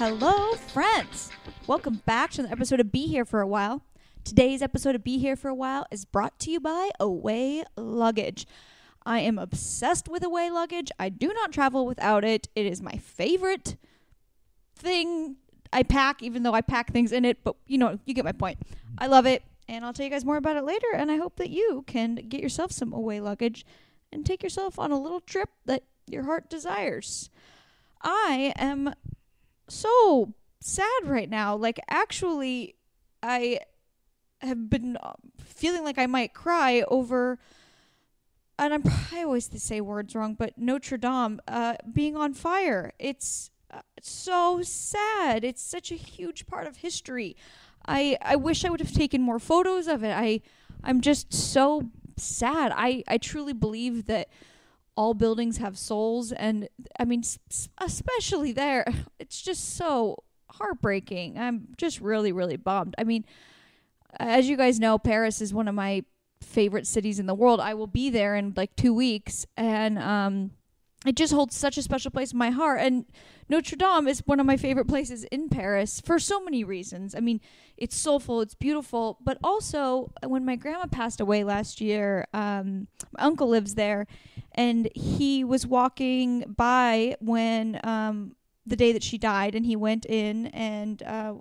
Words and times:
Hello, 0.00 0.54
friends. 0.54 1.30
Welcome 1.66 2.00
back 2.06 2.30
to 2.30 2.42
the 2.42 2.50
episode 2.50 2.80
of 2.80 2.90
Be 2.90 3.06
Here 3.06 3.26
for 3.26 3.42
a 3.42 3.46
While. 3.46 3.82
Today's 4.24 4.62
episode 4.62 4.94
of 4.94 5.04
Be 5.04 5.18
Here 5.18 5.36
for 5.36 5.48
a 5.48 5.54
While 5.54 5.84
is 5.90 6.06
brought 6.06 6.38
to 6.38 6.50
you 6.50 6.58
by 6.58 6.88
Away 6.98 7.64
Luggage. 7.76 8.46
I 9.04 9.18
am 9.20 9.38
obsessed 9.38 10.08
with 10.08 10.24
Away 10.24 10.50
Luggage. 10.50 10.90
I 10.98 11.10
do 11.10 11.34
not 11.34 11.52
travel 11.52 11.84
without 11.84 12.24
it. 12.24 12.48
It 12.54 12.64
is 12.64 12.80
my 12.80 12.92
favorite 12.92 13.76
thing 14.74 15.36
I 15.70 15.82
pack, 15.82 16.22
even 16.22 16.44
though 16.44 16.54
I 16.54 16.62
pack 16.62 16.94
things 16.94 17.12
in 17.12 17.26
it, 17.26 17.44
but 17.44 17.56
you 17.66 17.76
know, 17.76 17.98
you 18.06 18.14
get 18.14 18.24
my 18.24 18.32
point. 18.32 18.56
I 18.96 19.06
love 19.06 19.26
it, 19.26 19.42
and 19.68 19.84
I'll 19.84 19.92
tell 19.92 20.04
you 20.06 20.10
guys 20.10 20.24
more 20.24 20.38
about 20.38 20.56
it 20.56 20.64
later. 20.64 20.94
And 20.94 21.10
I 21.10 21.16
hope 21.16 21.36
that 21.36 21.50
you 21.50 21.84
can 21.86 22.14
get 22.14 22.40
yourself 22.40 22.72
some 22.72 22.94
Away 22.94 23.20
Luggage 23.20 23.66
and 24.10 24.24
take 24.24 24.42
yourself 24.42 24.78
on 24.78 24.92
a 24.92 24.98
little 24.98 25.20
trip 25.20 25.50
that 25.66 25.82
your 26.06 26.22
heart 26.22 26.48
desires. 26.48 27.28
I 28.00 28.54
am 28.56 28.94
so 29.70 30.34
sad 30.60 31.06
right 31.06 31.28
now. 31.28 31.56
Like, 31.56 31.80
actually, 31.88 32.76
I 33.22 33.60
have 34.40 34.70
been 34.70 34.96
uh, 34.96 35.12
feeling 35.38 35.84
like 35.84 35.98
I 35.98 36.06
might 36.06 36.34
cry 36.34 36.82
over, 36.88 37.38
and 38.58 38.74
I'm 38.74 38.82
I 39.12 39.22
always 39.22 39.50
say 39.62 39.80
words 39.80 40.14
wrong, 40.14 40.34
but 40.34 40.58
Notre 40.58 40.96
Dame 40.96 41.40
uh, 41.48 41.74
being 41.92 42.16
on 42.16 42.34
fire. 42.34 42.92
It's 42.98 43.50
uh, 43.70 43.80
so 44.00 44.62
sad. 44.62 45.44
It's 45.44 45.62
such 45.62 45.92
a 45.92 45.96
huge 45.96 46.46
part 46.46 46.66
of 46.66 46.78
history. 46.78 47.36
I 47.86 48.18
I 48.20 48.36
wish 48.36 48.64
I 48.64 48.70
would 48.70 48.80
have 48.80 48.92
taken 48.92 49.22
more 49.22 49.38
photos 49.38 49.86
of 49.88 50.02
it. 50.04 50.12
I 50.12 50.40
I'm 50.82 51.00
just 51.00 51.32
so 51.32 51.90
sad. 52.16 52.72
I 52.74 53.04
I 53.08 53.18
truly 53.18 53.52
believe 53.52 54.06
that 54.06 54.28
all 54.96 55.14
buildings 55.14 55.58
have 55.58 55.78
souls 55.78 56.32
and 56.32 56.68
I 56.98 57.04
mean 57.04 57.22
especially 57.78 58.52
there. 58.52 58.84
It's 59.18 59.40
just 59.42 59.76
so 59.76 60.24
heartbreaking. 60.50 61.38
I'm 61.38 61.68
just 61.76 62.00
really 62.00 62.32
really 62.32 62.56
bummed. 62.56 62.94
I 62.98 63.04
mean, 63.04 63.24
as 64.18 64.48
you 64.48 64.56
guys 64.56 64.80
know, 64.80 64.98
Paris 64.98 65.40
is 65.40 65.54
one 65.54 65.68
of 65.68 65.74
my 65.74 66.04
favorite 66.42 66.86
cities 66.86 67.18
in 67.20 67.26
the 67.26 67.34
world. 67.34 67.60
I 67.60 67.74
will 67.74 67.86
be 67.86 68.10
there 68.10 68.34
in 68.34 68.54
like 68.56 68.74
2 68.76 68.92
weeks 68.92 69.46
and 69.56 69.98
um 69.98 70.50
it 71.06 71.16
just 71.16 71.32
holds 71.32 71.56
such 71.56 71.78
a 71.78 71.82
special 71.82 72.10
place 72.10 72.32
in 72.32 72.38
my 72.38 72.50
heart 72.50 72.80
and 72.80 73.06
Notre 73.50 73.74
Dame 73.74 74.06
is 74.06 74.22
one 74.26 74.38
of 74.38 74.46
my 74.46 74.56
favorite 74.56 74.86
places 74.86 75.24
in 75.24 75.48
Paris 75.48 76.00
for 76.00 76.20
so 76.20 76.40
many 76.40 76.62
reasons. 76.62 77.16
I 77.16 77.20
mean, 77.20 77.40
it's 77.76 77.96
soulful, 77.96 78.42
it's 78.42 78.54
beautiful, 78.54 79.18
but 79.24 79.38
also 79.42 80.12
when 80.24 80.44
my 80.44 80.54
grandma 80.54 80.86
passed 80.86 81.20
away 81.20 81.42
last 81.42 81.80
year, 81.80 82.28
um, 82.32 82.86
my 83.12 83.24
uncle 83.24 83.48
lives 83.48 83.74
there, 83.74 84.06
and 84.52 84.88
he 84.94 85.42
was 85.42 85.66
walking 85.66 86.54
by 86.56 87.16
when 87.20 87.80
um, 87.82 88.36
the 88.64 88.76
day 88.76 88.92
that 88.92 89.02
she 89.02 89.18
died, 89.18 89.56
and 89.56 89.66
he 89.66 89.74
went 89.74 90.06
in 90.06 90.46
and 90.48 91.02
uh, 91.02 91.34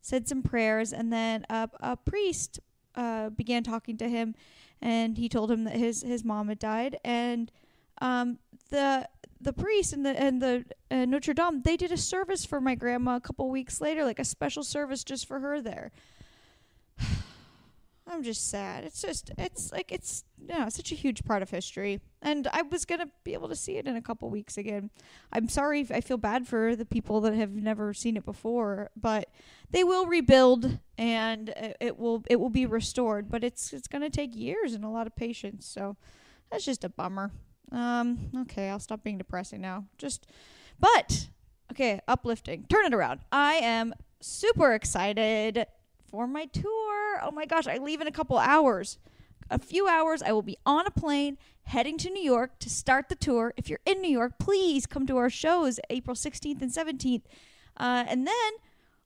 said 0.00 0.26
some 0.26 0.42
prayers, 0.42 0.94
and 0.94 1.12
then 1.12 1.44
a, 1.50 1.68
a 1.80 1.94
priest 1.94 2.58
uh, 2.94 3.28
began 3.28 3.62
talking 3.62 3.98
to 3.98 4.08
him, 4.08 4.34
and 4.80 5.18
he 5.18 5.28
told 5.28 5.50
him 5.50 5.64
that 5.64 5.76
his 5.76 6.02
his 6.02 6.24
mom 6.24 6.48
had 6.48 6.58
died, 6.58 6.98
and 7.04 7.52
um, 8.00 8.38
the 8.70 9.08
the 9.40 9.52
priest 9.52 9.92
and 9.92 10.04
the 10.04 10.20
and 10.20 10.42
the 10.42 10.64
uh, 10.90 11.04
Notre 11.04 11.32
Dame 11.32 11.62
they 11.62 11.76
did 11.76 11.92
a 11.92 11.96
service 11.96 12.44
for 12.44 12.60
my 12.60 12.74
grandma 12.74 13.16
a 13.16 13.20
couple 13.20 13.48
weeks 13.50 13.80
later, 13.80 14.04
like 14.04 14.18
a 14.18 14.24
special 14.24 14.62
service 14.62 15.04
just 15.04 15.26
for 15.26 15.40
her 15.40 15.60
there. 15.60 15.92
I'm 18.06 18.22
just 18.22 18.50
sad. 18.50 18.84
It's 18.84 19.00
just 19.00 19.30
it's 19.38 19.72
like 19.72 19.92
it's 19.92 20.24
you 20.40 20.58
know, 20.58 20.68
such 20.68 20.92
a 20.92 20.96
huge 20.96 21.24
part 21.24 21.42
of 21.42 21.50
history, 21.50 22.00
and 22.20 22.48
I 22.52 22.62
was 22.62 22.84
gonna 22.84 23.08
be 23.24 23.34
able 23.34 23.48
to 23.48 23.56
see 23.56 23.76
it 23.76 23.86
in 23.86 23.96
a 23.96 24.02
couple 24.02 24.28
weeks 24.30 24.58
again. 24.58 24.90
I'm 25.32 25.48
sorry, 25.48 25.86
I 25.90 26.00
feel 26.00 26.18
bad 26.18 26.46
for 26.46 26.74
the 26.74 26.84
people 26.84 27.20
that 27.22 27.34
have 27.34 27.52
never 27.52 27.94
seen 27.94 28.16
it 28.16 28.24
before, 28.24 28.90
but 28.96 29.28
they 29.70 29.84
will 29.84 30.06
rebuild 30.06 30.78
and 30.98 31.54
it, 31.80 31.98
will 31.98 32.24
it 32.28 32.40
will 32.40 32.50
be 32.50 32.66
restored. 32.66 33.30
But 33.30 33.44
it's 33.44 33.72
it's 33.72 33.88
gonna 33.88 34.10
take 34.10 34.34
years 34.34 34.74
and 34.74 34.84
a 34.84 34.88
lot 34.88 35.06
of 35.06 35.14
patience. 35.14 35.66
So 35.66 35.96
that's 36.50 36.64
just 36.64 36.84
a 36.84 36.88
bummer. 36.88 37.30
Um, 37.72 38.30
okay, 38.42 38.68
I'll 38.68 38.78
stop 38.78 39.02
being 39.02 39.18
depressing 39.18 39.60
now. 39.60 39.84
Just, 39.98 40.26
but 40.78 41.28
okay, 41.70 42.00
uplifting. 42.08 42.66
Turn 42.68 42.86
it 42.86 42.94
around. 42.94 43.20
I 43.30 43.54
am 43.54 43.94
super 44.20 44.72
excited 44.72 45.66
for 46.10 46.26
my 46.26 46.46
tour. 46.46 47.20
Oh 47.22 47.30
my 47.32 47.46
gosh, 47.46 47.66
I 47.66 47.78
leave 47.78 48.00
in 48.00 48.06
a 48.06 48.12
couple 48.12 48.38
hours. 48.38 48.98
A 49.50 49.58
few 49.58 49.88
hours, 49.88 50.22
I 50.22 50.32
will 50.32 50.42
be 50.42 50.56
on 50.64 50.86
a 50.86 50.90
plane 50.90 51.36
heading 51.64 51.98
to 51.98 52.10
New 52.10 52.22
York 52.22 52.58
to 52.60 52.70
start 52.70 53.08
the 53.08 53.14
tour. 53.14 53.52
If 53.56 53.68
you're 53.68 53.80
in 53.84 54.00
New 54.00 54.10
York, 54.10 54.38
please 54.38 54.86
come 54.86 55.06
to 55.06 55.16
our 55.16 55.30
shows 55.30 55.80
April 55.88 56.14
16th 56.14 56.62
and 56.62 56.70
17th. 56.70 57.22
Uh, 57.76 58.04
and 58.06 58.26
then 58.26 58.52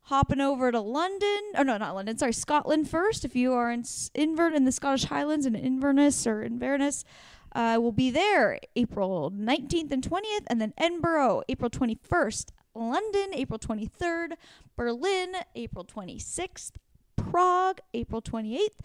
hopping 0.03 0.41
over 0.41 0.71
to 0.71 0.81
London. 0.81 1.41
Oh, 1.57 1.63
no, 1.63 1.79
not 1.79 1.95
London. 1.95 2.19
Sorry, 2.19 2.33
Scotland 2.33 2.89
first. 2.91 3.25
If 3.25 3.35
you 3.35 3.53
are 3.53 3.71
in 3.71 3.83
Invern 3.83 4.55
in 4.55 4.65
the 4.65 4.73
Scottish 4.73 5.05
Highlands 5.05 5.47
in 5.47 5.55
Inverness 5.55 6.27
or 6.27 6.43
Inverness, 6.43 7.05
uh, 7.55 7.79
will 7.81 7.93
be 7.93 8.11
there 8.11 8.59
April 8.77 9.31
19th 9.31 9.91
and 9.93 10.03
20th, 10.03 10.45
and 10.49 10.61
then 10.61 10.73
Edinburgh, 10.77 11.43
April 11.49 11.71
21st, 11.71 12.51
London, 12.75 13.29
April 13.33 13.59
23rd, 13.59 14.33
Berlin, 14.77 15.37
April 15.55 15.85
26th, 15.85 16.73
Prague, 17.17 17.81
April 17.93 18.21
28th, 18.21 18.79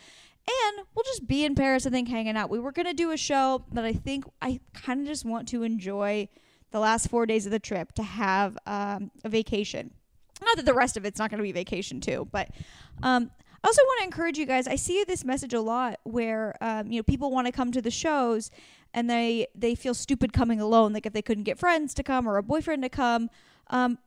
and 0.47 0.85
we'll 0.95 1.03
just 1.03 1.27
be 1.27 1.45
in 1.45 1.55
Paris, 1.55 1.85
I 1.85 1.89
think, 1.89 2.07
hanging 2.07 2.37
out. 2.37 2.49
We 2.49 2.59
were 2.59 2.71
going 2.71 2.87
to 2.87 2.93
do 2.93 3.11
a 3.11 3.17
show 3.17 3.63
but 3.71 3.85
I 3.85 3.93
think 3.93 4.25
I 4.41 4.59
kind 4.73 5.01
of 5.01 5.07
just 5.07 5.25
want 5.25 5.47
to 5.49 5.63
enjoy 5.63 6.29
the 6.71 6.79
last 6.79 7.09
four 7.09 7.25
days 7.25 7.45
of 7.45 7.51
the 7.51 7.59
trip 7.59 7.93
to 7.93 8.03
have 8.03 8.57
um, 8.65 9.11
a 9.23 9.29
vacation. 9.29 9.91
Not 10.41 10.55
that 10.57 10.65
the 10.65 10.73
rest 10.73 10.97
of 10.97 11.05
it's 11.05 11.19
not 11.19 11.29
going 11.31 11.39
to 11.39 11.43
be 11.43 11.51
vacation, 11.51 11.99
too, 11.99 12.27
but. 12.31 12.49
Um, 13.01 13.31
I 13.63 13.67
also 13.67 13.81
want 13.83 13.99
to 13.99 14.05
encourage 14.05 14.37
you 14.37 14.45
guys. 14.45 14.67
I 14.67 14.75
see 14.75 15.03
this 15.03 15.25
message 15.25 15.53
a 15.53 15.61
lot 15.61 15.99
where 16.03 16.55
um, 16.61 16.91
you 16.91 16.99
know 16.99 17.03
people 17.03 17.31
want 17.31 17.47
to 17.47 17.51
come 17.51 17.71
to 17.71 17.81
the 17.81 17.91
shows 17.91 18.51
and 18.93 19.09
they 19.09 19.47
they 19.53 19.75
feel 19.75 19.93
stupid 19.93 20.33
coming 20.33 20.61
alone. 20.61 20.93
Like 20.93 21.05
if 21.05 21.13
they 21.13 21.21
couldn't 21.21 21.43
get 21.43 21.59
friends 21.59 21.93
to 21.95 22.03
come 22.03 22.27
or 22.27 22.37
a 22.37 22.43
boyfriend 22.43 22.83
to 22.83 22.89
come, 22.89 23.29
um, 23.67 23.97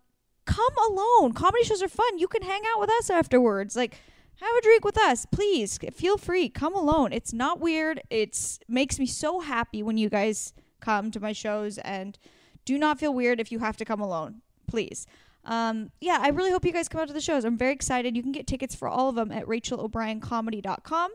come 0.47 0.75
alone. 0.89 1.33
Comedy 1.33 1.65
shows 1.65 1.83
are 1.83 1.89
fun. 1.89 2.19
You 2.19 2.29
can 2.29 2.43
hang 2.43 2.63
out 2.73 2.81
with 2.81 2.91
us 2.91 3.11
afterwards. 3.11 3.77
Like 3.77 3.99
have 4.41 4.57
a 4.57 4.63
drink 4.63 4.85
with 4.85 4.99
us, 4.99 5.27
please. 5.27 5.79
Feel 5.93 6.17
free. 6.17 6.49
Come 6.49 6.75
alone. 6.75 7.13
It's 7.13 7.33
not 7.33 7.61
weird. 7.61 8.01
It's 8.11 8.59
makes 8.69 8.99
me 8.99 9.07
so 9.07 9.41
happy 9.41 9.83
when 9.83 9.99
you 9.99 10.09
guys 10.09 10.55
come 10.81 11.11
to 11.11 11.21
my 11.21 11.33
shows 11.33 11.79
and 11.79 12.19
do 12.65 12.79
not 12.79 12.99
feel 12.99 13.13
weird 13.13 13.39
if 13.39 13.53
you 13.53 13.59
have 13.59 13.77
to 13.77 13.85
come 13.85 14.01
alone. 14.01 14.41
Please 14.67 15.07
um, 15.45 15.91
yeah, 16.01 16.19
I 16.21 16.29
really 16.29 16.51
hope 16.51 16.65
you 16.65 16.73
guys 16.73 16.89
come 16.89 17.01
out 17.01 17.09
to 17.09 17.15
the 17.15 17.21
shows. 17.21 17.45
I'm 17.45 17.57
very 17.57 17.73
excited. 17.73 18.17
You 18.17 18.23
can 18.23 18.33
get 18.33 18.47
tickets 18.47 18.75
for 18.75 18.89
all 18.89 19.09
of 19.09 19.15
them 19.17 19.33
at 19.33 19.47
rachaelobriencomedy.com. 19.47 21.11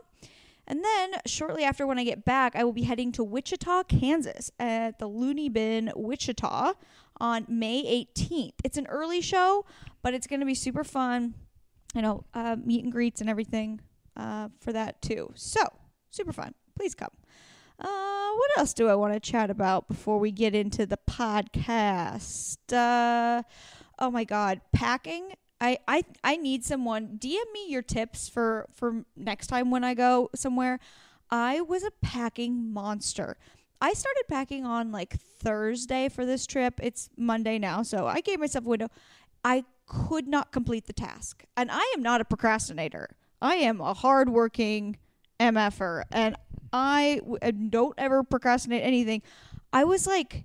And 0.66 0.84
then 0.84 1.14
shortly 1.24 1.64
after 1.64 1.86
when 1.86 1.98
I 1.98 2.04
get 2.04 2.26
back, 2.26 2.54
I 2.54 2.62
will 2.62 2.74
be 2.74 2.82
heading 2.82 3.10
to 3.12 3.24
Wichita, 3.24 3.84
Kansas 3.84 4.50
at 4.58 4.98
the 4.98 5.06
Loony 5.06 5.48
Bin 5.48 5.90
Wichita 5.96 6.74
on 7.18 7.46
May 7.48 8.06
18th. 8.14 8.52
It's 8.62 8.76
an 8.76 8.86
early 8.88 9.22
show, 9.22 9.64
but 10.02 10.12
it's 10.12 10.26
going 10.26 10.40
to 10.40 10.46
be 10.46 10.54
super 10.54 10.84
fun. 10.84 11.34
You 11.94 12.02
know, 12.02 12.24
uh, 12.34 12.56
meet 12.62 12.84
and 12.84 12.92
greets 12.92 13.22
and 13.22 13.30
everything 13.30 13.80
uh, 14.14 14.50
for 14.60 14.74
that 14.74 15.00
too. 15.00 15.32
So, 15.34 15.60
super 16.10 16.34
fun. 16.34 16.54
Please 16.76 16.94
come. 16.94 17.12
Uh, 17.80 18.32
what 18.34 18.50
else 18.58 18.74
do 18.74 18.88
I 18.88 18.94
want 18.94 19.14
to 19.14 19.20
chat 19.20 19.48
about 19.50 19.88
before 19.88 20.18
we 20.18 20.32
get 20.32 20.54
into 20.54 20.84
the 20.84 20.98
podcast? 21.08 22.58
Oh 23.98 24.10
my 24.10 24.24
god, 24.24 24.60
packing. 24.72 25.32
I, 25.60 25.78
I 25.88 26.04
I 26.22 26.36
need 26.36 26.64
someone 26.64 27.18
DM 27.18 27.52
me 27.52 27.68
your 27.68 27.82
tips 27.82 28.28
for 28.28 28.68
for 28.74 29.04
next 29.16 29.48
time 29.48 29.70
when 29.70 29.82
I 29.84 29.94
go 29.94 30.30
somewhere. 30.34 30.78
I 31.30 31.60
was 31.60 31.82
a 31.82 31.90
packing 32.00 32.72
monster. 32.72 33.36
I 33.80 33.92
started 33.92 34.24
packing 34.28 34.64
on 34.64 34.92
like 34.92 35.18
Thursday 35.18 36.08
for 36.08 36.24
this 36.24 36.46
trip. 36.46 36.80
It's 36.82 37.10
Monday 37.16 37.58
now, 37.58 37.82
so 37.82 38.06
I 38.06 38.20
gave 38.20 38.40
myself 38.40 38.66
a 38.66 38.68
window. 38.68 38.88
I 39.44 39.64
could 39.86 40.28
not 40.28 40.52
complete 40.52 40.86
the 40.86 40.92
task. 40.92 41.44
And 41.56 41.70
I 41.70 41.92
am 41.96 42.02
not 42.02 42.20
a 42.20 42.24
procrastinator. 42.24 43.10
I 43.40 43.56
am 43.56 43.80
a 43.80 43.94
hardworking 43.94 44.96
MFer 45.40 46.02
and 46.10 46.36
I 46.72 47.20
w- 47.22 47.68
don't 47.70 47.94
ever 47.96 48.22
procrastinate 48.22 48.82
anything. 48.82 49.22
I 49.72 49.84
was 49.84 50.06
like 50.06 50.44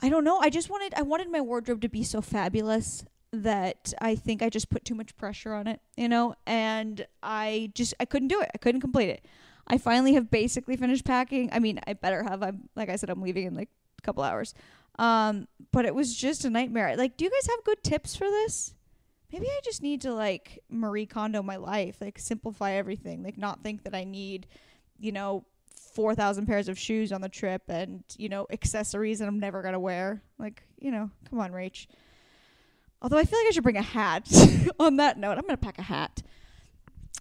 I 0.00 0.08
don't 0.08 0.24
know. 0.24 0.38
I 0.38 0.50
just 0.50 0.70
wanted 0.70 0.94
I 0.94 1.02
wanted 1.02 1.30
my 1.30 1.40
wardrobe 1.40 1.80
to 1.82 1.88
be 1.88 2.04
so 2.04 2.20
fabulous 2.20 3.04
that 3.32 3.92
I 4.00 4.14
think 4.14 4.42
I 4.42 4.48
just 4.48 4.70
put 4.70 4.84
too 4.84 4.94
much 4.94 5.16
pressure 5.16 5.52
on 5.52 5.66
it, 5.66 5.80
you 5.96 6.08
know, 6.08 6.34
and 6.46 7.06
I 7.22 7.72
just 7.74 7.94
I 8.00 8.04
couldn't 8.04 8.28
do 8.28 8.40
it. 8.40 8.50
I 8.54 8.58
couldn't 8.58 8.80
complete 8.80 9.10
it. 9.10 9.26
I 9.66 9.76
finally 9.78 10.14
have 10.14 10.30
basically 10.30 10.76
finished 10.76 11.04
packing. 11.04 11.50
I 11.52 11.58
mean, 11.58 11.80
I 11.86 11.92
better 11.92 12.22
have. 12.22 12.42
I'm 12.42 12.68
like 12.76 12.88
I 12.88 12.96
said 12.96 13.10
I'm 13.10 13.22
leaving 13.22 13.46
in 13.46 13.54
like 13.54 13.68
a 13.98 14.02
couple 14.02 14.22
hours. 14.22 14.54
Um, 14.98 15.46
but 15.72 15.84
it 15.84 15.94
was 15.94 16.14
just 16.14 16.44
a 16.44 16.50
nightmare. 16.50 16.96
Like, 16.96 17.16
do 17.16 17.24
you 17.24 17.30
guys 17.30 17.48
have 17.48 17.64
good 17.64 17.82
tips 17.82 18.16
for 18.16 18.24
this? 18.24 18.74
Maybe 19.32 19.46
I 19.46 19.60
just 19.62 19.82
need 19.82 20.00
to 20.02 20.14
like 20.14 20.60
Marie 20.70 21.06
Kondo 21.06 21.42
my 21.42 21.56
life, 21.56 21.98
like 22.00 22.18
simplify 22.18 22.72
everything, 22.72 23.22
like 23.22 23.36
not 23.36 23.62
think 23.62 23.84
that 23.84 23.94
I 23.94 24.04
need, 24.04 24.46
you 24.98 25.12
know, 25.12 25.44
4,000 25.98 26.46
pairs 26.46 26.68
of 26.68 26.78
shoes 26.78 27.10
on 27.10 27.22
the 27.22 27.28
trip 27.28 27.62
and, 27.66 28.04
you 28.16 28.28
know, 28.28 28.46
accessories 28.52 29.18
that 29.18 29.26
I'm 29.26 29.40
never 29.40 29.62
going 29.62 29.72
to 29.72 29.80
wear. 29.80 30.22
Like, 30.38 30.62
you 30.78 30.92
know, 30.92 31.10
come 31.28 31.40
on, 31.40 31.50
Rach. 31.50 31.88
Although 33.02 33.18
I 33.18 33.24
feel 33.24 33.36
like 33.40 33.48
I 33.48 33.50
should 33.50 33.64
bring 33.64 33.76
a 33.76 33.82
hat. 33.82 34.30
On 34.78 34.94
that 34.98 35.18
note, 35.18 35.38
I'm 35.38 35.42
gonna 35.42 35.56
pack 35.56 35.76
a 35.80 35.82
hat. 35.82 36.22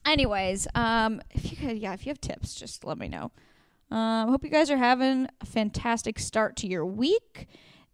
Anyways, 0.05 0.67
um, 0.75 1.23
if 1.31 1.49
you 1.49 1.57
could, 1.57 1.79
yeah, 1.79 1.93
if 1.93 2.05
you 2.05 2.11
have 2.11 2.21
tips, 2.21 2.53
just 2.53 2.85
let 2.85 2.99
me 2.99 3.07
know. 3.07 3.31
Um, 3.89 4.29
hope 4.29 4.43
you 4.43 4.51
guys 4.51 4.69
are 4.69 4.77
having 4.77 5.27
a 5.41 5.45
fantastic 5.47 6.19
start 6.19 6.55
to 6.57 6.67
your 6.67 6.85
week, 6.85 7.47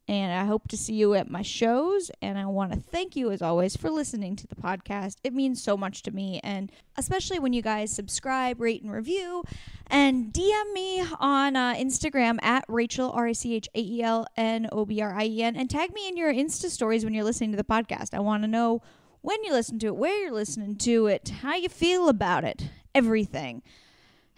and 0.07 0.33
I 0.33 0.45
hope 0.45 0.67
to 0.69 0.77
see 0.77 0.93
you 0.93 1.13
at 1.13 1.29
my 1.29 1.41
shows. 1.41 2.11
And 2.21 2.37
I 2.37 2.45
want 2.45 2.73
to 2.73 2.79
thank 2.79 3.15
you, 3.15 3.31
as 3.31 3.41
always, 3.41 3.77
for 3.77 3.89
listening 3.89 4.35
to 4.35 4.47
the 4.47 4.55
podcast. 4.55 5.17
It 5.23 5.33
means 5.33 5.63
so 5.63 5.77
much 5.77 6.03
to 6.03 6.11
me, 6.11 6.39
and 6.43 6.71
especially 6.97 7.39
when 7.39 7.53
you 7.53 7.61
guys 7.61 7.91
subscribe, 7.91 8.59
rate, 8.59 8.81
and 8.81 8.91
review, 8.91 9.43
and 9.87 10.33
DM 10.33 10.73
me 10.73 11.05
on 11.19 11.55
uh, 11.55 11.73
Instagram 11.75 12.37
at 12.43 12.65
Rachel 12.67 13.11
R 13.11 13.27
A 13.27 13.33
C 13.33 13.55
H 13.55 13.69
A 13.75 13.79
E 13.79 14.03
L 14.03 14.27
N 14.35 14.67
O 14.71 14.85
B 14.85 15.01
R 15.01 15.13
I 15.13 15.25
E 15.25 15.43
N, 15.43 15.55
and 15.55 15.69
tag 15.69 15.93
me 15.93 16.07
in 16.07 16.17
your 16.17 16.33
Insta 16.33 16.69
stories 16.69 17.05
when 17.05 17.13
you're 17.13 17.23
listening 17.23 17.51
to 17.51 17.57
the 17.57 17.63
podcast. 17.63 18.13
I 18.13 18.19
want 18.19 18.43
to 18.43 18.47
know 18.47 18.81
when 19.21 19.41
you 19.43 19.53
listen 19.53 19.79
to 19.79 19.87
it, 19.87 19.95
where 19.95 20.21
you're 20.21 20.33
listening 20.33 20.75
to 20.75 21.07
it, 21.07 21.29
how 21.41 21.55
you 21.55 21.69
feel 21.69 22.09
about 22.09 22.43
it, 22.43 22.69
everything. 22.93 23.63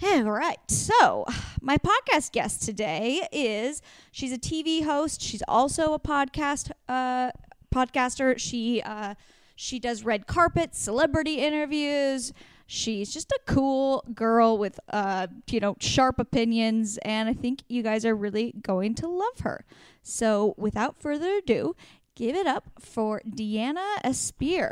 All 0.03 0.23
right. 0.23 0.59
So, 0.69 1.25
my 1.61 1.77
podcast 1.77 2.31
guest 2.31 2.63
today 2.63 3.27
is 3.31 3.81
she's 4.11 4.33
a 4.33 4.37
TV 4.37 4.83
host. 4.83 5.21
She's 5.21 5.43
also 5.47 5.93
a 5.93 5.99
podcast 5.99 6.71
uh, 6.89 7.31
podcaster. 7.73 8.37
She 8.37 8.81
uh, 8.81 9.15
she 9.55 9.79
does 9.79 10.03
red 10.03 10.27
carpet, 10.27 10.75
celebrity 10.75 11.35
interviews. 11.39 12.33
She's 12.67 13.13
just 13.13 13.31
a 13.31 13.39
cool 13.45 14.03
girl 14.13 14.57
with 14.57 14.79
uh, 14.89 15.27
you 15.49 15.61
know 15.61 15.77
sharp 15.79 16.19
opinions, 16.19 16.97
and 17.03 17.29
I 17.29 17.33
think 17.33 17.63
you 17.69 17.81
guys 17.81 18.05
are 18.05 18.15
really 18.15 18.53
going 18.61 18.95
to 18.95 19.07
love 19.07 19.39
her. 19.41 19.65
So, 20.03 20.55
without 20.57 20.99
further 20.99 21.37
ado, 21.37 21.75
give 22.15 22.35
it 22.35 22.47
up 22.47 22.69
for 22.79 23.21
Deanna 23.25 24.01
Espir. 24.03 24.71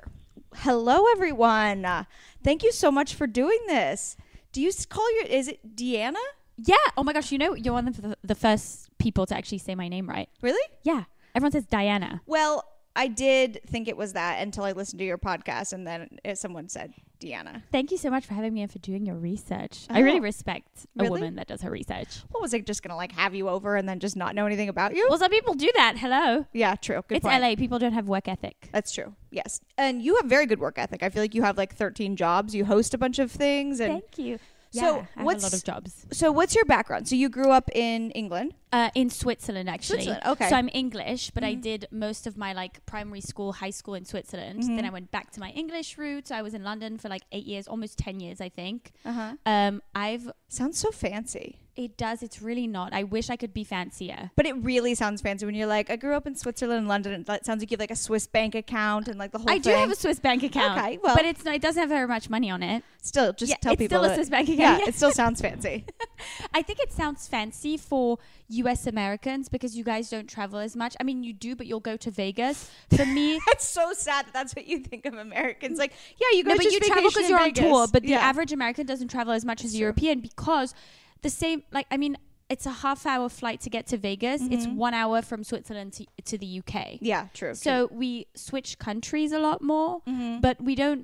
Hello, 0.57 1.05
everyone. 1.11 2.05
Thank 2.43 2.61
you 2.61 2.71
so 2.71 2.91
much 2.91 3.15
for 3.15 3.25
doing 3.25 3.59
this. 3.67 4.17
Do 4.53 4.61
you 4.61 4.71
call 4.87 5.13
your 5.15 5.25
is 5.25 5.49
it 5.49 5.75
Deanna? 5.75 6.15
Yeah. 6.57 6.75
Oh 6.95 7.03
my 7.03 7.11
gosh. 7.11 7.31
You 7.31 7.39
know, 7.39 7.55
you're 7.55 7.73
one 7.73 7.87
of 7.87 8.01
the, 8.01 8.15
the 8.23 8.35
first 8.35 8.89
people 8.99 9.25
to 9.25 9.35
actually 9.35 9.57
say 9.57 9.75
my 9.75 9.89
name 9.89 10.07
right. 10.07 10.29
Really? 10.41 10.63
Yeah. 10.83 11.03
Everyone 11.35 11.51
says 11.51 11.65
Diana. 11.65 12.21
Well, 12.27 12.63
I 12.95 13.07
did 13.07 13.61
think 13.65 13.87
it 13.87 13.97
was 13.97 14.13
that 14.13 14.41
until 14.41 14.63
I 14.63 14.71
listened 14.73 14.99
to 14.99 15.05
your 15.05 15.17
podcast, 15.17 15.73
and 15.73 15.85
then 15.87 16.09
someone 16.35 16.69
said 16.69 16.93
Deanna. 17.23 17.63
Thank 17.71 17.91
you 17.91 17.97
so 17.97 18.09
much 18.09 18.25
for 18.25 18.33
having 18.33 18.53
me 18.53 18.61
and 18.61 18.71
for 18.71 18.79
doing 18.79 19.05
your 19.05 19.15
research. 19.15 19.85
I 19.89 19.99
really 19.99 20.19
Oh. 20.19 20.23
respect 20.23 20.85
a 20.97 21.03
Really? 21.03 21.21
woman 21.21 21.35
that 21.35 21.47
does 21.47 21.61
her 21.61 21.71
research. 21.71 22.23
What 22.31 22.41
was 22.41 22.53
I 22.53 22.59
just 22.59 22.83
gonna 22.83 22.95
like 22.97 23.13
have 23.13 23.33
you 23.33 23.47
over 23.49 23.75
and 23.75 23.87
then 23.87 23.99
just 23.99 24.15
not 24.15 24.35
know 24.35 24.45
anything 24.45 24.69
about 24.69 24.95
you? 24.95 25.05
Well, 25.09 25.17
some 25.19 25.31
people 25.31 25.53
do 25.53 25.71
that. 25.75 25.97
Hello. 25.97 26.45
yeah, 26.53 26.75
true. 26.75 27.03
Good 27.07 27.17
it's 27.17 27.23
point. 27.25 27.41
LA. 27.41 27.55
People 27.55 27.79
don't 27.79 27.93
have 27.93 28.07
work 28.07 28.27
ethic. 28.27 28.69
That's 28.73 28.91
true. 28.91 29.15
Yes, 29.31 29.61
and 29.77 30.01
you 30.01 30.15
have 30.17 30.25
very 30.25 30.45
good 30.45 30.59
work 30.59 30.77
ethic. 30.77 31.01
I 31.03 31.09
feel 31.09 31.23
like 31.23 31.33
you 31.35 31.43
have 31.43 31.57
like 31.57 31.73
13 31.73 32.15
jobs. 32.15 32.53
You 32.53 32.65
host 32.65 32.93
a 32.93 32.97
bunch 32.97 33.19
of 33.19 33.31
things, 33.31 33.79
and 33.79 33.93
Thank 34.01 34.17
you. 34.17 34.39
So, 34.71 34.79
Yeah, 34.81 34.89
I 34.91 34.95
have 34.95 35.25
what's- 35.25 35.43
a 35.43 35.45
lot 35.47 35.53
of 35.53 35.63
jobs. 35.63 36.07
so 36.11 36.31
what's 36.31 36.55
your 36.55 36.65
background? 36.65 37.07
So 37.07 37.15
you 37.15 37.29
grew 37.29 37.51
up 37.51 37.69
in 37.75 38.09
England. 38.11 38.55
Uh, 38.73 38.89
in 38.95 39.09
Switzerland, 39.09 39.69
actually. 39.69 40.03
Switzerland, 40.03 40.23
okay. 40.25 40.49
So 40.49 40.55
I'm 40.55 40.69
English, 40.73 41.29
but 41.31 41.43
I 41.43 41.53
Mhm. 41.55 41.61
did 41.61 41.87
most 41.91 42.25
of 42.27 42.37
my 42.37 42.53
like 42.53 42.83
primary 42.87 43.21
school, 43.21 43.53
high 43.53 43.69
school 43.69 43.93
in 43.93 44.03
Switzerland. 44.05 44.63
Mhm. 44.63 44.75
Then 44.77 44.85
I 44.85 44.89
went 44.89 45.11
back 45.11 45.29
to 45.33 45.39
my 45.39 45.51
English 45.51 45.97
roots. 45.97 46.31
I 46.31 46.41
was 46.41 46.53
in 46.53 46.63
London 46.63 46.97
for 46.97 47.07
like 47.07 47.21
eight 47.31 47.45
years, 47.45 47.67
almost 47.67 47.97
ten 47.99 48.19
years, 48.19 48.41
I 48.41 48.49
think. 48.49 48.91
Uh 49.05 49.11
huh. 49.13 49.33
Um, 49.45 49.81
I've 49.93 50.31
Sounds 50.49 50.77
so 50.79 50.91
fancy. 50.91 51.59
it 51.75 51.97
does. 51.97 52.21
It's 52.21 52.39
really 52.41 52.67
not. 52.67 52.93
I 52.93 53.03
wish 53.03 53.29
I 53.31 53.35
could 53.35 53.53
be 53.53 53.63
fancier. 53.63 54.29
But 54.35 54.45
it 54.45 54.53
really 54.57 54.93
sounds 54.93 55.21
fancy 55.21 55.43
when 55.47 55.55
you're 55.55 55.65
like, 55.77 55.89
I 55.89 55.95
grew 55.95 56.13
up 56.15 56.27
in 56.27 56.35
Switzerland 56.35 56.77
and 56.79 56.87
London. 56.87 57.13
and 57.13 57.25
That 57.25 57.45
sounds 57.47 57.61
like 57.61 57.71
you 57.71 57.75
have 57.75 57.79
like 57.79 57.89
a 57.91 57.95
Swiss 57.95 58.27
bank 58.27 58.53
account 58.53 59.07
and 59.07 59.17
like 59.17 59.31
the 59.31 59.39
whole 59.39 59.49
I 59.49 59.57
do 59.57 59.71
have 59.71 59.89
a 59.91 59.95
Swiss 59.95 60.19
bank 60.19 60.43
account. 60.43 60.77
Okay, 60.79 60.99
well- 61.03 61.15
but 61.15 61.25
it's 61.25 61.43
not, 61.45 61.55
it 61.55 61.61
doesn't 61.63 61.79
have 61.79 61.89
very 61.89 62.07
much 62.07 62.29
money 62.29 62.49
on 62.51 62.61
it. 62.61 62.83
still, 63.01 63.33
just 63.33 63.49
yeah, 63.49 63.55
tell 63.61 63.73
it's 63.73 63.79
people. 63.81 63.99
still 63.99 64.11
a 64.11 64.15
Swiss 64.15 64.29
bank 64.29 64.49
account. 64.49 64.81
yeah, 64.81 64.87
it 64.87 64.93
still 64.95 65.11
sounds 65.11 65.41
fancy. 65.41 65.85
I 66.53 66.61
think 66.61 66.79
it 66.79 66.91
sounds 66.93 67.27
fancy 67.27 67.75
for 67.77 68.19
U.S. 68.63 68.87
Americans 68.87 69.49
because 69.49 69.75
you 69.75 69.83
guys 69.83 70.09
don't 70.09 70.27
travel 70.27 70.59
as 70.59 70.75
much. 70.75 70.95
I 70.99 71.03
mean, 71.03 71.23
you 71.23 71.33
do, 71.33 71.55
but 71.55 71.67
you'll 71.67 71.79
go 71.79 71.97
to 71.97 72.11
Vegas. 72.11 72.69
For 72.95 73.05
me, 73.05 73.39
That's 73.47 73.65
so 73.65 73.93
sad 73.93 74.25
that 74.25 74.33
that's 74.33 74.55
what 74.55 74.67
you 74.67 74.79
think 74.79 75.05
of 75.05 75.13
Americans. 75.15 75.79
Like, 75.79 75.93
yeah, 76.17 76.37
you 76.37 76.43
go 76.43 76.51
no, 76.51 76.57
but 76.57 76.71
you 76.71 76.79
travel 76.79 77.09
because 77.09 77.29
you're 77.29 77.39
on 77.39 77.53
tour. 77.53 77.87
But 77.87 78.03
the 78.03 78.15
average 78.15 78.51
American 78.51 78.85
doesn't 78.85 79.09
travel 79.09 79.33
as 79.33 79.45
much 79.45 79.61
as 79.61 79.71
That's 79.71 79.75
a 79.75 79.77
true. 79.77 79.81
European 79.81 80.19
because 80.19 80.73
the 81.21 81.29
same. 81.29 81.63
Like, 81.71 81.87
I 81.89 81.97
mean, 81.97 82.17
it's 82.53 82.65
a 82.73 82.75
half-hour 82.83 83.27
flight 83.29 83.59
to 83.65 83.69
get 83.75 83.83
to 83.91 83.97
Vegas. 83.97 84.41
It's 84.55 84.65
Mhm. 84.67 84.75
one 84.87 84.93
hour 85.01 85.17
from 85.29 85.43
Switzerland 85.43 85.89
to, 85.97 86.03
to 86.29 86.35
the 86.43 86.49
UK. 86.59 86.75
Yeah, 87.01 87.27
true. 87.33 87.53
So 87.55 87.71
we 87.91 88.09
switch 88.35 88.69
countries 88.87 89.31
a 89.39 89.39
lot 89.47 89.59
more, 89.61 90.01
Mhm. 90.07 90.41
but 90.45 90.55
we 90.61 90.73
don't. 90.75 91.01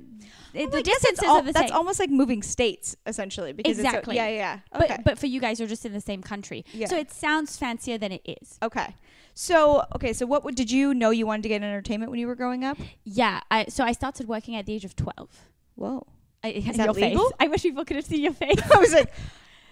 It, 0.53 0.71
the 0.71 0.83
distances 0.91 1.19
it's 1.19 1.23
al- 1.23 1.37
are 1.37 1.41
the 1.41 1.45
that's 1.53 1.57
same. 1.59 1.67
That's 1.67 1.77
almost 1.79 1.99
like 2.03 2.11
moving 2.21 2.41
states 2.43 2.95
essentially 3.11 3.51
because 3.53 3.77
Exactly. 3.79 4.15
It's 4.15 4.21
so, 4.23 4.29
yeah, 4.29 4.41
yeah. 4.43 4.59
yeah. 4.73 4.77
Okay. 4.79 4.87
But 4.97 5.03
but 5.07 5.15
for 5.21 5.27
you 5.33 5.39
guys, 5.45 5.59
you're 5.59 5.67
just 5.75 5.85
in 5.89 5.93
the 5.93 6.05
same 6.11 6.21
country, 6.31 6.59
Yeah. 6.73 6.87
so 6.91 6.95
it 7.03 7.09
sounds 7.11 7.57
fancier 7.57 7.97
than 8.03 8.11
it 8.17 8.21
is. 8.35 8.57
okay. 8.69 8.89
So 9.33 9.83
okay, 9.95 10.11
so 10.13 10.25
what 10.31 10.41
did 10.61 10.69
you 10.77 10.93
know 10.93 11.11
you 11.19 11.25
wanted 11.25 11.43
to 11.43 11.49
get 11.49 11.57
in 11.57 11.63
entertainment 11.63 12.11
when 12.11 12.19
you 12.19 12.27
were 12.27 12.35
growing 12.43 12.63
up? 12.69 12.77
Yeah, 13.05 13.39
I 13.49 13.65
so 13.75 13.83
I 13.83 13.93
started 14.01 14.27
working 14.27 14.55
at 14.59 14.65
the 14.67 14.73
age 14.77 14.85
of 14.89 14.93
twelve. 14.95 15.29
Whoa. 15.75 16.05
I, 16.43 16.49
Is 16.49 16.65
your 16.65 16.75
that 16.87 16.95
face. 16.95 17.03
legal? 17.11 17.27
I 17.43 17.47
wish 17.47 17.61
people 17.63 17.85
could 17.85 17.95
have 17.97 18.05
seen 18.05 18.21
your 18.27 18.33
face. 18.45 18.59
I 18.75 18.77
was 18.79 18.93
like, 18.93 19.11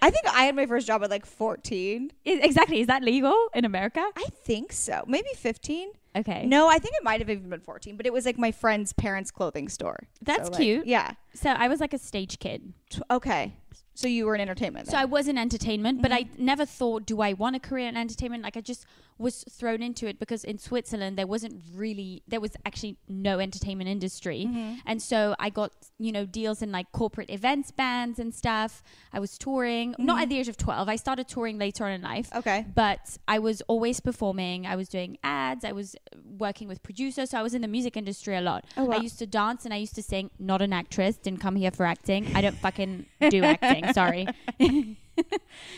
I 0.00 0.10
think 0.10 0.26
I 0.28 0.42
had 0.44 0.54
my 0.56 0.66
first 0.66 0.86
job 0.86 1.02
at 1.02 1.10
like 1.10 1.26
14. 1.26 2.10
I- 2.26 2.30
exactly. 2.42 2.80
Is 2.80 2.86
that 2.86 3.02
legal 3.02 3.36
in 3.54 3.64
America? 3.64 4.04
I 4.16 4.26
think 4.44 4.72
so. 4.72 5.04
Maybe 5.06 5.28
15. 5.34 5.90
Okay. 6.16 6.46
No, 6.46 6.68
I 6.68 6.78
think 6.78 6.94
it 6.96 7.04
might 7.04 7.20
have 7.20 7.30
even 7.30 7.48
been 7.48 7.60
14, 7.60 7.96
but 7.96 8.06
it 8.06 8.12
was 8.12 8.24
like 8.26 8.38
my 8.38 8.50
friend's 8.50 8.92
parents' 8.92 9.30
clothing 9.30 9.68
store. 9.68 10.08
That's 10.22 10.46
So, 10.48 10.52
like, 10.52 10.60
cute. 10.60 10.86
yeah. 10.86 11.12
So 11.34 11.50
I 11.50 11.68
was 11.68 11.80
like 11.80 11.92
a 11.92 11.98
stage 11.98 12.38
kid. 12.38 12.72
T- 12.90 13.02
So 13.94 14.06
you 14.06 14.26
were 14.26 14.34
in 14.36 14.40
entertainment. 14.40 14.86
So. 14.88 14.96
I 14.96 15.04
was 15.06 15.26
in 15.26 15.36
entertainment, 15.36 16.02
but 16.02 16.12
I 16.12 16.22
Mm-hmm. 16.24 16.44
never 16.44 16.64
thought, 16.64 17.04
do 17.04 17.20
I 17.20 17.32
want 17.32 17.56
a 17.56 17.58
career 17.58 17.88
in 17.88 17.96
entertainment? 17.96 18.44
Like 18.44 18.56
I 18.56 18.60
just 18.60 18.86
was 19.18 19.44
thrown 19.50 19.82
into 19.82 20.06
it 20.06 20.20
because 20.20 20.44
in 20.44 20.56
Switzerland 20.58 21.18
there 21.18 21.26
wasn't 21.26 21.60
really 21.74 22.22
there 22.28 22.38
was 22.40 22.52
actually 22.64 22.96
no 23.08 23.40
entertainment 23.40 23.90
industry. 23.90 24.44
Mm-hmm. 24.46 24.74
And 24.86 25.02
so 25.02 25.34
I 25.40 25.50
got, 25.50 25.72
you 25.98 26.12
know, 26.12 26.24
deals 26.26 26.62
in 26.62 26.70
like 26.70 26.92
corporate 26.92 27.28
events 27.28 27.72
bands 27.72 28.20
and 28.20 28.32
stuff. 28.32 28.84
I 29.12 29.18
was 29.18 29.36
touring, 29.36 29.96
not 29.98 30.18
Mhm. 30.18 30.22
at 30.22 30.28
the 30.28 30.38
age 30.38 30.48
of 30.48 30.56
12. 30.56 30.88
I 30.88 30.94
started 30.94 31.26
touring 31.26 31.58
later 31.58 31.84
on 31.84 31.90
in 31.90 32.02
life. 32.02 32.28
okay. 32.36 32.66
But 32.72 33.18
I 33.26 33.40
was 33.40 33.60
always 33.62 33.98
performing. 33.98 34.64
I 34.66 34.76
was 34.76 34.88
doing 34.88 35.18
ads. 35.24 35.64
I 35.64 35.72
was 35.72 35.96
uh, 35.96 36.18
working 36.38 36.68
with 36.68 36.84
producers. 36.84 37.30
So 37.30 37.38
I 37.38 37.42
was 37.42 37.54
in 37.54 37.62
the 37.62 37.68
music 37.68 37.96
industry 37.96 38.36
a 38.36 38.40
lot. 38.40 38.64
Oh, 38.76 38.84
wow. 38.84 38.98
I 38.98 39.00
used 39.00 39.18
to 39.18 39.26
dance 39.26 39.64
and 39.64 39.74
I 39.74 39.78
used 39.78 39.96
to 39.96 40.02
sing. 40.04 40.30
Not 40.38 40.62
an 40.62 40.72
actress. 40.72 41.16
Didn't 41.16 41.40
come 41.40 41.56
here 41.56 41.72
for 41.72 41.84
acting. 41.84 42.30
I 42.36 42.40
don't 42.40 42.56
fucking 42.56 43.06
do 43.30 43.42
acting. 43.42 43.67
Sorry. 43.92 44.26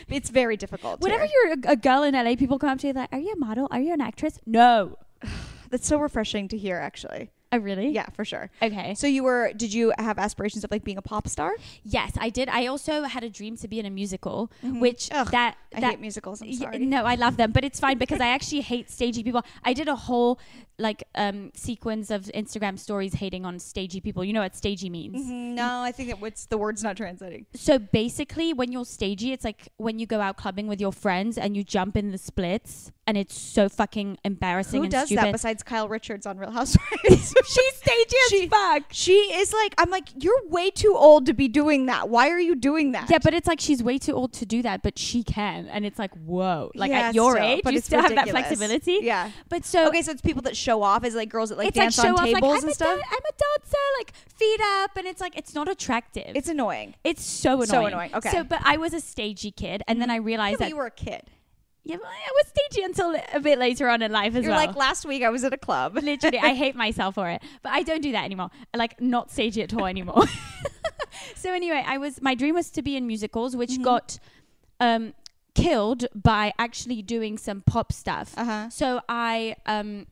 It's 0.09 0.29
very 0.29 0.59
difficult. 0.59 1.01
Whenever 1.01 1.25
here. 1.25 1.33
you're 1.47 1.53
a, 1.53 1.73
a 1.73 1.77
girl 1.77 2.03
in 2.03 2.13
LA, 2.15 2.37
people 2.37 2.59
come 2.59 2.71
up 2.71 2.79
to 2.81 2.89
you 2.89 2.93
like, 2.93 3.11
"Are 3.11 3.19
you 3.19 3.33
a 3.33 3.37
model? 3.37 3.69
Are 3.71 3.81
you 3.81 3.95
an 3.95 4.01
actress?" 4.03 4.39
No. 4.45 4.99
That's 5.71 5.87
so 5.87 5.99
refreshing 5.99 6.47
to 6.49 6.59
hear 6.59 6.77
actually. 6.77 7.31
Oh, 7.53 7.59
really? 7.59 7.89
Yeah, 7.89 8.07
for 8.11 8.25
sure. 8.25 8.49
Okay. 8.63 8.95
So 8.95 9.07
you 9.09 9.25
were 9.25 9.53
did 9.53 9.73
you 9.75 9.93
have 9.99 10.19
aspirations 10.19 10.63
of 10.65 10.71
like 10.71 10.85
being 10.85 10.99
a 10.99 11.03
pop 11.03 11.27
star? 11.29 11.55
Yes, 11.83 12.13
I 12.19 12.31
did. 12.31 12.49
I 12.49 12.67
also 12.67 13.03
had 13.05 13.25
a 13.25 13.31
dream 13.31 13.57
to 13.57 13.67
be 13.69 13.81
in 13.81 13.87
a 13.87 13.91
musical, 13.91 14.51
which 14.63 15.09
Mm-hmm. 15.09 15.21
Ugh, 15.23 15.31
that 15.33 15.57
I 15.75 15.81
hate 15.81 16.01
musicals. 16.01 16.43
I'm 16.43 16.53
sorry. 16.53 16.79
no, 16.79 17.05
I 17.05 17.15
love 17.17 17.37
them, 17.37 17.53
but 17.53 17.65
it's 17.65 17.81
fine 17.81 17.99
because 18.05 18.21
I 18.21 18.29
actually 18.29 18.61
hate 18.61 18.91
stagey 18.91 19.23
people. 19.25 19.43
I 19.65 19.73
did 19.73 19.89
a 19.89 19.97
whole 19.97 20.39
like 20.79 21.03
um 21.17 21.51
sequence 21.55 22.11
of 22.11 22.23
Instagram 22.35 22.79
stories 22.79 23.15
hating 23.15 23.45
on 23.45 23.59
stagey 23.59 24.01
people. 24.01 24.25
You 24.25 24.33
know 24.33 24.41
what 24.41 24.55
stagey 24.55 24.89
means? 24.89 25.27
Mhm, 25.29 25.55
No, 25.55 25.81
I 25.83 25.91
think 25.93 26.09
that 26.11 26.21
what's 26.21 26.47
the 26.47 26.57
word's 26.57 26.83
not 26.85 26.97
translating. 26.97 27.47
So 27.55 27.79
basically, 27.79 28.53
when 28.53 28.71
you're 28.73 28.85
stagey, 28.85 29.33
it's 29.33 29.45
like 29.45 29.69
when 29.77 29.99
you 29.99 30.07
go 30.07 30.21
out 30.21 30.37
clubbing 30.37 30.69
with 30.69 30.81
your 30.81 30.93
friends 30.93 31.37
and 31.37 31.57
you 31.57 31.65
jump 31.65 31.97
in 31.97 32.13
the 32.13 32.19
splits, 32.19 32.93
and 33.11 33.19
it's 33.19 33.37
so 33.37 33.69
fucking 33.69 34.19
embarrassing 34.25 34.85
Who 34.85 34.89
does 34.89 35.07
stupid. 35.07 35.25
that 35.25 35.33
besides 35.33 35.65
Kyle 35.65 35.89
Richards 35.89 36.27
on 36.27 36.39
Real 36.39 36.53
Housewives? 36.53 37.35
She's 37.45 37.75
stagey 37.75 38.17
She- 38.29 38.45
as 38.45 38.49
fuck. 38.49 38.85
she 38.93 39.13
is 39.13 39.53
like, 39.53 39.75
I'm 39.79 39.91
like, 39.91 40.11
you're 40.17 40.47
way 40.47 40.71
too 40.71 40.95
old 40.97 41.27
to 41.27 41.35
be 41.35 41.49
doing 41.49 41.87
that. 41.87 42.09
Why 42.09 42.31
are 42.31 42.39
you 42.39 42.55
doing 42.55 42.93
that? 42.93 43.11
Yeah, 43.11 43.19
but 43.21 43.35
it's 43.35 43.49
like 43.49 43.59
she's 43.59 43.83
way 43.83 43.99
too 43.99 44.13
old 44.13 44.33
to 44.35 44.47
do 44.47 44.63
that, 44.63 44.85
but 44.85 44.97
she 44.97 45.25
can, 45.25 45.67
and 45.67 45.85
it's 45.85 45.99
like 45.99 46.13
whoa, 46.25 46.71
like 46.77 46.93
Yeah, 46.93 47.09
at 47.09 47.15
your 47.17 47.35
still, 47.35 47.45
age, 47.45 47.61
but 47.65 47.75
you 47.75 47.81
still 47.81 48.01
have 48.01 48.15
that 48.15 48.29
flexibility. 48.29 49.01
Yeah. 49.03 49.33
But 49.49 49.65
so 49.65 49.89
Okay, 49.89 50.03
so 50.03 50.13
it's 50.13 50.23
people 50.23 50.43
that 50.43 50.57
show 50.57 50.85
off 50.85 51.03
as 51.03 51.17
like 51.17 51.31
girls 51.31 51.49
that 51.49 51.59
like 51.59 51.75
dance 51.75 51.99
like 51.99 52.11
on 52.11 52.15
off, 52.15 52.25
tables 52.27 52.43
like, 52.43 52.63
and 52.63 52.73
stuff. 52.73 52.97
dan- 52.97 53.09
I'm 53.11 53.19
a 53.19 53.33
dancer, 53.33 53.77
like 53.99 54.13
feet 54.37 54.61
up, 54.83 54.97
and 54.97 55.07
it's 55.09 55.21
like 55.21 55.37
it's 55.37 55.53
not 55.53 55.69
attractive. 55.69 56.37
It's 56.37 56.49
annoying. 56.49 56.95
It's 57.03 57.25
so 57.25 57.55
annoying. 57.55 57.67
So 57.67 57.87
annoying, 57.87 58.15
okay. 58.15 58.31
So, 58.31 58.45
but 58.45 58.61
I 58.63 58.77
was 58.77 58.95
a 58.95 59.01
stagey 59.01 59.51
kid, 59.51 59.83
and 59.89 60.01
then 60.01 60.11
mm-hmm. 60.11 60.15
I 60.15 60.19
realized 60.19 60.59
but 60.59 60.67
that 60.67 60.69
you 60.69 60.77
were 60.77 60.87
a 60.87 60.93
kid. 60.93 61.23
Yeah, 61.85 61.97
but 61.97 62.07
I 62.07 62.31
was 62.35 62.47
stagey 62.49 62.83
until 62.85 63.15
a 63.35 63.41
bit 63.41 63.59
later 63.59 63.89
on 63.89 64.03
in 64.03 64.13
life 64.13 64.35
as 64.35 64.45
You're 64.45 64.53
well. 64.55 64.67
like 64.67 64.77
last 64.77 65.05
week 65.05 65.23
I 65.23 65.31
was 65.31 65.45
at 65.45 65.53
a 65.53 65.59
club. 65.59 65.95
Literally, 66.03 66.39
I 66.39 66.55
hate 66.63 66.75
myself 66.77 67.15
for 67.17 67.29
it, 67.29 67.43
but 67.63 67.73
I 67.73 67.83
don't 67.83 68.03
do 68.03 68.13
that 68.13 68.25
anymore. 68.25 68.51
Like 68.75 69.01
not 69.01 69.31
stagey 69.31 69.63
at 69.63 69.73
all 69.75 69.87
anymore. 69.87 70.25
so 71.35 71.53
anyway, 71.53 71.83
I 71.87 71.99
was 71.99 72.21
my 72.23 72.35
dream 72.35 72.55
was 72.55 72.71
to 72.71 72.83
be 72.83 72.97
in 72.97 73.07
musicals, 73.07 73.57
which 73.57 73.71
Mhm. 73.73 73.83
got 73.85 74.19
um, 74.79 75.15
killed 75.55 76.07
by 76.15 76.53
actually 76.59 77.03
doing 77.03 77.37
some 77.39 77.63
pop 77.63 77.93
stuff. 77.93 78.35
Uh 78.37 78.45
huh. 78.45 78.71
So 78.71 79.01
I 79.09 79.57
um 79.67 80.07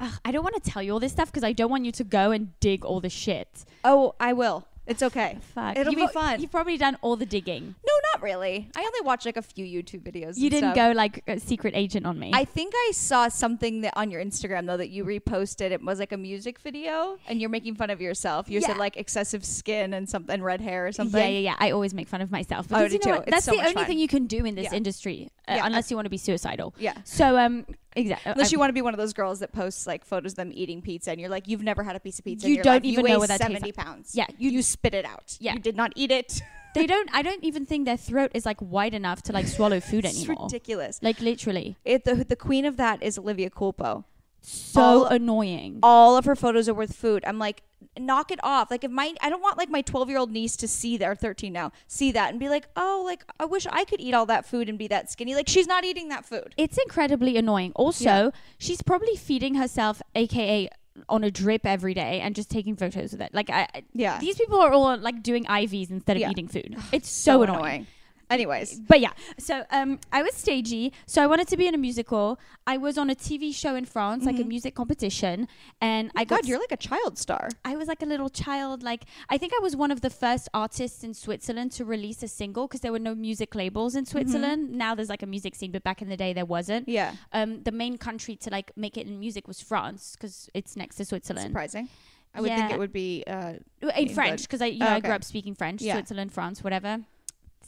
ugh, 0.00 0.12
I 0.24 0.30
don't 0.32 0.42
want 0.44 0.62
to 0.62 0.70
tell 0.70 0.82
you 0.82 0.92
all 0.92 1.00
this 1.00 1.12
stuff 1.12 1.28
because 1.30 1.44
I 1.44 1.52
don't 1.52 1.70
want 1.70 1.84
you 1.84 1.92
to 1.92 2.04
go 2.04 2.30
and 2.30 2.58
dig 2.60 2.84
all 2.84 3.00
the 3.00 3.08
shit. 3.10 3.64
Oh, 3.84 4.14
I 4.20 4.32
will. 4.32 4.66
It's 4.88 5.02
okay. 5.02 5.38
Fuck. 5.54 5.76
It'll 5.76 5.92
You've 5.92 5.98
be 5.98 6.02
al- 6.04 6.08
fun. 6.08 6.40
You've 6.40 6.50
probably 6.50 6.76
done 6.78 6.96
all 7.02 7.14
the 7.16 7.26
digging. 7.26 7.74
No, 7.86 7.92
not 8.14 8.22
really. 8.22 8.70
I 8.76 8.80
only 8.80 9.00
watched 9.02 9.26
like 9.26 9.36
a 9.36 9.42
few 9.42 9.64
YouTube 9.64 10.00
videos. 10.02 10.36
You 10.38 10.44
and 10.46 10.50
didn't 10.50 10.72
stuff. 10.72 10.74
go 10.74 10.92
like 10.92 11.22
a 11.28 11.38
secret 11.38 11.74
agent 11.76 12.06
on 12.06 12.18
me. 12.18 12.30
I 12.32 12.44
think 12.44 12.72
I 12.74 12.92
saw 12.94 13.28
something 13.28 13.82
that 13.82 13.92
on 13.96 14.10
your 14.10 14.24
Instagram 14.24 14.66
though 14.66 14.78
that 14.78 14.88
you 14.90 15.04
reposted. 15.04 15.70
It 15.72 15.82
was 15.84 15.98
like 15.98 16.12
a 16.12 16.16
music 16.16 16.58
video, 16.60 17.18
and 17.28 17.40
you're 17.40 17.50
making 17.50 17.74
fun 17.74 17.90
of 17.90 18.00
yourself. 18.00 18.48
You 18.48 18.60
Yeah. 18.60 18.68
said 18.68 18.76
like 18.78 18.96
excessive 18.96 19.44
skin 19.44 19.92
and 19.92 20.08
something, 20.08 20.42
red 20.42 20.60
hair 20.62 20.86
or 20.86 20.92
something. 20.92 21.20
Yeah, 21.20 21.28
yeah, 21.28 21.50
yeah. 21.50 21.56
I 21.58 21.70
always 21.70 21.92
make 21.92 22.08
fun 22.08 22.20
of 22.22 22.30
myself. 22.30 22.66
Oh, 22.70 22.76
I 22.76 22.84
you 22.84 22.88
do 22.88 22.94
know 22.98 23.00
too. 23.04 23.10
what? 23.18 23.26
That's 23.26 23.44
so 23.44 23.52
the 23.52 23.58
only 23.60 23.74
fun. 23.74 23.84
thing 23.86 23.98
you 23.98 24.08
can 24.08 24.26
do 24.26 24.44
in 24.46 24.54
this 24.54 24.64
Yeah. 24.72 24.74
industry, 24.76 25.28
uh, 25.46 25.54
Yeah. 25.56 25.66
unless 25.66 25.90
you 25.90 25.96
want 25.96 26.06
to 26.06 26.10
be 26.10 26.16
suicidal. 26.18 26.74
Yeah. 26.78 26.94
So, 27.04 27.36
um, 27.36 27.66
exactly. 27.96 28.30
Uh, 28.30 28.34
Unless 28.34 28.52
you 28.52 28.58
want 28.58 28.70
to 28.70 28.74
be 28.74 28.82
one 28.82 28.94
of 28.94 28.98
those 28.98 29.12
girls 29.12 29.40
that 29.40 29.52
posts 29.52 29.86
like 29.86 30.04
photos 30.04 30.32
of 30.32 30.36
them 30.36 30.50
eating 30.54 30.82
pizza, 30.82 31.10
and 31.10 31.20
you're 31.20 31.30
like, 31.30 31.48
you've 31.48 31.62
never 31.62 31.82
had 31.82 31.96
a 31.96 32.00
piece 32.00 32.18
of 32.18 32.24
pizza. 32.24 32.46
in 32.46 32.50
You 32.50 32.56
your 32.56 32.64
don't 32.64 32.74
life. 32.74 32.84
even 32.84 33.06
you 33.06 33.12
know 33.12 33.18
what 33.18 33.28
that 33.28 33.40
tastes 33.40 33.52
seventy 33.52 33.72
pounds. 33.72 34.14
Yeah, 34.14 34.26
you, 34.38 34.50
you- 34.50 34.62
spit 34.62 34.94
it 34.94 35.04
out. 35.04 35.36
Yeah. 35.40 35.54
you 35.54 35.60
did 35.60 35.76
not 35.76 35.92
eat 35.96 36.10
it. 36.10 36.40
they 36.74 36.86
don't. 36.86 37.08
I 37.12 37.22
don't 37.22 37.42
even 37.44 37.64
think 37.66 37.86
their 37.86 37.96
throat 37.96 38.30
is 38.34 38.44
like 38.46 38.60
wide 38.60 38.94
enough 38.94 39.22
to 39.22 39.32
like 39.32 39.46
swallow 39.46 39.80
food 39.80 40.04
it's 40.04 40.18
anymore. 40.24 40.44
ridiculous. 40.46 41.00
Like 41.02 41.20
literally, 41.20 41.76
It, 41.84 42.04
the 42.04 42.14
the 42.24 42.36
queen 42.36 42.64
of 42.64 42.76
that 42.76 43.02
is 43.02 43.18
Olivia 43.18 43.50
Culpo. 43.50 44.04
So 44.48 44.80
All- 44.80 45.04
annoying. 45.06 45.78
All 45.82 46.16
of 46.16 46.24
her 46.24 46.34
photos 46.36 46.68
are 46.68 46.74
with 46.74 46.94
food. 46.96 47.22
I'm 47.26 47.38
like, 47.38 47.62
knock 47.98 48.30
it 48.30 48.38
off. 48.42 48.70
Like 48.70 48.84
if 48.84 48.90
my 48.90 49.14
I 49.20 49.28
don't 49.30 49.42
want 49.42 49.58
like 49.58 49.68
my 49.70 49.82
12 49.82 50.08
year 50.08 50.18
old 50.18 50.30
niece 50.30 50.56
to 50.58 50.68
see 50.68 50.96
that 50.98 51.08
or 51.08 51.14
13 51.14 51.52
now 51.52 51.72
see 51.86 52.12
that 52.12 52.30
and 52.30 52.38
be 52.40 52.48
like, 52.48 52.66
oh, 52.76 53.02
like 53.04 53.24
I 53.38 53.44
wish 53.44 53.66
I 53.70 53.84
could 53.84 54.00
eat 54.00 54.14
all 54.14 54.26
that 54.26 54.46
food 54.46 54.68
and 54.68 54.78
be 54.78 54.88
that 54.88 55.10
skinny. 55.10 55.34
Like 55.34 55.48
she's 55.48 55.66
not 55.66 55.84
eating 55.84 56.08
that 56.08 56.24
food. 56.24 56.54
It's 56.56 56.78
incredibly 56.78 57.36
annoying. 57.36 57.72
Also, 57.74 58.04
Yeah. 58.04 58.30
she's 58.58 58.82
probably 58.82 59.16
feeding 59.16 59.54
herself, 59.56 60.00
aka 60.14 60.68
on 61.08 61.22
a 61.22 61.30
drip 61.30 61.64
every 61.64 61.94
day, 61.94 62.20
and 62.20 62.34
just 62.34 62.50
taking 62.50 62.74
photos 62.74 63.12
of 63.12 63.20
it. 63.20 63.32
Like, 63.32 63.50
I, 63.50 63.68
Yeah. 63.92 64.18
these 64.18 64.36
people 64.36 64.60
are 64.60 64.72
all 64.72 64.96
like 64.98 65.22
doing 65.22 65.44
IVs 65.44 65.90
instead 65.90 66.16
of 66.16 66.22
Yeah. 66.22 66.30
eating 66.30 66.48
food. 66.48 66.76
It's 66.90 67.08
so, 67.08 67.42
annoying. 67.42 67.86
Anyways, 68.30 68.78
But 68.80 69.00
yeah, 69.00 69.12
so 69.38 69.64
um, 69.70 69.98
I 70.12 70.22
was 70.22 70.34
stagey. 70.34 70.92
So 71.06 71.22
I 71.22 71.26
wanted 71.26 71.48
to 71.48 71.56
be 71.56 71.66
in 71.66 71.74
a 71.74 71.78
musical. 71.78 72.38
I 72.66 72.76
was 72.76 72.98
on 72.98 73.08
a 73.10 73.14
TV 73.14 73.54
show 73.54 73.74
in 73.74 73.84
France, 73.86 74.24
like 74.26 74.38
a 74.38 74.44
music 74.44 74.74
competition, 74.74 75.48
and 75.80 76.10
I 76.14 76.20
I 76.20 76.24
got. 76.24 76.42
God, 76.42 76.48
you're 76.48 76.58
like 76.58 76.72
a 76.72 76.76
child 76.76 77.16
star. 77.18 77.48
I 77.64 77.76
was 77.76 77.88
like 77.88 78.02
a 78.02 78.06
little 78.06 78.28
child. 78.28 78.82
Like 78.82 79.04
I 79.30 79.38
think 79.38 79.52
I 79.58 79.62
was 79.62 79.74
one 79.74 79.90
of 79.90 80.00
the 80.02 80.10
first 80.10 80.48
artists 80.52 81.02
in 81.04 81.14
Switzerland 81.14 81.72
to 81.72 81.84
release 81.84 82.22
a 82.22 82.28
single 82.28 82.66
because 82.66 82.80
there 82.80 82.92
were 82.92 82.98
no 82.98 83.14
music 83.14 83.54
labels 83.54 83.94
in 83.96 84.04
Switzerland. 84.04 84.70
Now 84.70 84.94
there's 84.94 85.08
like 85.08 85.22
a 85.22 85.26
music 85.26 85.54
scene, 85.54 85.72
but 85.72 85.82
back 85.82 86.02
in 86.02 86.08
the 86.08 86.16
day 86.16 86.32
there 86.32 86.44
wasn't. 86.44 86.88
Yeah. 86.88 87.14
Um, 87.32 87.62
the 87.62 87.72
main 87.72 87.96
country 87.96 88.36
to 88.36 88.50
like 88.50 88.72
make 88.76 88.96
it 88.98 89.06
in 89.06 89.18
music 89.18 89.48
was 89.48 89.60
France 89.60 90.16
because 90.16 90.50
it's 90.52 90.76
next 90.76 90.96
to 90.96 91.04
Switzerland. 91.04 91.48
Surprising. 91.48 91.88
I 92.34 92.40
would 92.42 92.50
think 92.50 92.70
it 92.72 92.78
would 92.78 92.92
be 92.92 93.24
uh, 93.26 93.54
in 93.80 93.88
Okay, 93.88 94.08
French 94.08 94.42
because 94.42 94.60
I 94.60 94.66
you 94.66 94.80
know 94.80 94.86
Oh, 94.88 94.92
I 94.96 95.00
grew 95.00 95.12
up 95.12 95.24
speaking 95.24 95.54
French. 95.54 95.80
Yeah. 95.80 95.94
Switzerland, 95.94 96.32
France, 96.32 96.62
whatever. 96.62 97.00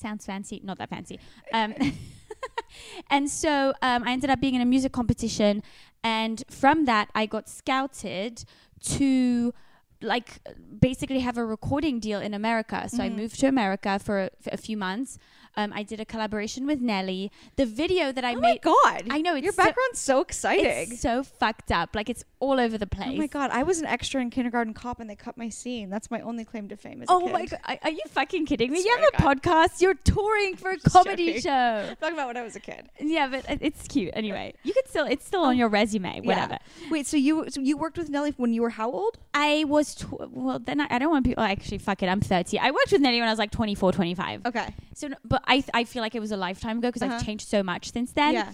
Sounds 0.01 0.25
fancy, 0.25 0.61
not 0.65 0.79
that 0.79 0.89
fancy. 0.89 1.19
Um, 1.53 1.75
and 3.11 3.29
so 3.29 3.75
um, 3.83 4.03
I 4.07 4.13
ended 4.13 4.31
up 4.31 4.41
being 4.41 4.55
in 4.55 4.61
a 4.63 4.65
music 4.75 4.93
competition, 4.93 5.63
and 6.03 6.43
from 6.49 6.85
that 6.87 7.09
I 7.15 7.27
got 7.27 7.49
scouted 7.49 8.45
to 8.97 9.53
like 10.03 10.39
basically 10.81 11.21
have 11.21 11.37
a 11.37 11.45
recording 11.45 12.01
deal 12.01 12.21
in 12.21 12.33
America. 12.33 12.89
So 12.89 13.03
I 13.05 13.11
Mhm. 13.11 13.17
moved 13.17 13.41
to 13.41 13.47
America 13.49 13.99
for 13.99 14.17
a, 14.25 14.31
for 14.41 14.49
a 14.51 14.57
few 14.57 14.77
months. 14.79 15.19
Um, 15.57 15.73
I 15.75 15.83
did 15.83 16.01
a 16.01 16.05
collaboration 16.05 16.67
with 16.67 16.81
Nelly. 16.81 17.31
The 17.57 17.67
video 17.67 18.13
that 18.13 18.25
I 18.25 18.33
oh 18.35 18.41
my 18.41 18.53
made, 18.53 18.63
god! 18.63 19.05
I 19.11 19.21
know, 19.21 19.35
your 19.35 19.53
so- 19.53 19.63
background's 19.65 19.99
so, 19.99 20.21
exciting. 20.21 20.93
it's 20.93 21.01
so 21.01 21.23
fucked 21.23 21.73
up. 21.73 21.95
Like 21.95 22.09
it's 22.09 22.25
all 22.39 22.59
over 22.61 22.79
the 22.79 22.87
place. 22.87 23.11
Oh 23.11 23.17
my 23.17 23.27
god! 23.27 23.51
I 23.51 23.63
was 23.63 23.81
an 23.81 23.87
extra 23.87 24.21
in 24.21 24.31
Kindergarten 24.31 24.75
Cop, 24.75 25.01
and 25.01 25.11
they 25.11 25.17
cut 25.17 25.37
my 25.37 25.49
scene. 25.49 25.91
That's 25.91 26.11
my 26.11 26.21
only 26.21 26.45
claim 26.45 26.69
to 26.69 26.77
fame. 26.77 27.03
As 27.03 27.09
a 27.09 27.13
Oh 27.13 27.29
my 27.29 27.47
god! 27.47 27.59
Are- 27.67 27.79
Are 27.83 27.91
you 27.91 28.03
fucking 28.09 28.47
kidding 28.47 28.71
me? 28.73 28.81
You 28.83 28.97
have 28.97 29.09
a 29.15 29.37
podcast. 29.37 29.81
You're 29.81 29.95
touring 29.95 30.57
for 30.57 30.71
a 30.71 30.79
comedy 30.79 31.27
joking. 31.27 31.43
show. 31.43 31.95
Talking 32.01 32.15
about 32.15 32.29
when 32.29 32.37
I 32.37 32.43
was 32.43 32.57
a 32.57 32.61
kid. 32.61 32.89
Yeah, 33.01 33.29
but 33.29 33.45
it's 33.61 33.87
cute. 33.89 34.11
Anyway, 34.15 34.55
you 34.63 34.73
could 34.73 34.89
still. 34.89 35.07
It's 35.07 35.27
still 35.27 35.43
on 35.43 35.57
your 35.57 35.69
resume. 35.69 36.21
Whatever. 36.21 36.59
Wait, 36.91 37.07
so 37.07 37.17
you 37.17 37.47
so 37.49 37.61
you 37.61 37.77
worked 37.77 37.99
with 37.99 38.09
Nelly 38.09 38.35
when 38.37 38.53
you 38.53 38.63
were 38.63 38.71
how 38.71 38.91
old? 38.91 39.19
I 39.35 39.65
was. 39.67 39.95
Tw- 39.97 40.31
well, 40.31 40.59
then 40.59 40.81
I, 40.81 40.87
I 40.91 40.99
don't 40.99 41.11
want 41.11 41.27
people. 41.27 41.43
Actually, 41.43 41.79
fuck 41.79 42.03
it. 42.03 42.07
I'm 42.09 42.21
30. 42.21 42.59
I 42.59 42.71
worked 42.71 42.93
with 42.93 43.01
Nelly 43.01 43.19
when 43.19 43.29
I 43.29 43.33
was 43.33 43.39
like 43.39 43.51
24, 43.51 43.93
25. 43.93 44.47
Okay. 44.47 44.75
So, 44.95 45.09
but 45.25 45.43
I 45.55 45.65
I 45.81 45.85
feel 45.85 46.03
like 46.03 46.15
it 46.15 46.21
was 46.21 46.33
a 46.33 46.37
lifetime 46.37 46.79
ago 46.79 46.89
because 46.89 47.03
Uh-huh. 47.03 47.17
I've 47.17 47.27
changed 47.27 47.47
so 47.49 47.63
much 47.63 47.85
since 47.93 48.13
then. 48.13 48.35
yeah. 48.35 48.53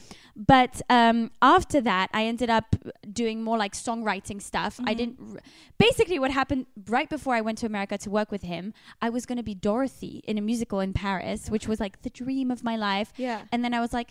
But 0.54 0.74
um, 0.90 1.30
after 1.40 1.80
that, 1.80 2.08
I 2.12 2.22
ended 2.26 2.50
up 2.50 2.76
doing 3.10 3.42
more 3.42 3.56
like 3.64 3.74
songwriting 3.74 4.40
stuff. 4.50 4.78
I 4.90 4.92
Mhm. 4.92 4.96
didn't. 5.00 5.16
R- 5.34 5.40
basically, 5.78 6.18
what 6.18 6.30
happened 6.30 6.66
right 6.96 7.08
before 7.08 7.34
I 7.34 7.40
went 7.40 7.56
to 7.58 7.66
America 7.66 7.96
to 7.98 8.10
work 8.10 8.30
with 8.30 8.42
him, 8.42 8.74
I 9.00 9.08
was 9.16 9.24
going 9.24 9.38
to 9.38 9.42
be 9.52 9.54
Dorothy 9.54 10.14
in 10.26 10.36
a 10.38 10.42
musical 10.50 10.80
in 10.80 10.92
Paris, 10.92 11.48
which 11.54 11.66
was 11.70 11.78
like 11.80 12.02
the 12.02 12.10
dream 12.10 12.50
of 12.50 12.62
my 12.62 12.76
life. 12.76 13.12
Yeah. 13.16 13.42
And 13.52 13.64
then 13.64 13.72
I 13.72 13.80
was 13.80 13.92
like, 13.94 14.10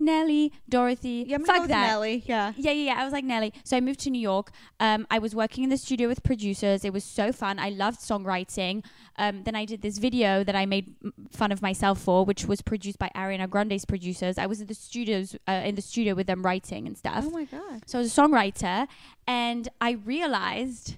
Nelly, 0.00 0.52
Dorothy, 0.68 1.24
Yeah. 1.26 1.36
I'm 1.36 1.42
gonna 1.44 1.52
fuck 1.52 1.62
with 1.62 1.70
that. 1.70 1.86
Nelly. 1.88 2.22
Yeah. 2.26 2.52
Yeah, 2.56 2.70
yeah, 2.72 2.92
yeah. 2.94 3.00
I 3.00 3.04
was 3.04 3.12
like 3.12 3.24
Nelly. 3.24 3.52
So 3.64 3.76
I 3.76 3.80
moved 3.80 4.00
to 4.00 4.10
New 4.10 4.20
York. 4.20 4.50
Um, 4.80 5.06
I 5.10 5.18
was 5.18 5.34
working 5.34 5.64
in 5.64 5.70
the 5.70 5.76
studio 5.76 6.08
with 6.08 6.22
producers. 6.22 6.84
It 6.84 6.92
was 6.92 7.04
so 7.04 7.32
fun. 7.32 7.58
I 7.58 7.70
loved 7.70 8.00
songwriting. 8.00 8.84
Um, 9.16 9.42
then 9.42 9.56
I 9.56 9.64
did 9.64 9.82
this 9.82 9.98
video 9.98 10.44
that 10.44 10.54
I 10.54 10.64
made 10.66 10.94
m- 11.04 11.12
fun 11.30 11.50
of 11.50 11.60
myself 11.60 12.00
for, 12.00 12.24
which 12.24 12.44
was 12.46 12.62
produced 12.62 12.98
by 12.98 13.10
Ariana 13.16 13.50
Grande's 13.50 13.84
producers. 13.84 14.38
I 14.38 14.46
was 14.46 14.60
in 14.60 14.68
the 14.68 14.74
studios, 14.74 15.36
uh, 15.48 15.62
in 15.64 15.74
the 15.74 15.82
studio 15.82 16.14
with 16.14 16.26
them 16.28 16.42
writing 16.42 16.86
and 16.86 16.96
stuff. 16.96 17.24
Oh 17.26 17.30
my 17.30 17.44
god. 17.44 17.82
So 17.86 17.98
I 17.98 18.02
was 18.02 18.16
a 18.16 18.20
songwriter, 18.22 18.86
and 19.26 19.68
I 19.80 19.92
realized 19.92 20.96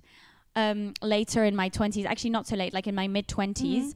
um, 0.56 0.94
later 1.00 1.44
in 1.44 1.54
my 1.56 1.68
twenties, 1.68 2.04
actually 2.06 2.30
not 2.30 2.46
so 2.46 2.56
late, 2.56 2.75
like 2.75 2.87
in 2.87 2.94
my 2.94 3.08
mid 3.08 3.26
20s 3.28 3.60
Mm-hmm. 3.62 3.90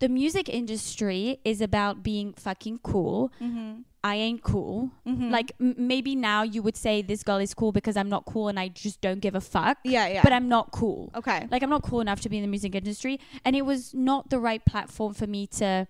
The 0.00 0.08
music 0.08 0.48
industry 0.48 1.40
is 1.44 1.60
about 1.60 2.02
being 2.02 2.32
fucking 2.34 2.78
cool. 2.82 3.32
Mm-hmm. 3.40 3.80
I 4.04 4.14
ain't 4.14 4.42
cool. 4.44 4.92
Mhm. 5.06 5.30
Like 5.30 5.52
m- 5.60 5.74
maybe 5.76 6.14
now 6.14 6.42
you 6.42 6.62
would 6.62 6.76
say 6.76 7.02
this 7.02 7.24
girl 7.24 7.38
is 7.38 7.52
cool 7.52 7.72
because 7.72 7.96
I'm 7.96 8.08
not 8.08 8.24
cool 8.26 8.46
and 8.48 8.58
I 8.58 8.68
just 8.68 9.00
don't 9.00 9.18
give 9.18 9.34
a 9.34 9.40
fuck. 9.40 9.76
Yeah. 9.82 10.06
Yeah. 10.06 10.22
But 10.22 10.32
I'm 10.32 10.48
not 10.48 10.70
cool. 10.70 11.10
okay. 11.16 11.48
Like 11.50 11.62
I'm 11.64 11.70
not 11.70 11.82
cool 11.82 12.00
enough 12.00 12.20
to 12.20 12.28
be 12.28 12.36
in 12.38 12.42
the 12.42 12.48
music 12.48 12.74
industry, 12.76 13.18
and 13.44 13.56
it 13.56 13.62
was 13.66 13.92
not 13.94 14.30
the 14.30 14.38
right 14.38 14.64
platform 14.64 15.14
for 15.14 15.26
me 15.26 15.46
to 15.58 15.88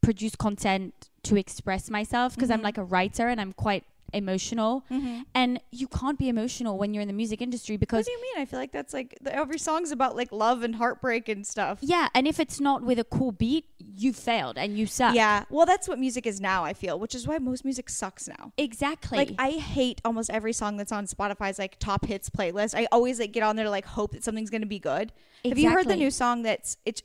produce 0.00 0.36
content 0.36 1.08
to 1.24 1.36
express 1.36 1.90
myself 1.90 2.34
because 2.34 2.50
I'm 2.50 2.60
Mhm. 2.60 2.64
like 2.64 2.78
a 2.78 2.84
writer 2.84 3.28
and 3.28 3.40
I'm 3.40 3.52
quite 3.52 3.84
emotional. 4.12 4.84
Mm-hmm. 4.90 5.22
And 5.34 5.60
you 5.70 5.86
can't 5.88 6.18
be 6.18 6.28
emotional 6.28 6.78
when 6.78 6.94
you're 6.94 7.02
in 7.02 7.08
the 7.08 7.14
music 7.14 7.40
industry 7.42 7.76
because 7.76 7.98
What 7.98 8.06
do 8.06 8.12
you 8.12 8.22
mean? 8.22 8.42
I 8.42 8.44
feel 8.44 8.58
like 8.58 8.72
that's 8.72 8.92
like 8.92 9.18
the, 9.20 9.34
every 9.34 9.58
song's 9.58 9.90
about 9.90 10.16
like 10.16 10.32
love 10.32 10.62
and 10.62 10.74
heartbreak 10.76 11.28
and 11.28 11.46
stuff. 11.46 11.78
yeah, 11.82 12.08
and 12.14 12.26
if 12.26 12.40
it's 12.40 12.60
not 12.60 12.82
with 12.82 12.98
a 12.98 13.04
cool 13.04 13.32
beat, 13.32 13.66
you 13.96 14.12
failed 14.12 14.58
and 14.58 14.78
you 14.78 14.86
suck. 14.86 15.14
Yeah. 15.14 15.44
Well, 15.50 15.66
that's 15.66 15.88
what 15.88 15.98
music 15.98 16.26
is 16.26 16.40
now. 16.40 16.64
I 16.64 16.72
feel, 16.72 16.98
which 16.98 17.14
is 17.14 17.26
why 17.26 17.38
most 17.38 17.64
music 17.64 17.88
sucks 17.90 18.28
now. 18.28 18.52
exactly. 18.56 19.18
Like 19.18 19.30
I 19.38 19.50
hate 19.52 20.00
almost 20.04 20.30
every 20.30 20.52
song 20.52 20.76
that's 20.76 20.92
on 20.92 21.06
Spotify's 21.06 21.58
like 21.58 21.78
top 21.78 22.04
hits 22.06 22.30
playlist. 22.30 22.74
I 22.76 22.86
always 22.92 23.18
like 23.20 23.32
get 23.32 23.42
on 23.42 23.56
there 23.56 23.64
to 23.64 23.70
like 23.70 23.86
hope 23.86 24.12
that 24.12 24.24
something's 24.24 24.50
gonna 24.50 24.66
be 24.66 24.78
good. 24.78 25.12
Have 25.44 25.58
you 25.58 25.70
heard 25.70 25.88
the 25.88 25.96
new 25.96 26.10
song 26.10 26.42
that's 26.42 26.76
it's 26.84 27.02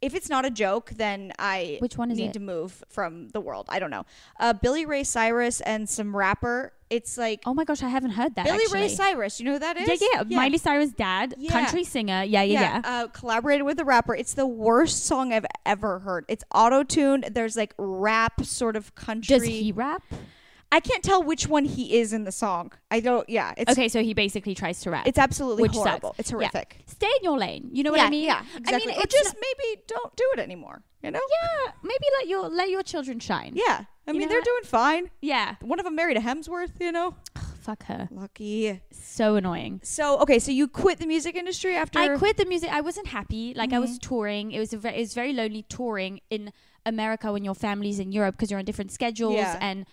if 0.00 0.14
it's 0.14 0.28
not 0.28 0.44
a 0.44 0.50
joke, 0.50 0.90
then 0.96 1.32
I 1.38 1.78
Which 1.80 1.96
one 1.98 2.10
is 2.10 2.18
need 2.18 2.26
it? 2.28 2.32
to 2.34 2.40
move 2.40 2.84
from 2.88 3.28
the 3.30 3.40
world. 3.40 3.66
I 3.68 3.78
don't 3.78 3.90
know. 3.90 4.04
Uh, 4.38 4.52
Billy 4.52 4.86
Ray 4.86 5.04
Cyrus 5.04 5.60
and 5.60 5.88
some 5.88 6.14
rapper. 6.14 6.72
It's 6.90 7.18
like 7.18 7.42
oh 7.44 7.52
my 7.52 7.64
gosh, 7.64 7.82
I 7.82 7.88
haven't 7.88 8.12
heard 8.12 8.34
that. 8.36 8.46
Billy 8.46 8.58
actually. 8.64 8.80
Ray 8.82 8.88
Cyrus. 8.88 9.38
You 9.40 9.46
know 9.46 9.52
who 9.54 9.58
that 9.58 9.76
is? 9.76 10.00
Yeah, 10.00 10.22
yeah, 10.26 10.36
Miley 10.36 10.56
Cyrus' 10.58 10.92
dad, 10.92 11.34
Yeah. 11.36 11.50
country 11.50 11.84
singer. 11.84 12.22
Yeah, 12.22 12.42
yeah, 12.42 12.80
yeah. 12.82 12.82
Uh, 12.84 13.06
collaborated 13.08 13.66
with 13.66 13.78
a 13.80 13.84
rapper. 13.84 14.14
It's 14.14 14.34
the 14.34 14.46
worst 14.46 15.04
song 15.04 15.32
I've 15.32 15.46
ever 15.66 15.98
heard. 15.98 16.24
It's 16.28 16.44
auto 16.54 16.82
tuned. 16.84 17.24
There's 17.32 17.56
like 17.56 17.74
rap 17.76 18.42
sort 18.44 18.74
of 18.76 18.94
country. 18.94 19.36
Does 19.38 19.46
he 19.46 19.72
rap? 19.72 20.02
I 20.70 20.80
can't 20.80 21.02
tell 21.02 21.22
which 21.22 21.46
one 21.48 21.64
he 21.64 21.98
is 21.98 22.12
in 22.12 22.24
the 22.24 22.32
song. 22.32 22.72
I 22.90 23.00
don't. 23.00 23.26
Yeah. 23.28 23.54
It's 23.56 23.72
Okay, 23.72 23.88
so 23.88 24.02
he 24.02 24.12
basically 24.12 24.54
tries 24.54 24.80
to 24.82 24.90
rap. 24.90 25.06
It's 25.06 25.18
absolutely 25.18 25.62
Which 25.62 25.72
horrible. 25.72 26.10
sucks. 26.10 26.18
It's 26.20 26.30
Yeah. 26.30 26.36
horrific. 26.36 26.78
Stay 26.86 27.06
in 27.18 27.24
your 27.24 27.38
lane. 27.38 27.70
You 27.72 27.82
know 27.84 27.90
what 27.90 28.00
yeah, 28.00 28.06
I 28.06 28.10
mean? 28.10 28.24
Yeah, 28.24 28.42
I 28.66 28.72
mean, 28.76 28.90
or 28.90 29.06
just 29.06 29.34
not- 29.34 29.36
maybe 29.40 29.82
don't 29.86 30.14
do 30.16 30.24
it 30.34 30.40
anymore. 30.40 30.82
You 31.02 31.10
know? 31.12 31.20
yeah. 31.42 31.72
Maybe 31.82 32.04
let 32.18 32.28
your 32.28 32.48
let 32.50 32.68
your 32.70 32.82
children 32.82 33.18
shine. 33.18 33.52
Yeah. 33.54 33.84
I 34.06 34.12
You 34.12 34.18
mean, 34.18 34.28
they're 34.28 34.38
what? 34.38 34.44
doing 34.44 34.64
fine. 34.64 35.10
Yeah. 35.22 35.54
One 35.62 35.78
of 35.78 35.84
them 35.84 35.94
married 35.94 36.16
a 36.16 36.20
Hemsworth. 36.20 36.80
You 36.80 36.92
know? 36.92 37.14
Fuck 37.60 37.84
her. 37.84 38.08
Lucky. 38.10 38.80
So 38.90 39.36
annoying. 39.36 39.80
So 39.84 40.18
okay, 40.20 40.38
so 40.38 40.50
you 40.50 40.68
quit 40.68 40.98
the 40.98 41.06
music 41.06 41.34
industry 41.34 41.76
after? 41.76 41.98
I 41.98 42.16
quit 42.18 42.36
the 42.36 42.44
music. 42.46 42.70
I 42.70 42.80
wasn't 42.82 43.06
happy. 43.08 43.54
Like 43.54 43.72
I 43.72 43.78
was 43.78 43.92
Mm-hmm. 43.98 44.08
touring. 44.08 44.52
It 44.52 44.58
was 44.58 44.72
a 44.74 44.78
very, 44.78 44.96
it 44.96 45.00
was 45.00 45.14
very 45.14 45.32
lonely 45.32 45.62
touring 45.62 46.20
in 46.30 46.52
America 46.84 47.32
when 47.32 47.44
your 47.44 47.54
family's 47.54 47.98
in 47.98 48.12
Europe 48.12 48.36
because 48.36 48.50
you're 48.50 48.58
on 48.58 48.64
different 48.66 48.90
schedules 48.92 49.34
Yeah. 49.36 49.58
and 49.60 49.86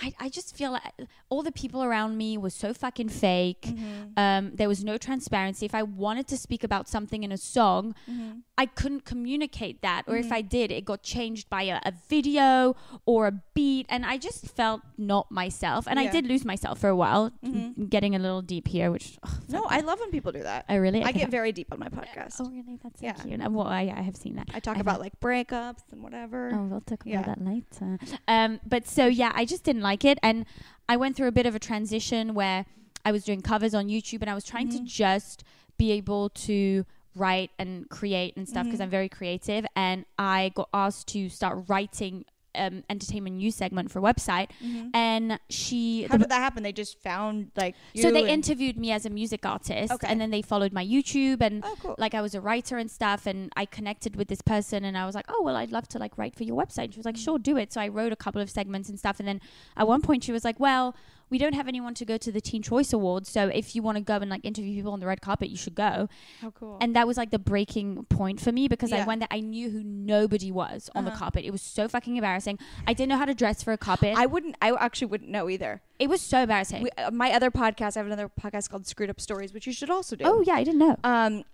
I, 0.00 0.14
I 0.20 0.28
just 0.28 0.56
feel 0.56 0.70
like 0.72 0.82
all 1.28 1.42
the 1.42 1.52
people 1.52 1.82
around 1.82 2.16
me 2.16 2.38
was 2.38 2.54
so 2.54 2.72
fucking 2.72 3.08
fake. 3.08 3.62
Mm-hmm. 3.62 4.12
Um, 4.16 4.52
there 4.54 4.68
was 4.68 4.84
no 4.84 4.96
transparency. 4.96 5.66
If 5.66 5.74
I 5.74 5.82
wanted 5.82 6.26
to 6.28 6.36
speak 6.36 6.62
about 6.64 6.88
something 6.88 7.22
in 7.24 7.32
a 7.32 7.36
song, 7.38 7.94
Mm-hmm. 8.10 8.38
I 8.60 8.66
couldn't 8.66 9.04
communicate 9.04 9.82
that. 9.82 10.02
Or 10.08 10.16
if 10.16 10.32
I 10.32 10.40
did, 10.42 10.72
it 10.72 10.84
got 10.84 11.04
changed 11.04 11.48
by 11.48 11.62
a, 11.62 11.78
a 11.84 11.92
video 12.08 12.74
or 13.06 13.28
a 13.28 13.32
beat. 13.54 13.86
And 13.88 14.04
I 14.04 14.18
just 14.18 14.46
felt 14.48 14.80
not 14.96 15.30
myself. 15.30 15.86
And 15.86 15.96
I 16.00 16.08
did 16.08 16.26
lose 16.26 16.44
myself 16.44 16.80
for 16.80 16.88
a 16.88 16.96
while, 16.96 17.30
Mhm. 17.46 17.88
getting 17.88 18.16
a 18.16 18.18
little 18.18 18.42
deep 18.42 18.66
here, 18.66 18.90
which. 18.90 19.16
ugh, 19.22 19.30
No, 19.48 19.64
I 19.68 19.78
love 19.80 20.00
when 20.00 20.10
people 20.10 20.32
do 20.32 20.42
that. 20.42 20.64
I 20.68 20.74
really. 20.74 21.04
I 21.04 21.10
okay. 21.10 21.20
get 21.20 21.30
very 21.30 21.52
deep 21.52 21.68
on 21.72 21.78
my 21.78 21.88
podcast. 21.88 22.40
Oh, 22.40 22.50
really? 22.50 22.78
That's 22.82 22.98
so 22.98 23.06
Yeah. 23.06 23.12
cute. 23.12 23.40
Well, 23.52 23.66
I, 23.68 23.94
I 23.96 24.02
have 24.02 24.16
seen 24.16 24.34
that. 24.36 24.48
I 24.52 24.58
talk 24.58 24.76
I 24.76 24.80
about 24.80 24.98
like 25.00 25.18
breakups 25.20 25.82
and 25.92 26.02
whatever. 26.02 26.50
Oh, 26.52 26.64
we'll 26.64 26.80
talk 26.80 27.02
Yeah. 27.06 27.20
about 27.20 27.38
that 27.38 27.44
later. 27.44 27.98
Um, 28.26 28.58
but 28.66 28.88
so 28.88 29.06
yeah, 29.06 29.30
I 29.36 29.44
just 29.44 29.62
didn't 29.62 29.82
like 29.82 29.87
it, 30.04 30.18
and 30.22 30.44
I 30.88 30.96
went 30.96 31.16
through 31.16 31.28
a 31.28 31.32
bit 31.32 31.46
of 31.46 31.54
a 31.54 31.58
transition 31.58 32.34
where 32.34 32.66
I 33.04 33.12
was 33.12 33.24
doing 33.24 33.42
covers 33.42 33.74
on 33.74 33.88
YouTube, 33.88 34.20
and 34.22 34.30
I 34.30 34.34
was 34.34 34.44
trying 34.44 34.68
to 34.70 34.78
Mhm. 34.78 34.84
just 34.84 35.44
be 35.76 35.92
able 35.92 36.30
to 36.30 36.84
write 37.14 37.50
and 37.58 37.88
create 37.88 38.36
and 38.36 38.48
stuff 38.48 38.64
because 38.66 38.80
Mhm. 38.80 38.84
I'm 38.84 38.90
very 38.90 39.08
creative, 39.08 39.66
and 39.76 40.04
I 40.18 40.50
got 40.54 40.68
asked 40.72 41.08
to 41.08 41.28
start 41.28 41.64
writing 41.68 42.24
um, 42.54 42.82
entertainment 42.90 43.36
news 43.36 43.54
segment 43.54 43.90
for 43.90 44.00
website, 44.00 44.48
Mhm. 44.62 44.90
and 44.94 45.38
she 45.48 46.02
How 46.04 46.14
the- 46.14 46.18
did 46.24 46.30
that 46.30 46.38
happen? 46.40 46.62
They 46.62 46.72
just 46.72 46.98
found 47.02 47.50
like 47.56 47.74
you 47.94 48.02
so 48.02 48.10
they 48.10 48.20
and- 48.22 48.30
interviewed 48.30 48.76
me 48.78 48.90
as 48.92 49.04
a 49.06 49.10
music 49.10 49.44
artist, 49.46 49.92
Okay. 49.92 50.06
and 50.08 50.20
then 50.20 50.30
they 50.30 50.42
followed 50.42 50.72
my 50.72 50.84
YouTube 50.84 51.40
and 51.40 51.62
Oh, 51.64 51.76
cool. 51.80 51.94
like 51.98 52.14
I 52.14 52.20
was 52.22 52.34
a 52.34 52.40
writer 52.40 52.78
and 52.78 52.90
stuff 52.90 53.26
and 53.26 53.52
I 53.56 53.64
connected 53.66 54.16
with 54.16 54.28
this 54.28 54.40
person 54.42 54.84
and 54.84 54.96
I 54.96 55.06
was 55.06 55.14
like, 55.14 55.26
"Oh, 55.28 55.42
well, 55.42 55.56
I'd 55.56 55.72
love 55.72 55.88
to 55.88 55.98
like 55.98 56.16
write 56.18 56.34
for 56.34 56.44
your 56.44 56.56
website." 56.56 56.92
She 56.92 56.98
was 56.98 57.06
like, 57.06 57.16
Mm. 57.16 57.24
"Sure, 57.24 57.38
do 57.38 57.56
it." 57.56 57.72
So 57.72 57.80
I 57.80 57.88
wrote 57.88 58.12
a 58.12 58.16
couple 58.16 58.40
of 58.40 58.50
segments 58.50 58.88
and 58.88 58.98
stuff 58.98 59.18
and 59.20 59.28
then 59.28 59.40
at 59.76 59.86
one 59.86 60.00
point 60.02 60.24
she 60.24 60.32
was 60.32 60.44
like, 60.44 60.58
"Well, 60.58 60.94
we 61.30 61.38
don't 61.38 61.54
have 61.54 61.68
anyone 61.68 61.94
to 61.94 62.04
go 62.04 62.16
to 62.16 62.32
the 62.32 62.40
Teen 62.40 62.62
Choice 62.62 62.92
Awards, 62.92 63.28
so 63.30 63.48
if 63.48 63.74
you 63.74 63.82
want 63.82 63.96
to 63.98 64.02
go 64.02 64.16
and 64.16 64.30
like 64.30 64.44
interview 64.44 64.74
people 64.74 64.92
on 64.92 65.00
the 65.00 65.06
red 65.06 65.20
carpet, 65.20 65.48
you 65.50 65.56
should 65.56 65.74
go." 65.74 66.08
How 66.40 66.50
cool. 66.50 66.78
And 66.80 66.94
that 66.96 67.06
was 67.06 67.16
like 67.16 67.30
the 67.30 67.38
breaking 67.38 68.04
point 68.06 68.40
for 68.40 68.52
me 68.52 68.68
because 68.68 68.92
I 68.92 69.04
went 69.04 69.20
there 69.20 69.28
I 69.30 69.40
knew 69.40 69.70
who 69.70 69.82
nobody 69.84 70.50
was 70.52 70.90
on 70.94 71.04
the 71.04 71.10
Uh-huh. 71.10 71.18
carpet. 71.20 71.44
It 71.44 71.50
was 71.50 71.62
so 71.62 71.88
fucking 71.88 72.16
embarrassing. 72.16 72.58
I 72.86 72.92
didn't 72.94 73.08
know 73.10 73.18
how 73.18 73.24
to 73.26 73.34
dress 73.34 73.62
for 73.62 73.72
a 73.72 73.78
carpet. 73.78 74.14
I 74.16 74.26
wouldn't. 74.26 74.56
I 74.62 74.72
actually 74.72 75.08
wouldn't 75.08 75.30
know 75.30 75.48
either. 75.48 75.82
it 75.98 76.08
was 76.08 76.20
so 76.20 76.38
embarrassing. 76.40 76.82
We, 76.84 76.90
uh, 76.96 77.10
my 77.10 77.32
other 77.32 77.50
podcast, 77.50 77.96
I 77.96 78.00
have 78.00 78.06
another 78.06 78.30
podcast 78.40 78.70
called 78.70 78.86
Screwed 78.86 79.10
Up 79.10 79.20
Stories, 79.20 79.52
which 79.52 79.66
you 79.66 79.72
should 79.72 79.90
also 79.90 80.14
do. 80.16 80.24
oh, 80.24 80.42
yeah, 80.46 80.54
I 80.54 80.62
didn't 80.64 80.78
know. 80.80 80.96
um 81.04 81.44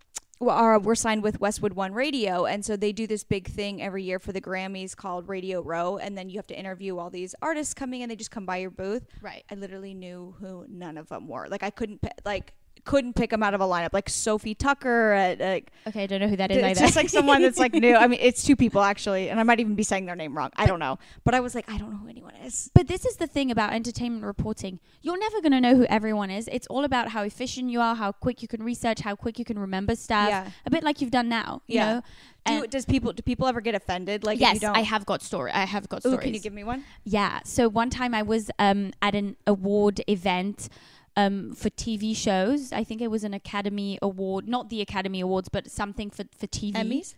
well, 0.41 0.57
our, 0.57 0.79
we're 0.79 0.95
signed 0.95 1.23
with 1.23 1.41
Westwood 1.41 1.75
One 1.75 1.93
Radio, 1.93 2.45
and 2.45 2.65
so 2.65 2.77
they 2.77 2.93
do 2.93 3.07
this 3.07 3.23
big 3.25 3.47
thing 3.47 3.81
every 3.81 4.03
year 4.03 4.19
for 4.19 4.33
the 4.33 4.41
Grammys 4.41 4.97
called 4.97 5.29
Radio 5.29 5.63
Row, 5.63 5.99
and 5.99 6.19
then 6.19 6.29
you 6.29 6.39
have 6.39 6.47
to 6.49 6.59
interview 6.59 6.99
all 6.99 7.11
these 7.11 7.35
artists 7.41 7.73
coming 7.73 8.01
in. 8.01 8.09
They 8.09 8.17
just 8.17 8.31
come 8.31 8.45
by 8.45 8.57
your 8.57 8.71
booth. 8.71 9.07
Right. 9.23 9.45
I 9.51 9.55
literally 9.55 9.95
knew 9.95 10.35
who 10.41 10.67
none 10.69 10.99
of 10.99 11.09
them 11.09 11.29
were. 11.29 11.47
Like 11.49 11.63
I 11.63 11.71
couldn't 11.71 12.05
like 12.25 12.53
couldn't 12.85 13.15
pick 13.15 13.31
them 13.31 13.43
out 13.43 13.55
of 13.55 13.61
a 13.61 13.65
lineup. 13.65 13.93
Like 13.93 14.09
Sofi 14.09 14.55
Tukker, 14.55 15.39
uh, 15.41 15.45
like 15.45 15.73
Okay, 15.87 16.03
I 16.05 16.07
don't 16.07 16.21
know 16.21 16.29
who 16.29 16.37
that 16.37 16.51
is 16.51 16.59
it's 16.59 16.65
either. 16.67 16.81
just 16.81 16.97
like 16.97 17.09
someone 17.09 17.43
that's 17.43 17.59
like 17.59 17.73
new. 17.73 17.95
I 17.95 18.07
mean, 18.07 18.19
it's 18.23 18.45
two 18.45 18.57
people 18.57 18.83
actually, 18.83 19.31
and 19.31 19.41
I 19.41 19.43
might 19.43 19.61
even 19.61 19.75
be 19.75 19.83
saying 19.83 20.07
their 20.07 20.17
name 20.17 20.37
wrong. 20.37 20.51
I 20.57 20.67
don't 20.67 20.79
know, 20.79 20.99
but 21.25 21.35
I 21.35 21.41
was 21.41 21.55
like, 21.55 21.71
I 21.71 21.79
don't 21.79 21.91
know 21.91 21.97
who 21.99 22.09
anyone 22.09 22.35
is. 22.45 22.71
But 22.75 22.89
this 22.89 23.05
is 23.05 23.17
the 23.17 23.27
thing 23.27 23.51
about 23.51 23.73
entertainment 23.73 24.25
reporting. 24.25 24.81
You're 25.03 25.19
never 25.19 25.41
going 25.41 25.53
to 25.53 25.61
know 25.61 25.77
who 25.77 25.85
everyone 25.87 26.31
is. 26.31 26.49
It's 26.53 26.67
all 26.69 26.85
about 26.85 27.09
how 27.09 27.23
efficient 27.23 27.71
you 27.71 27.81
are, 27.81 27.95
how 27.95 28.13
quick 28.13 28.43
you 28.43 28.49
can 28.49 28.63
research, 28.63 29.01
how 29.01 29.17
quick 29.17 29.39
you 29.39 29.45
can 29.45 29.59
remember 29.59 29.95
stuff. 29.97 30.29
Yeah. 30.29 30.51
A 30.67 30.71
bit 30.71 30.83
like 30.85 31.01
you've 31.01 31.11
done 31.11 31.29
now. 31.29 31.63
You 31.67 31.75
Yeah. 31.77 31.93
know? 31.95 32.03
Do 32.47 32.67
does 32.67 32.85
people 32.85 33.15
do 33.15 33.23
people 33.23 33.47
ever 33.47 33.63
get 33.63 33.75
offended? 33.75 34.23
Like 34.23 34.35
if 34.37 34.41
yes, 34.43 34.55
you 34.57 34.61
don't. 34.61 34.77
I 34.77 34.81
have 34.81 35.07
got 35.07 35.23
story. 35.23 35.51
I 35.53 35.65
have 35.65 35.89
got 35.89 36.05
Ooh, 36.05 36.11
stories. 36.11 36.25
can 36.25 36.35
you 36.35 36.41
give 36.41 36.53
me 36.53 36.63
one? 36.63 36.85
yeah. 37.05 37.41
So 37.45 37.71
one 37.71 37.89
time 37.89 38.15
I 38.15 38.21
was 38.21 38.51
um, 38.59 38.93
at 39.01 39.15
an 39.15 39.37
award 39.47 40.03
event 40.07 40.69
um, 41.17 41.53
for 41.55 41.71
TV 41.71 42.17
shows. 42.17 42.73
I 42.73 42.85
think 42.85 43.01
it 43.01 43.09
was 43.11 43.25
an 43.25 43.35
Academy 43.35 43.99
Award, 44.03 44.49
not 44.49 44.69
the 44.71 44.81
Academy 44.81 45.21
Awards, 45.21 45.49
but 45.49 45.71
something 45.71 46.11
for 46.11 46.25
for 46.37 46.47
TV. 46.47 46.73
Emmys. 46.75 47.15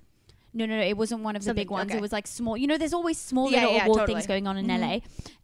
No, 0.54 0.64
no, 0.64 0.76
no. 0.78 0.82
It 0.82 0.96
wasn't 0.96 1.22
one 1.22 1.36
of 1.36 1.44
the 1.44 1.52
big 1.54 1.70
ones. 1.70 1.90
okay. 1.90 1.98
It 1.98 2.00
was 2.00 2.12
like 2.12 2.26
small. 2.26 2.56
You 2.56 2.66
know, 2.66 2.78
there's 2.78 2.94
always 2.94 3.18
small 3.18 3.50
Yeah, 3.50 3.60
little 3.62 3.74
yeah, 3.74 3.84
award 3.84 3.98
totally. 4.00 4.14
things 4.16 4.26
going 4.26 4.46
on 4.46 4.56
in 4.56 4.66
Mhm. 4.66 4.80
LA. 4.80 5.00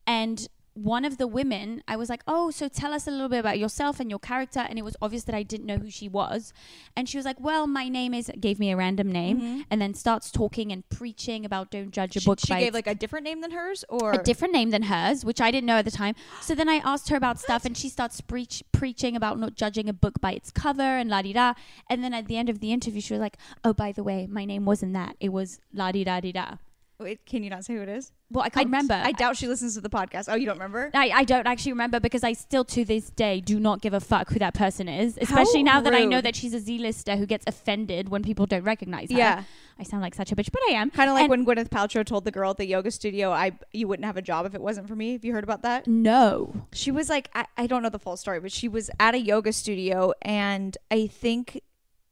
And 0.07 0.49
one 0.75 1.05
of 1.05 1.19
the 1.19 1.27
women, 1.27 1.83
I 1.87 1.97
was 1.97 2.09
like, 2.09 2.23
"Oh, 2.27 2.51
so 2.51 2.69
tell 2.69 2.93
us 2.93 3.07
a 3.07 3.11
little 3.11 3.29
bit 3.29 3.41
about 3.41 3.59
yourself 3.59 4.01
and 4.01 4.09
your 4.09 4.19
character." 4.19 4.61
And 4.61 4.79
it 4.79 4.83
was 4.83 4.97
obvious 5.03 5.25
that 5.25 5.35
I 5.35 5.43
didn't 5.43 5.67
know 5.67 5.77
who 5.79 5.91
she 5.91 6.09
was. 6.09 6.53
And 6.97 7.09
she 7.09 7.17
was 7.17 7.27
like, 7.27 7.39
"Well, 7.41 7.67
my 7.67 7.89
name 7.89 8.15
is," 8.15 8.31
gave 8.41 8.59
me 8.59 8.71
a 8.71 8.77
random 8.77 9.13
name, 9.13 9.41
Mhm. 9.41 9.65
and 9.71 9.81
then 9.83 9.95
starts 9.95 10.31
talking 10.31 10.73
and 10.73 10.89
preaching 10.89 11.45
about 11.45 11.71
don't 11.71 11.91
judge 11.91 12.17
a 12.17 12.21
She, 12.21 12.27
book 12.27 12.41
she 12.41 12.49
by 12.53 12.61
gave 12.61 12.75
like 12.75 12.87
a 12.87 12.95
different 12.95 13.25
name 13.25 13.41
than 13.43 13.51
hers, 13.51 13.85
or 13.89 14.13
a 14.13 14.23
different 14.23 14.55
name 14.55 14.71
than 14.71 14.85
hers, 14.85 15.25
which 15.25 15.41
I 15.41 15.51
didn't 15.51 15.67
know 15.67 15.77
at 15.77 15.85
the 15.85 15.91
time. 15.91 16.15
So 16.41 16.55
then 16.55 16.69
I 16.69 16.77
asked 16.77 17.09
her 17.11 17.17
about 17.17 17.39
stuff, 17.39 17.65
and 17.65 17.77
she 17.77 17.89
starts 17.89 18.21
preach, 18.21 18.63
preaching 18.73 19.15
about 19.15 19.39
not 19.39 19.55
judging 19.55 19.89
a 19.89 19.93
book 19.93 20.21
by 20.21 20.33
its 20.33 20.51
cover 20.51 20.83
and 20.83 21.11
la 21.11 21.23
di 21.23 21.33
da. 21.33 21.55
And 21.91 22.03
then 22.03 22.15
at 22.15 22.27
the 22.29 22.37
end 22.37 22.49
of 22.49 22.61
the 22.61 22.73
interview, 22.73 23.01
she 23.01 23.13
was 23.15 23.21
like, 23.21 23.37
"Oh, 23.63 23.73
by 23.73 23.93
the 23.93 24.03
way, 24.03 24.27
my 24.27 24.45
name 24.45 24.65
wasn't 24.65 24.95
that. 24.95 25.17
It 25.21 25.31
was 25.33 25.61
la 25.73 25.93
di 25.93 26.05
da 26.05 26.21
di 26.21 26.33
da." 26.33 26.57
Wait, 27.03 27.27
can 27.27 27.43
you 27.43 27.51
not 27.51 27.65
say 27.65 27.75
who 27.75 27.83
it 27.83 27.89
is? 27.89 28.13
Well, 28.31 28.45
I 28.45 28.49
can't 28.49 28.67
remember. 28.67 28.95
I 28.95 29.13
doubt 29.13 29.37
she 29.37 29.47
listens 29.47 29.75
to 29.75 29.83
the 29.83 29.91
podcast. 29.91 30.25
Oh, 30.29 30.35
you 30.35 30.47
don't 30.47 30.55
remember? 30.57 30.91
I, 30.95 31.11
I 31.11 31.25
don't 31.25 31.47
actually 31.47 31.73
remember 31.73 32.01
because 32.01 32.25
I 32.25 32.33
still 32.33 32.65
to 32.67 32.83
this 32.85 33.11
day 33.11 33.41
do 33.43 33.61
not 33.61 33.83
give 33.83 33.93
a 33.93 34.01
fuck 34.01 34.31
who 34.31 34.39
that 34.39 34.55
person 34.55 34.89
is. 34.89 35.19
Especially 35.21 35.63
now 35.63 35.81
that 35.83 35.95
I 35.95 36.05
know 36.07 36.21
that 36.23 36.35
she's 36.35 36.55
a 36.55 36.59
Z-lister 36.61 37.17
who 37.17 37.27
gets 37.27 37.45
offended 37.47 38.09
when 38.09 38.23
people 38.23 38.47
don't 38.47 38.63
recognize 38.65 39.11
her. 39.11 39.19
Yeah, 39.19 39.45
I 39.79 39.83
sound 39.83 40.03
like 40.03 40.15
such 40.15 40.33
a 40.33 40.37
bitch, 40.37 40.51
but 40.51 40.63
I 40.71 40.73
am. 40.75 40.91
kind 40.91 41.11
of 41.11 41.15
like 41.15 41.31
And- 41.31 41.31
when 41.31 41.45
Gwyneth 41.47 41.69
Paltrow 41.69 42.05
told 42.07 42.25
the 42.25 42.31
girl 42.31 42.51
at 42.53 42.57
the 42.57 42.67
yoga 42.67 42.91
studio, 42.91 43.31
"I 43.33 43.53
you 43.73 43.87
wouldn't 43.89 44.07
have 44.07 44.17
a 44.17 44.23
job 44.23 44.47
if 44.47 44.55
it 44.55 44.63
wasn't 44.63 44.89
for 44.89 44.97
me." 44.97 45.13
Have 45.13 45.25
you 45.25 45.33
heard 45.35 45.45
about 45.45 45.63
that? 45.63 45.87
No. 45.87 46.55
She 46.73 46.91
was 46.91 47.11
like, 47.11 47.29
I, 47.35 47.45
I 47.59 47.67
don't 47.67 47.83
know 47.83 47.91
the 47.91 47.99
full 47.99 48.17
story, 48.17 48.41
but 48.41 48.51
she 48.53 48.67
was 48.69 48.89
at 48.99 49.15
a 49.15 49.19
yoga 49.21 49.53
studio, 49.53 50.15
and 50.23 50.79
I 50.91 51.07
think 51.07 51.61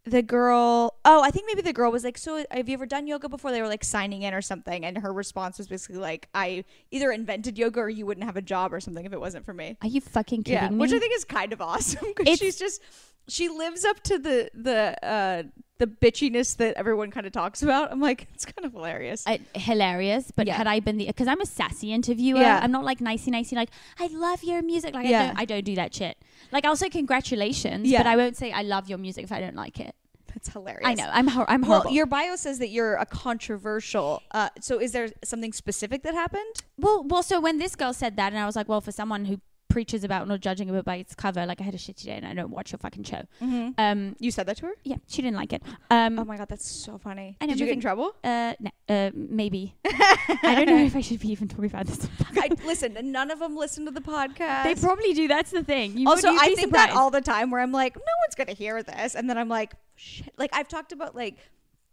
the 0.04 0.22
girl, 0.22 0.94
oh, 1.04 1.22
I 1.22 1.30
think 1.30 1.46
maybe 1.46 1.60
the 1.60 1.72
girl 1.72 1.92
was 1.92 2.04
like, 2.04 2.16
"So 2.16 2.44
have 2.50 2.68
you 2.68 2.74
ever 2.74 2.86
done 2.86 3.06
yoga 3.06 3.28
before?" 3.28 3.50
They 3.52 3.60
were 3.60 3.68
like 3.68 3.84
signing 3.84 4.22
in 4.22 4.32
or 4.32 4.40
something, 4.40 4.84
and 4.84 4.96
her 4.98 5.12
response 5.12 5.58
was 5.58 5.68
basically 5.68 6.00
like, 6.00 6.28
"I 6.34 6.64
either 6.90 7.12
invented 7.12 7.58
yoga 7.58 7.80
or 7.80 7.90
you 7.90 8.06
wouldn't 8.06 8.24
have 8.24 8.36
a 8.36 8.42
job 8.42 8.72
or 8.72 8.80
something 8.80 9.04
if 9.04 9.12
it 9.12 9.20
wasn't 9.20 9.44
for 9.44 9.52
me." 9.52 9.76
Are 9.82 9.88
you 9.88 10.00
fucking 10.00 10.44
kidding 10.44 10.62
yeah, 10.62 10.70
me? 10.70 10.78
which 10.78 10.92
I 10.92 10.98
think 10.98 11.14
is 11.14 11.24
kind 11.24 11.52
of 11.52 11.60
awesome 11.60 12.06
because 12.16 12.38
she's 12.38 12.58
just 12.58 12.82
she 13.28 13.48
lives 13.48 13.84
up 13.84 14.02
to 14.04 14.18
the 14.18 14.50
the 14.54 15.04
uh 15.06 15.42
the 15.80 15.86
bitchiness 15.88 16.56
that 16.58 16.76
everyone 16.76 17.10
kind 17.10 17.26
of 17.26 17.32
talks 17.32 17.62
about. 17.62 17.90
I'm 17.90 18.00
like, 18.00 18.28
it's 18.34 18.44
kind 18.44 18.64
of 18.64 18.72
hilarious. 18.72 19.26
uh, 19.26 19.38
hilarious. 19.54 20.30
But 20.30 20.46
Yeah. 20.46 20.54
had 20.56 20.66
I 20.68 20.78
been 20.80 20.98
the, 20.98 21.06
because 21.06 21.26
I'm 21.26 21.40
a 21.40 21.46
sassy 21.46 21.92
interviewer, 21.92 22.38
Yeah. 22.40 22.60
I'm 22.62 22.70
not 22.70 22.84
like 22.84 23.00
nicey 23.00 23.30
nicey. 23.32 23.56
Like 23.56 23.70
I 23.98 24.06
love 24.08 24.44
your 24.44 24.62
music. 24.62 24.94
Like 24.94 25.06
I 25.06 25.10
don't, 25.10 25.38
I 25.40 25.44
don't 25.44 25.64
do 25.64 25.74
that 25.76 25.94
shit. 25.94 26.16
Like 26.52 26.64
I'll 26.64 26.76
say 26.76 26.88
congratulations, 26.90 27.88
Yeah. 27.88 27.98
but 28.00 28.06
I 28.06 28.16
won't 28.16 28.36
say 28.36 28.52
I 28.52 28.62
love 28.62 28.88
your 28.88 28.98
music 28.98 29.24
if 29.24 29.32
I 29.32 29.40
don't 29.40 29.56
like 29.56 29.80
it. 29.80 29.94
That's 30.32 30.48
hilarious. 30.50 30.86
I 30.86 30.94
know. 30.94 31.08
I'm 31.12 31.28
I'm 31.28 31.62
Well, 31.62 31.80
horrible. 31.80 31.90
your 31.90 32.06
bio 32.06 32.36
says 32.36 32.60
that 32.60 32.68
you're 32.70 32.94
a 32.94 33.04
controversial. 33.06 34.22
Uh, 34.30 34.48
so 34.60 34.78
is 34.80 34.92
there 34.92 35.08
something 35.24 35.52
specific 35.52 36.02
that 36.04 36.14
happened? 36.14 36.54
well, 36.78 37.02
well. 37.04 37.22
So 37.22 37.40
when 37.40 37.58
this 37.58 37.74
girl 37.74 37.92
said 37.92 38.16
that, 38.16 38.32
and 38.32 38.38
I 38.40 38.46
was 38.46 38.54
like, 38.56 38.68
well, 38.68 38.80
for 38.80 38.92
someone 38.92 39.24
who 39.24 39.40
preaches 39.70 40.04
about 40.04 40.28
not 40.28 40.40
judging 40.40 40.68
a 40.68 40.72
book 40.72 40.84
by 40.84 40.96
its 40.96 41.14
cover, 41.14 41.46
like 41.46 41.60
I 41.60 41.64
had 41.64 41.74
a 41.74 41.78
shitty 41.78 42.04
day 42.04 42.12
and 42.12 42.26
I 42.26 42.34
don't 42.34 42.50
watch 42.50 42.72
your 42.72 42.78
fucking 42.78 43.04
show. 43.04 43.22
Mm-hmm. 43.40 43.70
Um, 43.78 44.16
You 44.18 44.30
said 44.30 44.44
that 44.46 44.58
to 44.58 44.66
her? 44.66 44.72
yeah, 44.84 44.96
she 45.06 45.22
didn't 45.22 45.36
like 45.36 45.52
it. 45.54 45.62
Um, 45.90 46.18
Oh 46.18 46.24
my 46.24 46.36
god, 46.36 46.48
that's 46.48 46.68
so 46.68 46.98
funny. 46.98 47.36
Did 47.40 47.58
you 47.58 47.66
get 47.66 47.72
in 47.74 47.80
trouble? 47.80 48.14
uh, 48.22 48.54
no, 48.60 48.70
uh, 48.88 49.10
maybe. 49.14 49.74
I 49.86 50.54
don't 50.56 50.66
know 50.66 50.84
if 50.84 50.94
I 50.94 51.00
should 51.00 51.20
be 51.20 51.30
even 51.32 51.48
talking 51.48 51.66
about 51.66 51.86
this. 51.86 52.06
I, 52.36 52.50
listen, 52.66 52.96
none 53.10 53.30
of 53.30 53.38
them 53.38 53.56
listen 53.56 53.84
to 53.86 53.90
the 53.90 54.00
podcast. 54.02 54.64
they 54.64 54.74
probably 54.74 55.14
do. 55.14 55.28
That's 55.28 55.50
the 55.50 55.64
thing. 55.64 55.96
You 55.96 56.08
also, 56.08 56.28
I 56.28 56.46
think 56.48 56.60
surprised. 56.60 56.90
that 56.90 56.96
all 56.96 57.10
the 57.10 57.20
time 57.22 57.50
where 57.50 57.60
I'm 57.60 57.72
like, 57.72 57.94
no 57.96 58.02
one's 58.26 58.34
gonna 58.34 58.52
hear 58.52 58.82
this, 58.82 59.14
and 59.14 59.30
then 59.30 59.38
I'm 59.38 59.48
like, 59.48 59.72
shit. 59.96 60.34
Like 60.36 60.50
I've 60.52 60.68
talked 60.68 60.92
about 60.92 61.14
like, 61.14 61.38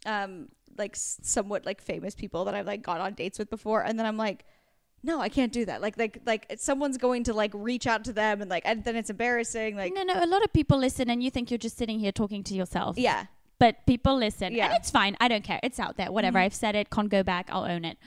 um, 0.06 0.48
like 0.76 0.94
somewhat 0.96 1.64
like 1.66 1.80
famous 1.80 2.14
people 2.14 2.44
that 2.46 2.54
I've 2.54 2.66
like 2.66 2.82
gone 2.82 3.00
on 3.00 3.14
dates 3.14 3.38
with 3.38 3.50
before, 3.50 3.82
and 3.84 3.98
then 3.98 4.06
I'm 4.06 4.16
like, 4.16 4.44
no, 5.02 5.20
I 5.20 5.28
can't 5.28 5.52
do 5.52 5.64
that. 5.66 5.80
Like, 5.80 5.98
like, 5.98 6.20
like 6.26 6.46
someone's 6.58 6.98
going 6.98 7.24
to 7.24 7.32
like 7.32 7.52
reach 7.54 7.86
out 7.86 8.04
to 8.04 8.12
them, 8.12 8.40
and 8.42 8.50
like, 8.50 8.62
and 8.66 8.84
then 8.84 8.96
it's 8.96 9.10
embarrassing. 9.10 9.76
Like, 9.76 9.92
no, 9.94 10.02
no. 10.02 10.14
A 10.22 10.26
lot 10.26 10.42
of 10.44 10.52
people 10.52 10.78
listen, 10.78 11.08
and 11.10 11.22
you 11.22 11.30
think 11.30 11.50
you're 11.50 11.58
just 11.58 11.76
sitting 11.78 11.98
here 12.00 12.12
talking 12.12 12.42
to 12.44 12.54
yourself. 12.54 12.98
yeah, 12.98 13.26
But 13.58 13.86
people 13.86 14.16
listen, 14.16 14.54
Yeah. 14.54 14.66
and 14.66 14.74
it's 14.76 14.90
fine. 14.90 15.16
I 15.20 15.28
don't 15.28 15.44
care. 15.44 15.60
It's 15.62 15.80
out 15.80 15.96
there. 15.96 16.10
Whatever. 16.12 16.38
Mhm. 16.38 16.42
I've 16.44 16.54
said 16.54 16.74
it. 16.76 16.90
Can't 16.90 17.08
go 17.08 17.22
back. 17.22 17.48
I'll 17.50 17.64
own 17.64 17.84
it. 17.84 17.98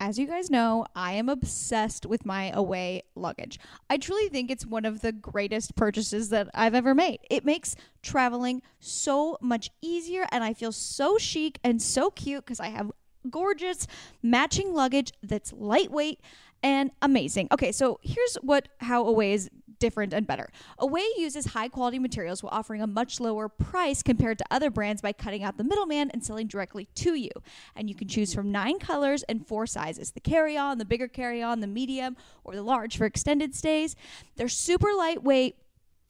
as 0.00 0.18
you 0.18 0.26
guys 0.26 0.50
know, 0.50 0.84
I 0.96 1.12
am 1.12 1.28
obsessed 1.28 2.06
with 2.06 2.26
my 2.26 2.50
away 2.50 3.04
luggage. 3.14 3.60
I 3.88 3.98
truly 3.98 4.28
think 4.28 4.50
it's 4.50 4.66
one 4.66 4.84
of 4.84 5.00
the 5.00 5.12
greatest 5.12 5.76
purchases 5.76 6.30
that 6.30 6.48
I've 6.54 6.74
ever 6.74 6.92
made. 6.92 7.20
It 7.30 7.44
makes 7.44 7.76
traveling 8.02 8.62
so 8.80 9.38
much 9.40 9.70
easier, 9.80 10.26
and 10.32 10.42
I 10.42 10.54
feel 10.54 10.72
so 10.72 11.18
chic 11.18 11.60
and 11.62 11.80
so 11.80 12.10
cute 12.10 12.44
because 12.44 12.58
I 12.58 12.70
have 12.70 12.90
gorgeous 13.30 13.86
matching 14.22 14.74
luggage 14.74 15.12
that's 15.22 15.52
lightweight 15.52 16.20
and 16.62 16.90
amazing. 17.00 17.48
Okay, 17.52 17.72
so 17.72 17.98
here's 18.02 18.36
what 18.36 18.68
how 18.78 19.06
Away 19.06 19.32
is 19.32 19.50
different 19.82 20.12
and 20.12 20.28
better. 20.28 20.48
Away 20.78 21.04
uses 21.16 21.46
high 21.46 21.66
quality 21.66 21.98
materials 21.98 22.40
while 22.40 22.52
offering 22.52 22.82
a 22.82 22.86
much 22.86 23.18
lower 23.18 23.48
price 23.48 24.00
compared 24.00 24.38
to 24.38 24.44
other 24.48 24.70
brands 24.70 25.02
by 25.02 25.12
cutting 25.12 25.42
out 25.42 25.58
the 25.58 25.64
middleman 25.64 26.08
and 26.12 26.24
selling 26.24 26.46
directly 26.46 26.88
to 26.94 27.16
you. 27.16 27.32
And 27.74 27.88
you 27.88 27.96
can 27.96 28.06
choose 28.06 28.32
from 28.32 28.52
nine 28.52 28.78
colors 28.78 29.24
and 29.24 29.44
four 29.44 29.66
sizes 29.66 30.12
the 30.12 30.20
carry 30.20 30.56
on, 30.56 30.78
the 30.78 30.84
bigger 30.84 31.08
carry 31.08 31.42
on, 31.42 31.58
the 31.58 31.66
medium, 31.66 32.16
or 32.44 32.54
the 32.54 32.62
large 32.62 32.96
for 32.96 33.06
extended 33.06 33.56
stays. 33.56 33.96
They're 34.36 34.48
super 34.48 34.90
lightweight. 34.96 35.56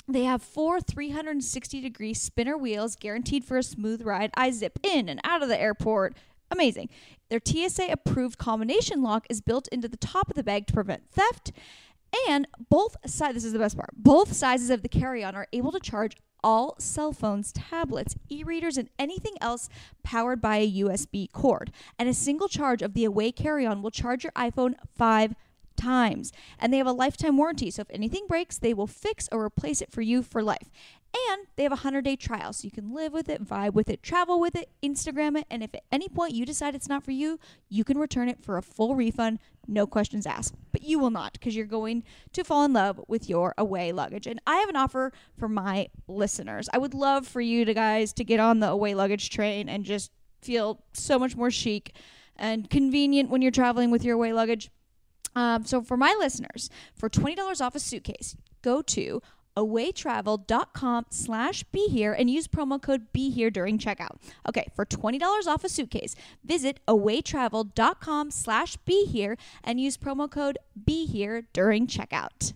They 0.06 0.24
have 0.24 0.42
four 0.42 0.78
360 0.78 1.80
degree 1.80 2.12
spinner 2.12 2.58
wheels 2.58 2.94
guaranteed 2.94 3.42
for 3.42 3.56
a 3.56 3.62
smooth 3.62 4.02
ride. 4.02 4.32
I 4.34 4.50
zip 4.50 4.78
in 4.82 5.08
and 5.08 5.18
out 5.24 5.42
of 5.42 5.48
the 5.48 5.58
airport. 5.58 6.14
Amazing. 6.52 6.90
Their 7.30 7.40
TSA 7.42 7.86
approved 7.90 8.36
combination 8.36 9.02
lock 9.02 9.26
is 9.30 9.40
built 9.40 9.66
into 9.68 9.88
the 9.88 9.96
top 9.96 10.28
of 10.28 10.36
the 10.36 10.44
bag 10.44 10.66
to 10.66 10.74
prevent 10.74 11.10
theft. 11.10 11.50
And 12.28 12.46
both 12.68 12.96
sides, 13.06 13.34
this 13.34 13.44
is 13.44 13.54
the 13.54 13.58
best 13.58 13.74
part, 13.74 13.90
both 13.96 14.34
sizes 14.34 14.68
of 14.68 14.82
the 14.82 14.88
carry 14.88 15.24
on 15.24 15.34
are 15.34 15.48
able 15.54 15.72
to 15.72 15.80
charge 15.80 16.14
all 16.44 16.76
cell 16.78 17.12
phones, 17.12 17.52
tablets, 17.52 18.16
e 18.28 18.42
readers, 18.44 18.76
and 18.76 18.90
anything 18.98 19.34
else 19.40 19.70
powered 20.02 20.42
by 20.42 20.56
a 20.56 20.72
USB 20.82 21.32
cord. 21.32 21.72
And 21.98 22.06
a 22.08 22.14
single 22.14 22.48
charge 22.48 22.82
of 22.82 22.92
the 22.92 23.06
Away 23.06 23.32
carry 23.32 23.64
on 23.64 23.80
will 23.80 23.90
charge 23.90 24.24
your 24.24 24.32
iPhone 24.32 24.74
five 24.94 25.34
times. 25.76 26.32
And 26.58 26.72
they 26.72 26.78
have 26.78 26.86
a 26.86 26.92
lifetime 26.92 27.38
warranty, 27.38 27.70
so 27.70 27.82
if 27.82 27.90
anything 27.90 28.26
breaks, 28.28 28.58
they 28.58 28.74
will 28.74 28.86
fix 28.86 29.28
or 29.32 29.42
replace 29.42 29.80
it 29.80 29.90
for 29.90 30.02
you 30.02 30.22
for 30.22 30.42
life. 30.42 30.70
And 31.14 31.46
they 31.56 31.62
have 31.64 31.72
a 31.72 31.84
100 31.84 32.04
day 32.04 32.16
trial, 32.16 32.54
so 32.54 32.64
you 32.64 32.70
can 32.70 32.94
live 32.94 33.12
with 33.12 33.28
it, 33.28 33.44
vibe 33.44 33.74
with 33.74 33.90
it, 33.90 34.02
travel 34.02 34.40
with 34.40 34.56
it, 34.56 34.70
Instagram 34.82 35.38
it, 35.38 35.46
and 35.50 35.62
if 35.62 35.74
at 35.74 35.82
any 35.92 36.08
point 36.08 36.34
you 36.34 36.46
decide 36.46 36.74
it's 36.74 36.88
not 36.88 37.04
for 37.04 37.10
you, 37.10 37.38
you 37.68 37.84
can 37.84 37.98
return 37.98 38.30
it 38.30 38.42
for 38.42 38.56
a 38.56 38.62
full 38.62 38.94
refund, 38.94 39.38
no 39.68 39.86
questions 39.86 40.26
asked. 40.26 40.54
But 40.72 40.82
you 40.82 40.98
will 40.98 41.10
not, 41.10 41.34
because 41.34 41.54
you're 41.54 41.66
going 41.66 42.02
to 42.32 42.44
fall 42.44 42.64
in 42.64 42.72
love 42.72 42.98
with 43.08 43.28
your 43.28 43.54
away 43.58 43.92
luggage. 43.92 44.26
And 44.26 44.40
I 44.46 44.56
have 44.56 44.70
an 44.70 44.76
offer 44.76 45.12
for 45.38 45.48
my 45.48 45.88
listeners. 46.08 46.70
I 46.72 46.78
would 46.78 46.94
love 46.94 47.26
for 47.26 47.42
you 47.42 47.66
to 47.66 47.74
guys 47.74 48.14
to 48.14 48.24
get 48.24 48.40
on 48.40 48.60
the 48.60 48.68
away 48.68 48.94
luggage 48.94 49.28
train 49.28 49.68
and 49.68 49.84
just 49.84 50.10
feel 50.40 50.82
so 50.94 51.18
much 51.18 51.36
more 51.36 51.50
chic 51.50 51.94
and 52.36 52.70
convenient 52.70 53.28
when 53.28 53.42
you're 53.42 53.50
traveling 53.50 53.90
with 53.90 54.02
your 54.02 54.14
away 54.14 54.32
luggage. 54.32 54.70
Um, 55.34 55.64
so 55.64 55.82
for 55.82 55.96
my 55.96 56.14
listeners, 56.18 56.70
for 56.94 57.08
$20 57.08 57.60
off 57.60 57.74
a 57.74 57.78
suitcase, 57.78 58.36
go 58.62 58.82
to 58.82 59.22
awaytravel.com 59.56 61.06
slash 61.10 61.62
be 61.64 61.88
here 61.88 62.12
and 62.12 62.30
use 62.30 62.48
promo 62.48 62.80
code 62.80 63.12
be 63.12 63.30
here 63.30 63.50
during 63.50 63.78
checkout. 63.78 64.16
Okay, 64.48 64.66
for 64.74 64.84
$20 64.84 65.20
off 65.46 65.64
a 65.64 65.68
suitcase, 65.68 66.14
visit 66.44 66.80
awaytravel.com 66.86 68.30
slash 68.30 68.76
be 68.78 69.04
here 69.06 69.36
and 69.62 69.80
use 69.80 69.96
promo 69.96 70.30
code 70.30 70.58
be 70.84 71.06
here 71.06 71.46
during 71.52 71.86
checkout. 71.86 72.52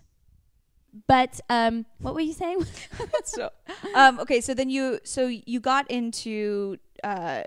But 1.07 1.39
um, 1.49 1.85
what 1.99 2.15
were 2.15 2.21
you 2.21 2.33
saying? 2.33 2.65
so, 3.23 3.49
um, 3.93 4.19
okay, 4.19 4.41
so 4.41 4.53
then 4.53 4.69
you, 4.69 4.99
so 5.03 5.27
you 5.27 5.59
got 5.59 5.89
into, 5.91 6.77
uh, 7.03 7.43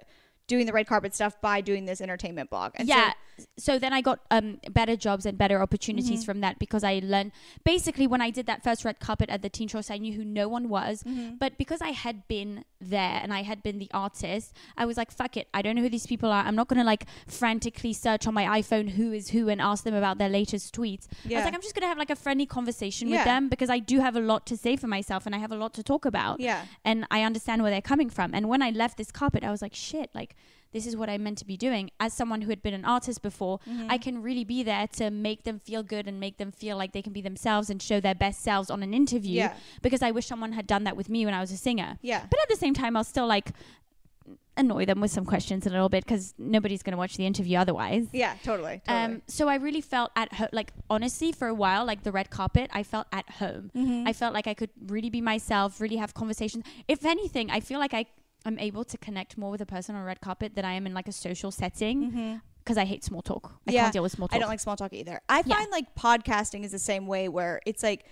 doing 0.46 0.66
the 0.66 0.72
red 0.72 0.86
carpet 0.86 1.14
stuff 1.14 1.40
by 1.40 1.60
doing 1.60 1.84
this 1.84 2.00
entertainment 2.00 2.50
blog. 2.50 2.72
And 2.74 2.88
yeah. 2.88 3.10
So, 3.10 3.14
So, 3.56 3.78
then 3.78 3.92
I 3.92 4.00
got 4.00 4.20
um, 4.30 4.58
better 4.70 4.96
jobs 4.96 5.26
and 5.26 5.36
better 5.38 5.60
opportunities 5.62 6.22
Mhm. 6.22 6.26
from 6.26 6.40
that 6.40 6.58
because 6.58 6.82
I 6.84 7.00
learned 7.02 7.32
basically 7.64 8.06
when 8.06 8.20
I 8.20 8.30
did 8.30 8.46
that 8.46 8.62
first 8.62 8.84
red 8.84 9.00
carpet 9.00 9.30
at 9.30 9.42
the 9.42 9.48
Teen 9.48 9.68
Choice, 9.68 9.90
I 9.90 9.98
knew 9.98 10.12
who 10.14 10.24
no 10.24 10.48
one 10.48 10.68
was. 10.68 11.02
Mhm. 11.02 11.38
But 11.38 11.58
because 11.58 11.80
I 11.80 11.90
had 11.90 12.26
been 12.28 12.64
there 12.80 13.20
and 13.22 13.32
I 13.32 13.42
had 13.42 13.62
been 13.62 13.78
the 13.78 13.90
artist, 13.92 14.54
I 14.76 14.86
was 14.86 14.96
like, 14.96 15.10
fuck 15.10 15.36
it. 15.36 15.48
I 15.52 15.62
don't 15.62 15.76
know 15.76 15.82
who 15.82 15.88
these 15.90 16.06
people 16.06 16.30
are. 16.30 16.44
I'm 16.44 16.54
not 16.56 16.68
going 16.68 16.78
to 16.78 16.84
like 16.84 17.06
frantically 17.26 17.92
search 17.92 18.26
on 18.26 18.34
my 18.34 18.44
iPhone 18.60 18.90
who 18.90 19.12
is 19.12 19.30
who 19.30 19.48
and 19.48 19.60
ask 19.60 19.84
them 19.84 19.94
about 19.94 20.18
their 20.18 20.28
latest 20.28 20.74
tweets. 20.74 21.06
I 21.30 21.34
was 21.36 21.44
like, 21.44 21.54
I'm 21.54 21.62
just 21.62 21.74
going 21.74 21.82
to 21.82 21.88
have 21.88 21.98
like 21.98 22.10
a 22.10 22.16
friendly 22.16 22.46
conversation 22.46 23.08
Yeah. 23.08 23.18
with 23.18 23.24
them 23.24 23.48
because 23.48 23.70
I 23.70 23.78
do 23.78 24.00
have 24.00 24.16
a 24.16 24.20
lot 24.20 24.46
to 24.46 24.56
say 24.56 24.76
for 24.76 24.86
myself 24.86 25.26
and 25.26 25.34
I 25.34 25.38
have 25.38 25.52
a 25.52 25.56
lot 25.56 25.74
to 25.74 25.82
talk 25.82 26.04
about 26.04 26.40
yeah. 26.40 26.62
and 26.84 27.06
I 27.10 27.22
understand 27.22 27.62
where 27.62 27.70
they're 27.70 27.80
coming 27.82 28.10
from. 28.10 28.34
And 28.34 28.48
when 28.48 28.62
I 28.62 28.70
left 28.70 28.96
this 28.98 29.10
carpet, 29.10 29.44
I 29.44 29.50
was 29.50 29.62
like, 29.62 29.74
shit, 29.74 30.10
like 30.14 30.34
this 30.72 30.86
is 30.86 30.96
what 30.96 31.08
I 31.10 31.18
meant 31.18 31.38
to 31.38 31.44
be 31.44 31.56
doing. 31.56 31.90
As 31.98 32.12
someone 32.12 32.42
who 32.42 32.50
had 32.50 32.62
been 32.62 32.74
an 32.74 32.84
artist 32.84 33.22
before, 33.22 33.58
Mm-hmm. 33.68 33.90
I 33.90 33.98
can 33.98 34.22
really 34.22 34.44
be 34.44 34.62
there 34.62 34.86
to 34.94 35.10
make 35.10 35.44
them 35.44 35.58
feel 35.58 35.82
good 35.82 36.06
and 36.08 36.18
make 36.20 36.38
them 36.38 36.50
feel 36.52 36.76
like 36.76 36.92
they 36.92 37.02
can 37.02 37.12
be 37.12 37.20
themselves 37.20 37.70
and 37.70 37.80
show 37.82 38.00
their 38.00 38.14
best 38.14 38.42
selves 38.42 38.70
on 38.70 38.82
an 38.82 38.94
interview. 38.94 39.36
Yeah. 39.36 39.54
Because 39.82 40.02
I 40.02 40.10
wish 40.12 40.26
someone 40.26 40.52
had 40.52 40.66
done 40.66 40.84
that 40.84 40.96
with 40.96 41.08
me 41.08 41.24
when 41.24 41.34
I 41.34 41.40
was 41.40 41.50
a 41.52 41.56
singer. 41.56 41.98
Yeah. 42.02 42.24
But 42.30 42.40
at 42.40 42.48
the 42.48 42.56
same 42.56 42.74
time, 42.74 42.96
I'll 42.96 43.04
still 43.04 43.26
like 43.26 43.50
annoy 44.56 44.84
them 44.84 45.00
with 45.00 45.10
some 45.10 45.24
questions 45.24 45.66
a 45.66 45.70
little 45.70 45.88
bit 45.88 46.04
because 46.04 46.34
nobody's 46.38 46.82
going 46.82 46.92
to 46.92 46.98
watch 46.98 47.16
the 47.16 47.24
interview 47.26 47.56
otherwise. 47.58 48.06
Yeah, 48.12 48.34
totally. 48.44 48.82
totally. 48.86 49.14
Um, 49.16 49.22
so 49.26 49.48
I 49.48 49.54
really 49.56 49.80
felt 49.80 50.10
at 50.16 50.32
home, 50.34 50.48
like 50.52 50.72
honestly, 50.90 51.32
for 51.32 51.48
a 51.48 51.54
while, 51.54 51.84
like 51.84 52.02
the 52.02 52.12
red 52.12 52.30
carpet, 52.30 52.68
I 52.72 52.82
felt 52.82 53.06
at 53.12 53.28
home. 53.30 53.70
Mm-hmm. 53.74 54.06
I 54.06 54.12
felt 54.12 54.34
like 54.34 54.46
I 54.46 54.54
could 54.54 54.70
really 54.86 55.10
be 55.10 55.20
myself, 55.20 55.80
really 55.80 55.96
have 55.96 56.12
conversations. 56.14 56.64
If 56.88 57.04
anything, 57.04 57.50
I 57.50 57.60
feel 57.60 57.78
like 57.78 57.94
I 57.94 58.06
am 58.44 58.58
able 58.58 58.84
to 58.84 58.96
connect 58.98 59.36
more 59.36 59.50
with 59.50 59.60
a 59.60 59.66
person 59.66 59.94
on 59.94 60.02
a 60.02 60.04
red 60.04 60.20
carpet 60.20 60.54
than 60.54 60.64
I 60.64 60.72
am 60.74 60.86
in 60.86 60.94
like 60.94 61.08
a 61.08 61.12
social 61.12 61.50
setting 61.50 62.10
Mhm. 62.12 62.40
because 62.58 62.78
I 62.78 62.84
hate 62.84 63.04
small 63.04 63.22
talk. 63.22 63.60
I 63.66 63.72
Yeah, 63.72 63.82
can't 63.82 63.92
deal 63.92 64.02
with 64.02 64.12
small 64.12 64.28
talk. 64.28 64.36
I 64.36 64.38
don't 64.38 64.48
like 64.48 64.60
small 64.60 64.76
talk 64.76 64.92
either. 64.92 65.20
I 65.28 65.42
Yeah. 65.44 65.54
find 65.56 65.70
like 65.70 65.94
podcasting 65.94 66.64
is 66.64 66.72
the 66.72 66.78
same 66.78 67.06
way 67.06 67.28
where 67.28 67.60
it's 67.66 67.82
like 67.82 68.04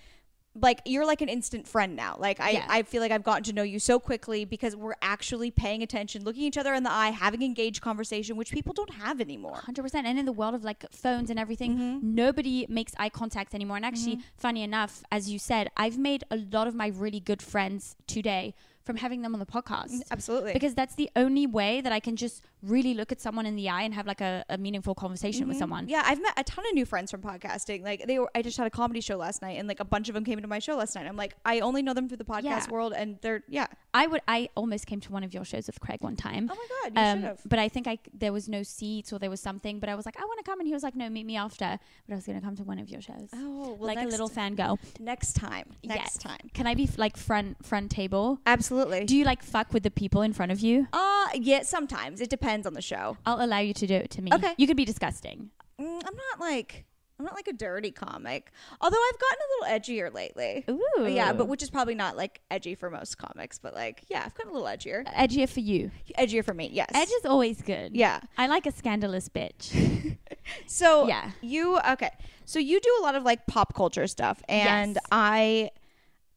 like 0.61 0.81
you're 0.87 1.07
like 1.07 1.21
an 1.21 1.29
instant 1.29 1.69
friend 1.69 1.95
now. 1.95 2.17
Like 2.19 2.41
I, 2.41 2.51
Yeah. 2.51 2.67
I 2.69 2.83
feel 2.83 3.01
like 3.01 3.12
I've 3.12 3.23
gotten 3.23 3.45
to 3.45 3.53
know 3.53 3.62
you 3.62 3.79
so 3.79 4.01
quickly 4.01 4.45
because 4.45 4.75
we're 4.75 4.97
actually 5.01 5.53
paying 5.53 5.85
attention, 5.85 6.25
looking 6.25 6.43
each 6.43 6.59
other 6.59 6.75
in 6.75 6.83
the 6.83 6.91
eye, 6.91 7.11
having 7.11 7.43
engaged 7.43 7.81
conversation, 7.81 8.37
which 8.37 8.51
people 8.51 8.73
don't 8.75 8.95
have 8.95 9.21
anymore. 9.21 9.61
100% 9.67 10.05
and 10.05 10.19
in 10.19 10.25
the 10.25 10.33
world 10.33 10.55
of 10.57 10.64
like 10.64 10.85
phones 10.91 11.31
and 11.31 11.38
everything 11.38 11.77
Mhm. 11.79 12.03
nobody 12.03 12.67
makes 12.69 12.93
eye 12.99 13.11
contact 13.11 13.55
anymore 13.55 13.77
and 13.77 13.87
actually 13.87 14.17
Mhm. 14.17 14.23
funny 14.37 14.62
enough 14.62 15.05
as 15.12 15.31
you 15.31 15.38
said 15.38 15.69
i've 15.77 15.99
made 15.99 16.25
a 16.31 16.37
lot 16.37 16.67
of 16.67 16.75
my 16.75 16.88
really 16.88 17.21
good 17.21 17.43
friends 17.43 17.95
today 18.09 18.53
from 18.88 18.96
having 18.96 19.20
them 19.20 19.35
on 19.35 19.38
the 19.38 19.44
podcast 19.44 20.01
Absolutely. 20.11 20.55
because 20.55 20.74
that's 20.74 20.94
the 20.94 21.11
only 21.14 21.46
way 21.46 21.83
that 21.83 21.92
i 21.92 22.01
can 22.01 22.16
just 22.16 22.42
really 22.62 22.92
look 22.94 23.12
at 23.12 23.21
someone 23.21 23.47
in 23.47 23.55
the 23.57 23.68
eye 23.68 23.83
and 23.83 23.94
have 23.94 24.07
like 24.07 24.21
a, 24.21 24.44
a 24.49 24.59
meaningful 24.59 24.94
conversation 24.94 25.47
with 25.47 25.57
Mhm. 25.57 25.61
someone 25.61 25.88
Yeah, 25.88 26.03
I've 26.05 26.21
met 26.21 26.33
a 26.37 26.42
ton 26.44 26.64
of 26.66 26.75
new 26.75 26.85
friends 26.85 27.11
from 27.11 27.21
podcasting. 27.23 27.83
Like 27.85 28.07
they 28.07 28.18
were 28.18 28.31
I 28.35 28.42
just 28.42 28.57
had 28.57 28.66
a 28.66 28.71
comedy 28.71 29.01
show 29.01 29.16
last 29.16 29.42
night 29.42 29.59
and 29.59 29.68
like 29.68 29.81
a 29.81 29.85
bunch 29.85 30.09
of 30.09 30.14
them 30.14 30.25
came 30.25 30.38
into 30.38 30.49
my 30.49 30.59
show 30.59 30.77
last 30.77 30.94
night. 30.97 31.07
I'm 31.07 31.16
like 31.16 31.35
I 31.44 31.61
only 31.61 31.83
know 31.83 31.94
them 31.94 32.09
through 32.09 32.16
the 32.18 32.25
podcast 32.25 32.42
Yeah. 32.44 32.66
world 32.71 32.92
and 32.97 33.18
they're 33.23 33.42
yeah. 33.49 33.66
i 33.94 34.07
would 34.07 34.21
i 34.29 34.49
almost 34.57 34.87
came 34.87 35.01
to 35.01 35.12
one 35.12 35.23
of 35.25 35.33
your 35.33 35.44
shows 35.44 35.66
with 35.68 35.79
craig 35.81 36.01
one 36.01 36.16
time 36.16 36.51
Oh 36.51 36.57
my 36.57 36.90
god, 36.90 37.01
you 37.01 37.03
um, 37.09 37.18
should 37.18 37.25
have. 37.29 37.40
but 37.47 37.59
I 37.61 37.68
think 37.68 37.87
I 37.87 37.99
there 38.12 38.33
was 38.33 38.49
no 38.49 38.62
seats 38.62 39.12
or 39.12 39.18
there 39.18 39.31
was 39.31 39.40
something. 39.40 39.79
But 39.81 39.88
I 39.88 39.94
was 39.94 40.05
like, 40.07 40.18
I 40.21 40.25
want 40.25 40.38
to 40.38 40.44
come, 40.44 40.59
and 40.61 40.66
he 40.66 40.75
was 40.75 40.83
like, 40.83 40.97
No, 40.97 41.09
meet 41.09 41.27
me 41.27 41.37
after. 41.37 41.79
But 42.07 42.12
I 42.14 42.16
was 42.16 42.27
going 42.27 42.38
to 42.40 42.44
come 42.44 42.57
to 42.57 42.64
one 42.64 42.79
of 42.79 42.88
your 42.88 43.01
shows, 43.01 43.29
Oh, 43.35 43.77
well, 43.79 43.87
like 43.87 43.99
a 43.99 44.09
little 44.09 44.29
fangirl. 44.29 44.79
next 44.99 45.35
time. 45.35 45.66
Next 45.85 45.99
Yes. 46.16 46.18
time. 46.18 46.51
Can 46.55 46.66
I 46.66 46.75
be 46.75 46.85
f- 46.85 46.99
like 46.99 47.16
front 47.16 47.64
front 47.64 47.90
table? 47.90 48.40
Absolutely. 48.47 49.05
Do 49.05 49.16
you 49.16 49.25
like 49.25 49.42
fuck 49.42 49.73
with 49.73 49.83
the 49.85 49.90
people 49.90 50.23
in 50.23 50.33
front 50.33 50.51
of 50.53 50.61
you? 50.61 50.87
uh 50.92 51.29
yeah, 51.35 51.62
sometimes. 51.62 52.21
It 52.21 52.31
depends 52.31 52.48
on 52.67 52.75
the 52.75 52.83
show. 52.83 53.17
I'll 53.27 53.45
allow 53.45 53.59
you 53.59 53.75
to 53.75 53.87
do 53.87 53.95
it 53.95 54.11
to 54.13 54.23
me. 54.23 54.31
Okay. 54.33 54.55
You 54.57 54.67
could 54.67 54.77
be 54.77 54.85
disgusting. 54.85 55.51
Mm, 55.81 56.03
I'm 56.07 56.17
not 56.17 56.41
like 56.41 56.85
I'm 57.19 57.25
not 57.25 57.35
like 57.35 57.49
a 57.49 57.53
dirty 57.53 57.91
comic. 57.91 58.53
Although 58.81 58.97
I've 58.97 59.19
gotten 59.19 59.39
a 59.41 59.49
little 59.65 59.81
edgier 59.81 60.15
lately. 60.15 60.65
Ooh. 60.71 61.09
Yeah, 61.09 61.33
but 61.33 61.47
which 61.47 61.63
is 61.65 61.71
probably 61.71 61.97
not 61.97 62.17
like 62.17 62.41
edgy 62.51 62.77
for 62.77 62.91
most 62.91 63.19
comics, 63.19 63.59
but 63.59 63.75
like 63.75 64.05
yeah, 64.09 64.23
I've 64.25 64.35
gotten 64.35 64.53
a 64.53 64.55
little 64.55 64.69
edgier. 64.69 65.05
edgier 65.15 65.49
for 65.49 65.61
you. 65.61 65.91
Edgier 66.19 66.45
for 66.45 66.55
me, 66.55 66.71
yes. 66.73 66.89
Edge 66.95 67.09
is 67.09 67.25
always 67.27 67.61
good. 67.63 67.97
yeah. 67.97 68.21
I 68.37 68.47
like 68.47 68.67
a 68.67 68.73
scandalous 68.73 69.29
bitch. 69.29 70.17
So 70.67 71.07
yeah. 71.09 71.33
you 71.43 71.79
okay. 71.91 72.11
So 72.47 72.59
you 72.59 72.81
do 72.81 72.97
a 73.01 73.03
lot 73.03 73.15
of 73.15 73.23
like 73.23 73.47
pop 73.47 73.75
culture 73.75 74.07
stuff 74.07 74.43
and 74.49 74.95
Yes. 74.95 75.05
I 75.13 75.71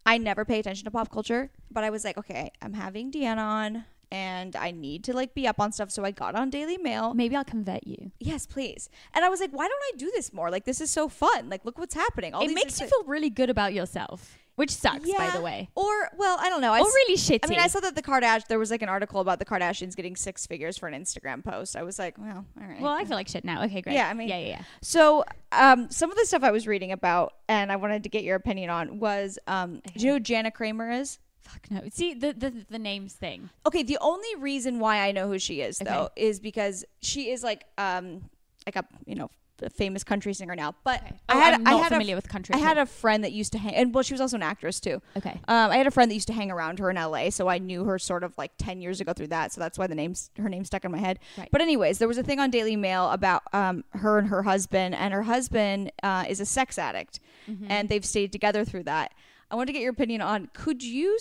I 0.06 0.17
never 0.17 0.43
pay 0.45 0.60
attention 0.60 0.84
to 0.86 0.91
pop 0.91 1.12
culture, 1.12 1.50
but 1.69 1.84
I 1.84 1.91
was 1.91 2.04
like, 2.04 2.17
okay, 2.17 2.52
I'm 2.62 2.74
having 2.74 3.12
Deanna 3.12 3.38
on 3.38 3.86
and 4.12 4.56
I 4.56 4.71
need 4.71 5.04
to 5.06 5.13
like 5.13 5.34
be 5.34 5.47
up 5.47 5.60
on 5.60 5.71
stuff. 5.71 5.89
So 5.91 6.04
I 6.04 6.12
got 6.12 6.36
on 6.36 6.50
Daily 6.50 6.78
Mail. 6.78 7.13
Maybe 7.13 7.36
I'll 7.36 7.43
convert 7.45 7.88
you. 7.88 8.12
Yes, 8.19 8.45
please. 8.45 8.89
And 9.13 9.24
I 9.24 9.30
was 9.30 9.39
like, 9.39 9.52
why 9.52 9.67
don't 9.67 9.82
I 9.93 9.97
do 9.97 10.12
this 10.13 10.34
more? 10.34 10.50
Like 10.52 10.65
this 10.65 10.82
is 10.82 10.91
so 10.91 11.08
fun. 11.08 11.50
Like 11.50 11.63
look 11.65 11.78
what's 11.78 11.95
happening. 11.95 12.34
All 12.34 12.43
it 12.43 12.54
makes 12.54 12.80
you 12.80 12.88
feel 12.88 13.04
really 13.06 13.30
good 13.30 13.50
about 13.50 13.74
yourself, 13.74 14.38
which 14.56 14.69
sucks, 14.71 15.10
by 15.17 15.30
the 15.30 15.41
way. 15.41 15.69
Or 15.76 16.10
well, 16.17 16.38
I 16.39 16.50
don't 16.50 16.62
know. 16.62 16.74
I 16.74 16.80
Or 16.82 16.86
really 16.86 17.15
shitty. 17.15 17.39
I 17.43 17.47
mean, 17.47 17.60
I 17.60 17.67
saw 17.67 17.80
that 17.80 17.95
the 17.95 18.02
Kardashians. 18.04 18.47
There 18.47 18.60
was 18.60 18.69
like 18.71 18.82
an 18.82 18.89
article 18.89 19.21
about 19.21 19.39
the 19.39 19.45
Kardashians 19.45 19.95
getting 19.95 20.15
six 20.17 20.45
figures 20.45 20.78
for 20.78 20.88
an 20.89 21.02
Instagram 21.02 21.43
post. 21.43 21.76
I 21.78 21.84
was 21.84 21.97
like, 21.97 22.17
well, 22.17 22.45
all 22.62 22.67
right. 22.67 22.82
well, 22.82 22.93
I 22.93 23.06
feel 23.06 23.15
like 23.15 23.28
shit 23.30 23.45
now. 23.45 23.63
Okay, 23.63 23.82
great. 23.82 23.93
Yeah, 23.93 24.10
I 24.10 24.13
mean- 24.13 24.28
yeah, 24.28 24.38
yeah, 24.39 24.47
yeah. 24.47 24.62
So, 24.82 25.24
um, 25.54 25.89
some 25.89 26.12
of 26.12 26.17
the 26.17 26.26
stuff 26.26 26.43
I 26.43 26.52
was 26.52 26.67
reading 26.67 26.91
about, 26.91 27.34
and 27.47 27.71
I 27.71 27.78
wanted 27.78 28.04
to 28.04 28.10
get 28.10 28.24
your 28.24 28.36
opinion 28.36 28.69
on, 28.69 29.00
was, 29.00 29.39
um, 29.47 29.82
do 29.95 30.00
you 30.00 30.08
know 30.08 30.13
who 30.13 30.19
Jana 30.19 30.52
Kramer 30.52 30.91
is? 30.91 31.17
Fuck 31.41 31.71
no. 31.71 31.82
See 31.91 32.13
the 32.13 32.34
the 32.34 32.65
the 32.69 32.80
names 32.80 33.13
thing. 33.13 33.49
Okay, 33.65 33.84
the 33.84 33.97
only 34.01 34.36
reason 34.38 34.80
why 34.80 34.99
I 35.08 35.12
know 35.12 35.27
who 35.27 35.39
she 35.39 35.62
is 35.62 35.80
though 35.80 36.10
Okay. 36.15 36.21
is 36.27 36.39
because 36.39 36.86
she 37.01 37.30
is 37.32 37.43
like, 37.43 37.65
um, 37.77 38.30
like 38.65 38.75
a 38.75 38.86
you 39.06 39.15
know 39.15 39.30
a 39.63 39.69
famous 39.69 40.04
country 40.04 40.34
singer 40.34 40.56
now. 40.56 40.73
But 40.84 41.04
Oh, 41.08 41.15
I 41.30 41.36
had 41.39 41.54
I'm 41.54 41.67
I 41.67 41.73
had 41.75 41.89
familiar 41.89 42.15
a, 42.15 42.17
with 42.17 42.27
country. 42.27 42.56
I 42.56 42.58
at 42.58 42.63
had 42.63 42.77
all. 42.77 42.84
a 42.84 42.86
friend 42.88 43.23
that 43.23 43.32
used 43.32 43.51
to 43.51 43.60
hang, 43.60 43.75
and 43.75 43.93
well, 43.93 44.04
she 44.04 44.13
was 44.13 44.21
also 44.21 44.36
an 44.38 44.41
actress 44.43 44.80
too. 44.80 45.01
okay. 45.17 45.39
Um, 45.47 45.69
I 45.71 45.77
had 45.77 45.86
a 45.88 45.91
friend 45.91 46.10
that 46.10 46.15
used 46.15 46.27
to 46.27 46.34
hang 46.34 46.49
around 46.49 46.80
her 46.80 46.89
in 46.89 46.95
LA, 46.95 47.30
so 47.30 47.47
I 47.47 47.60
knew 47.60 47.84
her 47.86 47.99
sort 47.99 48.23
of 48.23 48.36
like 48.39 48.51
ten 48.58 48.82
years 48.82 49.01
ago 49.01 49.13
through 49.13 49.27
that. 49.27 49.51
So 49.51 49.62
that's 49.62 49.77
why 49.77 49.86
the 49.88 49.93
name's 49.95 50.32
her 50.38 50.49
name 50.49 50.63
stuck 50.65 50.84
in 50.86 50.91
my 50.91 50.97
head. 50.99 51.19
Right. 51.38 51.49
But 51.51 51.62
anyways, 51.62 51.99
there 51.99 52.08
was 52.08 52.17
a 52.17 52.23
thing 52.23 52.39
on 52.39 52.49
Daily 52.49 52.75
Mail 52.75 53.10
about 53.12 53.43
um, 53.54 53.84
her 53.91 54.17
and 54.19 54.27
her 54.30 54.41
husband, 54.43 54.95
and 54.95 55.13
her 55.13 55.23
husband 55.23 55.91
uh, 56.01 56.25
is 56.27 56.39
a 56.39 56.45
sex 56.45 56.77
addict, 56.80 57.19
Mm-hmm. 57.49 57.65
and 57.69 57.89
they've 57.89 58.06
stayed 58.06 58.32
together 58.32 58.63
through 58.65 58.84
that. 58.84 59.13
I 59.51 59.55
want 59.55 59.67
to 59.67 59.73
get 59.73 59.81
your 59.81 59.91
opinion 59.91 60.21
on 60.21 60.49
could 60.53 60.81
you 60.81 61.17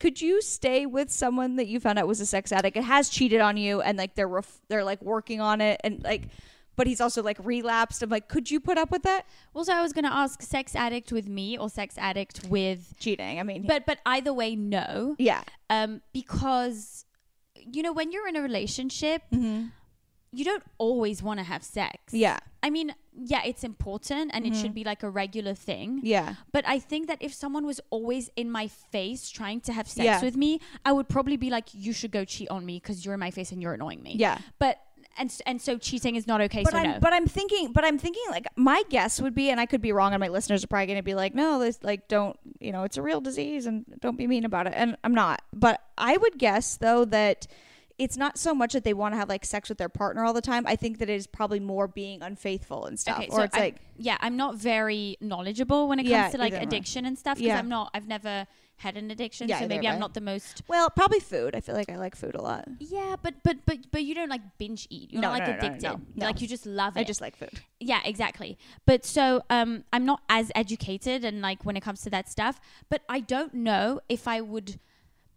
could 0.00 0.20
you 0.20 0.42
stay 0.42 0.84
with 0.84 1.10
someone 1.10 1.56
that 1.56 1.68
you 1.68 1.78
found 1.78 1.98
out 1.98 2.08
was 2.08 2.20
a 2.20 2.26
sex 2.26 2.50
addict 2.52 2.76
It 2.76 2.82
has 2.82 3.08
cheated 3.08 3.40
on 3.40 3.56
you, 3.56 3.80
and 3.80 3.96
like 3.96 4.14
they're 4.16 4.28
ref- 4.28 4.60
they're 4.68 4.84
like 4.84 5.00
working 5.02 5.40
on 5.40 5.60
it, 5.60 5.80
and 5.84 6.02
like. 6.02 6.28
But 6.74 6.86
he's 6.86 7.02
also 7.02 7.22
like 7.22 7.36
relapsed. 7.44 8.02
I'm 8.02 8.08
like, 8.08 8.28
could 8.28 8.50
you 8.50 8.58
put 8.58 8.78
up 8.78 8.90
with 8.90 9.02
that 9.02 9.26
Well, 9.52 9.62
so 9.62 9.74
I 9.74 9.82
was 9.82 9.92
going 9.92 10.06
to 10.06 10.12
ask 10.12 10.40
sex 10.40 10.74
addict 10.74 11.12
with 11.12 11.28
me 11.28 11.58
or 11.58 11.68
sex 11.68 11.96
addict 11.98 12.46
with. 12.48 12.94
cheating? 12.98 13.38
I 13.38 13.42
mean, 13.42 13.66
But 13.66 13.84
but 13.84 13.98
either 14.06 14.32
way, 14.32 14.56
no. 14.56 15.14
yeah, 15.18 15.42
Um, 15.68 16.00
because 16.14 17.04
you 17.54 17.82
know 17.82 17.92
when 17.92 18.10
you're 18.10 18.26
in 18.26 18.36
a 18.36 18.40
relationship, 18.42 19.20
mm-hmm. 19.30 19.66
You 20.32 20.44
don't 20.44 20.62
always 20.78 21.22
want 21.22 21.38
to 21.38 21.44
have 21.44 21.62
sex. 21.62 22.12
yeah, 22.12 22.38
I 22.62 22.70
mean, 22.70 22.94
yeah, 23.14 23.42
it's 23.44 23.64
important 23.64 24.30
and 24.32 24.46
it 24.46 24.54
should 24.54 24.66
mm-hmm. 24.66 24.74
be 24.74 24.84
like 24.84 25.02
a 25.02 25.10
regular 25.10 25.54
thing. 25.54 26.00
yeah. 26.02 26.34
But 26.52 26.64
I 26.66 26.78
think 26.78 27.08
that 27.08 27.18
if 27.20 27.34
someone 27.34 27.66
was 27.66 27.80
always 27.90 28.30
in 28.36 28.50
my 28.50 28.68
face 28.68 29.30
trying 29.30 29.60
to 29.62 29.72
have 29.72 29.88
sex 29.88 30.04
Yeah. 30.04 30.20
with 30.22 30.36
me, 30.36 30.60
I 30.84 30.92
would 30.92 31.08
probably 31.08 31.36
be 31.36 31.50
like, 31.50 31.66
"You 31.72 31.92
should 31.92 32.12
go 32.12 32.24
cheat 32.24 32.48
on 32.50 32.64
me 32.64 32.78
because 32.78 33.04
you're 33.04 33.14
in 33.14 33.20
my 33.20 33.30
face 33.30 33.52
and 33.52 33.60
you're 33.60 33.74
annoying 33.74 34.02
me." 34.02 34.14
Yeah. 34.16 34.38
But 34.58 34.78
and 35.18 35.36
and 35.46 35.60
so 35.60 35.76
cheating 35.76 36.16
is 36.16 36.26
not 36.26 36.40
okay. 36.40 36.62
But 36.62 36.72
so 36.72 36.78
I'm 36.78 36.90
no. 36.92 36.98
but 37.00 37.12
I'm 37.12 37.26
thinking 37.26 37.72
but 37.72 37.84
I'm 37.84 37.98
thinking 37.98 38.22
like 38.30 38.46
my 38.56 38.82
guess 38.88 39.20
would 39.20 39.34
be 39.34 39.50
and 39.50 39.60
I 39.60 39.66
could 39.66 39.82
be 39.82 39.92
wrong 39.92 40.14
and 40.14 40.20
my 40.20 40.28
listeners 40.28 40.64
are 40.64 40.66
probably 40.66 40.86
going 40.86 40.98
to 40.98 41.02
be 41.02 41.14
like 41.14 41.34
no 41.34 41.58
this 41.58 41.78
like 41.82 42.08
don't 42.08 42.38
you 42.60 42.72
know 42.72 42.84
it's 42.84 42.96
a 42.96 43.02
real 43.02 43.20
disease 43.20 43.66
and 43.66 43.84
don't 44.00 44.16
be 44.16 44.26
mean 44.26 44.44
about 44.44 44.66
it 44.66 44.72
and 44.74 44.96
I'm 45.04 45.14
not. 45.14 45.42
But 45.52 45.82
I 45.98 46.16
would 46.16 46.38
guess 46.38 46.76
though 46.76 47.04
that 47.06 47.46
it's 47.98 48.16
not 48.16 48.38
so 48.38 48.54
much 48.54 48.72
that 48.72 48.84
they 48.84 48.94
want 48.94 49.14
to 49.14 49.18
have 49.18 49.28
like 49.28 49.44
sex 49.44 49.68
with 49.68 49.78
their 49.78 49.88
partner 49.88 50.24
all 50.24 50.32
the 50.32 50.40
time. 50.40 50.66
I 50.66 50.76
think 50.76 50.98
that 50.98 51.08
it 51.10 51.14
is 51.14 51.26
probably 51.26 51.60
more 51.60 51.86
being 51.88 52.22
unfaithful 52.22 52.86
and 52.86 52.98
stuff. 52.98 53.18
okay, 53.18 53.28
or 53.28 53.36
so 53.36 53.42
it's 53.42 53.54
I'm- 53.54 53.64
like 53.64 53.76
yeah, 53.96 54.16
I'm 54.20 54.36
not 54.36 54.56
very 54.56 55.16
knowledgeable 55.20 55.88
when 55.88 55.98
it 55.98 56.04
comes 56.04 56.10
Yeah, 56.10 56.28
to 56.30 56.38
like 56.38 56.52
either 56.52 56.56
am 56.56 56.60
I. 56.62 56.64
addiction 56.64 57.04
and 57.06 57.18
stuff 57.18 57.36
because 57.38 57.48
Yeah. 57.48 57.58
I'm 57.58 57.68
not. 57.68 57.90
I've 57.94 58.08
never 58.08 58.46
had 58.76 58.96
an 58.96 59.12
addiction, 59.12 59.48
Yeah, 59.48 59.60
so 59.60 59.68
maybe 59.68 59.86
I'm 59.86 60.00
not 60.00 60.12
the 60.14 60.20
most. 60.20 60.62
well, 60.66 60.90
probably 60.90 61.20
food. 61.20 61.54
I 61.54 61.60
feel 61.60 61.76
like 61.76 61.88
I 61.88 61.96
like 61.96 62.16
food 62.16 62.34
a 62.34 62.42
lot. 62.42 62.66
Yeah, 62.80 63.14
but 63.22 63.34
but 63.44 63.58
but 63.64 63.78
but 63.92 64.02
you 64.02 64.14
don't 64.14 64.28
like 64.30 64.40
binge 64.58 64.88
eat. 64.90 65.12
You're 65.12 65.22
No, 65.22 65.28
not 65.30 65.38
like 65.38 65.48
no, 65.48 65.54
addicted. 65.54 65.82
no, 65.82 66.00
no. 66.16 66.26
Like 66.26 66.40
you 66.40 66.48
just 66.48 66.66
love 66.66 66.96
it. 66.96 67.00
I 67.00 67.04
just 67.04 67.20
like 67.20 67.36
food. 67.36 67.60
Yeah, 67.78 68.00
exactly. 68.04 68.58
But 68.86 69.04
so 69.04 69.42
um 69.50 69.84
I'm 69.92 70.04
not 70.04 70.22
as 70.28 70.50
educated 70.54 71.24
and 71.24 71.40
like 71.42 71.64
when 71.64 71.76
it 71.76 71.80
comes 71.82 72.00
to 72.02 72.10
that 72.10 72.28
stuff, 72.28 72.60
but 72.88 73.02
I 73.08 73.20
don't 73.20 73.54
know 73.54 74.00
if 74.08 74.26
I 74.26 74.40
would 74.40 74.80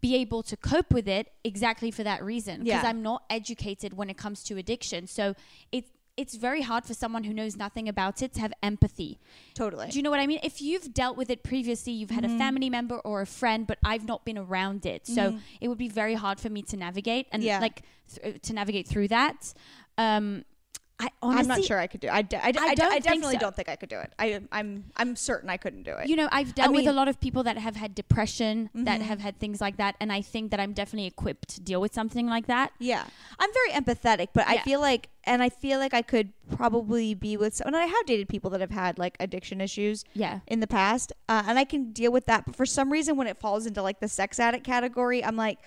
be 0.00 0.14
able 0.16 0.42
to 0.44 0.56
cope 0.56 0.92
with 0.92 1.08
it 1.08 1.32
exactly 1.44 1.90
for 1.90 2.04
that 2.04 2.22
reason 2.22 2.64
because 2.64 2.82
Yeah. 2.82 2.88
I'm 2.88 3.02
not 3.02 3.24
educated 3.30 3.94
when 3.94 4.10
it 4.10 4.16
comes 4.16 4.42
to 4.44 4.56
addiction. 4.56 5.06
So 5.06 5.34
it's 5.72 5.90
it's 6.18 6.34
very 6.34 6.62
hard 6.62 6.86
for 6.86 6.94
someone 6.94 7.24
who 7.24 7.34
knows 7.34 7.56
nothing 7.56 7.90
about 7.90 8.22
it 8.22 8.32
to 8.32 8.40
have 8.40 8.50
empathy. 8.62 9.18
Totally. 9.52 9.88
Do 9.88 9.98
you 9.98 10.02
know 10.02 10.08
what 10.10 10.18
I 10.18 10.26
mean? 10.26 10.40
If 10.42 10.62
you've 10.62 10.94
dealt 10.94 11.18
with 11.18 11.28
it 11.28 11.42
previously, 11.42 11.92
you've 11.92 12.08
had 12.10 12.24
Mm-hmm. 12.24 12.36
a 12.36 12.38
family 12.38 12.70
member 12.70 12.96
or 13.00 13.20
a 13.20 13.26
friend, 13.26 13.66
but 13.66 13.76
I've 13.84 14.06
not 14.06 14.24
been 14.24 14.38
around 14.38 14.86
it, 14.86 15.06
so 15.06 15.36
it 15.60 15.68
would 15.68 15.76
be 15.76 15.88
very 15.90 16.14
hard 16.14 16.40
for 16.40 16.48
me 16.48 16.62
to 16.62 16.76
navigate 16.78 17.26
and 17.32 17.42
Yeah. 17.42 17.58
like 17.60 17.82
th- 18.14 18.40
to 18.40 18.54
navigate 18.54 18.88
through 18.88 19.08
that. 19.08 19.52
Um, 19.98 20.44
I 20.98 21.10
honestly, 21.20 21.40
I'm 21.42 21.48
not 21.48 21.64
sure 21.64 21.78
I 21.78 21.86
could 21.88 22.00
do. 22.00 22.06
It. 22.06 22.12
I, 22.14 22.22
d- 22.22 22.36
I, 22.38 22.52
d- 22.52 22.58
I 22.58 22.62
I, 22.68 22.74
don't 22.74 22.92
I 22.92 22.98
definitely 23.00 23.34
so. 23.34 23.40
don't 23.40 23.54
think 23.54 23.68
I 23.68 23.76
could 23.76 23.90
do 23.90 23.98
it. 23.98 24.14
I 24.18 24.40
I'm 24.50 24.84
I'm 24.96 25.14
certain 25.14 25.50
I 25.50 25.58
couldn't 25.58 25.82
do 25.82 25.92
it. 25.92 26.08
You 26.08 26.16
know, 26.16 26.26
I've 26.32 26.54
dealt 26.54 26.70
with 26.70 26.76
a 26.76 26.78
mean- 26.78 26.88
Mm-hmm. 26.88 26.96
lot 26.96 27.08
of 27.08 27.20
people 27.20 27.42
that 27.42 27.58
have 27.58 27.76
had 27.76 27.94
depression, 27.94 28.70
that 28.74 29.02
have 29.02 29.20
had 29.20 29.38
things 29.38 29.60
like 29.60 29.76
that, 29.76 29.96
and 30.00 30.10
I 30.10 30.22
think 30.22 30.52
that 30.52 30.60
I'm 30.60 30.72
definitely 30.72 31.06
equipped 31.06 31.48
to 31.50 31.60
deal 31.60 31.82
with 31.82 31.92
something 31.92 32.26
like 32.26 32.46
that. 32.46 32.72
Yeah. 32.78 33.04
I'm 33.38 33.50
very 33.52 33.72
empathetic, 33.72 34.28
but 34.32 34.48
I 34.48 34.58
feel 34.58 34.80
like 34.80 35.10
and 35.24 35.42
I 35.42 35.50
feel 35.50 35.78
like 35.80 35.92
I 35.92 36.00
could 36.02 36.32
probably 36.56 37.12
be 37.12 37.36
with 37.36 37.54
someone 37.54 37.74
I 37.74 37.84
have 37.86 38.06
dated 38.06 38.28
people 38.28 38.48
that 38.50 38.60
have 38.62 38.70
had 38.70 38.96
like 38.98 39.16
addiction 39.20 39.60
issues 39.60 40.04
Yeah. 40.14 40.40
in 40.46 40.60
the 40.60 40.66
past. 40.66 41.12
Uh, 41.28 41.42
and 41.46 41.58
I 41.58 41.64
can 41.64 41.92
deal 41.92 42.12
with 42.12 42.24
that, 42.26 42.46
but 42.46 42.56
for 42.56 42.64
some 42.64 42.90
reason 42.90 43.16
when 43.16 43.26
it 43.26 43.38
falls 43.38 43.66
into 43.66 43.82
like 43.82 44.00
the 44.00 44.08
sex 44.08 44.40
addict 44.40 44.64
category, 44.64 45.22
I'm 45.22 45.36
like 45.36 45.58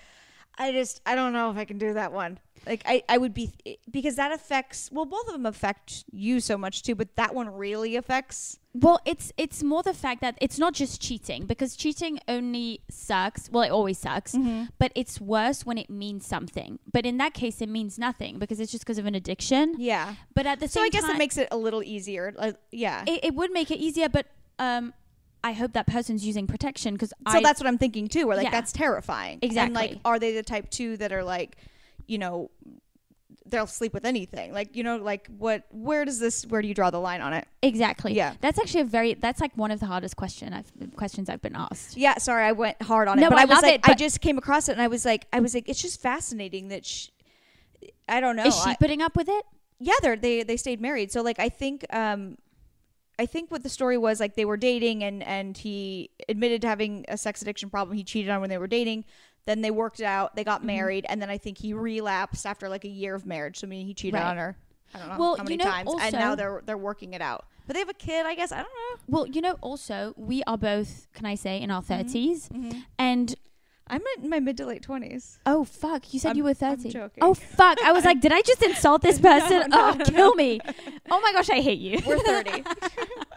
I 0.58 0.72
just 0.72 1.00
I 1.06 1.14
don't 1.14 1.32
know 1.32 1.50
if 1.50 1.56
I 1.56 1.64
can 1.64 1.78
do 1.78 1.94
that 1.94 2.12
one. 2.12 2.38
Like 2.66 2.82
I 2.84 3.02
I 3.08 3.16
would 3.18 3.32
be 3.34 3.52
because 3.90 4.16
that 4.16 4.32
affects 4.32 4.90
well 4.92 5.06
both 5.06 5.26
of 5.26 5.32
them 5.32 5.46
affect 5.46 6.04
you 6.12 6.40
so 6.40 6.58
much 6.58 6.82
too, 6.82 6.94
but 6.94 7.16
that 7.16 7.34
one 7.34 7.48
really 7.48 7.96
affects 7.96 8.58
Well, 8.74 9.00
it's 9.04 9.32
it's 9.36 9.62
more 9.62 9.82
the 9.82 9.94
fact 9.94 10.20
that 10.20 10.36
it's 10.40 10.58
not 10.58 10.74
just 10.74 11.00
cheating 11.00 11.46
because 11.46 11.74
cheating 11.74 12.20
only 12.28 12.80
sucks. 12.90 13.50
Well, 13.50 13.62
it 13.62 13.70
always 13.70 13.98
sucks, 13.98 14.34
Mm-hmm. 14.34 14.64
but 14.78 14.92
it's 14.94 15.20
worse 15.20 15.64
when 15.66 15.78
it 15.78 15.88
means 15.90 16.26
something. 16.26 16.78
But 16.92 17.06
in 17.06 17.16
that 17.18 17.32
case, 17.34 17.60
it 17.62 17.68
means 17.68 17.98
nothing 17.98 18.38
because 18.38 18.60
it's 18.60 18.70
just 18.70 18.84
because 18.84 18.98
of 18.98 19.06
an 19.06 19.14
addiction. 19.14 19.74
yeah. 19.78 20.14
But 20.34 20.46
at 20.46 20.60
the 20.60 20.68
same 20.68 20.82
time 20.82 20.84
So 20.84 20.86
I 20.86 20.90
guess 20.90 21.02
time, 21.04 21.16
it 21.16 21.18
makes 21.18 21.38
it 21.38 21.48
a 21.50 21.56
little 21.56 21.82
easier. 21.82 22.32
Like 22.36 22.56
yeah. 22.70 23.04
it, 23.06 23.20
it 23.24 23.34
would 23.34 23.50
make 23.52 23.70
it 23.70 23.78
easier. 23.78 24.08
But 24.08 24.26
um, 24.58 24.92
I 25.42 25.52
hope 25.52 25.72
that 25.72 25.86
person's 25.86 26.26
using 26.26 26.46
protection 26.46 26.92
because 26.94 27.10
So 27.10 27.38
I 27.38 27.42
that's 27.42 27.58
what 27.58 27.66
I'm 27.66 27.78
thinking 27.78 28.06
too. 28.08 28.26
Where 28.26 28.36
like 28.36 28.44
Yeah. 28.44 28.50
that's 28.50 28.72
terrifying. 28.72 29.38
And 29.42 29.44
Exactly. 29.44 29.74
like, 29.74 29.98
are 30.04 30.18
they 30.18 30.34
the 30.34 30.42
type 30.42 30.68
two 30.70 30.98
that 30.98 31.10
are 31.12 31.24
like, 31.24 31.56
you 32.10 32.18
know, 32.18 32.50
they'll 33.46 33.66
sleep 33.66 33.94
with 33.94 34.04
anything? 34.04 34.52
Like, 34.52 34.76
you 34.76 34.82
know, 34.82 34.96
like 34.96 35.28
what? 35.38 35.64
Where 35.70 36.04
does 36.04 36.18
this? 36.18 36.44
Where 36.46 36.60
do 36.62 36.68
you 36.68 36.74
draw 36.74 36.90
the 36.90 37.00
line 37.00 37.20
on 37.20 37.32
it? 37.32 37.46
exactly. 37.62 38.14
Yeah. 38.14 38.34
that's 38.40 38.58
actually 38.58 38.82
a 38.82 38.84
very 38.84 39.14
that's 39.14 39.40
like 39.40 39.56
one 39.56 39.70
of 39.70 39.80
the 39.80 39.86
hardest 39.86 40.16
question 40.16 40.52
I've 40.52 40.70
questions 40.96 41.28
I've 41.28 41.42
been 41.42 41.56
asked. 41.56 41.96
Yeah. 41.96 42.18
Sorry, 42.18 42.44
I 42.44 42.52
went 42.52 42.80
hard 42.82 43.06
on 43.08 43.18
No, 43.18 43.26
it, 43.26 43.30
but 43.30 43.38
I 43.38 43.42
I, 43.42 43.44
was 43.46 43.62
like, 43.62 43.74
it, 43.74 43.80
I 43.88 43.94
just 43.94 44.20
came 44.20 44.38
across 44.38 44.68
it, 44.68 44.72
and 44.72 44.82
I 44.82 44.88
was 44.88 45.04
like, 45.04 45.26
I 45.32 45.40
was 45.40 45.54
like, 45.54 45.68
it's 45.68 45.80
just 45.82 46.00
fascinating 46.00 46.68
that. 46.68 46.84
She, 46.84 47.10
I 48.08 48.20
don't 48.20 48.36
know. 48.36 48.44
Is 48.44 48.54
she 48.62 48.70
I- 48.70 48.76
putting 48.76 49.00
up 49.02 49.16
with 49.16 49.28
it? 49.28 49.44
yeah, 49.78 49.94
they 50.02 50.16
they 50.16 50.42
they 50.42 50.56
stayed 50.56 50.80
married. 50.80 51.10
So 51.12 51.22
like, 51.22 51.38
I 51.38 51.48
think. 51.48 51.84
um 51.94 52.36
I 53.18 53.26
think 53.26 53.50
what 53.50 53.62
the 53.62 53.68
story 53.68 53.98
was 53.98 54.18
like 54.18 54.34
they 54.34 54.46
were 54.46 54.56
dating 54.56 55.04
and 55.04 55.22
and 55.22 55.54
he 55.54 56.08
admitted 56.26 56.62
to 56.62 56.68
having 56.68 57.04
a 57.06 57.18
sex 57.18 57.42
addiction 57.42 57.68
problem. 57.68 57.94
He 57.94 58.02
cheated 58.02 58.30
on 58.30 58.40
when 58.40 58.48
they 58.48 58.56
were 58.56 58.66
dating. 58.66 59.04
Then 59.50 59.62
they 59.62 59.70
worked 59.72 59.98
it 59.98 60.04
out. 60.04 60.36
They 60.36 60.42
Mm-hmm. 60.42 60.50
got 60.50 60.64
married, 60.64 61.06
and 61.08 61.20
then 61.20 61.28
I 61.28 61.36
think 61.38 61.58
he 61.58 61.72
relapsed 61.74 62.46
after 62.46 62.68
like 62.68 62.84
a 62.84 62.88
year 62.88 63.14
of 63.16 63.26
marriage. 63.26 63.58
So 63.58 63.66
I 63.66 63.70
mean, 63.70 63.84
he 63.84 63.94
cheated 63.94 64.14
Right. 64.20 64.30
on 64.30 64.36
her. 64.36 64.56
I 64.94 64.98
don't 64.98 65.08
know 65.08 65.16
Well, 65.18 65.36
how 65.36 65.42
you 65.42 65.44
many 65.44 65.56
know, 65.56 65.64
times, 65.64 65.90
and 66.00 66.12
now 66.14 66.34
they're 66.36 66.62
they're 66.64 66.78
working 66.78 67.12
it 67.14 67.20
out. 67.20 67.46
But 67.66 67.74
they 67.74 67.80
have 67.80 67.88
a 67.88 67.94
kid, 67.94 68.26
I 68.26 68.34
guess. 68.36 68.52
I 68.52 68.56
don't 68.58 68.64
know. 68.80 69.00
Well, 69.08 69.26
you 69.26 69.40
know, 69.40 69.56
also 69.60 70.14
we 70.16 70.42
are 70.44 70.56
both, 70.58 71.08
can 71.14 71.26
I 71.26 71.34
say, 71.34 71.60
in 71.60 71.70
our 71.70 71.82
Mm-hmm. 71.82 72.08
30s 72.08 72.82
and 72.98 73.34
I'm 73.92 74.02
in 74.22 74.28
my 74.30 74.38
mid 74.38 74.56
to 74.58 74.66
late 74.66 74.82
twenties. 74.82 75.40
Oh 75.46 75.64
fuck! 75.64 76.14
You 76.14 76.20
said 76.20 76.28
I'm- 76.28 76.36
you 76.36 76.44
were 76.44 76.50
I'm 76.50 76.54
thirty. 76.54 76.90
joking. 76.90 77.22
Oh 77.24 77.34
fuck! 77.34 77.76
I 77.82 77.90
was 77.90 78.04
like, 78.04 78.20
did 78.20 78.30
I 78.32 78.40
just 78.42 78.62
insult 78.62 79.02
this 79.02 79.18
person? 79.30 79.68
no, 79.70 79.90
oh, 79.90 79.94
no, 79.98 80.04
kill 80.04 80.34
me! 80.36 80.60
Oh 81.10 81.20
my 81.20 81.32
gosh, 81.32 81.50
I 81.50 81.60
hate 81.60 81.80
you. 81.80 81.98
We're 82.06 82.18
thirty. 82.20 82.62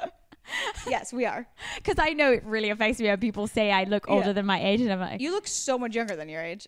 yes, 0.87 1.11
we 1.13 1.25
are. 1.25 1.47
Because 1.77 1.95
I 1.99 2.13
know 2.13 2.31
it 2.31 2.43
really 2.45 2.69
affects 2.69 2.99
me 2.99 3.07
when 3.07 3.19
people 3.19 3.47
say 3.47 3.71
I 3.71 3.83
look 3.85 4.09
older 4.09 4.27
Yeah. 4.27 4.33
than 4.33 4.45
my 4.45 4.63
age, 4.63 4.81
and 4.81 4.91
I'm 4.91 4.99
like, 4.99 5.21
You 5.21 5.31
look 5.31 5.47
so 5.47 5.77
much 5.77 5.95
younger 5.95 6.15
than 6.15 6.29
your 6.29 6.41
age. 6.41 6.67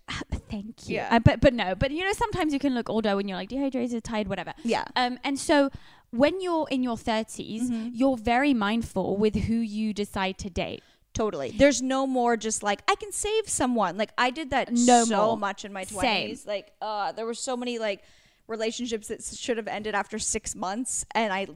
thank 0.50 0.88
you. 0.90 0.96
Yeah. 0.96 1.10
Uh, 1.16 1.20
but 1.20 1.42
but 1.42 1.54
no, 1.54 1.76
but 1.76 1.92
you 1.92 2.04
know, 2.04 2.14
sometimes 2.14 2.54
you 2.54 2.60
can 2.60 2.74
look 2.76 2.90
older 2.90 3.16
when 3.16 3.28
you're 3.28 3.38
like 3.38 3.50
dehydrated, 3.50 4.04
tired, 4.04 4.28
whatever. 4.28 4.54
Yeah. 4.64 4.86
Um, 4.96 5.20
and 5.24 5.40
so 5.40 5.70
when 6.12 6.40
you're 6.42 6.68
in 6.70 6.82
your 6.84 6.96
30s, 6.96 7.64
Mm-hmm. 7.64 7.90
you're 7.94 8.18
very 8.18 8.54
mindful 8.54 9.18
with 9.18 9.36
who 9.36 9.56
you 9.56 9.94
decide 9.94 10.38
to 10.40 10.50
date. 10.50 10.82
Totally. 11.14 11.52
There's 11.58 11.82
no 11.82 12.06
more 12.06 12.36
just 12.38 12.62
like 12.64 12.82
I 12.90 12.96
can 12.96 13.12
save 13.12 13.48
someone. 13.48 13.98
Like 13.98 14.12
I 14.18 14.30
did 14.32 14.50
that 14.50 14.72
No 14.72 15.06
so 15.06 15.26
more. 15.28 15.38
much 15.38 15.64
in 15.66 15.72
my 15.72 15.86
twenties. 15.86 16.46
Like 16.46 16.74
uh, 16.82 17.12
there 17.14 17.26
were 17.26 17.34
so 17.34 17.56
many 17.56 17.80
like 17.80 18.04
relationships 18.48 19.08
that 19.08 19.24
should 19.24 19.58
have 19.58 19.68
ended 19.68 19.96
after 19.96 20.20
six 20.20 20.56
months, 20.56 21.06
and 21.14 21.32
I 21.34 21.48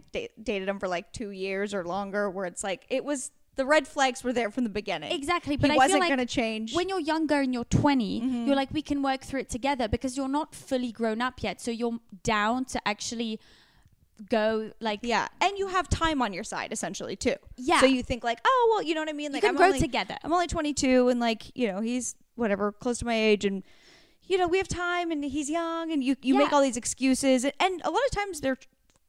dated 0.41 0.67
them 0.67 0.79
for 0.79 0.87
like 0.87 1.11
two 1.13 1.29
years 1.31 1.73
or 1.73 1.83
longer. 1.85 2.29
Where 2.29 2.45
it's 2.45 2.63
like 2.63 2.85
it 2.89 3.03
was 3.03 3.31
the 3.55 3.65
red 3.65 3.87
flags 3.87 4.23
were 4.23 4.31
there 4.33 4.49
from 4.49 4.63
the 4.63 4.69
beginning. 4.69 5.11
Exactly, 5.11 5.57
but 5.57 5.69
he 5.69 5.75
I 5.75 5.77
wasn't 5.77 5.91
feel 5.93 5.99
like 5.99 6.09
going 6.09 6.25
to 6.27 6.33
change. 6.33 6.73
when 6.73 6.87
you're 6.87 6.99
younger 7.01 7.41
and 7.41 7.53
you're 7.53 7.65
20, 7.65 8.21
Mm-hmm. 8.21 8.47
you're 8.47 8.55
like, 8.55 8.71
we 8.73 8.81
can 8.81 9.01
work 9.03 9.21
through 9.21 9.41
it 9.41 9.49
together 9.49 9.89
because 9.89 10.15
you're 10.15 10.29
not 10.29 10.55
fully 10.55 10.91
grown 10.93 11.21
up 11.21 11.43
yet. 11.43 11.59
So 11.59 11.69
you're 11.69 11.99
down 12.23 12.63
to 12.65 12.87
actually 12.87 13.39
go 14.29 14.71
like 14.81 14.99
yeah, 15.03 15.27
and 15.41 15.57
you 15.57 15.67
have 15.67 15.87
time 15.89 16.21
on 16.21 16.33
your 16.33 16.43
side 16.43 16.71
essentially 16.73 17.15
too. 17.15 17.35
Yeah. 17.57 17.79
So 17.79 17.85
you 17.85 18.03
think 18.03 18.23
like, 18.23 18.39
oh 18.45 18.67
well, 18.71 18.83
you 18.83 18.93
know 18.93 19.01
what 19.01 19.09
I 19.09 19.13
mean? 19.13 19.31
Like 19.31 19.43
you 19.43 19.47
can 19.49 19.55
I'm 19.55 19.57
grow 19.57 19.67
only, 19.67 19.79
together. 19.79 20.17
I'm 20.23 20.33
only 20.33 20.47
22, 20.47 21.09
and 21.09 21.19
like 21.19 21.55
you 21.55 21.67
know 21.71 21.81
he's 21.81 22.15
whatever 22.35 22.71
close 22.71 22.99
to 22.99 23.05
my 23.05 23.15
age, 23.15 23.45
and 23.45 23.63
you 24.29 24.37
know 24.37 24.47
we 24.47 24.57
have 24.57 24.67
time, 24.69 25.11
and 25.11 25.21
he's 25.25 25.49
young, 25.49 25.91
and 25.91 26.03
you 26.03 26.15
you 26.21 26.35
make 26.37 26.53
all 26.53 26.61
these 26.61 26.77
excuses, 26.77 27.43
and, 27.43 27.53
and 27.59 27.81
a 27.83 27.89
lot 27.89 28.03
of 28.09 28.11
times 28.11 28.39
they're 28.41 28.57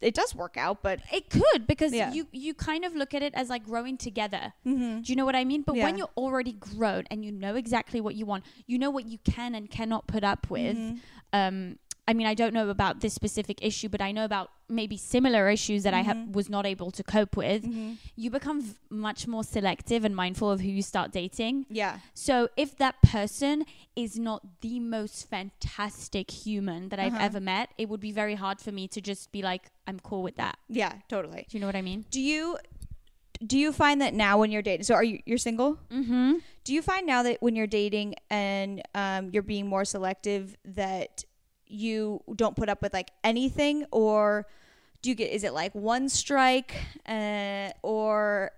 it 0.00 0.14
does 0.14 0.34
work 0.34 0.56
out, 0.56 0.82
but 0.82 0.98
It 1.12 1.28
could 1.28 1.66
because 1.66 1.92
Yeah. 1.92 2.10
you 2.16 2.26
you 2.32 2.54
kind 2.54 2.84
of 2.86 2.94
look 3.00 3.12
at 3.12 3.22
it 3.22 3.34
as 3.34 3.50
like 3.50 3.64
growing 3.66 3.96
together. 3.98 4.44
Do 4.64 5.02
you 5.04 5.16
know 5.16 5.26
what 5.26 5.36
I 5.36 5.44
mean? 5.44 5.62
But 5.62 5.74
when 5.76 5.84
Mm-hmm. 5.88 5.98
You're 5.98 6.08
already 6.16 6.52
grown 6.54 7.04
and 7.10 7.22
you 7.24 7.32
know 7.32 7.54
exactly 7.54 8.00
what 8.00 8.14
you 8.14 8.24
want, 8.24 8.44
you 8.66 8.78
know 8.78 8.88
what 8.96 9.04
you 9.12 9.18
can 9.34 9.54
and 9.54 9.70
cannot 9.70 10.06
put 10.06 10.24
up 10.24 10.48
with. 10.48 10.76
Mm-hmm. 10.76 10.96
Um, 11.40 11.78
I 12.10 12.12
mean, 12.18 12.26
I 12.26 12.34
don't 12.40 12.54
know 12.58 12.68
about 12.70 12.94
this 13.04 13.14
specific 13.14 13.58
issue, 13.70 13.88
but 13.94 14.00
I 14.08 14.10
know 14.16 14.24
about 14.30 14.46
maybe 14.68 14.96
similar 14.96 15.42
issues 15.56 15.80
that 15.86 15.94
I 16.00 16.02
have 16.10 16.16
Mhm. 16.16 16.32
was 16.38 16.48
not 16.56 16.64
able 16.66 16.90
to 16.98 17.02
cope 17.16 17.34
with. 17.36 17.62
Mm-hmm. 17.64 17.92
You 18.22 18.28
become 18.38 18.58
v- 18.62 18.74
much 19.08 19.20
more 19.34 19.44
selective 19.44 20.04
and 20.06 20.14
mindful 20.22 20.48
of 20.54 20.58
who 20.64 20.70
you 20.78 20.82
start 20.82 21.08
dating. 21.12 21.54
Yeah. 21.82 21.94
So 22.14 22.34
if 22.64 22.70
that 22.78 22.96
person 23.02 23.64
is 24.04 24.12
not 24.18 24.40
the 24.66 24.76
most 24.80 25.16
fantastic 25.34 26.26
human 26.44 26.88
that 26.90 26.98
I've 26.98 27.14
Uh-huh. 27.14 27.24
ever 27.28 27.40
met, 27.40 27.66
it 27.78 27.86
would 27.88 28.00
be 28.08 28.12
very 28.22 28.34
hard 28.44 28.60
for 28.60 28.72
me 28.72 28.88
to 28.88 29.00
just 29.00 29.30
be 29.36 29.40
like, 29.50 29.70
I'm 29.86 30.00
cool 30.00 30.22
with 30.28 30.36
that. 30.36 30.56
Yeah. 30.68 30.94
Totally. 31.08 31.42
Do 31.48 31.56
you 31.56 31.60
know 31.60 31.66
what 31.66 31.76
I 31.76 31.82
mean? 31.82 32.04
Do 32.10 32.20
you 32.20 32.58
do 33.46 33.56
you 33.58 33.72
find 33.72 34.02
that 34.02 34.12
now 34.12 34.36
when 34.40 34.50
you're 34.52 34.60
dating? 34.70 34.84
So 34.84 34.94
are 34.94 35.04
you 35.10 35.16
you're 35.24 35.38
single? 35.38 35.78
Mm-hmm. 35.90 36.32
Do 36.64 36.74
you 36.74 36.82
find 36.82 37.06
now 37.06 37.22
that 37.22 37.36
when 37.40 37.56
you're 37.56 37.66
dating 37.82 38.14
and 38.28 38.82
um, 38.94 39.30
you're 39.32 39.42
being 39.54 39.66
more 39.66 39.86
selective 39.86 40.56
that 40.80 41.24
you 41.70 42.22
don't 42.34 42.56
put 42.56 42.68
up 42.68 42.82
with 42.82 42.92
like 42.92 43.10
anything, 43.22 43.86
or 43.90 44.46
do 45.02 45.10
you 45.10 45.14
get? 45.14 45.30
Is 45.30 45.44
it 45.44 45.54
like 45.54 45.74
one 45.74 46.08
strike, 46.08 46.74
uh, 47.06 47.70
or 47.82 48.50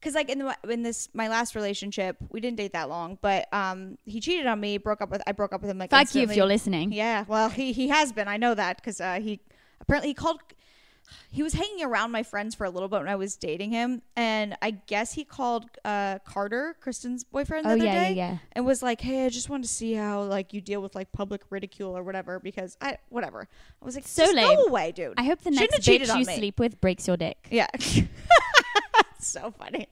because 0.00 0.14
like 0.14 0.28
in 0.28 0.38
the 0.38 0.56
in 0.68 0.82
this 0.82 1.08
my 1.12 1.28
last 1.28 1.54
relationship, 1.54 2.16
we 2.30 2.40
didn't 2.40 2.56
date 2.56 2.72
that 2.72 2.88
long, 2.88 3.18
but 3.20 3.52
um, 3.52 3.98
he 4.04 4.20
cheated 4.20 4.46
on 4.46 4.60
me. 4.60 4.78
Broke 4.78 5.00
up 5.00 5.10
with 5.10 5.22
I 5.26 5.32
broke 5.32 5.52
up 5.52 5.60
with 5.60 5.70
him 5.70 5.78
like 5.78 5.90
Fuck 5.90 6.14
you 6.14 6.22
if 6.22 6.34
you're 6.36 6.46
listening. 6.46 6.92
Yeah, 6.92 7.24
well, 7.28 7.48
he 7.48 7.72
he 7.72 7.88
has 7.88 8.12
been. 8.12 8.28
I 8.28 8.36
know 8.36 8.54
that 8.54 8.76
because 8.76 9.00
uh, 9.00 9.20
he 9.20 9.40
apparently 9.80 10.10
he 10.10 10.14
called. 10.14 10.40
He 11.30 11.42
was 11.42 11.54
hanging 11.54 11.84
around 11.84 12.10
my 12.10 12.22
friends 12.22 12.54
for 12.54 12.64
a 12.64 12.70
little 12.70 12.88
bit 12.88 12.98
when 13.00 13.08
I 13.08 13.16
was 13.16 13.36
dating 13.36 13.70
him, 13.70 14.02
and 14.16 14.56
I 14.62 14.70
guess 14.72 15.12
he 15.12 15.24
called 15.24 15.66
uh, 15.84 16.18
Carter, 16.24 16.76
Kristen's 16.80 17.24
boyfriend, 17.24 17.64
the 17.66 17.70
Oh 17.70 17.72
other 17.74 17.84
yeah, 17.84 18.08
day, 18.08 18.12
yeah, 18.14 18.30
yeah. 18.32 18.38
and 18.52 18.64
was 18.66 18.82
like, 18.82 19.00
"Hey, 19.00 19.26
I 19.26 19.28
just 19.28 19.48
wanted 19.50 19.64
to 19.64 19.68
see 19.72 19.94
how 19.94 20.22
like 20.22 20.52
you 20.52 20.60
deal 20.60 20.80
with 20.80 20.94
like 20.94 21.12
public 21.12 21.42
ridicule 21.50 21.96
or 21.96 22.02
whatever." 22.02 22.38
Because 22.40 22.76
I 22.80 22.98
whatever. 23.08 23.48
I 23.80 23.84
was 23.84 23.94
like, 23.94 24.06
So 24.06 24.22
"Just 24.24 24.34
lame. 24.36 24.56
go 24.56 24.64
away, 24.64 24.92
dude." 24.92 25.14
I 25.18 25.24
hope 25.24 25.40
the 25.42 25.50
next 25.50 25.80
bitch 25.80 26.18
you 26.18 26.26
me. 26.26 26.36
sleep 26.36 26.58
with 26.60 26.80
breaks 26.80 27.06
your 27.06 27.16
dick. 27.16 27.48
yeah. 27.50 27.68
so 29.20 29.52
funny. 29.58 29.88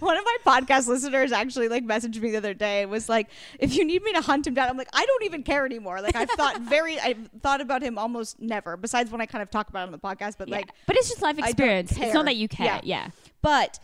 One 0.00 0.16
of 0.16 0.24
my 0.24 0.60
podcast 0.60 0.88
listeners 0.88 1.30
actually 1.32 1.68
like 1.68 1.84
messaged 1.84 2.20
me 2.20 2.30
the 2.32 2.38
other 2.38 2.54
day 2.54 2.82
and 2.82 2.90
was 2.90 3.08
like, 3.08 3.28
if 3.58 3.74
you 3.76 3.84
need 3.84 4.02
me 4.02 4.12
to 4.12 4.20
hunt 4.20 4.46
him 4.46 4.54
down, 4.54 4.68
I'm 4.68 4.76
like, 4.76 4.88
I 4.92 5.04
don't 5.06 5.24
even 5.24 5.42
care 5.42 5.64
anymore. 5.64 6.00
Like 6.00 6.16
I've 6.16 6.30
thought 6.30 6.60
very 6.62 6.98
I've 6.98 7.28
thought 7.42 7.60
about 7.60 7.82
him 7.82 7.96
almost 7.98 8.40
never, 8.40 8.76
besides 8.76 9.10
when 9.10 9.20
I 9.20 9.26
kind 9.26 9.42
of 9.42 9.50
talk 9.50 9.68
about 9.68 9.86
him 9.88 9.92
on 9.94 10.00
the 10.00 10.06
podcast, 10.06 10.36
but 10.38 10.48
Yeah. 10.48 10.56
like 10.56 10.70
but 10.86 10.96
it's 10.96 11.08
just 11.08 11.22
life 11.22 11.38
experience. 11.38 11.92
It's 11.96 12.14
not 12.14 12.24
that 12.24 12.36
you 12.36 12.48
care. 12.48 12.66
Yeah. 12.66 12.80
Yeah. 12.82 13.08
but 13.42 13.78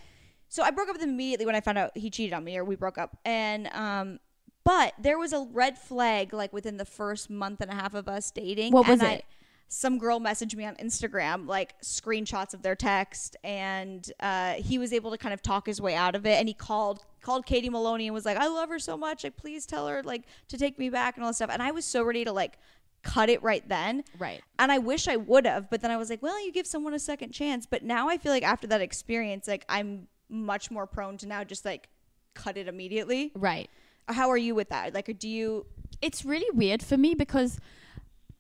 so 0.48 0.64
I 0.64 0.72
broke 0.72 0.88
up 0.88 0.94
with 0.96 1.02
him 1.02 1.11
immediately 1.11 1.46
when 1.46 1.54
I 1.54 1.61
found 1.61 1.78
out 1.78 1.96
he 1.96 2.11
cheated 2.11 2.33
on 2.33 2.42
me 2.42 2.56
or 2.56 2.64
we 2.64 2.74
broke 2.74 2.98
up. 2.98 3.16
And 3.24 3.68
um 3.72 4.18
but 4.64 4.92
there 5.00 5.18
was 5.18 5.33
a 5.33 5.46
red 5.52 5.78
flag 5.78 6.33
like 6.35 6.52
within 6.52 6.76
the 6.76 6.85
first 6.85 7.30
month 7.30 7.61
and 7.61 7.70
a 7.70 7.74
half 7.74 7.94
of 7.94 8.09
us 8.09 8.30
dating. 8.33 8.72
What 8.72 8.88
was 8.88 9.00
and 9.00 9.09
I- 9.09 9.12
it? 9.14 9.24
Some 9.72 9.98
girl 9.98 10.18
messaged 10.18 10.56
me 10.56 10.64
on 10.64 10.74
Instagram, 10.76 11.46
like 11.46 11.80
screenshots 11.80 12.54
of 12.54 12.62
their 12.62 12.74
text, 12.74 13.37
and 13.44 14.12
uh, 14.18 14.54
he 14.54 14.78
was 14.78 14.92
able 14.92 15.12
to 15.12 15.16
kind 15.16 15.33
of 15.33 15.42
talk 15.42 15.64
his 15.66 15.80
way 15.80 15.94
out 15.94 16.16
of 16.16 16.26
it. 16.26 16.38
And 16.40 16.48
he 16.48 16.54
called 16.54 17.04
called 17.22 17.46
Katie 17.46 17.70
Maloney 17.70 18.09
and 18.09 18.14
was 18.14 18.24
like, 18.24 18.37
"I 18.37 18.48
love 18.48 18.68
her 18.68 18.80
so 18.80 18.96
much. 18.96 19.22
Like, 19.22 19.37
please 19.37 19.66
tell 19.66 19.87
her 19.87 20.02
like 20.02 20.24
to 20.48 20.59
take 20.59 20.76
me 20.76 20.90
back 20.90 21.16
and 21.16 21.24
all 21.24 21.30
this 21.30 21.37
stuff." 21.37 21.50
And 21.52 21.62
I 21.62 21.70
was 21.70 21.85
so 21.85 22.02
ready 22.02 22.24
to 22.24 22.33
like 22.33 22.59
cut 23.02 23.30
it 23.30 23.40
right 23.44 23.66
then. 23.68 24.02
Right. 24.18 24.42
And 24.59 24.72
I 24.72 24.78
wish 24.78 25.06
I 25.06 25.16
would 25.16 25.46
have, 25.46 25.70
but 25.70 25.80
then 25.83 25.92
I 25.92 25.96
was 25.96 26.11
like, 26.11 26.20
well, 26.20 26.44
you 26.44 26.52
give 26.52 26.66
someone 26.66 26.92
a 26.92 26.98
second 26.98 27.30
chance. 27.33 27.64
But 27.64 27.83
now 27.83 28.09
I 28.09 28.18
feel 28.18 28.33
like 28.33 28.42
after 28.42 28.66
that 28.66 28.80
experience, 28.80 29.46
like 29.46 29.64
I'm 29.68 30.09
much 30.28 30.70
more 30.70 30.87
prone 30.87 31.16
to 31.18 31.26
now 31.26 31.44
just 31.44 31.64
like 31.64 31.88
cut 32.35 32.56
it 32.56 32.66
immediately. 32.66 33.30
Right. 33.37 33.70
How 34.09 34.30
are 34.30 34.37
you 34.37 34.56
with 34.56 34.70
that? 34.70 34.94
Like, 34.94 35.16
do 35.18 35.28
you? 35.28 35.66
It's 36.02 36.24
really 36.24 36.50
weird 36.50 36.83
for 36.83 36.96
me 36.96 37.14
because 37.14 37.61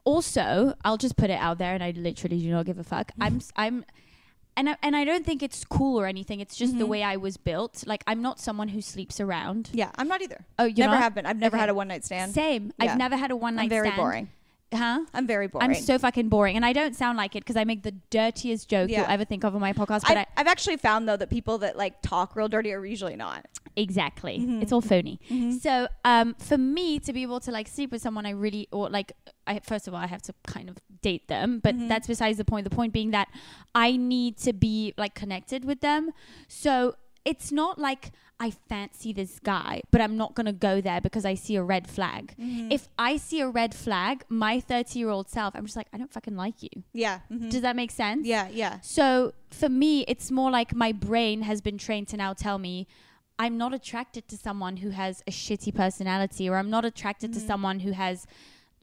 also 0.04 0.74
I'll 0.84 0.96
just 0.96 1.16
put 1.16 1.30
it 1.30 1.38
out 1.38 1.58
there, 1.58 1.74
and 1.74 1.82
I 1.82 1.92
literally 1.96 2.40
do 2.40 2.50
not 2.50 2.66
give 2.66 2.78
a 2.78 2.84
fuck. 2.84 3.12
I'm 3.20 3.40
I'm 3.56 3.84
And 4.56 4.68
I, 4.70 4.76
and 4.82 4.96
I 4.96 5.04
don't 5.04 5.24
think 5.24 5.42
it's 5.42 5.64
cool 5.64 5.98
or 6.00 6.06
anything. 6.06 6.40
It's 6.40 6.56
just 6.56 6.76
the 6.76 6.84
Mhm. 6.84 6.88
way 6.88 7.02
I 7.04 7.16
was 7.16 7.36
built. 7.36 7.84
Like 7.86 8.02
I'm 8.06 8.20
not 8.20 8.40
someone 8.40 8.68
who 8.68 8.82
sleeps 8.82 9.20
around. 9.20 9.70
Yeah, 9.72 9.90
I'm 9.96 10.08
not 10.08 10.20
either. 10.22 10.44
Oh, 10.58 10.64
you 10.64 10.74
never 10.74 10.94
not? 10.94 11.02
have 11.02 11.14
been. 11.14 11.24
I've 11.24 11.38
never 11.38 11.56
Okay. 11.56 11.60
had 11.60 11.68
a 11.70 11.74
one 11.74 11.88
night 11.88 12.04
stand. 12.04 12.32
Same. 12.34 12.72
Yeah. 12.78 12.92
I've 12.92 12.98
never 12.98 13.16
had 13.16 13.30
a 13.30 13.36
one 13.36 13.54
night 13.54 13.64
I'm 13.64 13.68
very 13.68 13.86
stand. 13.88 13.96
boring. 13.96 14.28
Huh? 14.72 15.00
I'm 15.12 15.26
very 15.26 15.48
boring. 15.48 15.68
I'm 15.70 15.74
so 15.74 15.98
fucking 15.98 16.28
boring, 16.28 16.54
and 16.56 16.64
I 16.64 16.72
don't 16.72 16.94
sound 16.94 17.18
like 17.18 17.34
it 17.34 17.40
because 17.40 17.56
I 17.56 17.64
make 17.64 17.82
the 17.82 17.90
dirtiest 18.10 18.68
joke 18.68 18.88
Yeah. 18.88 19.00
you'll 19.00 19.10
ever 19.10 19.24
think 19.24 19.42
of 19.44 19.54
on 19.54 19.60
my 19.60 19.72
podcast. 19.72 20.02
But 20.02 20.12
I've, 20.12 20.18
I, 20.18 20.26
I've 20.36 20.46
actually 20.46 20.76
found 20.76 21.08
though 21.08 21.16
that 21.16 21.28
people 21.28 21.58
that 21.58 21.76
like 21.76 22.00
talk 22.02 22.36
real 22.36 22.46
dirty 22.48 22.72
are 22.72 22.84
usually 22.86 23.16
not. 23.16 23.46
exactly, 23.76 24.38
Mhm. 24.38 24.62
it's 24.62 24.72
all 24.72 24.80
phony. 24.80 25.18
Mhm. 25.28 25.60
So, 25.60 25.88
um, 26.04 26.34
for 26.38 26.58
me 26.58 26.98
to 27.00 27.12
be 27.12 27.22
able 27.22 27.40
to 27.40 27.50
like 27.50 27.66
sleep 27.66 27.90
with 27.92 28.02
someone, 28.02 28.26
I 28.26 28.30
really 28.30 28.68
or 28.70 28.88
like, 28.90 29.12
I 29.46 29.60
first 29.60 29.88
of 29.88 29.94
all, 29.94 30.00
I 30.00 30.06
have 30.06 30.22
to 30.22 30.34
kind 30.46 30.68
of 30.68 30.76
date 31.02 31.26
them, 31.28 31.60
but 31.62 31.74
Mhm. 31.76 31.88
that's 31.88 32.06
besides 32.06 32.36
the 32.38 32.44
point. 32.44 32.64
The 32.68 32.74
point 32.74 32.92
being 32.92 33.10
that 33.12 33.28
I 33.74 33.96
need 33.96 34.36
to 34.38 34.52
be 34.52 34.92
like 34.96 35.14
connected 35.14 35.64
with 35.64 35.80
them. 35.80 36.10
So 36.48 36.94
it's 37.24 37.50
not 37.50 37.78
like 37.78 38.12
I 38.40 38.50
fancy 38.50 39.12
this 39.12 39.38
guy, 39.38 39.82
but 39.90 40.00
I'm 40.00 40.16
not 40.16 40.34
gonna 40.34 40.52
go 40.54 40.80
there 40.80 41.00
because 41.00 41.24
I 41.26 41.34
see 41.34 41.56
a 41.56 41.62
red 41.62 41.86
flag. 41.86 42.34
Mm-hmm. 42.40 42.72
If 42.72 42.88
I 42.98 43.18
see 43.18 43.40
a 43.40 43.48
red 43.48 43.74
flag, 43.74 44.24
my 44.30 44.58
30 44.60 44.98
year 44.98 45.10
old 45.10 45.28
self, 45.28 45.54
I'm 45.54 45.66
just 45.66 45.76
like, 45.76 45.88
I 45.92 45.98
don't 45.98 46.10
fucking 46.12 46.36
like 46.36 46.62
you. 46.62 46.70
yeah, 46.94 47.20
mhm. 47.30 47.50
Does 47.50 47.60
that 47.60 47.76
make 47.76 47.90
sense? 47.90 48.26
yeah, 48.26 48.48
yeah, 48.50 48.80
So 48.80 49.34
for 49.50 49.68
me, 49.68 50.04
it's 50.08 50.30
more 50.30 50.50
like 50.50 50.74
my 50.74 50.92
brain 50.92 51.42
has 51.42 51.60
been 51.60 51.76
trained 51.78 52.08
to 52.08 52.16
now 52.16 52.32
tell 52.32 52.58
me 52.58 52.86
I'm 53.38 53.56
not 53.56 53.72
attracted 53.74 54.28
to 54.28 54.36
someone 54.36 54.78
who 54.78 54.90
has 54.90 55.22
a 55.26 55.30
shitty 55.30 55.74
personality 55.74 56.48
or 56.48 56.56
I'm 56.56 56.70
not 56.70 56.84
attracted 56.84 57.32
to 57.34 57.40
Mhm. 57.40 57.46
someone 57.46 57.80
who 57.80 57.92
has 57.92 58.26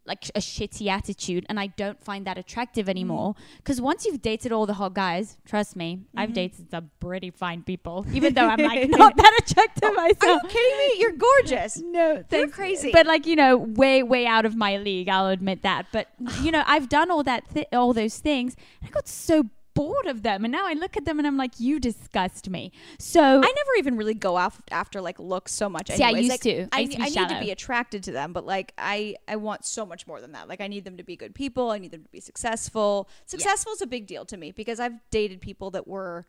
like 0.07 0.29
a 0.35 0.39
shitty 0.39 0.87
attitude 0.87 1.45
and 1.49 1.59
I 1.59 1.67
don't 1.67 2.01
find 2.03 2.25
that 2.25 2.37
attractive 2.37 2.85
Mm-hmm. 2.85 2.89
anymore 2.97 3.35
because 3.57 3.79
once 3.81 4.05
you've 4.05 4.21
dated 4.21 4.51
all 4.51 4.65
the 4.65 4.73
hot 4.75 4.93
guys 4.93 5.37
trust 5.45 5.75
me 5.75 5.99
I've 6.15 6.29
Mhm. 6.29 6.33
dated 6.41 6.71
some 6.71 6.89
pretty 6.99 7.31
fine 7.31 7.61
people 7.63 8.05
even 8.13 8.33
though 8.33 8.47
I'm 8.47 8.59
like 8.59 8.89
not 9.03 9.17
that 9.17 9.33
attractive 9.41 9.93
myself. 9.95 10.23
Are 10.43 10.47
you 10.47 10.49
kidding 10.49 10.77
me? 10.83 10.89
You're 11.01 11.17
gorgeous. 11.29 11.81
no, 11.81 12.23
You're 12.31 12.47
crazy. 12.47 12.91
But 12.91 13.05
like 13.05 13.25
you 13.25 13.35
know, 13.35 13.57
way 13.57 14.01
way 14.03 14.25
out 14.25 14.45
of 14.45 14.55
my 14.55 14.77
league. 14.77 15.09
I'll 15.09 15.27
admit 15.27 15.61
that. 15.63 15.87
But 15.91 16.07
you 16.41 16.51
know, 16.51 16.63
I've 16.65 16.87
done 16.89 17.11
all 17.11 17.23
that, 17.23 17.47
thi- 17.47 17.65
all 17.73 17.93
those 17.93 18.17
things. 18.19 18.55
And 18.81 18.89
I 18.89 18.91
got 18.93 19.07
so 19.07 19.45
bored 19.77 20.05
of 20.07 20.23
them, 20.23 20.43
and 20.43 20.51
now 20.51 20.65
I 20.67 20.73
look 20.73 20.97
at 20.97 21.05
them 21.05 21.17
and 21.19 21.27
I'm 21.27 21.37
like, 21.37 21.59
you 21.59 21.79
disgust 21.79 22.49
me. 22.49 22.71
So 22.99 23.21
I 23.21 23.39
never 23.39 23.71
even 23.77 23.95
really 23.97 24.13
go 24.13 24.37
af- 24.37 24.61
after 24.71 24.99
like 25.01 25.19
looks 25.19 25.51
so 25.53 25.69
much. 25.69 25.89
See, 25.91 26.03
I 26.03 26.09
used 26.09 26.29
Like, 26.29 26.41
to. 26.41 26.67
I 26.71 26.77
I, 26.77 26.79
used 26.81 26.97
to 26.97 27.03
I 27.03 27.09
need 27.09 27.29
to 27.29 27.39
be 27.39 27.51
attracted 27.51 28.03
to 28.03 28.11
them, 28.11 28.33
but 28.33 28.45
like 28.45 28.73
I, 28.77 29.15
I 29.27 29.35
want 29.37 29.65
so 29.65 29.85
much 29.85 30.07
more 30.07 30.19
than 30.21 30.31
that. 30.33 30.47
Like 30.49 30.61
I 30.61 30.67
need 30.67 30.83
them 30.83 30.97
to 30.97 31.03
be 31.03 31.15
good 31.15 31.33
people. 31.35 31.71
I 31.71 31.77
need 31.77 31.91
them 31.91 32.03
to 32.03 32.09
be 32.09 32.19
successful. 32.19 33.07
Successful 33.25 33.71
is 33.73 33.81
a 33.81 33.87
big 33.87 34.07
deal 34.07 34.25
to 34.25 34.37
me 34.37 34.51
because 34.51 34.79
I've 34.79 34.93
dated 35.11 35.39
people 35.41 35.71
that 35.71 35.87
were 35.87 36.25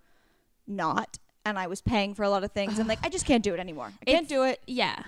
not, 0.66 1.18
and 1.44 1.58
I 1.58 1.66
was 1.66 1.80
paying 1.80 2.14
for 2.14 2.22
a 2.22 2.30
lot 2.30 2.44
of 2.44 2.52
things, 2.52 2.78
and 2.78 2.86
like 2.88 2.98
I 3.02 3.08
just 3.08 3.24
can't 3.26 3.42
do 3.42 3.54
it 3.54 3.60
anymore. 3.60 3.92
I 4.02 4.04
can't 4.04 4.24
It's- 4.24 4.28
do 4.28 4.42
it. 4.44 4.60
yeah, 4.66 5.02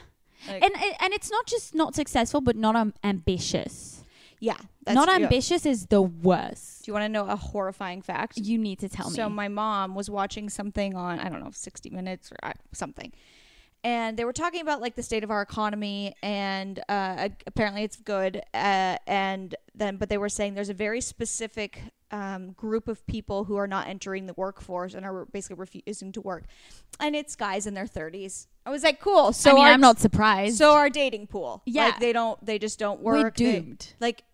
Like, 0.49 0.63
and 0.65 0.73
and 1.01 1.13
it's 1.13 1.31
not 1.31 1.47
just 1.47 1.75
not 1.75 1.95
successful, 1.95 2.41
but 2.41 2.57
not 2.57 2.75
um, 2.77 2.95
ambitious. 3.05 4.00
Yeah, 4.41 4.57
that's, 4.85 4.95
not 4.95 5.09
ambitious 5.11 5.67
is 5.67 5.87
the 5.87 6.01
worst. 6.01 6.85
Do 6.85 6.91
you 6.91 6.95
want 6.95 7.05
to 7.05 7.09
know 7.11 7.27
a 7.27 7.37
horrifying 7.37 8.01
fact? 8.01 8.39
You 8.39 8.57
need 8.57 8.79
to 8.81 8.89
tell 8.89 9.11
me. 9.11 9.15
So 9.15 9.29
my 9.29 9.49
mom 9.49 9.95
was 9.95 10.09
watching 10.09 10.49
something 10.49 10.97
on 10.97 11.21
I 11.21 11.29
don't 11.29 11.41
know 11.41 11.51
60 11.53 11.91
Minutes 11.91 12.33
or 12.33 12.37
uh, 12.43 12.53
something, 12.73 13.13
and 13.85 14.17
they 14.17 14.25
were 14.25 14.33
talking 14.33 14.63
about 14.63 14.81
like 14.81 14.97
the 14.97 15.03
state 15.03 15.25
of 15.25 15.31
our 15.31 15.43
economy, 15.43 16.15
and 16.23 16.79
uh, 16.89 17.29
apparently 17.47 17.83
it's 17.85 17.97
good. 17.97 18.43
Uh, 18.55 18.97
and 19.07 19.55
then, 19.75 19.97
but 19.97 20.09
they 20.09 20.19
were 20.19 20.31
saying 20.31 20.55
there's 20.55 20.69
a 20.71 20.75
very 20.75 21.03
specific 21.03 21.83
um, 22.11 22.53
group 22.53 22.89
of 22.89 23.07
people 23.07 23.45
who 23.45 23.57
are 23.57 23.67
not 23.67 23.89
entering 23.89 24.27
the 24.27 24.35
workforce 24.35 24.95
and 24.95 25.05
are 25.05 25.27
basically 25.27 25.57
refusing 25.57 26.13
to 26.13 26.21
work, 26.23 26.45
and 26.99 27.15
it's 27.15 27.37
guys 27.37 27.67
in 27.67 27.75
their 27.75 27.87
30s. 27.87 28.47
I 28.67 28.71
was 28.71 28.85
like, 28.85 29.01
cool. 29.01 29.33
So 29.33 29.51
I 29.51 29.55
mean, 29.55 29.65
our, 29.65 29.73
I'm 29.73 29.81
not 29.81 29.99
surprised. 29.99 30.57
So 30.59 30.73
our 30.75 30.91
dating 30.91 31.27
pool, 31.27 31.63
Yeah. 31.67 31.87
like 31.87 32.01
they 32.01 32.13
don't, 32.13 32.45
they 32.45 32.59
just 32.59 32.79
don't 32.79 33.01
we're 33.01 33.23
work. 33.23 33.37
They- 33.37 33.61
doomed. 33.61 33.95
like 34.01 34.25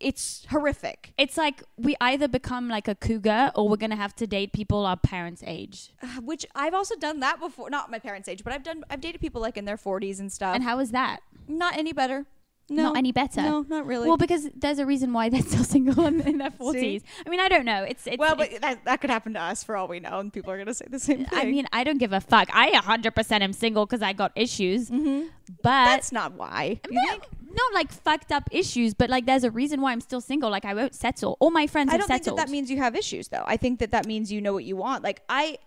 it's 0.00 0.46
horrific. 0.50 1.12
it's 1.18 1.36
like 1.36 1.62
we 1.76 1.94
either 2.00 2.26
become 2.28 2.68
like 2.68 2.88
a 2.88 2.94
cougar 2.94 3.52
or 3.54 3.68
we're 3.68 3.76
gonna 3.76 3.96
have 3.96 4.14
to 4.16 4.26
date 4.26 4.52
people 4.52 4.86
our 4.86 4.96
parents' 4.96 5.42
age. 5.46 5.92
Uh, 6.02 6.06
which 6.22 6.44
I've 6.54 6.74
also 6.74 6.96
done 6.96 7.20
that 7.20 7.38
before. 7.40 7.70
Not 7.70 7.90
my 7.90 7.98
parents' 7.98 8.28
age, 8.28 8.42
but 8.44 8.52
I've 8.52 8.62
done. 8.62 8.84
I've 8.90 9.00
dated 9.00 9.20
people 9.20 9.40
like 9.40 9.56
in 9.56 9.64
their 9.66 9.76
forties 9.76 10.18
and 10.20 10.32
stuff. 10.32 10.54
And 10.54 10.64
how 10.64 10.78
is 10.80 10.90
that? 10.92 11.20
not 11.48 11.76
any 11.76 11.92
better. 11.92 12.26
No, 12.72 12.84
Not 12.84 12.98
any 12.98 13.10
better. 13.10 13.42
No, 13.42 13.66
not 13.68 13.84
really. 13.84 14.06
Well, 14.06 14.16
because 14.16 14.48
there's 14.54 14.78
a 14.78 14.86
reason 14.86 15.12
why 15.12 15.28
they're 15.28 15.42
still 15.42 15.64
single 15.76 16.06
in, 16.06 16.20
in 16.20 16.38
their 16.38 16.52
forties. 16.52 17.02
I 17.26 17.28
mean, 17.28 17.40
I 17.40 17.48
don't 17.48 17.64
know. 17.64 17.82
It's 17.82 18.06
it's. 18.06 18.16
well, 18.16 18.34
it's- 18.40 18.50
but 18.52 18.60
that, 18.62 18.84
that 18.84 19.00
could 19.00 19.10
happen 19.10 19.32
to 19.34 19.40
us 19.42 19.64
for 19.64 19.76
all 19.76 19.88
we 19.88 19.98
know, 19.98 20.20
and 20.20 20.32
people 20.32 20.52
are 20.52 20.58
gonna 20.58 20.72
say 20.72 20.86
the 20.88 21.00
same 21.00 21.24
thing. 21.24 21.36
I 21.38 21.46
mean, 21.46 21.66
I 21.72 21.82
don't 21.82 21.98
give 21.98 22.12
a 22.12 22.20
fuck. 22.20 22.48
I 22.52 22.70
100% 22.70 23.40
am 23.40 23.52
single 23.52 23.86
because 23.86 24.02
I 24.02 24.12
got 24.12 24.30
issues, 24.36 24.88
hmm 24.88 25.22
but 25.64 25.84
that's 25.86 26.12
not 26.12 26.34
why. 26.34 26.80
You 26.88 27.00
think? 27.10 27.24
Not 27.52 27.74
like 27.74 27.92
fucked 27.92 28.32
up 28.32 28.48
issues, 28.52 28.94
but 28.94 29.10
like 29.10 29.26
there's 29.26 29.44
a 29.44 29.50
reason 29.50 29.80
why 29.80 29.92
I'm 29.92 30.00
still 30.00 30.20
single. 30.20 30.50
Like 30.50 30.64
I 30.64 30.74
won't 30.74 30.94
settle. 30.94 31.36
All 31.40 31.50
my 31.50 31.66
friends 31.66 31.88
I 31.90 31.92
have 31.92 32.00
don't 32.00 32.08
think 32.08 32.20
that 32.20 32.24
settled. 32.24 32.38
that 32.38 32.48
means 32.50 32.70
you 32.70 32.78
have 32.78 32.94
issues, 32.96 33.28
though. 33.28 33.44
I 33.46 33.56
think 33.56 33.80
that 33.80 33.90
that 33.92 34.06
means 34.06 34.30
you 34.32 34.40
know 34.40 34.52
what 34.52 34.64
you 34.64 34.76
want. 34.76 35.02
Like 35.04 35.22
I 35.28 35.58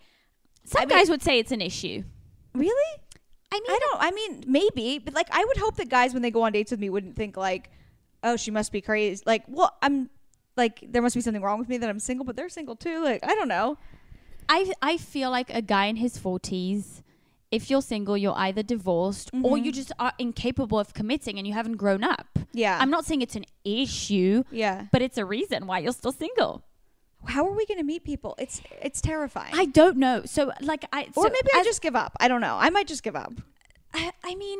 Some 0.65 0.81
I 0.81 0.86
mean- 0.86 0.98
guys 0.98 1.10
would 1.10 1.21
say 1.21 1.40
it's 1.40 1.52
an 1.52 1.62
issue. 1.62 2.04
really. 2.54 3.00
I 3.52 3.60
mean, 3.60 3.69
I 3.69 3.79
don't. 3.79 4.02
I 4.02 4.12
mean, 4.12 4.44
maybe, 4.48 4.98
but 4.98 5.13
like, 5.13 5.27
I 5.31 5.46
would 5.46 5.58
hope 5.58 5.75
that 5.75 5.88
guys, 5.88 6.12
when 6.13 6.23
they 6.23 6.31
go 6.31 6.42
on 6.42 6.54
dates 6.54 6.71
with 6.71 6.79
me, 6.79 6.90
wouldn't 6.90 7.15
think 7.15 7.38
like, 7.38 7.69
oh, 8.23 8.36
she 8.36 8.50
must 8.50 8.71
be 8.71 8.81
crazy. 8.81 9.21
Like, 9.27 9.44
well, 9.48 9.75
I'm 9.84 10.10
like 10.58 10.84
there 10.92 11.02
must 11.04 11.13
be 11.13 11.21
something 11.21 11.42
wrong 11.44 11.60
with 11.60 11.69
me 11.69 11.77
that 11.77 11.88
I'm 11.88 12.00
single, 12.00 12.25
but 12.25 12.36
they're 12.36 12.50
single 12.50 12.75
too. 12.75 13.04
Like, 13.04 13.19
I 13.23 13.36
don't 13.36 13.48
know. 13.48 13.77
I 14.50 14.73
I 14.81 14.98
feel 14.98 15.29
like 15.29 15.54
a 15.54 15.62
guy 15.62 15.86
in 15.86 15.98
his 15.98 16.17
forties. 16.17 17.04
If 17.58 17.69
you're 17.69 17.81
single, 17.83 18.17
you're 18.17 18.37
either 18.47 18.63
divorced 18.63 19.29
or 19.45 19.56
Mhm. 19.58 19.65
you 19.65 19.71
just 19.71 19.91
are 19.99 20.13
incapable 20.17 20.79
of 20.79 20.93
committing 20.99 21.37
and 21.37 21.45
you 21.47 21.54
haven't 21.54 21.77
grown 21.77 22.04
up. 22.04 22.27
Yeah. 22.51 22.77
I'm 22.81 22.89
not 22.89 23.06
saying 23.06 23.21
it's 23.21 23.35
an 23.35 23.45
issue, 23.63 24.43
yeah. 24.51 24.85
but 24.91 25.01
it's 25.06 25.17
a 25.17 25.25
reason 25.25 25.67
why 25.67 25.77
you're 25.79 25.93
still 26.01 26.12
single. 26.25 26.63
How 27.25 27.45
are 27.47 27.56
we 27.56 27.65
going 27.65 27.77
to 27.77 27.83
meet 27.93 28.04
people? 28.04 28.35
It's 28.37 28.62
it's 28.81 28.99
terrifying. 29.01 29.54
I 29.56 29.65
don't 29.65 29.97
know. 29.97 30.23
So 30.25 30.51
like 30.62 30.83
I 30.91 31.04
or 31.15 31.23
so 31.25 31.29
maybe 31.37 31.49
I 31.56 31.60
as- 31.60 31.65
just 31.71 31.81
give 31.81 31.95
up. 31.95 32.12
I 32.19 32.27
don't 32.27 32.41
know. 32.41 32.56
I 32.60 32.69
might 32.69 32.87
just 32.93 33.04
give 33.04 33.15
up. 33.15 33.33
I, 33.93 34.12
I 34.23 34.35
mean, 34.35 34.60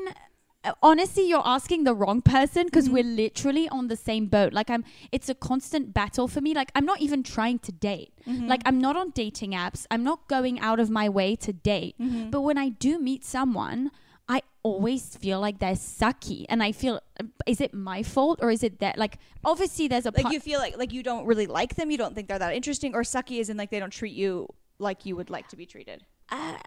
honestly, 0.82 1.28
you're 1.28 1.46
asking 1.46 1.84
the 1.84 1.94
wrong 1.94 2.22
person 2.22 2.66
because 2.66 2.88
Mhm. 2.88 2.94
we're 2.94 3.04
literally 3.04 3.68
on 3.70 3.88
the 3.88 3.96
same 3.96 4.28
boat. 4.28 4.54
Like, 4.54 4.70
I'm, 4.70 4.84
it's 5.12 5.30
a 5.30 5.36
constant 5.36 5.94
battle 5.94 6.28
for 6.28 6.42
me. 6.42 6.54
Like, 6.54 6.72
I'm 6.76 6.86
not 6.86 7.02
even 7.02 7.24
trying 7.24 7.60
to 7.60 7.72
date. 7.72 8.14
Mm-hmm. 8.28 8.48
Like, 8.48 8.62
I'm 8.66 8.80
not 8.80 8.96
on 8.96 9.10
dating 9.12 9.52
apps. 9.52 9.86
I'm 9.92 10.04
not 10.04 10.28
going 10.28 10.60
out 10.60 10.80
of 10.80 10.90
my 10.90 11.10
way 11.10 11.36
to 11.38 11.52
date. 11.54 11.96
Mm-hmm. 12.00 12.30
But 12.30 12.42
when 12.42 12.58
I 12.58 12.70
do 12.70 13.00
meet 13.00 13.26
someone, 13.26 13.92
I 14.30 14.42
always 14.64 15.18
feel 15.18 15.42
like 15.42 15.60
they're 15.60 15.74
sucky. 15.74 16.46
And 16.48 16.64
I 16.64 16.72
feel, 16.72 17.02
uh, 17.20 17.26
is 17.46 17.60
it 17.60 17.74
my 17.74 18.04
fault 18.04 18.40
or 18.42 18.50
is 18.52 18.64
it 18.64 18.80
that? 18.80 18.98
Like, 18.98 19.18
obviously, 19.44 19.90
there's 19.90 20.06
a 20.06 20.12
like 20.16 20.32
you 20.32 20.40
feel 20.40 20.60
like 20.60 20.78
like 20.78 20.94
you 20.94 21.04
don't 21.04 21.26
really 21.26 21.46
like 21.48 21.76
them. 21.76 21.92
You 21.92 21.98
don't 21.98 22.16
think 22.16 22.30
they're 22.30 22.40
that 22.40 22.54
interesting, 22.56 22.96
or 22.96 23.02
sucky 23.04 23.40
is 23.42 23.50
in 23.50 23.58
like 23.58 23.70
they 23.70 23.80
don't 23.80 23.92
treat 23.92 24.14
you 24.14 24.48
like 24.80 25.06
you 25.06 25.18
would 25.18 25.30
like 25.30 25.50
to 25.50 25.58
be 25.58 25.66
treated. 25.66 26.06
uh, 26.32 26.58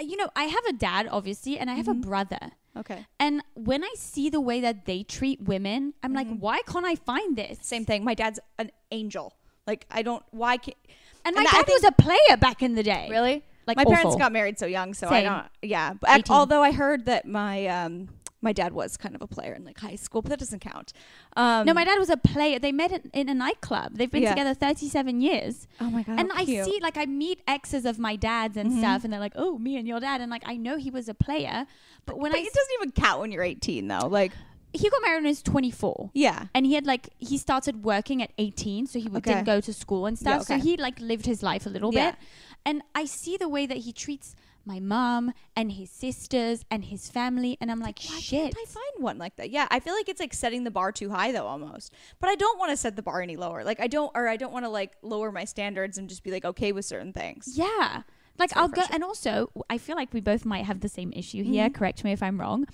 you 0.00 0.16
know, 0.16 0.28
I 0.36 0.44
have 0.44 0.64
a 0.66 0.72
dad, 0.72 1.08
obviously, 1.10 1.58
and 1.58 1.70
I 1.70 1.74
have 1.74 1.86
Mhm. 1.86 1.90
a 2.02 2.06
brother. 2.06 2.50
Okay. 2.76 3.06
And 3.20 3.42
when 3.54 3.84
I 3.84 3.92
see 3.96 4.30
the 4.30 4.40
way 4.40 4.60
that 4.60 4.84
they 4.86 5.02
treat 5.02 5.42
women, 5.42 5.94
I'm 6.02 6.12
like, 6.14 6.26
Mhm. 6.28 6.40
why 6.40 6.60
can't 6.66 6.86
I 6.86 6.94
find 6.94 7.36
this? 7.36 7.58
Same 7.62 7.84
thing. 7.84 8.02
My 8.04 8.14
dad's 8.14 8.40
an 8.58 8.70
angel. 8.90 9.34
Like 9.66 9.86
I 9.90 10.02
don't. 10.02 10.22
Why 10.30 10.56
can't? 10.56 10.76
And 11.24 11.36
And 11.36 11.44
my 11.44 11.50
I 11.50 11.52
dad 11.52 11.66
think- 11.66 11.82
was 11.82 11.84
a 11.84 11.92
player 11.92 12.36
back 12.38 12.62
in 12.62 12.74
the 12.74 12.82
day. 12.82 13.08
Really? 13.10 13.44
Like 13.66 13.76
my 13.76 13.84
parents 13.84 14.16
got 14.16 14.32
married 14.32 14.58
so 14.58 14.66
young, 14.66 14.92
so 14.92 15.08
I 15.08 15.22
don't. 15.22 15.46
Yeah, 15.62 15.94
but 15.94 16.28
although 16.30 16.62
I 16.62 16.72
heard 16.72 17.04
that 17.04 17.26
my 17.26 17.66
um 17.66 18.08
my 18.42 18.52
dad 18.52 18.72
was 18.72 18.96
kind 18.96 19.14
of 19.14 19.22
a 19.22 19.26
player 19.26 19.54
in 19.54 19.64
like 19.64 19.78
high 19.78 19.94
school, 19.94 20.20
but 20.20 20.30
that 20.30 20.38
doesn't 20.40 20.58
count. 20.60 20.92
Um, 21.36 21.64
no, 21.64 21.72
my 21.72 21.84
dad 21.84 21.98
was 21.98 22.10
a 22.10 22.16
player. 22.16 22.58
They 22.58 22.72
met 22.72 22.90
in, 22.92 23.10
in 23.14 23.28
a 23.28 23.34
nightclub. 23.34 23.94
They've 23.96 24.10
been 24.10 24.24
Yeah. 24.24 24.30
together 24.34 24.52
37 24.52 25.20
years. 25.20 25.68
Oh 25.80 25.90
my 25.90 26.02
god. 26.02 26.18
and 26.18 26.30
I 26.34 26.44
cute. 26.44 26.64
see, 26.66 26.78
like, 26.82 26.96
I 26.96 27.06
meet 27.06 27.40
exes 27.46 27.84
of 27.86 27.98
my 27.98 28.16
dad's 28.16 28.56
and 28.56 28.72
Mhm. 28.72 28.78
stuff, 28.78 29.04
and 29.04 29.12
they're 29.12 29.20
like, 29.20 29.32
oh, 29.36 29.58
me 29.58 29.76
and 29.76 29.86
your 29.86 30.00
dad. 30.00 30.20
And, 30.20 30.30
like, 30.30 30.42
I 30.44 30.56
know 30.56 30.76
he 30.76 30.90
was 30.90 31.08
a 31.08 31.14
player. 31.14 31.66
But 32.04 32.18
when 32.18 32.32
But 32.32 32.38
I. 32.38 32.42
it 32.42 32.52
doesn't 32.52 32.74
even 32.80 32.90
count 32.90 33.20
when 33.20 33.30
you're 33.32 33.44
18, 33.44 33.86
though. 33.86 34.08
Like, 34.08 34.32
he 34.74 34.90
got 34.90 35.02
married 35.02 35.18
when 35.18 35.24
he 35.26 35.30
was 35.30 35.42
24. 35.42 36.10
yeah. 36.14 36.46
And 36.54 36.66
he 36.66 36.74
had, 36.74 36.86
like, 36.86 37.10
he 37.18 37.38
started 37.38 37.84
working 37.84 38.22
at 38.22 38.32
18, 38.38 38.86
so 38.86 38.98
he 38.98 39.08
Okay. 39.08 39.20
didn't 39.20 39.44
go 39.44 39.60
to 39.60 39.72
school 39.72 40.06
and 40.06 40.16
Yeah, 40.20 40.38
stuff. 40.38 40.46
So 40.48 40.58
he, 40.58 40.76
like, 40.76 40.98
lived 41.00 41.26
his 41.26 41.42
life 41.44 41.64
a 41.66 41.70
little 41.70 41.92
Yeah. 41.92 42.10
bit. 42.10 42.18
And 42.64 42.82
I 42.94 43.04
see 43.04 43.36
the 43.36 43.48
way 43.48 43.66
that 43.66 43.78
he 43.78 43.92
treats 43.92 44.34
my 44.64 44.78
mom 44.80 45.32
and 45.56 45.72
his 45.72 45.90
sisters 45.90 46.64
and 46.70 46.84
his 46.84 47.08
family. 47.10 47.56
And 47.60 47.70
I'm 47.70 47.80
like, 47.80 47.98
Why 48.04 48.18
shit. 48.20 48.54
can't 48.54 48.56
I 48.56 48.64
find 48.70 49.02
one 49.04 49.18
like 49.18 49.36
that? 49.36 49.50
Yeah, 49.50 49.66
I 49.70 49.80
feel 49.80 49.94
like 49.94 50.08
it's 50.08 50.20
like 50.20 50.32
setting 50.34 50.64
the 50.64 50.70
bar 50.70 50.92
too 50.92 51.10
high 51.10 51.32
though 51.32 51.46
almost. 51.46 51.92
But 52.20 52.30
I 52.30 52.34
don't 52.36 52.58
want 52.58 52.70
to 52.70 52.76
set 52.76 52.96
the 52.96 53.02
bar 53.02 53.20
any 53.20 53.36
lower. 53.36 53.64
Like 53.64 53.80
I 53.80 53.86
don't 53.88 54.10
or 54.14 54.28
I 54.28 54.36
don't 54.36 54.52
want 54.52 54.64
to 54.64 54.68
like 54.68 54.92
lower 55.02 55.32
my 55.32 55.44
standards 55.44 55.98
and 55.98 56.08
just 56.08 56.22
be 56.22 56.30
like 56.30 56.44
okay 56.44 56.72
with 56.72 56.84
certain 56.84 57.12
things. 57.12 57.52
Yeah. 57.56 58.02
Like 58.38 58.56
I'll 58.56 58.68
go 58.68 58.82
and 58.92 59.02
also 59.04 59.50
I 59.68 59.78
feel 59.78 59.96
like 59.96 60.12
we 60.14 60.20
both 60.20 60.44
might 60.44 60.64
have 60.64 60.80
the 60.80 60.88
same 60.88 61.12
issue 61.14 61.42
here. 61.44 61.68
Mhm. 61.68 61.74
Correct 61.74 62.02
me 62.04 62.12
if 62.12 62.22
I'm 62.22 62.40
wrong. 62.40 62.66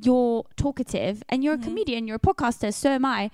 You're 0.00 0.44
talkative 0.56 1.22
and 1.28 1.42
you're 1.42 1.56
Mhm. 1.56 1.62
a 1.62 1.64
comedian, 1.64 2.06
you're 2.06 2.16
a 2.16 2.20
podcaster, 2.20 2.72
so 2.72 2.90
am 2.90 3.04
I. 3.04 3.30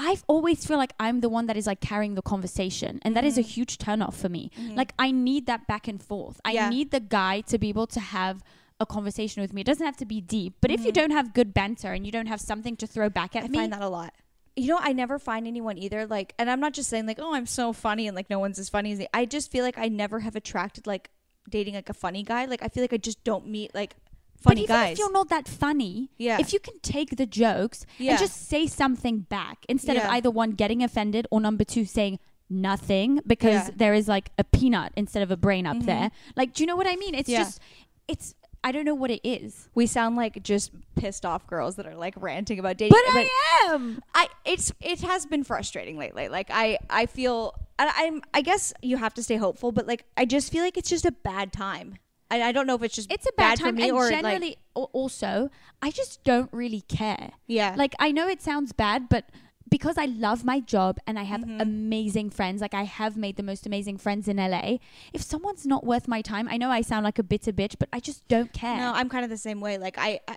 I 0.00 0.16
always 0.28 0.64
feel 0.64 0.76
like 0.78 0.92
I'm 1.00 1.20
the 1.20 1.28
one 1.28 1.46
that 1.46 1.56
is 1.56 1.66
like 1.66 1.80
carrying 1.80 2.14
the 2.14 2.22
conversation 2.22 3.00
and 3.02 3.16
that 3.16 3.24
is 3.24 3.36
a 3.36 3.42
Mhm. 3.42 3.46
huge 3.46 3.78
turnoff 3.78 4.14
for 4.14 4.28
me. 4.28 4.50
Mhm. 4.56 4.76
Like 4.76 4.94
I 4.98 5.10
need 5.10 5.46
that 5.46 5.66
back 5.66 5.88
and 5.88 6.00
forth. 6.02 6.40
I 6.44 6.52
Yeah. 6.52 6.68
need 6.70 6.92
the 6.92 7.00
guy 7.00 7.40
to 7.42 7.58
be 7.58 7.68
able 7.68 7.88
to 7.88 8.00
have 8.00 8.42
a 8.80 8.86
conversation 8.86 9.42
with 9.42 9.52
me. 9.52 9.62
It 9.62 9.64
doesn't 9.66 9.84
have 9.84 9.96
to 9.96 10.06
be 10.06 10.20
deep, 10.20 10.54
but 10.60 10.70
if 10.70 10.84
you 10.84 10.92
Mhm. 10.92 10.94
don't 11.00 11.10
have 11.10 11.34
good 11.34 11.52
banter 11.52 11.92
and 11.92 12.06
you 12.06 12.12
don't 12.12 12.26
have 12.28 12.40
something 12.40 12.76
to 12.76 12.86
throw 12.86 13.08
back 13.10 13.34
at 13.34 13.42
I 13.44 13.48
me, 13.48 13.58
I 13.58 13.62
find 13.62 13.72
that 13.72 13.82
a 13.82 13.88
lot. 13.88 14.14
You 14.56 14.68
know, 14.68 14.78
I 14.80 14.92
never 14.92 15.18
find 15.18 15.46
anyone 15.48 15.76
either. 15.78 16.06
Like, 16.06 16.32
and 16.38 16.48
I'm 16.48 16.60
not 16.60 16.74
just 16.74 16.88
saying 16.88 17.06
like, 17.06 17.18
oh, 17.20 17.34
I'm 17.34 17.46
so 17.46 17.72
funny 17.72 18.06
and 18.06 18.14
like 18.14 18.30
no 18.30 18.38
one's 18.38 18.58
as 18.60 18.68
funny 18.68 18.92
as 18.92 18.98
me. 19.00 19.08
I 19.12 19.24
just 19.24 19.50
feel 19.50 19.64
like 19.64 19.78
I 19.78 19.88
never 19.88 20.20
have 20.20 20.36
attracted 20.36 20.86
like 20.86 21.10
dating 21.50 21.74
like 21.74 21.88
a 21.88 21.94
funny 21.94 22.22
guy. 22.22 22.44
Like, 22.44 22.62
I 22.62 22.68
feel 22.68 22.84
like 22.84 22.92
I 22.92 22.98
just 22.98 23.22
don't 23.24 23.48
meet 23.48 23.74
like 23.74 23.96
funny 24.40 24.62
but 24.62 24.64
even 24.64 24.76
guys. 24.76 24.92
if 24.92 24.98
you're 24.98 25.12
not 25.12 25.28
that 25.30 25.46
funny, 25.48 26.10
yeah, 26.16 26.38
if 26.40 26.52
you 26.52 26.60
can 26.60 26.78
take 26.80 27.16
the 27.16 27.26
jokes 27.26 27.84
yeah, 27.98 28.12
and 28.12 28.18
just 28.20 28.48
say 28.48 28.66
something 28.66 29.20
back 29.20 29.64
instead 29.68 29.96
of 29.96 30.04
either 30.04 30.30
one 30.30 30.50
getting 30.52 30.82
offended 30.82 31.26
or 31.30 31.40
number 31.40 31.64
two 31.64 31.84
saying 31.84 32.18
nothing 32.50 33.20
because 33.26 33.68
Yeah. 33.68 33.70
there 33.76 33.94
is 33.94 34.08
like 34.08 34.30
a 34.38 34.44
peanut 34.44 34.92
instead 34.96 35.22
of 35.22 35.30
a 35.30 35.36
brain 35.36 35.66
up 35.66 35.76
Mhm. 35.78 35.86
there. 35.86 36.10
Like, 36.36 36.54
do 36.54 36.62
you 36.62 36.66
know 36.66 36.76
what 36.76 36.86
I 36.86 36.96
mean? 36.96 37.14
It's 37.14 37.28
Yeah. 37.28 37.40
just, 37.44 37.60
it's, 38.06 38.34
I 38.64 38.72
don't 38.72 38.84
know 38.86 38.94
what 38.94 39.10
it 39.10 39.20
is. 39.22 39.68
we 39.74 39.86
sound 39.86 40.16
like 40.16 40.42
just 40.42 40.72
pissed 40.96 41.24
off 41.26 41.46
girls 41.46 41.76
that 41.76 41.86
are 41.86 41.94
like 41.94 42.14
ranting 42.16 42.58
about 42.58 42.76
dating. 42.78 42.90
But 43.06 43.14
I 43.14 43.28
am. 43.70 44.02
I 44.14 44.28
it's 44.44 44.72
it 44.80 45.00
has 45.02 45.26
been 45.26 45.44
frustrating 45.44 45.96
lately. 45.96 46.28
Like 46.28 46.48
I 46.50 46.78
I 46.90 47.06
feel 47.06 47.54
I, 47.78 47.92
I'm 47.96 48.20
I 48.34 48.40
guess 48.42 48.72
you 48.82 48.96
have 48.96 49.14
to 49.14 49.22
stay 49.22 49.36
hopeful, 49.36 49.70
but 49.70 49.86
like 49.86 50.04
I 50.16 50.24
just 50.24 50.50
feel 50.50 50.64
like 50.64 50.76
it's 50.76 50.90
just 50.90 51.04
a 51.04 51.12
bad 51.12 51.52
time. 51.52 51.98
I, 52.30 52.42
I 52.42 52.52
don't 52.52 52.66
know 52.66 52.74
if 52.74 52.82
it's 52.82 52.94
just 52.94 53.10
It's 53.12 53.26
a 53.26 53.32
bad, 53.36 53.58
for 53.58 53.66
time. 53.66 53.76
me 53.76 53.84
and 53.88 53.92
or 53.92 54.08
generally, 54.10 54.56
like 54.76 54.88
also, 54.92 55.50
I 55.82 55.90
just 55.90 56.22
don't 56.24 56.52
really 56.52 56.82
care. 56.82 57.30
yeah 57.46 57.74
Like, 57.76 57.94
I 57.98 58.12
know 58.12 58.28
it 58.28 58.42
sounds 58.42 58.72
bad, 58.72 59.08
but 59.08 59.30
because 59.70 59.98
I 59.98 60.06
love 60.06 60.44
my 60.44 60.60
job 60.60 60.98
and 61.06 61.18
I 61.18 61.24
have 61.24 61.42
Mhm. 61.42 61.60
amazing 61.60 62.30
friends, 62.30 62.60
like 62.62 62.72
I 62.74 62.84
have 62.84 63.16
made 63.18 63.36
the 63.36 63.42
most 63.42 63.66
amazing 63.66 63.98
friends 63.98 64.26
in 64.26 64.38
LA. 64.38 64.78
If 65.12 65.22
someone's 65.22 65.66
not 65.66 65.84
worth 65.84 66.08
my 66.08 66.22
time, 66.22 66.48
I 66.50 66.56
know 66.56 66.70
I 66.70 66.80
sound 66.80 67.04
like 67.04 67.18
a 67.18 67.22
bitter 67.22 67.52
bitch, 67.52 67.76
but 67.78 67.88
I 67.92 68.00
just 68.00 68.26
don't 68.28 68.52
care. 68.52 68.76
no 68.78 68.92
I'm 68.94 69.08
kind 69.10 69.24
of 69.24 69.30
the 69.30 69.36
same 69.38 69.60
way. 69.60 69.76
Like 69.78 69.96
I. 69.98 70.20
I 70.28 70.36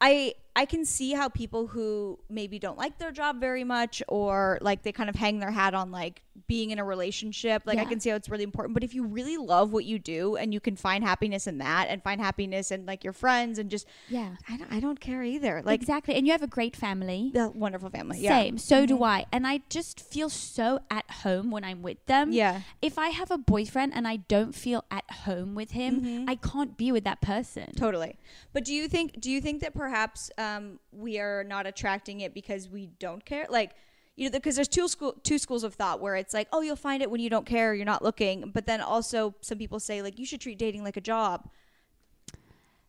I 0.00 0.34
I 0.56 0.64
can 0.64 0.84
see 0.86 1.12
how 1.12 1.28
people 1.28 1.66
who 1.68 2.18
maybe 2.30 2.58
don't 2.58 2.78
like 2.78 2.98
their 2.98 3.12
job 3.12 3.38
very 3.40 3.62
much 3.62 4.02
or 4.08 4.58
like 4.62 4.82
they 4.82 4.90
kind 4.90 5.10
of 5.10 5.14
hang 5.14 5.38
their 5.38 5.50
hat 5.50 5.74
on 5.74 5.90
like 5.92 6.22
being 6.48 6.70
in 6.70 6.78
a 6.78 6.84
relationship. 6.84 7.62
Like 7.66 7.78
I 7.78 7.84
can 7.84 8.00
see 8.00 8.10
how 8.10 8.16
it's 8.16 8.28
really 8.28 8.44
important. 8.44 8.72
But 8.74 8.82
if 8.84 8.94
you 8.94 9.04
really 9.04 9.36
love 9.36 9.72
what 9.72 9.84
you 9.84 9.98
do 9.98 10.36
and 10.36 10.54
you 10.54 10.60
can 10.60 10.74
find 10.76 11.04
happiness 11.04 11.46
in 11.46 11.58
that 11.58 11.86
and 11.90 12.02
find 12.02 12.20
happiness 12.20 12.70
in 12.70 12.86
like 12.86 13.04
your 13.04 13.12
friends 13.12 13.58
and 13.58 13.70
just 13.70 13.86
yeah. 14.08 14.36
I 14.48 14.56
don't, 14.56 14.72
I 14.72 14.80
don't 14.80 14.98
care 15.00 15.22
either. 15.22 15.62
Like 15.64 15.80
exactly. 15.80 16.14
And 16.14 16.26
you 16.26 16.32
have 16.32 16.42
a 16.42 16.46
great 16.46 16.74
family. 16.74 17.30
the 17.34 17.50
wonderful 17.50 17.90
family. 17.90 18.20
Yeah. 18.20 18.38
Same. 18.38 18.56
So 18.58 18.86
do 18.86 18.96
Mhm. 18.98 19.06
I. 19.06 19.26
And 19.32 19.46
I 19.46 19.60
just 19.68 20.00
feel 20.00 20.30
so 20.30 20.80
at 20.90 21.10
home 21.22 21.50
when 21.50 21.64
I'm 21.64 21.82
with 21.82 22.04
them. 22.06 22.32
Yeah. 22.32 22.62
If 22.80 22.98
I 22.98 23.08
have 23.10 23.30
a 23.30 23.38
boyfriend 23.38 23.92
and 23.94 24.08
I 24.08 24.16
don't 24.16 24.54
feel 24.54 24.84
at 24.90 25.04
home 25.26 25.54
with 25.54 25.72
him, 25.72 26.00
Mhm. 26.00 26.30
I 26.30 26.36
can't 26.36 26.76
be 26.78 26.92
with 26.92 27.04
that 27.04 27.20
person. 27.20 27.72
Totally. 27.76 28.16
But 28.54 28.64
do 28.64 28.72
you 28.72 28.88
think 28.88 29.20
do 29.20 29.30
you 29.30 29.40
think 29.42 29.60
that 29.60 29.74
perhaps 29.74 30.30
um, 30.38 30.45
we 30.92 31.18
are 31.18 31.44
not 31.44 31.66
attracting 31.66 32.20
it 32.20 32.32
because 32.34 32.68
we 32.68 32.88
don't 32.98 33.24
care? 33.24 33.46
Like, 33.48 33.72
you 34.16 34.28
know, 34.28 34.32
because 34.32 34.54
there's 34.56 34.68
two 34.68 34.88
school 34.88 35.14
two 35.22 35.38
schools 35.38 35.62
of 35.64 35.74
thought 35.74 36.00
where 36.00 36.16
it's 36.16 36.32
like, 36.34 36.48
oh, 36.52 36.60
you'll 36.62 36.76
find 36.76 37.02
it 37.02 37.10
when 37.10 37.20
you 37.20 37.28
don't 37.30 37.46
care, 37.46 37.74
you're 37.74 37.84
not 37.84 38.02
looking. 38.02 38.50
But 38.54 38.66
then 38.66 38.80
also 38.80 39.34
some 39.40 39.58
people 39.58 39.78
say 39.80 40.00
like 40.02 40.18
you 40.18 40.24
should 40.26 40.40
treat 40.40 40.58
dating 40.58 40.82
like 40.84 40.96
a 40.96 41.02
job. 41.02 41.48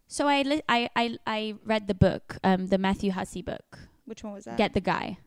So 0.08 0.28
I, 0.28 0.41
li- 0.43 0.64
I, 0.70 0.89
I, 0.95 1.18
I 1.28 1.55
read 1.66 1.88
the 1.88 1.93
book, 1.93 2.38
um, 2.43 2.68
the 2.68 2.78
Matthew 2.78 3.12
Hussey 3.12 3.41
book, 3.41 3.78
Which 4.05 4.24
one 4.24 4.32
was 4.34 4.45
that? 4.45 4.58
Get 4.58 4.74
the 4.74 4.80
Guy. 4.80 5.18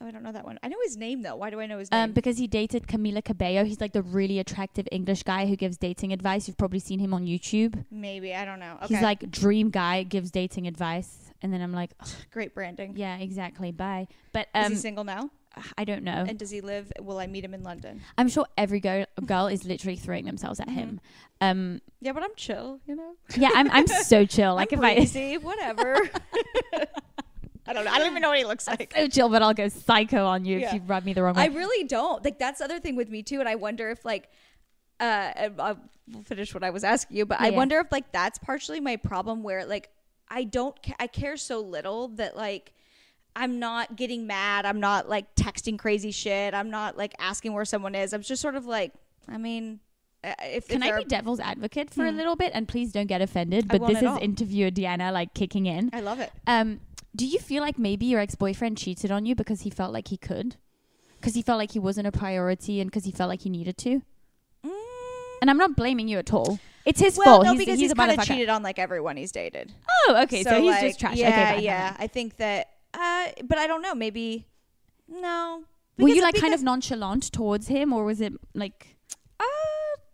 oh, 0.00 0.06
I 0.08 0.10
don't 0.10 0.24
know 0.24 0.32
that 0.32 0.44
one. 0.44 0.58
I 0.60 0.66
know 0.66 0.76
his 0.82 0.96
name 0.96 1.22
though. 1.22 1.36
Why 1.36 1.50
do 1.50 1.60
I 1.60 1.66
know 1.66 1.78
his 1.78 1.88
name? 1.92 2.02
Um, 2.02 2.12
because 2.12 2.36
he 2.38 2.48
dated 2.48 2.88
Camila 2.88 3.24
Cabello. 3.24 3.64
He's 3.64 3.80
like 3.80 3.92
the 3.92 4.02
really 4.02 4.40
attractive 4.40 4.88
English 4.90 5.22
guy 5.22 5.46
who 5.46 5.54
gives 5.54 5.76
dating 5.76 6.12
advice. 6.12 6.48
You've 6.48 6.58
probably 6.58 6.80
seen 6.80 6.98
him 6.98 7.14
on 7.14 7.26
YouTube. 7.26 7.84
Maybe 7.92 8.34
I 8.34 8.44
don't 8.44 8.58
know. 8.58 8.76
Okay. 8.82 8.94
He's 8.94 9.02
like 9.04 9.30
dream 9.30 9.70
guy, 9.70 10.02
gives 10.02 10.32
dating 10.32 10.66
advice. 10.66 11.23
And 11.42 11.52
then 11.52 11.60
I'm 11.60 11.72
like, 11.72 11.90
"Ugh, 12.00 12.08
great 12.30 12.54
branding. 12.54 12.94
yeah, 12.96 13.16
exactly. 13.18 13.70
Bye. 13.72 14.08
But 14.32 14.48
Is 14.54 14.66
um, 14.66 14.72
he 14.72 14.78
single 14.78 15.04
now? 15.04 15.30
I 15.78 15.84
don't 15.84 16.02
know. 16.02 16.24
And 16.26 16.36
does 16.36 16.50
he 16.50 16.60
live? 16.60 16.90
Will 17.00 17.18
I 17.18 17.28
meet 17.28 17.44
him 17.44 17.54
in 17.54 17.62
London? 17.62 18.00
I'm 18.18 18.28
sure 18.28 18.44
every 18.58 18.80
girl, 18.80 19.04
girl 19.24 19.46
is 19.46 19.64
literally 19.64 19.94
throwing 19.96 20.24
themselves 20.24 20.58
at 20.58 20.66
Mm-hmm. 20.66 20.78
him. 20.78 21.00
Um, 21.40 21.80
Yeah, 22.00 22.12
but 22.12 22.24
I'm 22.24 22.34
chill. 22.36 22.80
You 22.86 22.96
know. 22.96 23.12
yeah, 23.36 23.50
I'm, 23.54 23.70
I'm 23.70 23.86
so 24.04 24.24
chill. 24.26 24.54
Like 24.56 24.72
I'm 24.72 24.80
if 24.80 24.84
I, 24.84 24.94
breezy, 24.96 25.36
whatever. 25.50 25.96
I 27.66 27.72
don't 27.72 27.84
know. 27.84 27.90
I 27.92 27.98
don't 27.98 28.10
even 28.10 28.20
know 28.20 28.28
what 28.30 28.38
he 28.38 28.44
looks 28.44 28.66
like. 28.66 28.92
so 28.96 29.06
chill, 29.08 29.28
but 29.28 29.42
I'll 29.42 29.54
go 29.54 29.68
psycho 29.68 30.26
on 30.26 30.44
you 30.44 30.58
Yeah. 30.58 30.68
if 30.68 30.74
you 30.74 30.80
rub 30.86 31.04
me 31.04 31.12
the 31.14 31.22
wrong 31.22 31.34
way. 31.34 31.42
I 31.42 31.46
really 31.46 31.86
don't. 31.86 32.22
Like 32.24 32.38
that's 32.38 32.58
the 32.58 32.64
other 32.64 32.78
thing 32.80 32.96
with 32.96 33.08
me 33.08 33.22
too, 33.22 33.40
and 33.40 33.48
I 33.48 33.54
wonder 33.54 33.90
if 33.90 34.04
like, 34.04 34.28
uh, 35.00 35.32
I'll 35.58 35.78
finish 36.24 36.52
what 36.52 36.62
I 36.62 36.70
was 36.70 36.84
asking 36.84 37.16
you, 37.16 37.26
but 37.26 37.40
I 37.40 37.44
Yeah, 37.46 37.50
yeah. 37.52 37.56
wonder 37.56 37.78
if 37.80 37.90
like 37.90 38.10
that's 38.12 38.38
partially 38.38 38.80
my 38.80 38.96
problem 38.96 39.42
where 39.42 39.64
like 39.64 39.88
I 40.28 40.44
don't, 40.44 40.80
ca- 40.82 40.96
I 40.98 41.06
care 41.06 41.36
so 41.36 41.60
little 41.60 42.08
that 42.08 42.36
like. 42.36 42.72
I'm 43.36 43.58
not 43.58 43.96
getting 43.96 44.28
mad. 44.28 44.64
I'm 44.64 44.78
not 44.78 45.08
like 45.08 45.34
texting 45.34 45.76
crazy 45.76 46.12
shit. 46.12 46.54
I'm 46.54 46.70
not 46.70 46.96
like 46.96 47.16
asking 47.18 47.52
where 47.52 47.64
someone 47.64 47.96
is. 47.96 48.12
I'm 48.12 48.22
just 48.22 48.40
sort 48.40 48.54
of 48.54 48.64
like, 48.64 48.92
I 49.28 49.38
mean, 49.38 49.80
uh, 50.22 50.34
if 50.42 50.68
Can 50.68 50.84
if 50.84 50.88
I 50.94 50.98
be 50.98 51.04
devil's 51.04 51.40
advocate 51.40 51.90
for 51.90 52.06
a 52.06 52.12
Hmm. 52.12 52.16
little 52.16 52.36
bit? 52.36 52.52
And 52.54 52.68
please 52.68 52.92
don't 52.92 53.08
get 53.08 53.20
offended, 53.22 53.66
but 53.66 53.84
this 53.88 53.98
is 53.98 54.04
all. 54.04 54.20
interviewer 54.22 54.70
Diana 54.70 55.10
like 55.10 55.34
kicking 55.34 55.66
in. 55.66 55.90
I 55.92 55.98
love 55.98 56.20
it. 56.20 56.30
Um, 56.46 56.78
do 57.16 57.26
you 57.26 57.40
feel 57.40 57.60
like 57.60 57.76
maybe 57.76 58.06
your 58.06 58.20
ex-boyfriend 58.20 58.78
cheated 58.78 59.10
on 59.10 59.26
you 59.26 59.34
because 59.34 59.62
he 59.62 59.70
felt 59.70 59.92
like 59.92 60.06
he 60.06 60.16
could? 60.16 60.54
Because 61.20 61.34
he 61.34 61.42
felt 61.42 61.58
like 61.58 61.72
he 61.72 61.80
wasn't 61.80 62.06
a 62.06 62.12
priority 62.12 62.80
and 62.80 62.88
because 62.88 63.04
he 63.04 63.10
felt 63.10 63.28
like 63.28 63.40
he 63.40 63.50
needed 63.50 63.76
to? 63.78 64.00
Mm, 64.64 64.70
And 65.42 65.50
I'm 65.50 65.58
not 65.58 65.74
blaming 65.74 66.06
you 66.06 66.18
at 66.18 66.32
all. 66.32 66.60
It's 66.84 67.00
his 67.00 67.16
well, 67.16 67.26
fault. 67.26 67.44
no, 67.44 67.52
he's, 67.52 67.58
because 67.58 67.78
he's, 67.78 67.90
he's, 67.90 67.94
kind 67.94 68.18
of 68.18 68.26
cheated 68.26 68.48
on 68.48 68.62
like 68.62 68.78
everyone 68.78 69.16
he's 69.16 69.32
dated. 69.32 69.72
Oh, 70.06 70.22
okay. 70.24 70.42
So, 70.42 70.60
he's 70.60 70.70
like, 70.70 70.80
just 70.82 71.00
trash. 71.00 71.16
Yeah, 71.16 71.28
okay, 71.28 71.54
fine, 71.54 71.62
yeah. 71.62 71.92
fine. 71.92 71.96
I 72.00 72.06
think 72.06 72.36
that. 72.36 72.68
Uh, 72.92 73.26
but 73.44 73.58
I 73.58 73.66
don't 73.66 73.82
know. 73.82 73.94
Maybe 73.94 74.46
no. 75.08 75.64
Were 75.98 76.08
you 76.08 76.16
Because- 76.16 76.32
like 76.34 76.40
kind 76.40 76.54
of 76.54 76.62
nonchalant 76.62 77.32
towards 77.32 77.68
him, 77.68 77.92
or 77.92 78.04
was 78.04 78.20
it 78.20 78.34
like? 78.54 78.96
Uh, 79.40 79.44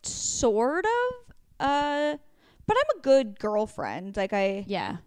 sort 0.03 0.85
of. 0.85 1.35
Uh, 1.59 2.16
but 2.66 2.77
I'm 2.77 2.99
a 2.99 3.03
good 3.03 3.39
girlfriend. 3.39 4.16
Like 4.16 4.33
I. 4.33 4.64
Yeah. 4.68 4.99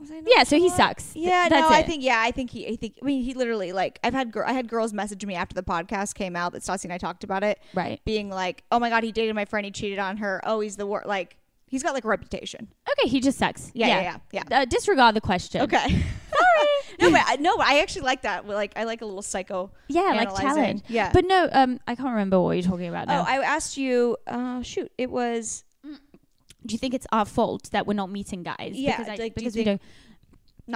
Was 0.00 0.10
I 0.10 0.22
Yeah. 0.26 0.44
So 0.44 0.56
he 0.56 0.68
sucks. 0.68 1.14
Yeah, 1.16 1.48
that's 1.48 1.68
no, 1.70 1.76
I 1.76 1.82
think 1.82 2.02
yeah, 2.04 2.20
I 2.24 2.30
think 2.30 2.50
he, 2.50 2.66
I 2.68 2.76
think, 2.76 2.98
I 3.02 3.04
mean, 3.04 3.22
he 3.22 3.34
literally 3.34 3.72
like 3.72 3.98
I've 4.04 4.14
had, 4.14 4.30
gir- 4.32 4.44
I 4.46 4.52
had 4.52 4.68
girls 4.68 4.92
message 4.92 5.24
me 5.26 5.34
after 5.34 5.54
the 5.54 5.62
podcast 5.62 6.14
came 6.14 6.36
out 6.36 6.52
that 6.52 6.62
Stassi 6.62 6.84
and 6.84 6.92
I 6.92 6.98
talked 6.98 7.24
about 7.24 7.42
it, 7.42 7.58
Right. 7.74 8.00
being 8.04 8.30
like, 8.30 8.62
oh 8.70 8.78
my 8.78 8.90
god, 8.90 9.02
he 9.02 9.10
dated 9.12 9.34
my 9.34 9.44
friend, 9.44 9.64
he 9.64 9.70
cheated 9.72 9.98
on 9.98 10.18
her, 10.18 10.40
oh 10.44 10.60
he's 10.60 10.76
the 10.76 10.86
worst, 10.86 11.06
like 11.08 11.36
he's 11.66 11.82
got 11.82 11.94
like 11.94 12.04
a 12.04 12.08
reputation. 12.08 12.68
Okay. 12.90 13.08
He 13.08 13.20
just 13.20 13.38
sucks. 13.38 13.70
Yeah, 13.74 13.88
yeah, 13.88 14.18
yeah, 14.32 14.42
yeah. 14.50 14.60
Uh, 14.60 14.64
disregard 14.64 15.16
the 15.16 15.20
question. 15.20 15.62
Okay, 15.62 15.78
sorry. 15.78 16.04
no, 17.00 17.10
but 17.10 17.22
I, 17.26 17.36
no, 17.36 17.56
but 17.56 17.66
I 17.66 17.80
actually 17.80 18.02
like 18.02 18.22
that. 18.22 18.46
Like 18.46 18.72
I 18.76 18.84
like 18.84 19.02
a 19.02 19.04
little 19.06 19.22
psycho. 19.22 19.70
Yeah, 19.88 20.12
like 20.16 20.34
challenge. 20.36 20.82
Yeah. 20.88 21.10
But 21.12 21.24
no, 21.26 21.48
um, 21.52 21.80
I 21.86 21.94
can't 21.96 22.08
remember 22.10 22.40
what 22.40 22.52
you're 22.52 22.62
talking 22.62 22.88
about 22.88 23.08
now. 23.08 23.20
oh, 23.20 23.24
I 23.26 23.36
asked 23.42 23.76
you. 23.76 24.16
Uh, 24.26 24.62
shoot, 24.62 24.90
it 24.96 25.10
was 25.10 25.64
do 26.68 26.74
you 26.74 26.78
think 26.78 26.94
it's 26.94 27.06
our 27.12 27.24
fault 27.24 27.70
that 27.72 27.86
we're 27.86 27.94
not 28.02 28.10
meeting 28.10 28.42
guys? 28.42 28.72
Yeah, 28.74 28.96
because, 28.98 29.08
I, 29.08 29.10
like, 29.10 29.18
do 29.18 29.24
you 29.24 29.30
because 29.34 29.56
we 29.56 29.64
think- 29.64 29.80
don't. 29.80 29.90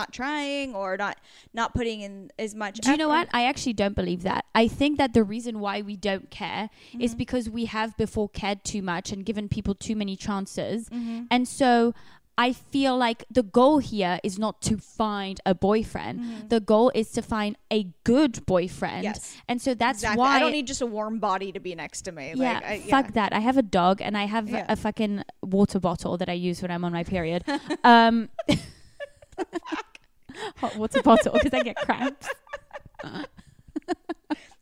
not 0.00 0.10
trying 0.10 0.74
or 0.74 0.96
not 0.96 1.18
not 1.52 1.74
putting 1.74 2.00
in 2.00 2.30
as 2.38 2.54
much. 2.54 2.74
Do 2.80 2.90
you 2.90 2.96
know 2.96 3.08
what? 3.16 3.28
I 3.32 3.44
actually 3.44 3.74
don't 3.74 3.94
believe 3.94 4.22
that. 4.22 4.46
I 4.54 4.66
think 4.66 4.96
that 4.98 5.12
the 5.12 5.22
reason 5.22 5.60
why 5.60 5.82
we 5.82 5.96
don't 5.96 6.30
care 6.30 6.70
Mm-hmm. 6.92 7.00
is 7.02 7.14
because 7.14 7.50
we 7.50 7.66
have 7.66 7.94
before 7.98 8.28
cared 8.30 8.64
too 8.64 8.80
much 8.92 9.12
and 9.12 9.20
given 9.30 9.48
people 9.50 9.74
too 9.74 9.94
many 10.02 10.16
chances. 10.16 10.88
Mm-hmm. 10.88 11.24
And 11.30 11.46
so 11.46 11.92
I 12.38 12.54
feel 12.54 12.96
like 12.96 13.24
the 13.30 13.42
goal 13.42 13.78
here 13.78 14.18
is 14.24 14.38
not 14.38 14.62
to 14.62 14.78
find 14.78 15.38
a 15.44 15.54
boyfriend. 15.54 16.48
The 16.48 16.60
goal 16.60 16.90
is 16.94 17.10
to 17.12 17.22
find 17.22 17.56
a 17.70 17.88
good 18.04 18.44
boyfriend. 18.46 19.04
Mm-hmm. 19.04 19.04
Yes. 19.04 19.36
And 19.48 19.60
so 19.60 19.74
that's 19.74 19.98
Exactly. 19.98 20.18
why 20.18 20.36
I 20.36 20.40
don't 20.40 20.52
need 20.52 20.66
just 20.66 20.80
a 20.80 20.86
warm 20.86 21.18
body 21.18 21.52
to 21.52 21.60
be 21.60 21.74
next 21.74 22.02
to 22.02 22.12
me. 22.12 22.32
yeah, 22.34 22.54
Like, 22.54 22.64
I, 22.64 22.78
fuck 22.80 23.12
that. 23.12 23.34
I 23.34 23.40
have 23.40 23.58
a 23.58 23.62
dog 23.62 24.00
and 24.00 24.16
I 24.16 24.24
have 24.24 24.48
Yeah. 24.48 24.64
a 24.68 24.76
fucking 24.76 25.24
water 25.42 25.78
bottle 25.78 26.16
that 26.16 26.30
I 26.30 26.32
use 26.32 26.62
when 26.62 26.70
I'm 26.70 26.84
on 26.84 26.92
my 26.92 27.04
period. 27.04 27.44
um, 27.84 28.30
hot 30.56 30.76
water 30.76 31.02
bottle 31.02 31.32
because 31.34 31.52
I 31.52 31.62
get 31.62 31.76
cramps. 31.76 32.28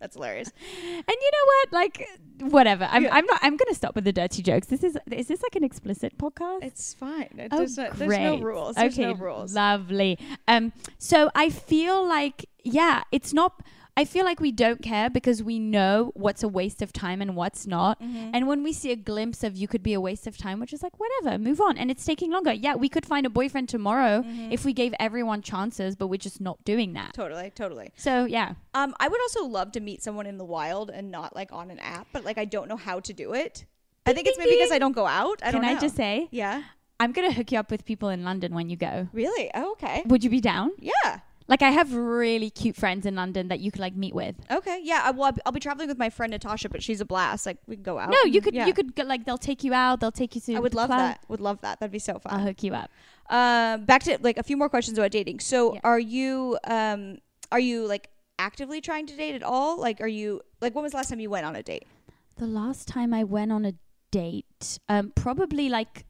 That's 0.01 0.14
hilarious. 0.16 0.51
And 0.82 1.16
you 1.20 1.30
know 1.32 1.46
what? 1.46 1.72
Like, 1.72 2.09
whatever. 2.51 2.88
I'm, 2.90 3.05
Yeah. 3.05 3.14
I'm 3.14 3.26
not. 3.26 3.38
I'm 3.42 3.57
gonna 3.57 3.74
stop 3.74 3.94
with 3.94 4.05
the 4.05 4.12
dirty 4.12 4.42
jokes. 4.42 4.66
This 4.68 4.82
is. 4.82 4.96
Is 5.11 5.28
this 5.28 5.42
like 5.42 5.57
an 5.57 5.64
explicit 5.64 6.16
podcast? 6.18 6.64
It's 6.64 6.94
fine. 6.94 7.28
It- 7.38 7.48
Oh, 7.53 7.59
there's, 7.59 7.76
no, 7.76 7.90
there's 7.94 8.11
no 8.18 8.36
great. 8.36 8.42
rules. 8.42 8.76
There's 8.76 8.94
okay, 8.98 9.07
no 9.07 9.14
rules. 9.14 9.55
lovely. 9.55 10.18
Um, 10.48 10.72
so 10.98 11.30
I 11.34 11.51
feel 11.51 12.07
like, 12.07 12.46
yeah, 12.64 13.03
it's 13.12 13.32
not. 13.32 13.61
I 14.01 14.05
feel 14.07 14.24
like 14.24 14.40
we 14.40 14.51
don't 14.51 14.80
care 14.82 15.11
because 15.11 15.42
we 15.42 15.59
know 15.59 16.12
what's 16.14 16.42
a 16.42 16.48
waste 16.48 16.80
of 16.80 16.90
time 16.90 17.20
and 17.20 17.36
what's 17.36 17.66
not. 17.66 18.01
Mm-hmm. 18.01 18.30
And 18.34 18.48
when 18.48 18.62
we 18.62 18.72
see 18.72 18.90
a 18.92 18.96
glimpse 18.96 19.44
of 19.44 19.57
you 19.57 19.68
could 19.68 19.82
be 19.82 19.92
a 19.92 20.01
waste 20.01 20.26
of 20.26 20.38
time, 20.38 20.59
which 20.59 20.72
is 20.72 20.82
like 20.82 20.94
whatever, 20.98 21.38
move 21.38 21.61
on. 21.61 21.76
And 21.76 21.90
it's 21.90 22.05
taking 22.05 22.30
longer. 22.30 22.53
Yeah, 22.53 22.74
we 22.76 22.88
could 22.88 23.05
find 23.05 23.26
a 23.26 23.30
boyfriend 23.30 23.68
tomorrow 23.68 24.22
Mm-hmm. 24.22 24.53
if 24.53 24.64
we 24.64 24.72
gave 24.72 24.94
everyone 24.98 25.42
chances, 25.42 25.96
but 25.96 26.07
we're 26.07 26.16
just 26.28 26.40
not 26.40 26.57
doing 26.64 26.94
that. 26.94 27.12
Totally, 27.14 27.51
totally. 27.51 27.92
So 27.96 28.24
yeah, 28.24 28.55
Um, 28.72 28.94
I 28.98 29.07
would 29.09 29.20
also 29.20 29.44
love 29.44 29.72
to 29.72 29.80
meet 29.80 30.03
someone 30.03 30.26
in 30.26 30.38
the 30.38 30.44
wild 30.44 30.88
and 30.90 31.11
not 31.11 31.36
like 31.36 31.53
on 31.53 31.70
an 31.70 31.78
app, 31.80 32.07
but 32.14 32.24
like 32.24 32.38
I 32.38 32.46
don't 32.46 32.68
know 32.68 32.76
how 32.88 33.01
to 33.01 33.12
do 33.12 33.34
it. 33.34 33.66
I 34.07 34.14
think 34.14 34.26
it's 34.28 34.38
maybe 34.38 34.53
because. 34.53 34.72
I 34.72 34.78
don't 34.78 34.92
go 35.03 35.07
out. 35.07 35.40
I 35.42 35.51
can 35.53 35.64
I 35.64 35.78
just 35.78 35.96
say 35.96 36.28
Yeah. 36.30 36.62
I'm 36.98 37.12
gonna 37.12 37.32
hook 37.32 37.53
you 37.53 37.59
up 37.59 37.70
with 37.70 37.84
people 37.84 38.09
in 38.09 38.24
London 38.24 38.55
when 38.55 38.68
you 38.70 38.76
go. 38.76 39.09
Really? 39.12 39.51
Oh, 39.55 39.72
okay. 39.72 40.03
Would 40.07 40.22
you 40.24 40.30
be 40.30 40.40
down? 40.40 40.70
Yeah. 40.78 41.20
Like 41.51 41.62
I 41.62 41.70
have 41.70 41.92
really 41.94 42.48
cute 42.48 42.76
friends 42.76 43.05
in 43.05 43.16
London 43.16 43.48
that 43.48 43.59
you 43.59 43.72
could 43.72 43.80
like 43.80 43.96
meet 43.96 44.14
with. 44.14 44.36
Okay. 44.51 44.80
Yeah. 44.84 45.03
I, 45.05 45.11
well, 45.11 45.32
I'll 45.44 45.53
be- 45.53 45.61
traveling 45.61 45.88
with 45.88 45.98
my 45.98 46.09
friend 46.09 46.30
Natasha, 46.30 46.68
but 46.68 46.80
she's 46.82 47.01
a 47.01 47.05
blast. 47.05 47.44
Like 47.44 47.59
we 47.66 47.74
can 47.74 47.82
go 47.82 47.98
out. 47.98 48.11
No, 48.11 48.22
you 48.22 48.40
could 48.40 48.55
yeah. 48.55 48.66
you 48.66 48.72
could 48.72 48.94
go, 48.94 49.03
like 49.03 49.24
they'll 49.26 49.36
take 49.36 49.64
you 49.64 49.74
out, 49.74 49.98
they'll 50.01 50.12
take 50.12 50.36
you 50.36 50.40
to 50.42 50.55
I 50.55 50.61
would 50.61 50.74
love 50.74 50.86
club. 50.88 51.01
that. 51.01 51.24
Would 51.28 51.40
love 51.40 51.61
that. 51.62 51.80
That'd 51.80 51.92
be 51.92 51.98
so 51.98 52.20
fun. 52.20 52.32
I'll 52.32 52.46
hook 52.46 52.62
you 52.62 52.72
up. 52.74 52.88
Um, 53.28 53.84
back 53.84 54.05
to 54.05 54.16
like 54.22 54.38
a 54.38 54.42
few 54.44 54.57
more 54.57 54.68
questions 54.68 54.96
about 54.96 55.11
dating. 55.11 55.40
So, 55.40 55.74
Yeah. 55.74 55.80
are 55.84 55.98
you 55.98 56.57
um, 56.64 57.18
are 57.53 57.61
you 57.61 57.84
like 57.86 58.09
actively 58.38 58.80
trying 58.80 59.07
to 59.07 59.16
date 59.16 59.34
at 59.34 59.42
all? 59.42 59.78
Like, 59.78 60.01
are 60.01 60.09
you 60.09 60.40
like 60.61 60.74
when 60.76 60.84
was 60.84 60.92
the 60.92 60.98
last 60.98 61.11
time 61.11 61.20
you 61.20 61.30
went 61.30 61.44
on 61.46 61.57
a 61.57 61.62
date? 61.64 61.84
The 62.36 62.46
last 62.46 62.86
time 62.86 63.12
I 63.12 63.24
went 63.24 63.51
on 63.51 63.64
a 63.64 63.74
date, 64.12 64.78
um, 64.88 65.12
probably 65.14 65.68
like, 65.68 66.07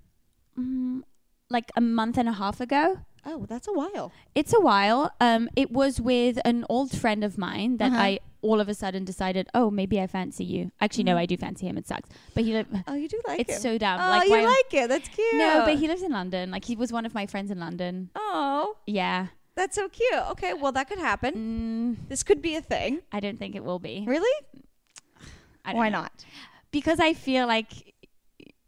mm, 0.58 1.00
like 1.48 1.70
a 1.76 1.80
month 1.80 2.18
and 2.18 2.28
a 2.28 2.32
half 2.32 2.60
ago. 2.60 2.98
Oh, 3.26 3.46
that's 3.46 3.68
a 3.68 3.72
while. 3.72 4.12
It's 4.34 4.52
a 4.54 4.60
while. 4.60 5.12
Um, 5.20 5.48
it 5.56 5.70
was 5.70 6.00
with 6.00 6.38
an 6.44 6.64
old 6.68 6.96
friend 6.96 7.22
of 7.22 7.36
mine 7.36 7.76
that 7.78 7.92
Uh-huh. 7.92 8.00
I 8.02 8.18
all 8.42 8.58
of 8.58 8.70
a 8.70 8.74
sudden 8.74 9.04
decided, 9.04 9.46
oh, 9.52 9.70
maybe 9.70 10.00
I 10.00 10.06
fancy 10.06 10.44
you. 10.44 10.72
Actually, 10.80 11.04
no, 11.04 11.14
Mhm. 11.14 11.18
I 11.18 11.26
do 11.26 11.36
fancy 11.36 11.66
him. 11.66 11.76
It 11.76 11.86
sucks, 11.86 12.08
but 12.34 12.42
he. 12.44 12.54
Li- 12.54 12.64
Oh, 12.88 12.94
you 12.94 13.06
do 13.06 13.20
like 13.28 13.40
it. 13.40 13.48
it's 13.50 13.56
him. 13.56 13.62
so 13.62 13.78
dumb. 13.78 14.00
oh, 14.02 14.08
like 14.08 14.28
you 14.28 14.40
like 14.46 14.72
it. 14.72 14.88
That's 14.88 15.08
cute. 15.10 15.34
No, 15.34 15.62
but 15.66 15.76
he 15.78 15.86
lives 15.86 16.00
in 16.02 16.12
London. 16.12 16.50
Like 16.50 16.64
he 16.64 16.74
was 16.76 16.90
one 16.90 17.04
of 17.04 17.12
my 17.14 17.26
friends 17.26 17.50
in 17.50 17.58
London. 17.60 18.08
Oh, 18.16 18.76
Yeah. 18.86 19.26
that's 19.56 19.74
so 19.76 19.90
cute. 19.90 20.14
Okay, 20.30 20.54
well 20.54 20.72
that 20.72 20.88
could 20.88 20.98
happen. 20.98 21.34
Mm, 22.00 22.08
This 22.08 22.22
could 22.22 22.40
be 22.40 22.54
a 22.56 22.62
thing. 22.62 23.00
I 23.12 23.20
don't 23.20 23.38
think 23.38 23.54
it 23.54 23.62
will 23.62 23.78
be. 23.78 24.04
Really? 24.06 24.46
I 25.64 25.72
don't 25.72 25.78
Why 25.78 25.88
know. 25.90 26.00
not? 26.02 26.24
Because 26.70 26.98
I 27.00 27.12
feel 27.12 27.46
like 27.46 27.92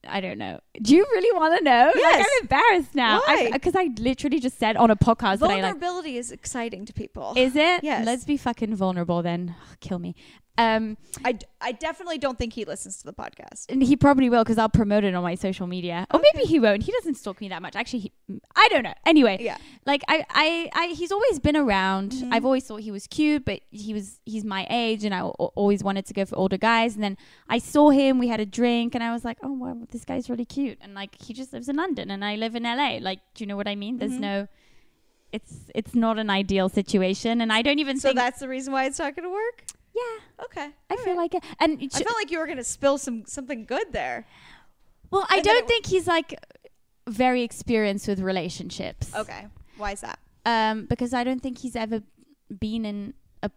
I 0.09 0.21
don't 0.21 0.39
know. 0.39 0.61
Do 0.81 0.95
you 0.97 1.05
really 1.13 1.39
want 1.39 1.59
to 1.59 1.65
know? 1.65 1.87
Like, 1.87 1.95
Yes. 1.97 2.27
I'm 2.27 2.43
embarrassed 2.43 2.95
now. 2.95 3.21
Because 3.53 3.77
I, 3.77 3.91
literally 3.99 4.41
just 4.41 4.59
said 4.59 4.77
on 4.77 4.91
a 4.91 4.97
podcast 4.97 5.39
that 5.39 5.51
I 5.51 5.61
like. 5.61 5.63
Vulnerability 5.63 6.17
is 6.19 6.33
exciting 6.33 6.85
to 6.87 6.93
people. 6.93 7.35
Is 7.37 7.55
it? 7.57 7.85
Yes. 7.85 8.05
Let's 8.05 8.25
be 8.25 8.37
fucking 8.37 8.75
vulnerable 8.75 9.23
then. 9.23 9.55
Kill 9.81 9.99
me. 9.99 10.15
Um, 10.59 10.99
I, 11.25 11.39
I 11.63 11.73
definitely 11.73 12.19
don't 12.19 12.37
think 12.39 12.53
he 12.53 12.67
listens 12.67 12.99
to 12.99 13.05
the 13.05 13.15
podcast. 13.15 13.71
and 13.71 13.83
he 13.83 13.97
probably 13.97 14.29
will 14.29 14.45
because 14.45 14.59
I'll 14.59 14.69
promote 14.69 15.03
it 15.03 15.15
on 15.15 15.23
my 15.23 15.35
social 15.35 15.67
media. 15.67 16.07
Or 16.13 16.21
maybe 16.21 16.45
he 16.47 16.61
won't. 16.61 16.83
He 16.83 16.93
doesn't 16.93 17.15
stalk 17.15 17.41
me 17.41 17.49
that 17.49 17.63
much. 17.63 17.75
Actually, 17.75 18.01
he, 18.01 18.13
I 18.55 18.69
don't 18.69 18.83
know. 18.83 18.93
Anyway, 19.07 19.39
Yeah. 19.41 19.57
like 19.87 20.03
I, 20.09 20.27
I, 20.29 20.71
I 20.75 20.87
he's 20.89 21.11
always 21.11 21.39
been 21.39 21.57
around. 21.57 22.13
Mhm. 22.13 22.29
I've 22.35 22.45
always 22.45 22.65
thought 22.65 22.81
he 22.83 22.91
was 22.91 23.07
cute, 23.07 23.47
but 23.47 23.61
he 23.71 23.95
was 23.95 24.21
he's 24.27 24.45
my 24.45 24.67
age, 24.69 25.05
and 25.05 25.15
I 25.15 25.23
always 25.23 25.83
wanted 25.83 26.05
to 26.07 26.13
go 26.13 26.27
for 26.27 26.37
older 26.37 26.59
guys. 26.59 26.95
And 26.97 27.03
then 27.03 27.17
I 27.49 27.57
saw 27.59 27.89
him, 27.89 28.19
we 28.19 28.29
had 28.29 28.39
a 28.41 28.47
drink, 28.47 28.95
and 28.95 29.03
I 29.03 29.11
was 29.13 29.25
like, 29.25 29.39
oh 29.43 29.53
wow, 29.53 29.79
this 29.91 30.05
guy's 30.05 30.29
really 30.29 30.45
cute. 30.45 30.77
And 30.83 30.93
like 30.95 31.21
he 31.23 31.33
just 31.33 31.55
lives 31.55 31.69
in 31.71 31.77
London, 31.77 32.11
and 32.11 32.23
I 32.23 32.37
live 32.37 32.55
in 32.55 32.65
LA. 32.65 32.99
Like, 33.01 33.21
do 33.35 33.43
you 33.43 33.47
know 33.49 33.57
what 33.57 33.69
I 33.69 33.75
mean? 33.75 33.97
There's 33.99 34.13
Mhm. 34.13 34.21
no. 34.21 34.49
It's 35.33 35.55
it's 35.75 35.95
not 35.95 36.19
an 36.19 36.29
ideal 36.29 36.69
situation, 36.69 37.41
and 37.41 37.51
I 37.51 37.63
don't 37.63 37.79
even 37.79 37.99
So 37.99 38.09
think. 38.11 38.17
that's 38.19 38.41
the 38.41 38.49
reason 38.51 38.71
why 38.75 38.85
it's 38.85 38.99
not 38.99 39.17
going 39.17 39.25
to 39.25 39.31
work. 39.33 39.65
Yeah, 39.95 40.45
Okay. 40.45 40.71
I 40.91 40.95
All 40.95 40.97
feel 40.99 41.15
right. 41.15 41.17
like 41.17 41.35
it. 41.35 41.45
And 41.61 41.79
I 41.95 41.99
felt 42.03 42.17
like 42.17 42.31
you 42.31 42.39
were 42.39 42.47
going 42.47 42.59
to 42.59 42.65
spill 42.65 42.99
some 42.99 43.25
something 43.27 43.65
good 43.65 43.93
there. 43.93 44.27
well, 45.11 45.27
I 45.29 45.37
and 45.37 45.45
don't 45.45 45.69
think 45.69 45.87
he's 45.87 46.07
like 46.07 46.35
very 47.09 47.43
experienced 47.43 48.09
with 48.09 48.21
relationships. 48.21 49.15
Okay. 49.15 49.47
Why 49.77 49.93
is 49.93 50.01
that? 50.01 50.19
um, 50.45 50.87
because 50.87 51.15
I 51.15 51.23
don't 51.25 51.41
think 51.41 51.59
he's 51.59 51.77
ever 51.77 52.03
been 52.59 52.85
in 52.85 53.15
a. 53.43 53.51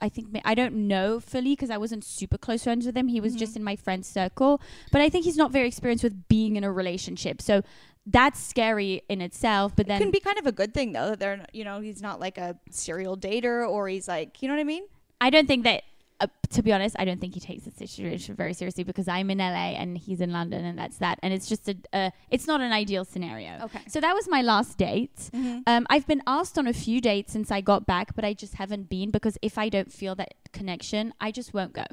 I 0.00 0.08
think 0.08 0.28
I 0.44 0.54
don't 0.54 0.74
know 0.88 1.18
fully 1.20 1.52
because 1.52 1.70
I 1.70 1.76
wasn't 1.78 2.04
super 2.04 2.38
close 2.38 2.62
friends 2.64 2.86
with 2.86 2.96
him. 2.96 3.08
He 3.08 3.20
was 3.20 3.34
Mhm. 3.34 3.38
just 3.38 3.56
in 3.56 3.64
my 3.64 3.74
friend 3.76 4.04
circle, 4.06 4.60
but 4.92 5.00
I 5.00 5.08
think 5.08 5.24
he's 5.24 5.36
not 5.36 5.50
very 5.50 5.66
experienced 5.68 6.04
with 6.04 6.28
being 6.28 6.56
in 6.56 6.64
a 6.64 6.70
relationship. 6.72 7.42
So 7.42 7.62
that's 8.06 8.40
scary 8.40 9.02
in 9.08 9.20
itself. 9.20 9.74
But 9.76 9.86
then 9.86 10.00
It 10.00 10.04
can 10.04 10.10
be 10.12 10.20
kind 10.20 10.38
of 10.38 10.46
a 10.46 10.52
good 10.52 10.72
thing 10.72 10.92
though 10.92 11.10
that 11.10 11.18
they're 11.18 11.44
you 11.52 11.64
know 11.64 11.80
he's 11.80 12.00
not 12.00 12.20
like 12.20 12.38
a 12.38 12.56
serial 12.70 13.16
dater 13.16 13.68
or 13.68 13.88
he's 13.88 14.06
like 14.08 14.40
you 14.42 14.48
know 14.48 14.54
what 14.54 14.60
I 14.60 14.64
mean. 14.64 14.84
I 15.20 15.30
don't 15.30 15.46
think 15.46 15.64
that. 15.64 15.82
Uh, 16.20 16.26
to 16.50 16.62
be 16.64 16.72
honest, 16.72 16.96
I 16.98 17.04
don't 17.04 17.20
think 17.20 17.34
he 17.34 17.38
takes 17.40 17.62
the 17.62 17.70
situation 17.70 18.34
very 18.34 18.52
seriously 18.52 18.82
because 18.82 19.06
I'm 19.06 19.30
in 19.30 19.38
LA 19.38 19.76
and 19.78 19.96
he's 19.96 20.20
in 20.20 20.32
London, 20.32 20.64
and 20.64 20.76
that's 20.76 20.96
that. 20.98 21.20
And 21.22 21.32
it's 21.32 21.48
just 21.48 21.68
a. 21.68 21.76
Uh, 21.92 22.10
it's 22.28 22.48
not 22.48 22.60
an 22.60 22.72
ideal 22.72 23.04
scenario. 23.04 23.60
Okay. 23.62 23.78
So 23.86 24.00
that 24.00 24.14
was 24.14 24.26
my 24.28 24.42
last 24.42 24.76
date. 24.78 25.30
Um, 25.68 25.86
I've 25.88 26.08
been 26.08 26.22
asked 26.26 26.58
on 26.58 26.66
a 26.66 26.72
few 26.72 27.00
dates 27.00 27.32
since 27.32 27.52
I 27.52 27.60
got 27.60 27.86
back, 27.86 28.16
but 28.16 28.24
I 28.24 28.34
just 28.34 28.54
haven't 28.54 28.88
been 28.88 29.12
because 29.12 29.38
if 29.42 29.58
I 29.58 29.68
don't 29.68 29.92
feel 29.92 30.16
that 30.16 30.34
connection, 30.52 31.14
I 31.20 31.30
just 31.30 31.54
won't 31.54 31.72
go. 31.72 31.84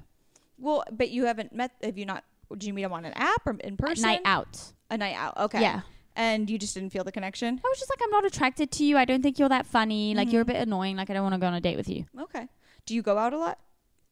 Well, 0.58 0.84
but 0.92 1.10
you 1.12 1.26
haven't 1.26 1.54
met. 1.54 1.72
Have 1.84 1.96
you 2.00 2.06
not? 2.08 2.24
Do 2.58 2.66
you 2.66 2.74
meet 2.74 2.82
him 2.84 2.94
on 2.94 3.06
an 3.06 3.14
app 3.16 3.46
or 3.46 3.56
in 3.60 3.74
A 3.74 3.78
person? 3.78 4.02
night 4.04 4.22
out. 4.26 4.60
A 4.90 4.98
night 4.98 5.16
out. 5.16 5.38
Okay. 5.38 5.62
Yeah. 5.62 5.82
And 6.16 6.50
you 6.50 6.58
just 6.58 6.74
didn't 6.74 6.92
feel 6.92 7.04
the 7.04 7.12
connection. 7.12 7.60
I 7.64 7.68
was 7.68 7.78
just 7.78 7.92
like, 7.92 8.00
I'm 8.02 8.10
not 8.10 8.26
attracted 8.26 8.72
to 8.72 8.86
you. 8.86 8.98
I 8.98 9.06
don't 9.06 9.22
think 9.22 9.38
you're 9.38 9.50
that 9.50 9.66
funny. 9.68 10.16
Like, 10.16 10.30
Mhm. 10.30 10.32
you're 10.32 10.42
a 10.44 10.46
bit 10.46 10.56
annoying. 10.56 10.96
Like, 10.96 11.10
I 11.10 11.14
don't 11.14 11.24
want 11.24 11.34
to 11.36 11.40
go 11.40 11.48
on 11.48 11.54
a 11.54 11.60
date 11.62 11.76
with 11.78 11.90
you. 11.90 12.06
Okay. 12.22 12.48
Do 12.86 12.94
you 12.96 13.02
go 13.02 13.18
out 13.18 13.34
a 13.34 13.38
lot? 13.38 13.60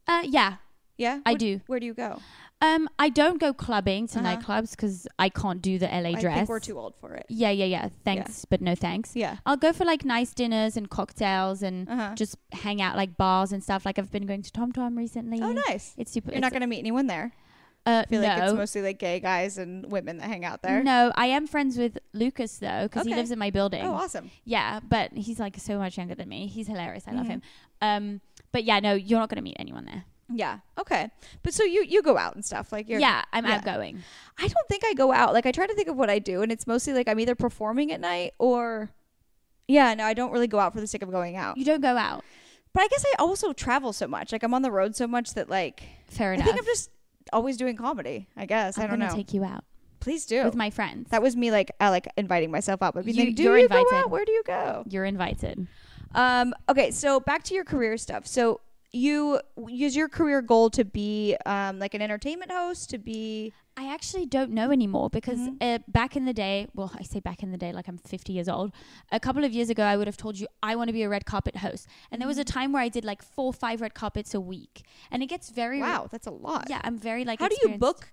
Uh, 0.08 0.22
yeah. 0.26 0.56
Yeah, 0.98 1.20
I 1.26 1.32
Where- 1.32 1.38
do. 1.38 1.62
Where 1.68 1.80
do 1.80 1.86
you 1.86 1.94
go? 1.94 2.20
Um, 2.62 2.88
I 2.98 3.10
don't 3.10 3.40
go 3.42 3.52
clubbing 3.52 4.08
to 4.10 4.20
Uh-huh. 4.20 4.38
nightclubs 4.38 4.72
because 4.72 5.06
I 5.20 5.28
can't 5.28 5.62
do 5.62 5.78
the 5.78 5.88
LA 5.94 6.12
dress. 6.14 6.34
I 6.34 6.38
think 6.38 6.50
we're 6.50 6.60
too 6.62 6.80
old 6.80 6.96
for 6.96 7.14
it. 7.14 7.26
Yeah, 7.28 7.50
yeah, 7.50 7.66
yeah. 7.66 7.90
Thanks, 8.06 8.46
but 8.46 8.62
no 8.62 8.74
thanks. 8.74 9.18
Yeah. 9.18 9.38
I'll 9.46 9.58
go 9.58 9.74
for 9.74 9.84
like 9.84 10.06
nice 10.06 10.34
dinners 10.34 10.78
and 10.78 10.90
cocktails 10.90 11.62
and 11.62 11.90
Uh-huh. 11.90 12.16
just 12.16 12.38
hang 12.54 12.82
out 12.82 12.96
like 12.96 13.18
bars 13.18 13.52
and 13.52 13.62
stuff. 13.62 13.86
Like 13.86 14.00
I've 14.00 14.12
been 14.12 14.26
going 14.26 14.44
to 14.44 14.52
Tom 14.52 14.72
Tom 14.72 14.98
recently. 14.98 15.42
Oh, 15.42 15.52
nice. 15.68 15.94
It's 15.98 16.12
super. 16.12 16.32
You're 16.32 16.40
not 16.40 16.54
gonna 16.54 16.68
meet 16.68 16.80
anyone 16.80 17.08
there. 17.08 17.34
uh, 17.86 18.04
I 18.06 18.10
feel 18.10 18.22
no. 18.22 18.28
like 18.30 18.44
it's 18.44 18.54
mostly 18.54 18.82
like 18.82 18.98
gay 18.98 19.20
guys 19.20 19.58
and 19.58 19.92
women 19.92 20.18
that 20.20 20.28
hang 20.30 20.46
out 20.46 20.62
there. 20.62 20.82
No, 20.82 21.12
I 21.16 21.26
am 21.26 21.48
friends 21.48 21.78
with 21.78 21.98
Lucas 22.14 22.60
though 22.60 22.84
because 22.84 23.06
he 23.06 23.14
lives 23.14 23.30
in 23.32 23.38
my 23.40 23.50
building. 23.50 23.84
Oh, 23.84 23.92
awesome. 23.96 24.32
Yeah, 24.46 24.80
but 24.88 25.12
he's 25.12 25.38
like 25.38 25.58
so 25.60 25.78
much 25.80 25.98
younger 25.98 26.16
than 26.16 26.30
me. 26.30 26.48
He's 26.48 26.68
hilarious. 26.68 27.04
I 27.10 27.12
love 27.12 27.26
Mhm. 27.26 27.30
him. 27.30 27.42
Um, 27.82 28.22
but 28.54 28.64
yeah, 28.64 28.80
no, 28.80 28.93
you're 28.93 29.20
not 29.20 29.28
gonna 29.28 29.41
meet 29.41 29.58
anyone 29.60 29.84
there. 29.84 30.06
Yeah. 30.34 30.60
Okay. 30.80 31.10
But 31.43 31.54
so 31.54 31.64
you 31.66 31.84
you 31.84 32.01
go 32.01 32.18
out 32.18 32.34
and 32.36 32.45
stuff 32.45 32.72
like 32.72 32.88
you're. 32.88 32.99
yeah, 33.01 33.24
I'm 33.34 33.45
yeah. 33.45 33.56
outgoing. 33.56 34.01
I 34.39 34.47
don't 34.47 34.68
think 34.70 34.84
I 34.86 34.93
go 34.93 35.12
out. 35.12 35.34
Like 35.34 35.45
I 35.45 35.51
try 35.51 35.68
to 35.68 35.76
think 35.76 35.89
of 35.89 35.97
what 35.97 36.10
I 36.10 36.20
do, 36.20 36.41
and 36.41 36.51
it's 36.51 36.66
mostly 36.66 36.93
like 36.93 37.10
I'm 37.10 37.20
either 37.20 37.36
performing 37.36 37.91
at 37.91 37.99
night 37.99 38.32
or. 38.39 38.89
Yeah, 39.68 39.93
no, 39.93 40.04
I 40.06 40.14
don't 40.14 40.32
really 40.32 40.47
go 40.47 40.60
out 40.60 40.74
for 40.74 40.82
the 40.82 40.88
sake 40.88 41.01
of 41.04 41.12
going 41.12 41.36
out. 41.36 41.58
You 41.58 41.64
don't 41.66 41.82
go 41.82 41.95
out. 41.97 42.24
But 42.74 42.84
I 42.84 42.88
guess 42.89 43.06
I 43.14 43.22
also 43.22 43.54
travel 43.54 43.93
so 43.93 44.08
much. 44.08 44.32
Like 44.32 44.43
I'm 44.43 44.54
on 44.54 44.62
the 44.62 44.72
road 44.72 44.95
so 44.95 45.08
much 45.08 45.34
that 45.36 45.49
like 45.49 45.84
Fair 46.10 46.34
enough. 46.34 46.47
I 46.47 46.51
think 46.51 46.60
I'm 46.60 46.66
just 46.66 46.89
always 47.32 47.56
doing 47.58 47.78
comedy. 47.78 48.28
I 48.36 48.45
guess 48.45 48.78
I'm 48.78 48.84
I 48.86 48.88
don't 48.88 48.99
gonna 48.99 49.12
know. 49.12 49.16
take 49.16 49.34
you 49.34 49.43
out 49.45 49.64
Please 50.01 50.26
do. 50.26 50.43
with 50.43 50.56
my 50.56 50.70
friends. 50.70 51.10
that 51.12 51.22
was 51.22 51.36
me 51.38 51.49
like 51.51 51.72
uh, 51.80 51.89
like 51.91 52.08
inviting 52.18 52.51
myself 52.51 52.82
out, 52.82 52.93
but 52.93 53.06
being 53.06 53.18
You- 53.18 53.26
like, 53.28 53.36
do 53.36 53.43
you're 53.43 53.58
you 53.58 53.70
go 53.70 53.78
invited. 53.78 53.95
out? 54.06 54.10
Where 54.10 54.26
do 54.26 54.32
you 54.34 54.43
go? 54.45 54.84
You're 54.89 55.06
invited. 55.06 55.68
Um. 56.16 56.53
Okay. 56.70 56.91
So 56.91 57.20
back 57.20 57.43
to 57.45 57.53
your 57.55 57.64
career 57.64 57.97
stuff. 57.97 58.28
So 58.28 58.61
you 58.95 59.39
use 59.68 59.95
your 59.95 60.07
career 60.07 60.41
goal 60.41 60.70
to 60.70 60.86
be 60.86 61.36
um 61.47 61.80
like 61.80 61.93
an 61.95 62.01
entertainment 62.01 62.51
host 62.51 62.89
to 62.91 62.99
be 62.99 63.51
I 63.76 63.91
actually 63.91 64.28
don't 64.28 64.51
know 64.51 64.70
anymore 64.70 65.09
because 65.09 65.39
Mhm. 65.39 65.57
uh, 65.59 65.80
back 65.88 66.16
in 66.16 66.26
the 66.26 66.34
day, 66.34 66.68
well, 66.76 66.91
I 66.93 67.01
say 67.01 67.20
back 67.20 67.41
in 67.41 67.51
the 67.51 67.57
day 67.57 67.72
like 67.74 67.88
I'm 67.88 67.97
50 67.97 68.32
years 68.32 68.47
old. 68.47 68.72
A 69.11 69.20
couple 69.20 69.43
of 69.43 69.51
years 69.51 69.72
ago, 69.72 69.82
I 69.82 69.97
would 69.97 70.05
have 70.05 70.16
told 70.16 70.38
you 70.39 70.45
I 70.61 70.76
want 70.76 70.89
to 70.89 70.93
be 70.93 71.01
a 71.01 71.09
red 71.09 71.26
carpet 71.26 71.55
host. 71.57 71.88
And 72.11 72.22
there 72.22 72.28
was 72.28 72.38
a 72.38 72.41
Mm-hmm. 72.45 72.59
time 72.59 72.72
where 72.74 72.84
I 72.84 72.89
did 72.89 73.03
like 73.03 73.24
four, 73.24 73.51
five 73.51 73.82
red 73.82 73.95
carpets 73.95 74.36
a 74.36 74.39
week. 74.39 74.84
And 75.09 75.24
it 75.24 75.26
gets 75.26 75.49
very. 75.49 75.80
wow. 75.82 76.07
That's 76.11 76.28
a 76.28 76.32
lot. 76.32 76.68
Yeah, 76.70 76.82
I'm 76.84 76.99
very 76.99 77.26
like. 77.26 77.39
How 77.39 77.47
do 77.47 77.57
you 77.64 77.78
book 77.80 78.11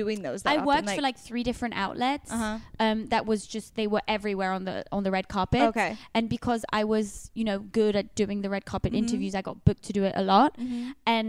doing 0.00 0.18
those? 0.26 0.38
I 0.44 0.56
often? 0.56 0.66
worked 0.72 0.90
for 0.98 1.02
like 1.08 1.18
three 1.28 1.44
different 1.50 1.74
outlets. 1.84 2.30
Uh 2.32 2.58
Um, 2.84 2.98
that 3.14 3.22
was 3.30 3.40
just 3.54 3.66
they 3.80 3.88
were 3.94 4.02
everywhere 4.16 4.52
on 4.58 4.62
the 4.68 4.76
on 4.96 5.02
the 5.06 5.12
red 5.18 5.26
carpet. 5.36 5.62
Okay. 5.70 5.90
And 6.16 6.24
because 6.36 6.62
I 6.80 6.82
was, 6.94 7.06
you 7.38 7.44
know, 7.48 7.58
good 7.80 7.94
at 8.00 8.06
doing 8.22 8.38
the 8.44 8.50
red 8.56 8.64
carpet 8.70 8.92
Mhm. 8.92 9.02
interviews, 9.02 9.34
I 9.40 9.42
got 9.50 9.56
booked 9.66 9.84
to 9.88 9.92
do 9.98 10.02
it 10.08 10.14
a 10.22 10.24
lot. 10.34 10.50
Mm-hmm. 10.56 10.90
and 11.16 11.28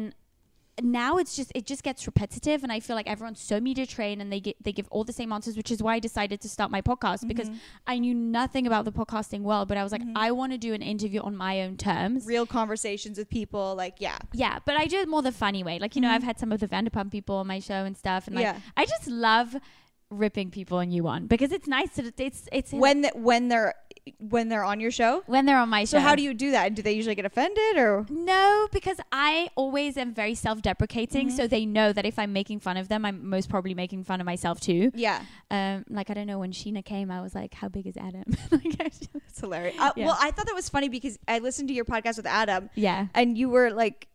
now 0.83 1.17
it's 1.17 1.35
just 1.35 1.51
it 1.55 1.65
just 1.65 1.83
gets 1.83 2.05
repetitive 2.05 2.63
and 2.63 2.71
i 2.71 2.79
feel 2.79 2.95
like 2.95 3.07
everyone's 3.07 3.39
so 3.41 3.59
media 3.59 3.85
trained 3.85 4.21
and 4.21 4.31
they 4.31 4.39
get 4.39 4.55
they 4.63 4.71
give 4.71 4.87
all 4.89 5.03
the 5.03 5.13
same 5.13 5.31
answers 5.31 5.55
which 5.57 5.71
is 5.71 5.81
why 5.83 5.95
i 5.95 5.99
decided 5.99 6.39
to 6.41 6.49
start 6.49 6.69
my 6.71 6.81
podcast 6.81 7.27
because 7.27 7.49
Mm-hmm. 7.49 7.57
i 7.87 7.97
knew 7.99 8.13
nothing 8.15 8.67
about 8.67 8.85
the 8.85 8.91
podcasting 8.91 9.41
world 9.41 9.67
but 9.67 9.77
i 9.77 9.83
was 9.83 9.91
like 9.91 10.01
Mhm. 10.03 10.13
i 10.15 10.31
want 10.31 10.51
to 10.51 10.57
do 10.57 10.73
an 10.73 10.81
interview 10.81 11.21
on 11.21 11.35
my 11.35 11.61
own 11.61 11.77
terms 11.77 12.25
real 12.25 12.45
conversations 12.45 13.17
with 13.17 13.29
people. 13.29 13.75
Like 13.75 13.95
yeah. 13.99 14.17
yeah 14.33 14.59
but 14.65 14.75
i 14.77 14.85
do 14.85 14.97
it 14.97 15.07
more 15.09 15.21
the 15.21 15.31
funny 15.31 15.63
way 15.63 15.79
like 15.79 15.95
you 15.95 16.01
know 16.01 16.09
Mhm. 16.09 16.13
i've 16.15 16.23
had 16.23 16.39
some 16.39 16.51
of 16.51 16.59
the 16.59 16.67
vanderpump 16.67 17.11
people 17.11 17.35
on 17.37 17.47
my 17.47 17.59
show 17.59 17.85
and 17.85 17.95
stuff 17.97 18.27
and 18.27 18.35
like 18.35 18.43
yeah. 18.43 18.57
i 18.77 18.85
just 18.85 19.07
love 19.07 19.55
ripping 20.11 20.49
people 20.49 20.79
a 20.79 20.85
new 20.87 21.03
one 21.03 21.27
because 21.27 21.51
it's 21.51 21.67
nice 21.67 21.91
that 21.91 22.19
it's 22.19 22.47
it's 22.51 22.71
When 22.71 23.03
th- 23.03 23.13
when 23.15 23.47
they're 23.47 23.75
when 24.17 24.49
they're 24.49 24.63
on 24.63 24.79
your 24.79 24.91
show. 24.91 25.23
when 25.27 25.45
they're 25.45 25.57
on 25.59 25.69
my 25.69 25.81
show 25.83 25.97
So 25.97 25.99
how 25.99 26.15
do 26.15 26.21
you 26.23 26.33
do 26.33 26.51
that? 26.51 26.75
Do 26.75 26.81
they 26.81 26.93
usually 26.93 27.15
get 27.15 27.25
offended 27.25 27.77
or? 27.77 28.05
No, 28.09 28.67
because 28.71 28.97
I 29.11 29.49
always 29.55 29.97
am 29.97 30.13
very 30.13 30.35
self 30.35 30.61
deprecating. 30.61 31.29
Mhm. 31.29 31.31
So 31.31 31.47
they 31.47 31.65
know 31.65 31.93
that 31.93 32.05
if 32.05 32.17
I'm 32.19 32.33
making 32.33 32.59
fun 32.59 32.77
of 32.77 32.87
them, 32.89 33.05
I'm 33.05 33.29
most 33.29 33.49
probably 33.49 33.73
making 33.73 34.03
fun 34.03 34.19
of 34.19 34.25
myself 34.25 34.59
too. 34.59 34.91
Yeah, 34.93 35.21
Um, 35.51 35.85
like 35.89 36.09
I 36.09 36.13
don't 36.13 36.27
know 36.27 36.39
when 36.39 36.51
Scheana 36.51 36.83
came, 36.83 37.11
I 37.11 37.21
was 37.21 37.33
like, 37.35 37.53
"How 37.53 37.67
big 37.69 37.87
is 37.87 37.97
Adam?" 37.97 38.23
like, 38.51 38.79
it's 38.79 39.39
hilarious. 39.39 39.75
Uh, 39.79 39.91
Yeah. 39.95 40.05
Well, 40.07 40.17
I 40.19 40.31
thought 40.31 40.45
that 40.47 40.55
was 40.55 40.69
funny 40.69 40.89
because 40.89 41.17
I 41.27 41.39
listened 41.39 41.67
to 41.69 41.73
your 41.73 41.85
podcast 41.85 42.17
with 42.17 42.25
Adam, 42.25 42.69
yeah, 42.75 43.07
and 43.13 43.37
you 43.37 43.49
were 43.49 43.71
like, 43.71 44.07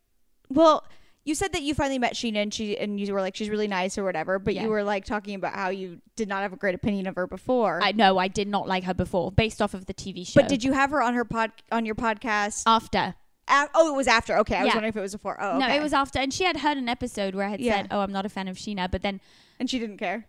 well. 0.49 0.85
You 1.27 1.35
said 1.35 1.53
that 1.55 1.63
you 1.63 1.73
finally 1.75 1.99
met 1.99 2.13
Scheana 2.15 2.43
and 2.43 2.53
she 2.53 2.77
and 2.77 3.01
you 3.01 3.13
were 3.15 3.21
like 3.23 3.35
she's 3.35 3.49
really 3.49 3.67
nice 3.69 3.97
or 3.97 4.05
whatever, 4.05 4.39
but 4.39 4.55
Yeah. 4.55 4.63
you 4.65 4.69
were 4.69 4.85
like 4.85 5.05
talking 5.07 5.35
about 5.35 5.55
how 5.55 5.71
you 5.71 6.01
did 6.17 6.29
not 6.29 6.43
have 6.43 6.53
a 6.53 6.57
great 6.57 6.75
opinion 6.75 7.07
of 7.07 7.15
her 7.17 7.27
before. 7.27 7.81
I 7.83 7.93
know 7.93 8.19
I 8.19 8.29
did 8.29 8.47
not 8.47 8.69
like 8.69 8.85
her 8.85 8.93
before, 8.95 9.33
based 9.33 9.63
off 9.63 9.73
of 9.73 9.87
the 9.87 9.95
TV 9.95 10.27
show. 10.27 10.41
but 10.41 10.49
did 10.49 10.63
you 10.63 10.73
have 10.73 10.91
her 10.91 11.01
on 11.03 11.15
her 11.15 11.25
pod 11.25 11.51
on 11.73 11.87
your 11.87 11.95
podcast? 11.95 12.65
after? 12.67 13.15
A- 13.49 13.69
oh, 13.75 13.93
it 13.93 13.97
was 13.97 14.07
after. 14.07 14.39
Okay, 14.39 14.57
I 14.57 14.65
was 14.65 14.75
wondering 14.75 14.89
if 14.91 14.97
it 14.97 15.01
was 15.01 15.13
before. 15.13 15.39
Oh, 15.43 15.59
No, 15.59 15.69
it 15.69 15.83
was 15.83 15.93
after, 15.93 16.19
and 16.19 16.33
she 16.33 16.45
had 16.45 16.59
heard 16.59 16.77
an 16.79 16.89
episode 16.89 17.35
where 17.35 17.47
I 17.47 17.51
had 17.51 17.61
Yeah. 17.61 17.77
said, 17.77 17.89
"Oh, 17.91 18.01
I'm 18.01 18.13
not 18.13 18.25
a 18.27 18.31
fan 18.31 18.49
of 18.49 18.57
Scheana," 18.57 18.91
but 18.91 19.03
then 19.03 19.21
and 19.59 19.69
she 19.71 19.79
didn't 19.79 19.99
care. 19.99 20.27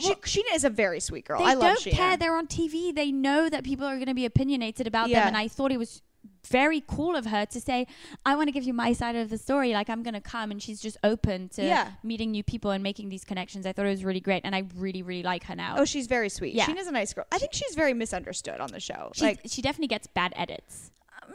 She, 0.00 0.08
Well- 0.08 0.16
Scheana 0.16 0.54
is 0.54 0.64
a 0.64 0.70
very 0.70 0.98
sweet 0.98 1.24
girl. 1.26 1.38
they 1.38 1.44
I 1.46 1.54
love 1.54 1.76
don't 1.76 1.78
Scheana. 1.78 1.96
care. 1.96 2.16
They're 2.16 2.36
on 2.36 2.46
TV. 2.48 2.92
They 2.92 3.12
know 3.12 3.48
that 3.48 3.62
people 3.62 3.86
are 3.86 3.94
going 3.96 4.06
to 4.08 4.14
be 4.14 4.24
opinionated 4.24 4.86
about 4.88 5.08
Yeah. 5.10 5.20
them, 5.20 5.28
and 5.28 5.36
I 5.36 5.46
thought 5.48 5.70
it 5.72 5.78
was 5.78 6.02
very 6.48 6.82
cool 6.86 7.16
of 7.16 7.26
her 7.26 7.46
to 7.46 7.60
say, 7.60 7.86
"I 8.26 8.36
want 8.36 8.48
to 8.48 8.52
give 8.52 8.64
you 8.64 8.74
my 8.74 8.92
side 8.92 9.16
of 9.16 9.30
the 9.30 9.38
story. 9.38 9.72
Like 9.72 9.88
I'm 9.88 10.02
going 10.02 10.14
to 10.14 10.20
come," 10.20 10.50
and 10.50 10.62
she's 10.62 10.80
just 10.80 10.96
open 11.02 11.48
to 11.50 11.64
Yeah. 11.64 11.92
meeting 12.02 12.30
new 12.32 12.42
people 12.42 12.70
and 12.70 12.82
making 12.82 13.08
these 13.08 13.24
connections. 13.24 13.64
I 13.66 13.72
thought 13.72 13.86
it 13.86 13.90
was 13.90 14.04
really 14.04 14.20
great, 14.20 14.42
and 14.44 14.54
I 14.54 14.64
really, 14.76 15.02
really 15.02 15.22
like 15.22 15.44
her 15.44 15.54
now. 15.56 15.76
Oh, 15.78 15.84
she's 15.84 16.06
very 16.06 16.28
sweet. 16.28 16.54
Yeah. 16.54 16.66
Scheana's 16.66 16.86
a 16.86 16.92
nice 16.92 17.12
girl. 17.14 17.24
I 17.32 17.38
think 17.38 17.52
she's 17.54 17.74
very 17.74 17.94
misunderstood 17.94 18.60
on 18.60 18.70
the 18.70 18.80
show. 18.80 19.10
She's, 19.14 19.22
like, 19.22 19.40
she 19.46 19.62
definitely 19.62 19.88
gets 19.88 20.06
bad 20.06 20.32
edits. 20.36 20.90
um, 21.22 21.32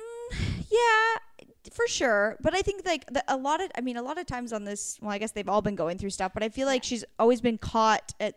yeah, 0.69 1.69
for 1.73 1.87
sure. 1.87 2.37
But 2.41 2.53
I 2.53 2.61
think 2.61 2.85
like 2.85 3.05
the, 3.07 3.23
a 3.27 3.37
lot 3.37 3.61
of, 3.61 3.71
I 3.75 3.81
mean, 3.81 3.97
a 3.97 4.03
lot 4.03 4.17
of 4.19 4.25
times 4.27 4.53
on 4.53 4.63
this, 4.63 4.97
well, 5.01 5.11
I 5.11 5.17
guess 5.17 5.31
they've 5.31 5.49
all 5.49 5.61
been 5.61 5.75
going 5.75 5.97
through 5.97 6.11
stuff, 6.11 6.33
but 6.33 6.43
I 6.43 6.49
feel 6.49 6.67
like 6.67 6.83
she's 6.83 7.03
always 7.17 7.41
been 7.41 7.57
caught 7.57 8.13
at 8.19 8.35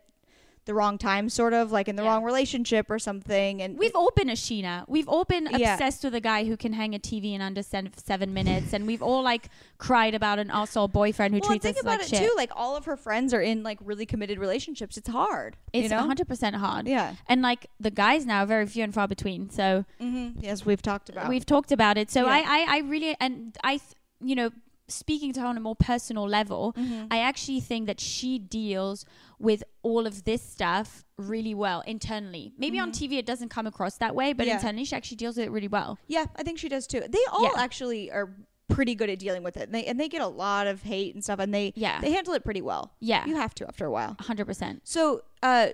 the 0.65 0.75
wrong 0.75 0.97
time, 0.97 1.29
sort 1.29 1.53
of 1.53 1.73
like 1.73 1.89
in 1.89 1.97
the 1.97 2.03
Yeah. 2.05 2.11
wrong 2.11 2.23
relationship 2.23 2.89
or 2.89 2.99
something. 2.99 3.61
And 3.61 3.77
We've 3.77 3.95
all 3.97 4.13
been 4.15 4.29
a 4.29 4.35
Scheana. 4.35 4.85
We've 4.89 5.09
all 5.09 5.25
been 5.25 5.49
Yeah. 5.51 5.73
obsessed 5.75 6.05
with 6.05 6.15
a 6.15 6.21
guy 6.21 6.45
who 6.45 6.57
can 6.57 6.73
hang 6.75 6.95
a 6.95 7.01
TV 7.01 7.35
in 7.35 7.41
under 7.41 7.63
seven, 7.65 7.91
seven 7.97 8.33
minutes, 8.33 8.73
and 8.73 8.87
we've 8.87 9.03
all 9.03 9.23
like 9.23 9.49
cried 9.79 10.15
about 10.15 10.39
an 10.39 10.51
asshole 10.53 10.87
boyfriend 10.89 11.35
who 11.35 11.41
well, 11.41 11.49
treats 11.51 11.65
think 11.65 11.77
us 11.79 11.83
about 11.83 11.99
like 11.99 12.13
it 12.13 12.17
shit. 12.17 12.29
too. 12.31 12.35
Like 12.37 12.51
all 12.55 12.77
of 12.77 12.85
her 12.85 12.97
friends 12.97 13.35
are 13.35 13.41
in 13.41 13.65
like 13.65 13.79
really 13.83 14.07
committed 14.07 14.39
relationships. 14.39 14.97
It's 14.97 15.09
hard. 15.09 15.57
It's 15.73 15.91
you 15.91 15.97
100% 15.97 16.55
hard. 16.57 16.87
Yeah. 16.87 17.15
And 17.29 17.43
like 17.43 17.67
the 17.81 17.91
guys 17.91 18.25
now 18.25 18.45
are 18.45 18.47
very 18.47 18.67
few 18.67 18.85
and 18.85 18.95
far 18.95 19.09
between. 19.09 19.51
So 19.51 19.85
Mm-hmm. 20.01 20.41
Yes, 20.41 20.65
we've 20.65 20.83
talked 20.83 21.09
about. 21.09 21.29
we've 21.29 21.47
talked 21.47 21.73
about 21.73 21.99
it. 21.99 22.11
So 22.11 22.27
Yeah. 22.27 22.33
I, 22.33 22.39
I, 22.39 22.77
I 22.77 22.79
really, 22.81 23.17
and 23.21 23.57
I, 23.65 23.81
you 24.21 24.37
know, 24.37 24.51
speaking 24.93 25.33
to 25.35 25.41
her 25.41 25.47
on 25.47 25.57
a 25.57 25.61
more 25.61 25.77
personal 25.77 26.29
level, 26.29 26.73
Mhm. 26.77 27.09
I 27.11 27.19
actually 27.19 27.61
think 27.61 27.87
that 27.87 28.01
she 28.01 28.39
deals 28.39 29.05
with 29.39 29.65
all 29.83 30.07
of 30.07 30.25
this 30.25 30.43
stuff 30.43 31.05
really 31.17 31.55
well 31.55 31.81
internally. 31.87 32.53
Maybe 32.59 32.79
on 32.79 32.93
TV 32.93 33.19
it 33.19 33.27
doesn't 33.27 33.49
come 33.49 33.67
across 33.67 33.97
that 33.99 34.15
way, 34.15 34.33
but 34.33 34.43
Mm-hmm. 34.45 34.49
Yeah. 34.49 34.55
internally 34.57 34.85
she 34.85 34.97
actually 34.97 35.17
deals 35.17 35.37
with 35.37 35.47
it 35.47 35.51
really 35.51 35.69
well. 35.69 35.99
Yeah, 36.07 36.27
I 36.37 36.43
think 36.43 36.59
she 36.59 36.69
does 36.69 36.87
too. 36.87 37.01
They 37.01 37.25
all 37.33 37.45
Yeah. 37.45 37.51
actually 37.57 38.11
are 38.11 38.31
pretty 38.69 38.95
good 38.95 39.11
at 39.11 39.19
dealing 39.19 39.43
with 39.43 39.57
it. 39.57 39.65
And 39.65 39.75
they 39.75 39.85
and 39.85 39.99
they 40.01 40.09
get 40.09 40.23
a 40.23 40.27
lot 40.29 40.67
of 40.67 40.83
hate 40.83 41.15
and 41.15 41.23
stuff 41.23 41.39
and 41.41 41.53
they 41.53 41.73
Yeah. 41.77 42.01
they 42.01 42.13
handle 42.13 42.33
it 42.35 42.43
pretty 42.45 42.63
well. 42.63 42.93
Yeah. 43.01 43.27
You 43.27 43.37
have 43.37 43.55
to 43.57 43.67
after 43.67 43.85
a 43.85 43.91
while. 43.91 44.15
100%. 44.21 44.81
So, 44.85 45.23
uh 45.43 45.69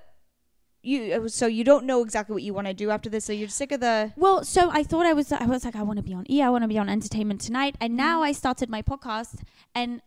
you 0.89 1.29
so 1.29 1.47
you 1.47 1.65
don't 1.65 1.85
know 1.85 2.03
exactly 2.03 2.35
what 2.35 2.43
you 2.43 2.55
want 2.55 2.67
to 2.67 2.75
do 2.75 2.91
after 2.91 3.09
this. 3.11 3.25
So 3.25 3.33
you're 3.33 3.49
sick 3.49 3.73
of 3.73 3.81
the 3.81 4.13
Well, 4.17 4.45
so 4.45 4.71
I 4.71 4.83
thought 4.83 5.07
I 5.07 5.13
was 5.13 5.31
I 5.33 5.47
was 5.47 5.65
like 5.65 5.77
I 5.77 5.83
want 5.83 5.99
to 5.99 6.03
be 6.03 6.15
on 6.15 6.25
E, 6.31 6.43
I 6.43 6.51
want 6.51 6.65
to 6.65 6.69
be 6.69 6.79
on 6.79 6.89
Entertainment 6.89 7.41
Tonight, 7.41 7.77
and 7.81 7.97
now 7.97 8.17
mm-hmm. 8.17 8.31
I 8.31 8.33
started 8.33 8.69
my 8.69 8.83
podcast 8.83 9.43
and 9.75 10.01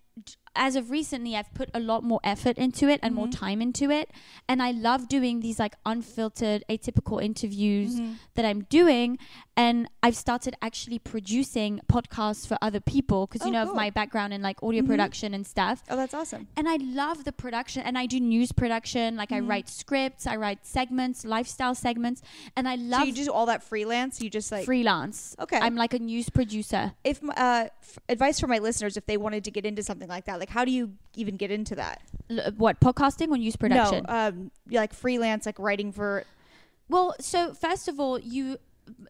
as 0.56 0.76
of 0.76 0.92
recently 0.92 1.36
I've 1.36 1.54
put 1.54 1.70
a 1.74 1.80
lot 1.80 2.04
more 2.04 2.20
effort 2.24 2.58
into 2.58 2.90
it 2.90 3.00
and 3.02 3.16
more 3.16 3.28
Mhm. 3.28 3.32
time 3.38 3.62
into 3.62 3.90
it 3.90 4.12
and 4.50 4.62
I 4.62 4.72
love 4.72 5.08
doing 5.08 5.40
these 5.40 5.60
like 5.60 5.76
unfiltered 5.86 6.64
atypical 6.70 7.24
interviews 7.24 7.96
Mm-hmm. 8.00 8.14
that 8.36 8.46
I'm 8.46 8.64
doing 8.64 9.18
and 9.56 9.88
I've 10.04 10.16
started 10.16 10.56
actually 10.62 10.98
producing 11.00 11.80
podcasts 11.88 12.48
for 12.48 12.58
other 12.62 12.80
people 12.80 13.28
because 13.28 13.46
you 13.46 13.50
Oh, 13.50 13.54
know 13.60 13.64
cool. 13.66 13.72
of 13.72 13.78
my 13.78 13.90
background 13.92 14.34
in 14.34 14.42
like 14.42 14.62
audio 14.64 14.82
Mhm. 14.82 14.88
production 14.88 15.34
and 15.34 15.46
stuff 15.48 15.84
Oh, 15.90 15.96
that's 15.96 16.14
awesome. 16.14 16.48
and 16.58 16.68
I 16.68 16.76
love 16.78 17.24
the 17.24 17.32
production 17.32 17.84
and 17.84 17.98
I 17.98 18.06
do 18.06 18.20
news 18.20 18.52
production 18.52 19.16
like 19.16 19.32
I 19.32 19.40
Mhm. 19.40 19.50
write 19.50 19.70
scripts 19.70 20.28
I 20.28 20.36
write 20.36 20.66
segments 20.66 21.24
lifestyle 21.24 21.76
segments 21.76 22.22
and 22.58 22.68
I 22.68 22.76
love 22.76 23.02
so 23.02 23.06
you 23.08 23.14
do 23.14 23.32
all 23.32 23.46
that 23.46 23.64
freelance. 23.64 24.22
You 24.22 24.30
just 24.30 24.52
like 24.52 24.66
freelance 24.66 25.36
okay. 25.40 25.60
I'm 25.60 25.76
like 25.76 25.94
a 25.94 26.00
news 26.00 26.30
producer. 26.30 26.94
if 27.06 27.22
uh 27.24 27.68
f- 27.82 28.00
advice 28.10 28.40
for 28.40 28.48
my 28.48 28.58
listeners 28.60 28.98
if 28.98 29.06
they 29.06 29.16
wanted 29.18 29.44
to 29.46 29.52
get 29.52 29.66
into 29.66 29.84
something 29.84 30.10
like 30.10 30.26
that, 30.26 30.40
like 30.42 30.50
how 30.50 30.66
do 30.66 30.72
you 30.72 30.94
even 31.16 31.38
get 31.38 31.52
into 31.52 31.76
that? 31.76 32.02
L- 32.30 32.52
what 32.58 32.80
podcasting 32.82 33.30
or 33.30 33.38
news 33.38 33.56
production? 33.56 34.06
No, 34.10 34.14
um, 34.14 34.52
like 34.72 34.92
freelance, 34.92 35.46
like 35.46 35.60
writing 35.60 35.92
for. 35.92 36.26
well, 36.90 37.16
so 37.20 37.54
first 37.54 37.88
of 37.88 38.00
all, 38.00 38.20
you. 38.20 38.58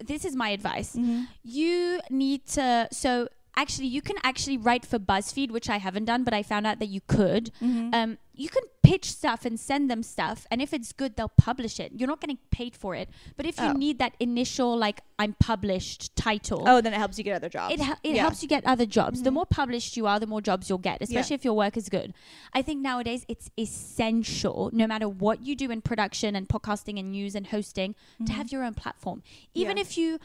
This 0.03 0.25
is 0.25 0.35
my 0.35 0.49
advice. 0.49 0.95
Mm-hmm. 0.95 1.23
You 1.43 2.01
need 2.09 2.45
to. 2.47 2.89
So 2.91 3.29
actually, 3.55 3.87
you 3.87 4.01
can 4.01 4.17
actually 4.23 4.57
write 4.57 4.85
for 4.85 4.99
BuzzFeed, 4.99 5.51
which 5.51 5.69
I 5.69 5.77
haven't 5.77 6.05
done, 6.05 6.23
but 6.25 6.33
I 6.33 6.43
found 6.43 6.67
out 6.67 6.79
that 6.79 6.89
you 6.89 7.01
could. 7.07 7.51
Mm-hmm. 7.61 7.93
Um, 7.93 8.17
you 8.41 8.49
can 8.55 8.63
pitch 8.89 9.05
stuff 9.19 9.41
and 9.47 9.55
send 9.69 9.83
them 9.91 10.01
stuff 10.03 10.45
and 10.51 10.61
if 10.65 10.73
it's 10.77 10.91
good 11.01 11.11
they'll 11.15 11.35
publish 11.49 11.75
it 11.79 11.89
you're 11.97 12.07
not 12.13 12.19
getting 12.23 12.39
paid 12.59 12.73
for 12.75 12.91
it 13.01 13.07
but 13.37 13.45
if 13.51 13.55
you 13.63 13.69
Oh. 13.73 13.73
need 13.73 13.99
that 14.03 14.13
initial 14.19 14.71
like 14.85 14.99
i'm 15.19 15.33
published 15.49 16.15
title 16.15 16.63
Oh, 16.71 16.81
then 16.81 16.93
it 16.93 16.97
helps 16.97 17.17
you 17.19 17.23
get 17.29 17.35
other 17.41 17.49
jobs. 17.57 17.73
it, 17.75 17.79
hel- 17.87 17.99
it 18.09 18.15
Yeah. 18.15 18.21
helps 18.23 18.41
you 18.43 18.49
get 18.55 18.63
other 18.73 18.87
jobs. 18.97 19.21
The 19.21 19.29
Mhm. 19.29 19.33
more 19.39 19.45
published 19.45 19.91
you 19.97 20.07
are, 20.09 20.19
the 20.19 20.31
more 20.33 20.41
jobs 20.49 20.63
you'll 20.67 20.85
get, 20.91 20.97
especially 21.01 21.35
if 21.39 21.45
your 21.45 21.53
work 21.65 21.75
is 21.81 21.87
good. 21.97 22.09
I 22.53 22.61
think 22.63 22.81
nowadays 22.81 23.23
it's 23.33 23.49
essential, 23.65 24.69
no 24.73 24.87
matter 24.87 25.07
what 25.07 25.41
you 25.45 25.55
do 25.55 25.69
in 25.71 25.81
production 25.81 26.35
and 26.35 26.47
podcasting 26.47 26.99
and 26.99 27.11
news 27.11 27.35
and 27.35 27.47
hosting, 27.47 27.93
to 28.25 28.31
Mhm. 28.31 28.35
have 28.35 28.51
your 28.51 28.63
own 28.63 28.73
platform. 28.73 29.21
Even 29.53 29.77
Yeah. 29.77 29.81
if 29.81 29.97
you 29.97 30.19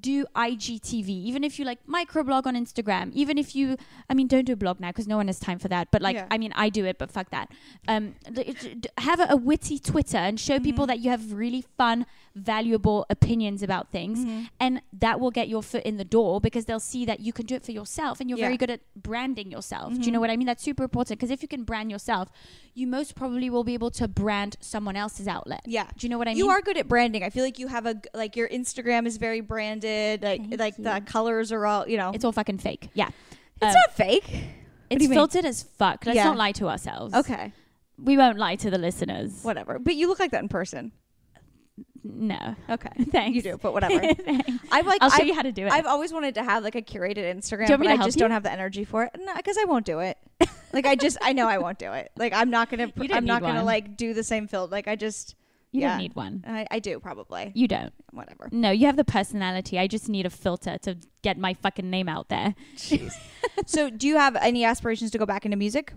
do 0.00 0.24
IGTV, 0.34 1.08
even 1.08 1.44
if 1.44 1.58
you 1.58 1.64
like 1.64 1.78
microblog 1.86 2.46
on 2.46 2.54
Instagram, 2.56 3.12
even 3.12 3.36
if 3.36 3.54
you, 3.54 3.76
I 4.08 4.14
mean, 4.14 4.26
don't 4.26 4.44
do 4.44 4.54
a 4.54 4.56
blog 4.56 4.80
now 4.80 4.88
because 4.88 5.06
no 5.06 5.16
one 5.18 5.26
has 5.26 5.38
time 5.38 5.58
for 5.58 5.68
that. 5.68 5.88
But 5.90 6.00
like, 6.02 6.16
Yeah. 6.16 6.26
I 6.30 6.38
mean, 6.38 6.52
I 6.54 6.70
do 6.70 6.84
it, 6.86 6.96
but 6.98 7.10
fuck 7.10 7.30
that. 7.30 7.50
Um, 7.88 8.14
have 8.98 9.20
a, 9.20 9.26
a 9.30 9.36
witty 9.36 9.78
Twitter 9.78 10.16
and 10.16 10.40
show 10.40 10.58
people 10.58 10.84
Mhm. 10.84 10.88
that 10.88 10.98
you 11.00 11.10
have 11.10 11.32
really 11.32 11.64
fun, 11.76 12.06
valuable 12.34 13.04
opinions 13.10 13.62
about 13.62 13.90
things 13.90 14.20
Mhm. 14.24 14.48
and 14.58 14.82
that 14.92 15.20
will 15.20 15.30
get 15.30 15.48
your 15.48 15.62
foot 15.62 15.82
in 15.84 15.96
the 15.96 16.04
door 16.04 16.40
because 16.40 16.64
they'll 16.64 16.80
see 16.80 17.04
that 17.04 17.20
you 17.20 17.32
can 17.32 17.46
do 17.46 17.54
it 17.54 17.62
for 17.64 17.72
yourself 17.72 18.20
and 18.20 18.30
you're 18.30 18.38
Yeah. 18.38 18.46
very 18.46 18.56
good 18.56 18.70
at 18.70 18.80
branding 18.96 19.50
yourself. 19.50 19.92
Do 19.92 19.98
you 20.00 20.04
Mhm. 20.06 20.12
know 20.12 20.20
what 20.20 20.30
I 20.30 20.36
mean? 20.36 20.46
That's 20.46 20.62
super 20.62 20.84
important 20.84 21.18
because 21.18 21.30
if 21.30 21.42
you 21.42 21.48
can 21.48 21.64
brand 21.64 21.90
yourself, 21.90 22.30
you 22.74 22.86
most 22.86 23.14
probably 23.14 23.50
will 23.50 23.64
be 23.64 23.74
able 23.74 23.90
to 23.92 24.08
brand 24.08 24.56
someone 24.60 24.96
else's 24.96 25.28
outlet. 25.28 25.60
Yeah. 25.66 25.88
Do 25.96 26.06
you 26.06 26.08
know 26.10 26.18
what 26.18 26.26
I 26.28 26.30
mean? 26.32 26.38
You 26.38 26.48
are 26.48 26.60
good 26.62 26.78
at 26.78 26.88
branding. 26.88 27.22
I 27.22 27.30
feel 27.30 27.44
like 27.44 27.58
you 27.58 27.66
have 27.68 27.86
a, 27.86 28.00
like 28.14 28.34
your 28.36 28.48
Instagram 28.48 29.06
is 29.06 29.18
very 29.18 29.40
branded. 29.40 30.22
Like 30.22 30.40
Thank 30.48 30.58
like 30.60 30.76
the 30.76 31.02
colors 31.04 31.52
are 31.52 31.66
all 31.66 31.88
you 31.88 31.96
know. 31.96 32.10
It's 32.14 32.24
all 32.24 32.32
fucking 32.32 32.58
fake. 32.58 32.88
Yeah. 32.94 33.08
It's 33.60 33.74
um, 33.76 33.80
not 33.86 33.94
fake. 33.94 34.44
It's 34.90 35.02
you 35.02 35.08
mean? 35.08 35.16
filtered 35.16 35.44
as 35.44 35.62
fuck. 35.62 36.04
Let's 36.04 36.16
Yeah. 36.16 36.24
not 36.24 36.36
lie 36.36 36.52
to 36.52 36.68
ourselves. 36.68 37.14
Okay, 37.14 37.52
We 37.98 38.16
won't 38.16 38.38
lie 38.38 38.56
to 38.56 38.70
the 38.70 38.78
listeners. 38.78 39.42
whatever. 39.42 39.78
But 39.78 39.94
you 39.96 40.06
look 40.08 40.18
like 40.18 40.30
that 40.32 40.42
in 40.42 40.48
person. 40.48 40.92
No. 42.04 42.56
Okay, 42.68 42.90
Thanks. 43.10 43.36
you 43.36 43.42
do. 43.42 43.58
But 43.58 43.72
whatever. 43.72 43.94
I've 44.72 44.86
like 44.86 44.98
I'll 45.00 45.10
show 45.10 45.22
I've, 45.22 45.26
you 45.26 45.34
how 45.34 45.42
to 45.42 45.52
do 45.52 45.66
it. 45.66 45.72
I've 45.72 45.86
always 45.86 46.12
wanted 46.12 46.34
to 46.34 46.42
have 46.42 46.64
like 46.64 46.74
a 46.74 46.82
curated 46.82 47.18
Instagram, 47.18 47.66
Do 47.66 47.72
you 47.72 47.78
want 47.78 47.80
me 47.80 47.86
but 47.88 48.00
I 48.00 48.04
just 48.04 48.16
you? 48.16 48.20
don't 48.20 48.32
have 48.32 48.42
the 48.42 48.52
energy 48.52 48.84
for 48.84 49.04
it. 49.04 49.12
No, 49.18 49.34
because 49.36 49.56
I 49.56 49.64
won't 49.64 49.86
do 49.86 50.00
it. 50.00 50.18
like 50.72 50.86
I 50.86 50.96
just 50.96 51.18
I 51.20 51.32
know 51.32 51.48
I 51.48 51.58
won't 51.58 51.78
do 51.78 51.92
it. 51.92 52.10
Like 52.16 52.32
I'm 52.32 52.50
not 52.50 52.70
gonna. 52.70 52.92
I'm 53.12 53.24
not 53.24 53.42
gonna 53.42 53.64
like 53.64 53.96
do 53.96 54.14
the 54.14 54.24
same 54.24 54.48
filter. 54.48 54.72
Like 54.72 54.88
I 54.88 54.96
just 54.96 55.36
you 55.70 55.80
yeah. 55.80 55.90
don't 55.90 55.98
need 55.98 56.14
one. 56.14 56.44
I, 56.46 56.66
I 56.70 56.78
do 56.80 57.00
probably 57.00 57.50
You 57.54 57.66
don't. 57.66 57.92
whatever. 58.10 58.48
No, 58.52 58.70
you 58.70 58.86
have 58.86 58.96
the 58.96 59.04
personality. 59.04 59.78
I 59.78 59.86
just 59.86 60.08
need 60.08 60.26
a 60.26 60.30
filter 60.30 60.76
to 60.82 60.98
get 61.22 61.38
my 61.38 61.54
fucking 61.54 61.88
name 61.88 62.08
out 62.08 62.28
there. 62.28 62.54
Jeez. 62.76 63.14
so 63.66 63.88
do 63.88 64.06
you 64.06 64.16
have 64.18 64.36
any 64.36 64.64
aspirations 64.64 65.10
to 65.12 65.18
go 65.18 65.24
back 65.24 65.46
into 65.46 65.56
music? 65.56 65.94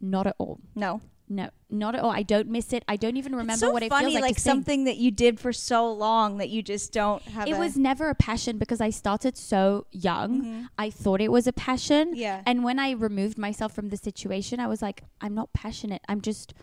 Not 0.00 0.28
at 0.28 0.36
all. 0.38 0.60
No. 0.76 1.00
No, 1.30 1.50
not 1.68 1.94
at 1.94 2.00
all. 2.02 2.10
I 2.10 2.22
don't 2.22 2.48
miss 2.48 2.72
it. 2.72 2.82
I 2.88 2.96
don't 2.96 3.16
even 3.18 3.34
remember 3.34 3.66
so 3.66 3.70
what 3.70 3.82
it 3.82 3.90
funny, 3.90 4.12
feels 4.12 4.22
like, 4.22 4.38
sing. 4.38 4.50
something 4.52 4.84
that 4.84 4.96
you 4.96 5.10
did 5.10 5.38
for 5.38 5.52
so 5.52 5.92
long 5.92 6.38
that 6.38 6.48
you 6.48 6.62
just 6.62 6.92
don't 6.92 7.20
have. 7.22 7.46
It 7.46 7.52
a- 7.52 7.58
was 7.58 7.76
never 7.76 8.08
a 8.08 8.14
passion 8.14 8.56
because 8.56 8.80
I 8.80 8.90
started 8.90 9.36
so 9.36 9.86
young. 9.92 10.42
Mhm. 10.42 10.68
I 10.78 10.88
thought 10.90 11.20
it 11.20 11.30
was 11.30 11.46
a 11.46 11.52
passion. 11.52 12.12
Yeah. 12.14 12.42
And 12.46 12.64
when 12.64 12.78
I 12.78 12.92
removed 12.92 13.36
myself 13.36 13.74
from 13.74 13.90
the 13.90 13.96
situation, 13.98 14.58
I 14.58 14.66
was 14.68 14.80
like, 14.80 15.04
I'm 15.20 15.34
not 15.34 15.52
passionate. 15.52 16.00
I'm 16.08 16.20
just 16.22 16.54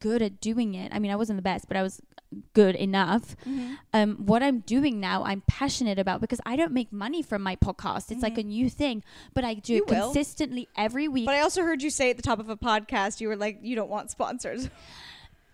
good 0.00 0.22
at 0.22 0.40
doing 0.40 0.74
it. 0.74 0.92
I 0.94 0.98
mean, 0.98 1.10
I 1.12 1.16
wasn't 1.16 1.36
the 1.36 1.42
best, 1.42 1.68
but 1.68 1.76
I 1.76 1.82
was 1.82 2.00
good 2.54 2.74
enough. 2.74 3.36
Mhm. 3.46 3.76
Um, 3.92 4.16
what 4.26 4.42
I'm 4.42 4.60
doing 4.60 4.98
now, 5.00 5.22
I'm 5.24 5.42
passionate 5.46 5.98
about 5.98 6.20
because 6.20 6.40
I 6.44 6.56
don't 6.56 6.72
make 6.72 6.92
money 6.92 7.22
from 7.22 7.42
my 7.42 7.56
podcast. 7.56 8.10
It's 8.10 8.22
like 8.22 8.36
a 8.38 8.42
new 8.42 8.68
thing, 8.68 9.02
but 9.34 9.44
I 9.44 9.54
do 9.54 9.60
Mm-hmm. 9.60 9.72
You 9.74 9.84
it 9.84 9.90
will. 10.00 10.12
consistently 10.12 10.68
every 10.76 11.08
week. 11.08 11.26
But 11.26 11.34
I 11.34 11.40
also 11.40 11.62
heard 11.62 11.82
you 11.82 11.90
say 11.90 12.10
at 12.10 12.16
the 12.16 12.22
top 12.22 12.38
of 12.40 12.48
a 12.50 12.56
podcast, 12.56 13.20
you 13.20 13.28
were 13.28 13.36
like, 13.36 13.58
you 13.62 13.76
don't 13.76 13.90
want 13.90 14.10
sponsors. 14.10 14.68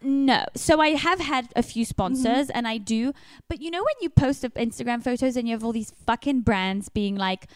No. 0.04 0.44
So 0.56 0.80
I 0.80 0.90
have 0.96 1.20
had 1.20 1.48
a 1.54 1.62
few 1.62 1.84
sponsors 1.84 2.48
Mm-hmm. 2.48 2.56
and 2.56 2.66
I 2.66 2.76
do. 2.78 3.12
But 3.48 3.60
you 3.60 3.70
know 3.70 3.82
when 3.84 3.94
you 4.00 4.10
post 4.10 4.44
up 4.44 4.54
Instagram 4.54 5.00
photos 5.02 5.36
and 5.36 5.46
you 5.46 5.54
have 5.54 5.62
all 5.64 5.72
these 5.72 5.92
fucking 6.06 6.40
brands 6.40 6.88
being 6.88 7.14
like, 7.14 7.46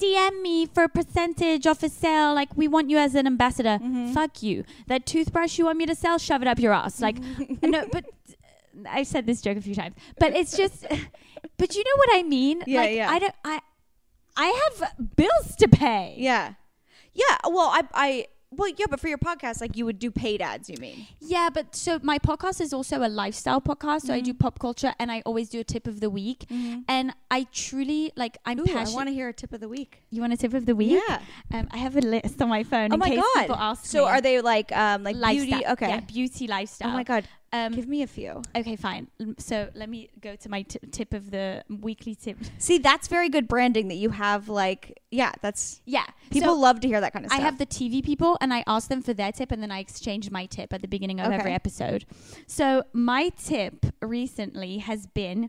DM 0.00 0.40
me 0.42 0.64
for 0.66 0.84
a 0.84 0.88
percentage 0.88 1.66
off 1.66 1.82
a 1.82 1.88
sale. 1.88 2.32
Like, 2.34 2.56
we 2.56 2.68
want 2.68 2.88
you 2.88 2.98
as 2.98 3.16
an 3.16 3.26
ambassador. 3.26 3.80
Mhm. 3.82 4.14
Fuck 4.14 4.44
you. 4.44 4.62
That 4.86 5.06
toothbrush 5.06 5.58
you 5.58 5.64
want 5.64 5.78
me 5.78 5.86
to 5.86 5.94
sell, 5.96 6.18
shove 6.18 6.40
it 6.40 6.46
up 6.46 6.60
your 6.60 6.72
ass. 6.72 7.00
Like, 7.00 7.16
no, 7.64 7.84
but 7.90 8.04
I've 8.88 9.06
said 9.06 9.26
this 9.26 9.40
joke 9.40 9.56
a 9.56 9.60
few 9.60 9.74
times. 9.74 9.94
But 10.18 10.34
it's 10.36 10.56
just, 10.56 10.82
but 11.56 11.74
you 11.74 11.84
know 11.84 11.96
what 11.96 12.08
I 12.12 12.22
mean? 12.22 12.62
Yeah, 12.66 12.80
like, 12.80 12.94
yeah. 12.96 13.10
I 13.10 13.18
don't, 13.18 13.34
I, 13.44 13.60
I 14.36 14.70
have 14.78 14.94
bills 15.16 15.56
to 15.56 15.68
pay. 15.68 16.14
Yeah. 16.18 16.54
Yeah. 17.12 17.36
Well, 17.46 17.70
I, 17.72 17.82
I, 17.94 18.26
well, 18.50 18.70
yeah, 18.78 18.86
but 18.88 18.98
for 18.98 19.08
your 19.08 19.18
podcast, 19.18 19.60
like 19.60 19.76
you 19.76 19.84
would 19.84 19.98
do 19.98 20.10
paid 20.10 20.40
ads, 20.40 20.70
you 20.70 20.76
mean? 20.80 21.06
Yeah, 21.20 21.50
but 21.52 21.76
so 21.76 21.98
my 22.02 22.18
podcast 22.18 22.62
is 22.62 22.72
also 22.72 23.04
a 23.04 23.08
lifestyle 23.08 23.60
podcast. 23.60 24.02
So 24.02 24.14
I 24.14 24.18
Mm-hmm. 24.18 24.24
do 24.24 24.34
pop 24.34 24.58
culture 24.58 24.94
and 24.98 25.12
I 25.12 25.20
always 25.26 25.50
do 25.50 25.60
a 25.60 25.64
tip 25.64 25.86
of 25.86 26.00
the 26.00 26.08
week. 26.08 26.46
And 26.88 27.12
I 27.30 27.46
truly 27.52 28.10
like 28.16 28.38
I'm 28.46 28.60
Ooh, 28.60 28.64
passionate. 28.64 28.88
I 28.88 28.94
want 28.94 29.08
to 29.10 29.12
hear 29.12 29.28
a 29.28 29.34
tip 29.34 29.52
of 29.52 29.60
the 29.60 29.68
week. 29.68 30.00
you 30.10 30.22
want 30.22 30.32
a 30.32 30.36
tip 30.38 30.54
of 30.54 30.64
the 30.64 30.74
week? 30.74 30.98
Yeah. 31.08 31.20
Um, 31.52 31.68
I 31.72 31.76
have 31.76 31.96
a 31.96 32.00
list 32.00 32.40
on 32.40 32.48
my 32.48 32.62
phone 32.62 32.90
Oh 32.90 32.94
in 32.94 33.00
my 33.00 33.08
case 33.10 33.18
god. 33.18 33.40
people 33.42 33.56
ask 33.56 33.84
so 33.84 34.04
me. 34.06 34.10
are 34.12 34.20
they 34.22 34.40
like, 34.40 34.72
um, 34.72 35.02
like 35.02 35.16
lifestyle? 35.16 35.44
beauty? 35.58 35.66
Okay. 35.66 35.88
Yeah, 35.90 36.00
beauty 36.00 36.46
lifestyle. 36.46 36.88
Oh 36.88 36.92
my 36.94 37.02
god. 37.04 37.28
Um, 37.52 37.72
Give 37.72 37.88
me 37.88 38.02
a 38.02 38.06
few. 38.06 38.42
okay, 38.54 38.76
fine. 38.76 39.08
So 39.38 39.68
let 39.74 39.88
me 39.88 40.10
go 40.20 40.36
to 40.36 40.48
my 40.50 40.62
t- 40.62 40.78
tip 40.90 41.14
of 41.14 41.30
the 41.30 41.64
weekly 41.68 42.14
tip. 42.14 42.36
See, 42.58 42.76
that's 42.78 43.08
very 43.08 43.28
good 43.30 43.48
branding 43.48 43.88
that 43.88 43.94
you 43.94 44.10
have. 44.10 44.48
Like, 44.50 45.00
yeah, 45.10 45.32
that's 45.40 45.80
Yeah, 45.86 46.04
people 46.30 46.54
So 46.54 46.60
love 46.60 46.80
to 46.80 46.88
hear 46.88 47.00
that 47.00 47.12
kind 47.14 47.24
of 47.24 47.30
stuff. 47.30 47.40
I 47.40 47.44
have 47.44 47.56
the 47.58 47.64
TV 47.66 48.04
people 48.04 48.36
and 48.42 48.52
I 48.52 48.64
ask 48.66 48.88
them 48.88 49.00
for 49.00 49.14
their 49.14 49.32
tip 49.32 49.50
and 49.50 49.62
then 49.62 49.70
I 49.70 49.78
exchange 49.78 50.30
my 50.30 50.44
tip 50.46 50.72
at 50.74 50.82
the 50.82 50.88
beginning 50.88 51.20
of 51.20 51.26
Okay. 51.28 51.36
every 51.36 51.52
episode. 51.52 52.04
So 52.46 52.82
my 52.92 53.30
tip 53.30 53.86
recently 54.02 54.78
has 54.78 55.06
been, 55.06 55.48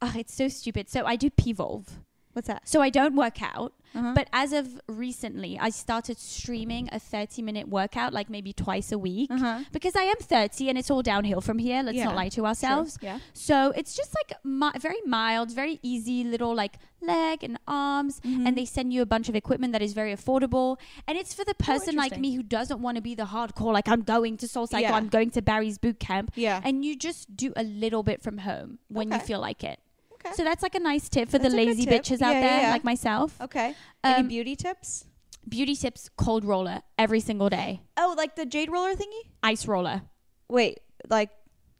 oh, 0.00 0.14
it's 0.16 0.34
so 0.34 0.48
stupid. 0.48 0.88
So 0.88 1.04
I 1.04 1.16
do 1.16 1.28
P-Volve. 1.28 1.88
What's 2.32 2.48
that? 2.48 2.68
So 2.68 2.82
I 2.82 2.90
don't 2.90 3.14
work 3.16 3.42
out, 3.42 3.72
Uh-huh. 3.96 4.12
but 4.14 4.28
as 4.32 4.52
of 4.52 4.80
recently, 4.88 5.58
I 5.58 5.70
started 5.70 6.18
streaming 6.18 6.88
a 6.92 6.98
30 6.98 7.42
minute 7.42 7.68
workout 7.68 8.12
like 8.12 8.28
maybe 8.30 8.52
twice 8.52 8.92
a 8.92 8.98
week. 8.98 9.30
uh-huh. 9.30 9.60
Because 9.72 9.96
I 9.96 10.02
am 10.02 10.16
30 10.18 10.68
and 10.68 10.78
it's 10.78 10.90
all 10.90 11.02
downhill 11.02 11.40
from 11.40 11.58
here. 11.58 11.82
Let's 11.82 11.96
Yeah, 11.98 12.04
not 12.04 12.16
lie 12.16 12.28
to 12.30 12.46
ourselves. 12.46 12.98
Yeah. 13.00 13.18
So 13.32 13.72
it's 13.76 13.94
just 13.96 14.14
like 14.14 14.38
mi- 14.44 14.78
very 14.78 15.00
mild, 15.06 15.50
very 15.52 15.78
easy 15.82 16.24
little 16.24 16.54
like 16.54 16.74
leg 17.00 17.44
and 17.44 17.58
arms. 17.68 18.20
Mhm. 18.20 18.46
And 18.46 18.56
they 18.58 18.64
send 18.64 18.92
you 18.92 19.02
a 19.02 19.06
bunch 19.06 19.28
of 19.28 19.36
equipment 19.36 19.72
that 19.72 19.82
is 19.82 19.92
very 19.92 20.12
affordable. 20.14 20.78
And 21.06 21.16
it's 21.18 21.32
for 21.34 21.44
the 21.44 21.54
person 21.54 21.94
like 21.96 22.18
me 22.18 22.34
who 22.34 22.42
doesn't 22.42 22.80
want 22.80 22.96
to 22.96 23.02
be 23.02 23.14
the 23.14 23.26
hardcore, 23.26 23.72
like 23.72 23.88
I'm 23.88 24.02
going 24.02 24.36
to 24.38 24.48
Soul 24.48 24.66
Cycle, 24.66 24.82
Yeah. 24.90 24.94
I'm 24.96 25.08
going 25.08 25.30
to 25.32 25.42
Barry's 25.42 25.78
boot 25.78 25.98
camp. 26.00 26.32
Yeah. 26.34 26.60
And 26.64 26.84
you 26.84 26.96
just 26.96 27.36
do 27.36 27.52
a 27.56 27.62
little 27.62 28.02
bit 28.02 28.22
from 28.22 28.38
home 28.38 28.78
when 28.88 29.12
you 29.12 29.18
feel 29.18 29.40
like 29.40 29.62
it. 29.64 29.78
Okay. 30.26 30.34
So 30.34 30.44
that's 30.44 30.62
like 30.62 30.74
a 30.74 30.80
nice 30.80 31.08
tip 31.08 31.28
for 31.30 31.38
That's 31.38 31.52
the 31.52 31.56
lazy 31.56 31.86
bitches 31.86 32.20
out 32.22 32.34
Yeah, 32.34 32.40
there 32.40 32.60
yeah, 32.62 32.70
like 32.70 32.84
myself. 32.84 33.40
okay. 33.40 33.74
Um, 34.04 34.12
Any 34.14 34.28
beauty 34.28 34.56
tips? 34.56 35.04
Beauty 35.48 35.76
tips 35.76 36.10
cold 36.16 36.44
roller 36.44 36.80
every 36.98 37.20
single 37.20 37.48
day. 37.48 37.82
Oh, 37.96 38.14
like 38.16 38.36
the 38.36 38.46
jade 38.46 38.70
roller 38.70 38.94
thingy? 38.94 39.30
Ice 39.42 39.66
roller. 39.66 40.02
Wait, 40.48 40.80
like 41.08 41.30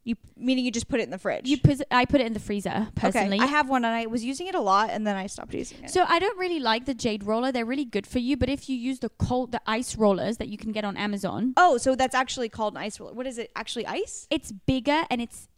you 0.04 0.14
meaning 0.36 0.64
you 0.64 0.70
just 0.70 0.86
put 0.86 1.00
it 1.00 1.02
in 1.02 1.10
the 1.10 1.18
fridge? 1.18 1.48
You 1.48 1.58
put 1.58 1.82
I 1.90 2.04
put 2.04 2.20
it 2.20 2.28
in 2.28 2.32
the 2.32 2.38
freezer 2.38 2.88
personally. 2.94 3.38
Okay. 3.38 3.44
I 3.44 3.48
have 3.48 3.68
one 3.68 3.84
and 3.84 3.92
I 3.92 4.06
was 4.06 4.24
using 4.24 4.46
it 4.46 4.54
a 4.54 4.60
lot 4.60 4.90
and 4.90 5.04
then 5.04 5.16
I 5.16 5.26
stopped 5.26 5.52
using 5.52 5.82
it. 5.82 5.90
So 5.90 6.04
I 6.06 6.20
don't 6.20 6.38
really 6.38 6.60
like 6.60 6.86
the 6.86 6.94
jade 6.94 7.24
roller. 7.24 7.50
They're 7.50 7.64
really 7.64 7.84
good 7.84 8.06
for 8.06 8.20
you, 8.20 8.36
but 8.36 8.48
if 8.48 8.68
you 8.68 8.76
use 8.76 9.00
the 9.00 9.08
cold 9.08 9.50
the 9.50 9.60
ice 9.66 9.96
rollers 9.96 10.36
that 10.36 10.46
you 10.46 10.56
can 10.58 10.70
get 10.70 10.84
on 10.84 10.96
Amazon, 10.96 11.54
oh, 11.56 11.76
so 11.76 11.96
that's 11.96 12.14
actually 12.14 12.48
called 12.48 12.74
an 12.74 12.78
ice 12.84 13.00
roller. 13.00 13.14
What 13.14 13.26
is 13.26 13.36
it? 13.36 13.50
Actually 13.56 13.86
ice? 13.86 14.28
it's 14.30 14.52
bigger 14.52 15.02
and 15.10 15.20
it's 15.20 15.48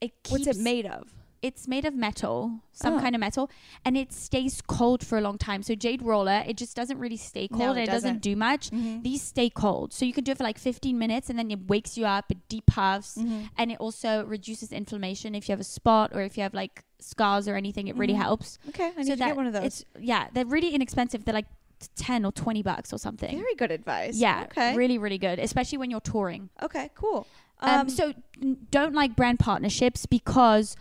it 0.00 0.22
keeps 0.22 0.46
What's 0.46 0.46
it 0.46 0.62
made 0.62 0.86
of? 0.86 1.12
It's 1.46 1.66
made 1.68 1.84
of 1.84 1.94
metal, 1.94 2.60
some 2.72 2.94
Oh. 2.94 3.00
kind 3.00 3.14
of 3.14 3.20
metal, 3.20 3.48
and 3.84 3.96
it 3.96 4.12
stays 4.12 4.60
cold 4.60 5.04
for 5.06 5.16
a 5.16 5.20
long 5.20 5.38
time. 5.38 5.62
So 5.62 5.74
jade 5.74 6.02
roller, 6.02 6.42
it 6.46 6.56
just 6.56 6.74
doesn't 6.76 6.98
really 6.98 7.16
stay 7.16 7.46
cold 7.48 7.60
No, 7.60 7.70
and 7.70 7.78
it 7.78 7.82
it 7.84 7.86
doesn't 7.86 8.08
doesn't. 8.20 8.22
do 8.22 8.36
much. 8.36 8.70
Mhm. 8.70 9.02
These 9.02 9.22
stay 9.22 9.48
cold. 9.48 9.92
So 9.92 10.04
you 10.04 10.12
can 10.12 10.24
do 10.24 10.32
it 10.32 10.38
for 10.38 10.44
like 10.44 10.58
15 10.58 10.98
minutes 10.98 11.30
and 11.30 11.38
then 11.38 11.50
it 11.50 11.68
wakes 11.68 11.96
you 11.96 12.04
up, 12.04 12.30
it 12.30 12.38
depuffs, 12.48 13.16
Mhm. 13.18 13.48
and 13.56 13.70
it 13.72 13.78
also 13.80 14.24
reduces 14.26 14.72
inflammation 14.72 15.34
if 15.34 15.48
you 15.48 15.52
have 15.52 15.60
a 15.60 15.64
spot 15.64 16.10
or 16.14 16.20
if 16.22 16.36
you 16.36 16.42
have 16.42 16.54
like 16.54 16.84
scars 16.98 17.46
or 17.48 17.54
anything, 17.56 17.88
it 17.88 17.96
really 17.96 18.14
Mhm. 18.14 18.22
helps. 18.28 18.58
Okay, 18.70 18.86
I 18.86 18.98
need 18.98 19.06
so 19.06 19.12
to 19.14 19.16
that 19.20 19.26
get 19.28 19.36
one 19.36 19.46
of 19.46 19.52
those. 19.52 19.64
It's 19.64 19.84
yeah, 20.00 20.28
they're 20.32 20.46
really 20.46 20.70
inexpensive. 20.74 21.24
They're 21.24 21.34
like 21.42 21.46
10 21.94 22.24
or 22.24 22.32
20 22.32 22.62
bucks 22.62 22.92
or 22.92 22.98
something. 22.98 23.36
Very 23.38 23.54
good 23.54 23.70
advice. 23.70 24.16
yeah, 24.16 24.44
Okay. 24.46 24.74
really 24.74 24.98
really 24.98 25.18
good, 25.18 25.38
especially 25.38 25.78
when 25.78 25.90
you're 25.90 26.00
touring. 26.00 26.48
Okay. 26.62 26.90
Cool. 26.94 27.26
Um, 27.60 27.88
so 27.88 28.12
n- 28.42 28.66
don't 28.70 28.94
like 28.94 29.16
brand 29.16 29.38
partnerships 29.38 30.04
because 30.04 30.76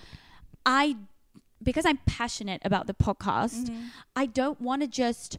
I 0.66 0.97
because 1.63 1.86
I'm 1.86 1.99
passionate 2.05 2.61
about 2.66 2.86
the 2.88 2.93
podcast. 2.93 3.70
mhm. 3.70 3.89
I 4.16 4.26
don't 4.26 4.59
want 4.61 4.82
to 4.82 4.88
just 4.88 5.38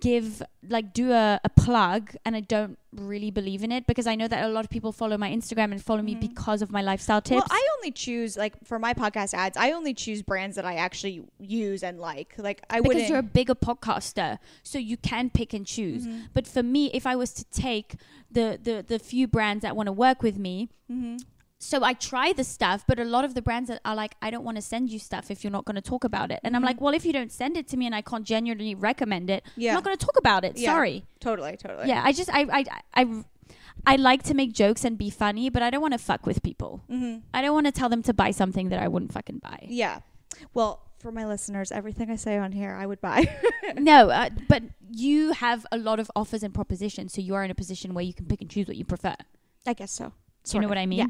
give 0.00 0.40
like 0.68 0.92
do 0.94 1.10
a, 1.10 1.40
a 1.42 1.48
plug 1.48 2.14
and 2.24 2.36
I 2.36 2.40
don't 2.40 2.78
really 2.94 3.32
believe 3.32 3.64
in 3.64 3.72
it 3.72 3.84
because 3.86 4.06
I 4.06 4.14
know 4.14 4.28
that 4.28 4.44
a 4.44 4.48
lot 4.48 4.64
of 4.64 4.70
people 4.70 4.92
follow 4.92 5.18
my 5.18 5.28
Instagram 5.30 5.72
and 5.72 5.82
follow 5.82 6.02
me 6.02 6.14
Mhm. 6.14 6.20
because 6.20 6.62
of 6.62 6.70
my 6.70 6.82
lifestyle 6.82 7.20
tips. 7.20 7.34
Well, 7.40 7.46
I 7.50 7.66
only 7.78 7.90
choose 7.90 8.36
like 8.36 8.54
for 8.64 8.78
my 8.78 8.94
podcast 8.94 9.34
ads. 9.34 9.56
I 9.56 9.72
only 9.72 9.92
choose 9.92 10.22
brands 10.22 10.54
that 10.56 10.64
I 10.64 10.74
actually 10.76 11.24
use 11.40 11.82
and 11.82 11.98
like. 11.98 12.34
Like 12.38 12.62
I 12.70 12.80
because 12.80 13.08
you're 13.08 13.18
a 13.18 13.22
bigger 13.24 13.56
podcaster, 13.56 14.38
so 14.62 14.78
you 14.78 14.96
can 14.96 15.30
pick 15.30 15.52
and 15.52 15.66
choose. 15.66 16.06
Mhm. 16.06 16.28
But 16.32 16.46
for 16.46 16.62
me, 16.62 16.90
if 16.94 17.04
I 17.06 17.16
was 17.16 17.32
to 17.34 17.44
take 17.46 17.96
the 18.30 18.58
the 18.62 18.84
the 18.86 18.98
few 19.00 19.26
brands 19.26 19.62
that 19.62 19.74
want 19.74 19.88
to 19.88 19.92
work 19.92 20.22
with 20.22 20.38
me, 20.38 20.68
Mhm. 20.90 21.24
So 21.70 21.82
I 21.84 21.92
try 21.94 22.32
the 22.32 22.42
stuff, 22.44 22.84
but 22.88 22.98
a 22.98 23.04
lot 23.04 23.24
of 23.24 23.34
the 23.34 23.42
brands 23.42 23.70
are 23.84 23.94
like, 23.94 24.14
I 24.20 24.30
don't 24.30 24.44
want 24.44 24.56
to 24.56 24.62
send 24.62 24.90
you 24.90 24.98
stuff 24.98 25.30
if 25.30 25.44
you're 25.44 25.50
not 25.58 25.64
going 25.64 25.76
to 25.76 25.80
talk 25.92 26.02
about 26.04 26.30
it. 26.32 26.40
And 26.42 26.56
I'm 26.56 26.62
Mhm. 26.62 26.66
like, 26.66 26.80
well, 26.80 26.92
if 26.92 27.04
you 27.06 27.12
don't 27.12 27.30
send 27.30 27.56
it 27.56 27.68
to 27.68 27.76
me 27.76 27.86
and 27.86 27.94
I 27.94 28.02
can't 28.02 28.24
genuinely 28.26 28.74
recommend 28.74 29.30
it, 29.30 29.44
Yeah. 29.56 29.70
I'm 29.70 29.74
not 29.76 29.84
going 29.84 29.96
to 29.96 30.04
talk 30.04 30.18
about 30.18 30.44
it. 30.44 30.56
Yeah. 30.58 30.70
Sorry. 30.72 31.04
Totally. 31.20 31.56
Totally. 31.56 31.86
Yeah, 31.88 32.02
I 32.04 32.12
just 32.12 32.30
I 32.34 32.42
I 32.60 32.64
I 33.00 33.24
I 33.86 33.96
like 33.96 34.22
to 34.24 34.34
make 34.34 34.52
jokes 34.52 34.84
and 34.84 34.98
be 34.98 35.08
funny, 35.10 35.50
but 35.50 35.62
I 35.62 35.70
don't 35.70 35.80
want 35.80 35.94
to 35.94 35.98
fuck 35.98 36.26
with 36.26 36.42
people. 36.42 36.82
hmm 36.88 37.18
I 37.32 37.40
don't 37.42 37.54
want 37.54 37.66
to 37.66 37.72
tell 37.80 37.88
them 37.88 38.02
to 38.08 38.12
buy 38.12 38.30
something 38.32 38.68
that 38.70 38.80
I 38.82 38.88
wouldn't 38.88 39.12
fucking 39.12 39.38
buy. 39.38 39.66
Yeah. 39.68 40.00
Well, 40.54 40.80
for 40.98 41.10
my 41.12 41.26
listeners, 41.26 41.70
everything 41.72 42.10
I 42.10 42.16
say 42.16 42.38
on 42.38 42.52
here, 42.52 42.74
I 42.82 42.86
would 42.86 43.00
buy. 43.00 43.20
no, 43.76 44.10
uh, 44.10 44.30
but 44.48 44.62
you 44.90 45.32
have 45.32 45.66
a 45.72 45.78
lot 45.78 45.98
of 46.00 46.10
offers 46.14 46.42
and 46.42 46.52
propositions, 46.54 47.12
so 47.14 47.20
you 47.20 47.34
are 47.34 47.44
in 47.44 47.50
a 47.50 47.54
position 47.54 47.92
where 47.94 48.04
you 48.04 48.14
can 48.14 48.26
pick 48.26 48.40
and 48.40 48.48
choose 48.50 48.66
what 48.68 48.76
you 48.76 48.84
prefer. 48.84 49.14
I 49.66 49.72
guess 49.74 49.90
so. 49.92 50.12
You 50.52 50.60
know 50.60 50.68
what 50.68 50.78
I 50.78 50.86
mean? 50.86 50.98
Yeah. 51.00 51.06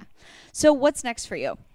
So 0.52 0.72
what's 0.72 1.02
next 1.04 1.26
for 1.26 1.36
you? 1.36 1.56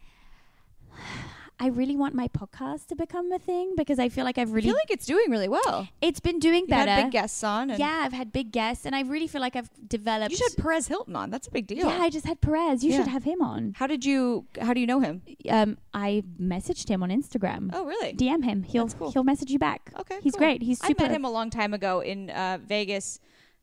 I 1.59 1.69
really 1.69 1.95
want 1.95 2.13
my 2.13 2.27
podcast 2.27 2.85
to 2.89 2.95
become 2.95 3.31
a 3.31 3.39
thing 3.39 3.73
because 3.75 3.97
I 3.97 4.09
feel 4.09 4.25
like 4.25 4.37
I've 4.37 4.49
I 4.49 4.53
really 4.53 4.67
feel 4.67 4.75
like 4.75 4.91
it's 4.91 5.07
doing 5.07 5.31
really 5.31 5.47
well. 5.49 5.87
it's 6.03 6.19
been 6.19 6.37
doing 6.37 6.65
You 6.67 6.75
had 6.75 6.85
better. 6.85 7.01
big 7.05 7.11
guests 7.13 7.43
on. 7.43 7.71
And 7.71 7.79
yeah, 7.79 8.03
I've 8.05 8.13
had 8.13 8.31
big 8.31 8.51
guests, 8.51 8.85
and 8.85 8.95
I 8.95 9.01
really 9.01 9.25
feel 9.25 9.41
like 9.41 9.55
I've 9.55 9.71
developed. 9.89 10.29
You 10.29 10.37
should 10.37 10.51
have 10.51 10.57
Perez 10.63 10.87
Hilton 10.87 11.15
on. 11.15 11.31
That's 11.31 11.47
a 11.47 11.51
big 11.51 11.65
deal. 11.65 11.79
Yeah, 11.87 11.97
I 11.99 12.11
just 12.11 12.27
had 12.27 12.41
Perez. 12.41 12.83
You 12.83 12.91
Yeah. 12.91 12.97
should 12.97 13.07
have 13.07 13.23
him 13.23 13.41
on. 13.41 13.73
How 13.75 13.87
did 13.87 14.05
you? 14.05 14.45
How 14.61 14.71
do 14.75 14.79
you 14.79 14.85
know 14.85 14.99
him? 14.99 15.23
Um, 15.49 15.79
I 15.95 16.23
messaged 16.39 16.89
him 16.89 17.01
on 17.01 17.09
Instagram. 17.09 17.71
Oh, 17.73 17.85
really? 17.85 18.13
DM 18.13 18.43
him. 18.43 18.61
He'll 18.61 18.87
cool. 18.89 19.09
he'll 19.11 19.23
message 19.23 19.49
you 19.49 19.57
back. 19.57 19.91
Okay. 19.99 20.19
He's 20.21 20.33
cool. 20.33 20.39
great. 20.45 20.61
He's 20.61 20.79
super. 20.79 21.05
I 21.05 21.07
met 21.07 21.15
him 21.15 21.25
a 21.25 21.31
long 21.31 21.49
time 21.49 21.73
ago 21.73 22.01
in 22.01 22.29
uh, 22.29 22.59
Vegas 22.63 23.19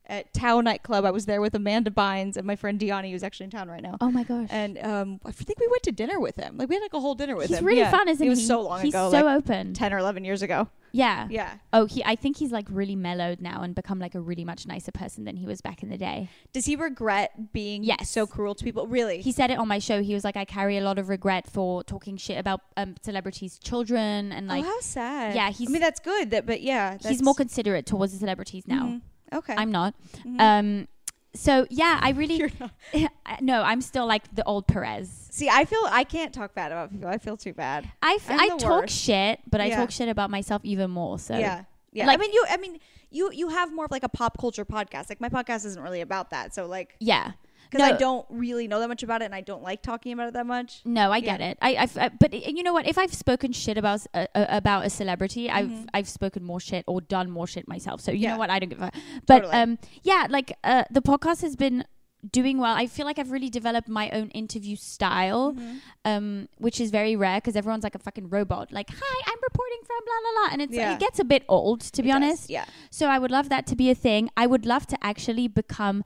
at 0.07 0.33
Tao 0.33 0.61
nightclub. 0.61 1.05
I 1.05 1.11
was 1.11 1.25
there 1.25 1.41
with 1.41 1.55
Amanda 1.55 1.89
Bynes 1.91 2.37
and 2.37 2.45
my 2.45 2.55
friend 2.55 2.79
Diani, 2.79 3.11
who's 3.11 3.23
actually 3.23 3.45
in 3.45 3.49
town 3.51 3.69
right 3.69 3.81
now. 3.81 3.97
Oh 4.01 4.11
my 4.11 4.23
gosh. 4.23 4.47
And 4.51 4.77
um, 4.83 5.19
I 5.25 5.31
think 5.31 5.59
we 5.59 5.67
went 5.67 5.83
to 5.83 5.91
dinner 5.91 6.19
with 6.19 6.35
him. 6.35 6.57
Like 6.57 6.69
we 6.69 6.75
had 6.75 6.81
like 6.81 6.93
a 6.93 6.99
whole 6.99 7.15
dinner 7.15 7.35
with 7.35 7.47
he's 7.47 7.57
him. 7.59 7.65
really 7.65 7.79
Yeah. 7.79 7.91
fun, 7.91 8.07
isn't 8.07 8.21
he? 8.23 8.27
It 8.27 8.29
was 8.29 8.45
so 8.45 8.61
long 8.61 8.81
he's 8.81 8.93
ago, 8.93 9.09
He's 9.11 9.19
so 9.19 9.25
like 9.25 9.37
open. 9.37 9.73
ten 9.73 9.93
or 9.93 9.97
eleven 9.97 10.23
years 10.25 10.41
ago. 10.41 10.67
yeah. 10.91 11.27
Yeah. 11.29 11.53
Oh, 11.73 11.85
he. 11.85 12.03
I 12.05 12.15
think 12.15 12.37
he's 12.37 12.51
like 12.51 12.67
really 12.69 12.95
mellowed 12.95 13.41
now 13.41 13.61
and 13.63 13.73
become 13.75 13.99
like 13.99 14.15
a 14.15 14.21
really 14.21 14.45
much 14.45 14.65
nicer 14.65 14.91
person 14.91 15.25
than 15.25 15.35
he 15.35 15.45
was 15.45 15.59
back 15.61 15.83
in 15.83 15.89
the 15.89 15.97
day. 15.97 16.29
Does 16.53 16.65
he 16.65 16.75
regret 16.75 17.51
being 17.53 17.83
Yes. 17.83 18.09
so 18.09 18.25
cruel 18.27 18.55
to 18.55 18.63
people? 18.63 18.87
Really? 18.87 19.21
He 19.21 19.31
said 19.31 19.51
it 19.51 19.57
on 19.57 19.67
my 19.67 19.79
show. 19.79 20.01
He 20.01 20.13
was 20.13 20.23
like, 20.23 20.37
I 20.37 20.45
carry 20.45 20.77
a 20.77 20.81
lot 20.81 20.97
of 20.99 21.09
regret 21.09 21.47
for 21.49 21.83
talking 21.83 22.15
shit 22.17 22.37
about 22.37 22.61
um, 22.77 22.95
celebrities' 23.01 23.59
children 23.59 24.31
and 24.31 24.47
like 24.47 24.63
oh, 24.63 24.67
how 24.67 24.79
sad. 24.81 25.35
Yeah, 25.35 25.49
He's. 25.51 25.69
I 25.69 25.71
mean, 25.71 25.81
that's 25.81 25.99
good. 25.99 26.31
That, 26.31 26.45
but 26.45 26.61
yeah, 26.61 26.97
he's 27.05 27.21
more 27.21 27.33
considerate 27.35 27.85
towards 27.85 28.13
the 28.13 28.19
celebrities 28.19 28.63
now. 28.67 28.85
Mhm. 28.85 29.01
Okay. 29.35 29.53
I'm 29.57 29.71
not. 29.71 29.93
Mhm. 30.25 30.39
Um. 30.41 30.87
So 31.33 31.67
yeah, 31.69 31.99
I 32.01 32.11
really 32.21 32.51
no. 33.41 33.61
I'm 33.61 33.81
still 33.81 34.05
like 34.07 34.33
the 34.33 34.43
old 34.45 34.67
Perez. 34.67 35.09
See, 35.31 35.49
I 35.49 35.65
feel 35.65 35.81
I 35.89 36.03
can't 36.05 36.33
talk 36.33 36.55
bad 36.55 36.71
about 36.71 36.91
people. 36.91 37.09
I 37.09 37.17
feel 37.17 37.35
too 37.35 37.53
bad. 37.53 37.89
I, 38.01 38.13
f- 38.15 38.29
I 38.31 38.47
talk 38.57 38.83
worst. 38.83 38.97
shit, 38.97 39.39
but 39.49 39.59
I 39.59 39.69
talk 39.69 39.91
shit 39.91 40.07
about 40.07 40.29
myself 40.29 40.61
even 40.63 40.89
more. 40.91 41.19
So 41.19 41.37
yeah. 41.37 41.63
Yeah. 41.91 42.07
like- 42.07 42.17
I 42.17 42.21
mean, 42.21 42.31
you. 42.31 42.45
I 42.49 42.57
mean, 42.57 42.79
you. 43.11 43.31
You 43.33 43.49
have 43.49 43.73
more 43.73 43.85
of 43.85 43.91
like 43.91 44.03
a 44.03 44.09
pop 44.09 44.37
culture 44.39 44.63
podcast. 44.65 45.09
Like 45.09 45.19
my 45.19 45.29
podcast 45.29 45.65
isn't 45.65 45.81
really 45.81 46.01
about 46.01 46.29
that. 46.29 46.55
So 46.55 46.67
like, 46.67 46.95
yeah. 46.99 47.33
Because 47.75 47.89
No. 47.89 47.95
I 47.95 47.97
don't 47.97 48.25
really 48.29 48.67
know 48.67 48.79
that 48.79 48.87
much 48.87 49.03
about 49.03 49.21
it, 49.21 49.25
and 49.25 49.35
I 49.35 49.41
don't 49.41 49.63
like 49.63 49.81
talking 49.81 50.13
about 50.13 50.27
it 50.29 50.33
that 50.33 50.45
much. 50.45 50.81
No, 50.85 51.11
I 51.11 51.19
get 51.19 51.41
it. 51.41 51.57
I, 51.61 51.75
I've, 51.75 51.97
uh, 51.97 52.09
but 52.19 52.33
you 52.33 52.63
know 52.63 52.73
what? 52.73 52.87
If 52.87 52.97
I've 52.97 53.13
spoken 53.13 53.51
shit 53.51 53.77
about 53.77 54.01
uh, 54.13 54.27
uh, 54.35 54.45
about 54.49 54.85
a 54.85 54.89
celebrity, 54.89 55.49
I've 55.49 55.67
Mhm. 55.67 55.87
I've 55.93 56.07
spoken 56.09 56.43
more 56.43 56.59
shit 56.59 56.83
or 56.87 57.01
done 57.01 57.29
more 57.29 57.47
shit 57.47 57.67
myself. 57.67 58.01
So 58.01 58.11
you 58.11 58.19
Yeah. 58.19 58.33
know 58.33 58.37
what? 58.39 58.49
I 58.49 58.59
don't 58.59 58.69
give 58.69 58.81
a. 58.81 58.91
But 59.27 59.39
Totally. 59.41 59.53
um, 59.53 59.79
yeah, 60.03 60.27
like 60.29 60.57
uh, 60.63 60.83
the 60.91 61.01
podcast 61.01 61.41
has 61.41 61.55
been 61.55 61.85
doing 62.31 62.57
well. 62.57 62.73
I 62.75 62.87
feel 62.87 63.05
like 63.05 63.19
I've 63.19 63.29
really 63.29 63.49
developed 63.51 63.87
my 63.87 64.09
own 64.09 64.29
interview 64.29 64.75
style, 64.75 65.53
Mhm. 65.53 65.79
um, 66.05 66.49
which 66.57 66.81
is 66.81 66.89
very 66.89 67.15
rare 67.15 67.37
because 67.39 67.55
everyone's 67.55 67.83
like 67.83 67.93
a 67.93 67.99
fucking 67.99 68.29
robot. 68.29 68.71
Like, 68.71 68.89
hi, 68.89 69.21
I'm 69.27 69.37
reporting 69.43 69.77
from 69.85 69.99
blah 70.05 70.19
blah 70.23 70.31
blah, 70.37 70.53
and 70.53 70.61
it's 70.63 70.73
Yeah. 70.73 70.93
it 70.93 70.99
gets 70.99 71.19
a 71.19 71.23
bit 71.23 71.43
old 71.47 71.81
to 71.81 72.01
be 72.01 72.09
It 72.09 72.13
does, 72.13 72.23
honest. 72.23 72.49
Yeah. 72.49 72.65
So 72.89 73.07
I 73.09 73.19
would 73.19 73.29
love 73.29 73.49
that 73.49 73.67
to 73.67 73.75
be 73.75 73.91
a 73.91 73.95
thing. 73.95 74.29
I 74.35 74.47
would 74.47 74.65
love 74.65 74.87
to 74.87 74.97
actually 75.05 75.47
become. 75.47 76.03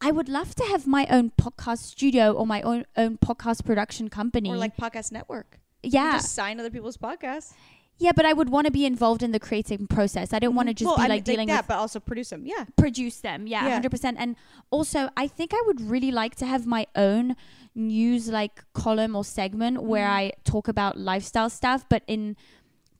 I 0.00 0.10
would 0.10 0.28
love 0.28 0.54
to 0.56 0.64
have 0.64 0.86
my 0.86 1.06
own 1.10 1.30
podcast 1.40 1.78
studio 1.78 2.32
or 2.32 2.46
my 2.46 2.60
own 2.62 2.84
own 2.96 3.18
podcast 3.18 3.64
production 3.64 4.08
company. 4.08 4.50
Or 4.50 4.56
like 4.56 4.76
podcast 4.76 5.12
network. 5.12 5.58
Yeah, 5.82 6.12
just 6.14 6.34
sign 6.34 6.60
other 6.60 6.70
people's 6.70 6.96
podcasts. 6.96 7.52
yeah, 7.98 8.12
but 8.12 8.24
I 8.26 8.32
would 8.32 8.48
want 8.50 8.66
to 8.66 8.70
be 8.72 8.84
involved 8.86 9.22
in 9.22 9.32
the 9.32 9.38
creating 9.38 9.86
process. 9.86 10.32
I 10.32 10.38
don't 10.38 10.54
want 10.54 10.68
to 10.68 10.74
just 10.74 10.86
Well, 10.86 10.96
be 10.96 11.02
I 11.02 11.06
like 11.06 11.26
mean, 11.26 11.34
dealing 11.34 11.48
that, 11.48 11.62
with 11.64 11.68
but 11.68 11.76
also 11.78 12.00
produce 12.00 12.30
them. 12.30 12.44
Yeah. 12.46 12.64
produce 12.76 13.20
them. 13.20 13.46
Yeah, 13.46 13.64
Yeah. 13.66 13.72
hundred 13.74 13.90
percent. 13.90 14.16
And 14.18 14.36
also, 14.70 15.10
I 15.16 15.26
think 15.26 15.52
I 15.54 15.62
would 15.66 15.80
really 15.80 16.10
like 16.10 16.34
to 16.36 16.46
have 16.46 16.66
my 16.66 16.86
own 16.96 17.36
news 17.74 18.28
like 18.28 18.64
column 18.72 19.14
or 19.16 19.24
segment 19.24 19.82
where 19.82 20.06
Mhm. 20.08 20.10
I 20.20 20.32
talk 20.44 20.68
about 20.68 20.96
lifestyle 20.98 21.50
stuff, 21.50 21.86
but 21.88 22.02
in 22.06 22.36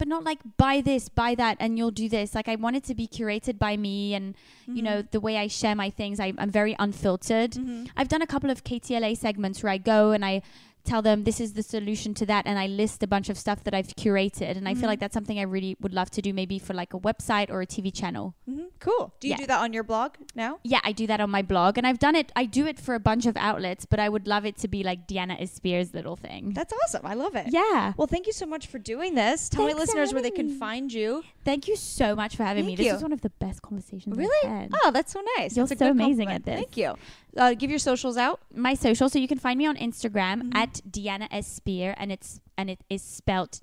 but 0.05 0.09
not 0.09 0.23
like 0.25 0.41
buy 0.59 0.83
this, 0.83 1.09
buy 1.09 1.35
that, 1.35 1.57
and 1.61 1.79
you'll 1.79 1.91
do 1.91 2.09
this. 2.11 2.35
Like 2.35 2.47
I 2.47 2.57
want 2.57 2.77
it 2.77 2.85
to 2.85 2.95
be 2.95 3.07
curated 3.09 3.59
by 3.59 3.77
me, 3.79 4.15
and 4.15 4.35
you 4.67 4.83
know 4.83 5.01
the 5.01 5.19
way 5.21 5.39
I 5.39 5.47
share 5.47 5.75
my 5.75 5.89
things. 5.89 6.21
I, 6.21 6.35
I'm 6.37 6.51
very 6.51 6.77
unfiltered. 6.79 7.53
Mhm. 7.53 7.89
I've 7.97 8.09
done 8.09 8.21
a 8.21 8.27
couple 8.27 8.51
of 8.51 8.65
KTLA 8.65 9.17
segments 9.17 9.63
where 9.63 9.73
I 9.73 9.79
go 9.79 10.13
and 10.13 10.23
I 10.23 10.43
tell 10.85 11.01
them 11.03 11.25
this 11.25 11.41
is 11.41 11.55
the 11.55 11.63
solution 11.63 12.13
to 12.15 12.27
that 12.27 12.47
and 12.47 12.59
I 12.59 12.67
list 12.67 13.03
a 13.03 13.07
bunch 13.07 13.29
of 13.29 13.39
stuff 13.39 13.65
that 13.65 13.75
I've 13.75 13.89
curated 13.97 14.57
and 14.57 14.69
I 14.69 14.75
Mhm. 14.75 14.81
feel 14.81 14.89
like 14.89 15.01
that's 15.01 15.15
something 15.15 15.39
I 15.39 15.43
really 15.43 15.77
would 15.81 15.95
love 15.95 16.11
to 16.11 16.23
do 16.23 16.33
maybe 16.35 16.59
for 16.59 16.75
like 16.75 16.93
a 16.95 16.99
website 16.99 17.49
or 17.51 17.61
a 17.63 17.67
TV 17.67 17.91
channel. 17.91 18.35
Mhm. 18.49 18.67
Cool. 18.81 19.15
Do 19.21 19.29
you 19.29 19.33
Yeah. 19.33 19.39
do 19.39 19.47
that 19.47 19.61
on 19.61 19.73
your 19.73 19.83
blog 19.83 20.15
now? 20.35 20.59
Yeah, 20.63 20.81
I 20.85 20.93
do 20.93 21.07
that 21.07 21.21
on 21.21 21.31
my 21.31 21.43
blog 21.43 21.79
and 21.79 21.87
I've 21.87 21.99
done 21.99 22.15
it 22.15 22.31
I 22.37 22.45
do 22.45 22.67
it 22.67 22.79
for 22.79 22.95
a 22.95 23.01
bunch 23.01 23.25
of 23.27 23.37
outlets, 23.37 23.87
but 23.87 23.99
I 23.99 24.09
would 24.09 24.27
love 24.27 24.45
it 24.45 24.57
to 24.59 24.69
be 24.69 24.83
like 24.83 25.07
Diana 25.07 25.37
Espir's 25.41 25.95
little 25.95 26.17
thing. 26.17 26.53
That's 26.53 26.73
awesome. 26.85 27.07
I 27.07 27.15
love 27.15 27.35
it. 27.35 27.47
yeah. 27.51 27.95
Well, 27.97 28.07
thank 28.07 28.27
you 28.27 28.33
so 28.33 28.45
much 28.47 28.67
for 28.67 28.79
doing 28.79 29.15
this. 29.15 29.49
Tell 29.49 29.65
Thanks 29.65 29.75
my 29.77 29.81
listeners 29.81 30.13
where 30.13 30.23
they 30.23 30.31
can 30.31 30.59
find 30.59 30.93
you. 30.93 31.23
Thank 31.45 31.69
you 31.69 31.77
so 31.77 32.17
much 32.17 32.37
for 32.37 32.45
having 32.45 32.65
me. 32.65 32.71
Thank 32.73 32.79
This 32.79 32.87
you. 32.87 32.93
was 32.95 33.03
one 33.03 33.13
of 33.13 33.21
the 33.21 33.31
best 33.31 33.61
conversations 33.63 34.17
Really? 34.17 34.49
I've 34.49 34.51
had. 34.63 34.71
Oh, 34.83 34.91
that's 34.91 35.13
so 35.13 35.21
nice. 35.37 35.57
You're 35.57 35.67
That's 35.67 35.81
a 35.81 35.85
so 35.85 35.91
amazing 35.91 36.29
compliment. 36.29 36.35
at 36.37 36.45
this. 36.47 36.55
Thank 36.57 36.77
you. 36.77 36.95
Uh, 37.37 37.55
give 37.55 37.69
your 37.71 37.79
socials 37.79 38.17
out. 38.17 38.41
my 38.55 38.75
social 38.75 39.09
so 39.09 39.19
you 39.19 39.29
can 39.29 39.39
find 39.39 39.59
me 39.59 39.67
on 39.67 39.77
instagram 39.77 40.43
Mhm. 40.45 40.55
at 40.55 40.81
diana 40.91 41.29
espir 41.33 41.93
and 41.97 42.13
it's 42.13 42.39
and 42.57 42.71
it 42.71 42.81
is 42.89 43.03
spelt 43.03 43.61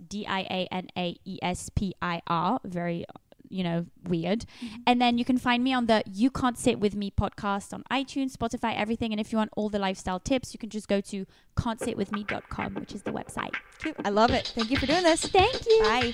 d-i-a-n-a-e-s-p-i-r 1.21 2.59
very 2.65 3.05
you 3.49 3.63
know 3.63 3.85
weird 4.07 4.45
and 4.87 5.01
then 5.01 5.17
you 5.17 5.25
can 5.25 5.37
find 5.37 5.63
me 5.63 5.73
on 5.73 5.85
the 5.85 6.03
you 6.05 6.29
can't 6.29 6.57
sit 6.57 6.79
with 6.79 6.95
me 6.95 7.11
podcast 7.11 7.73
on 7.73 7.83
itunes 7.91 8.31
spotify 8.35 8.73
everything 8.77 9.11
and 9.13 9.19
if 9.19 9.31
you 9.31 9.37
want 9.37 9.49
all 9.57 9.69
the 9.69 9.79
lifestyle 9.79 10.19
tips 10.19 10.53
you 10.53 10.57
can 10.59 10.69
just 10.69 10.87
go 10.87 10.99
to 11.01 11.25
can'tsitwithme.com 11.57 12.73
which 12.75 12.93
is 12.93 13.03
the 13.03 13.11
website 13.11 13.53
Cute. 13.79 13.95
I 14.05 14.09
love 14.09 14.31
it. 14.31 14.51
Thank 14.55 14.69
you 14.71 14.77
for 14.77 14.85
doing 14.85 15.03
this. 15.03 15.25
thank 15.25 15.65
you 15.65 15.79
Bye. 15.83 16.11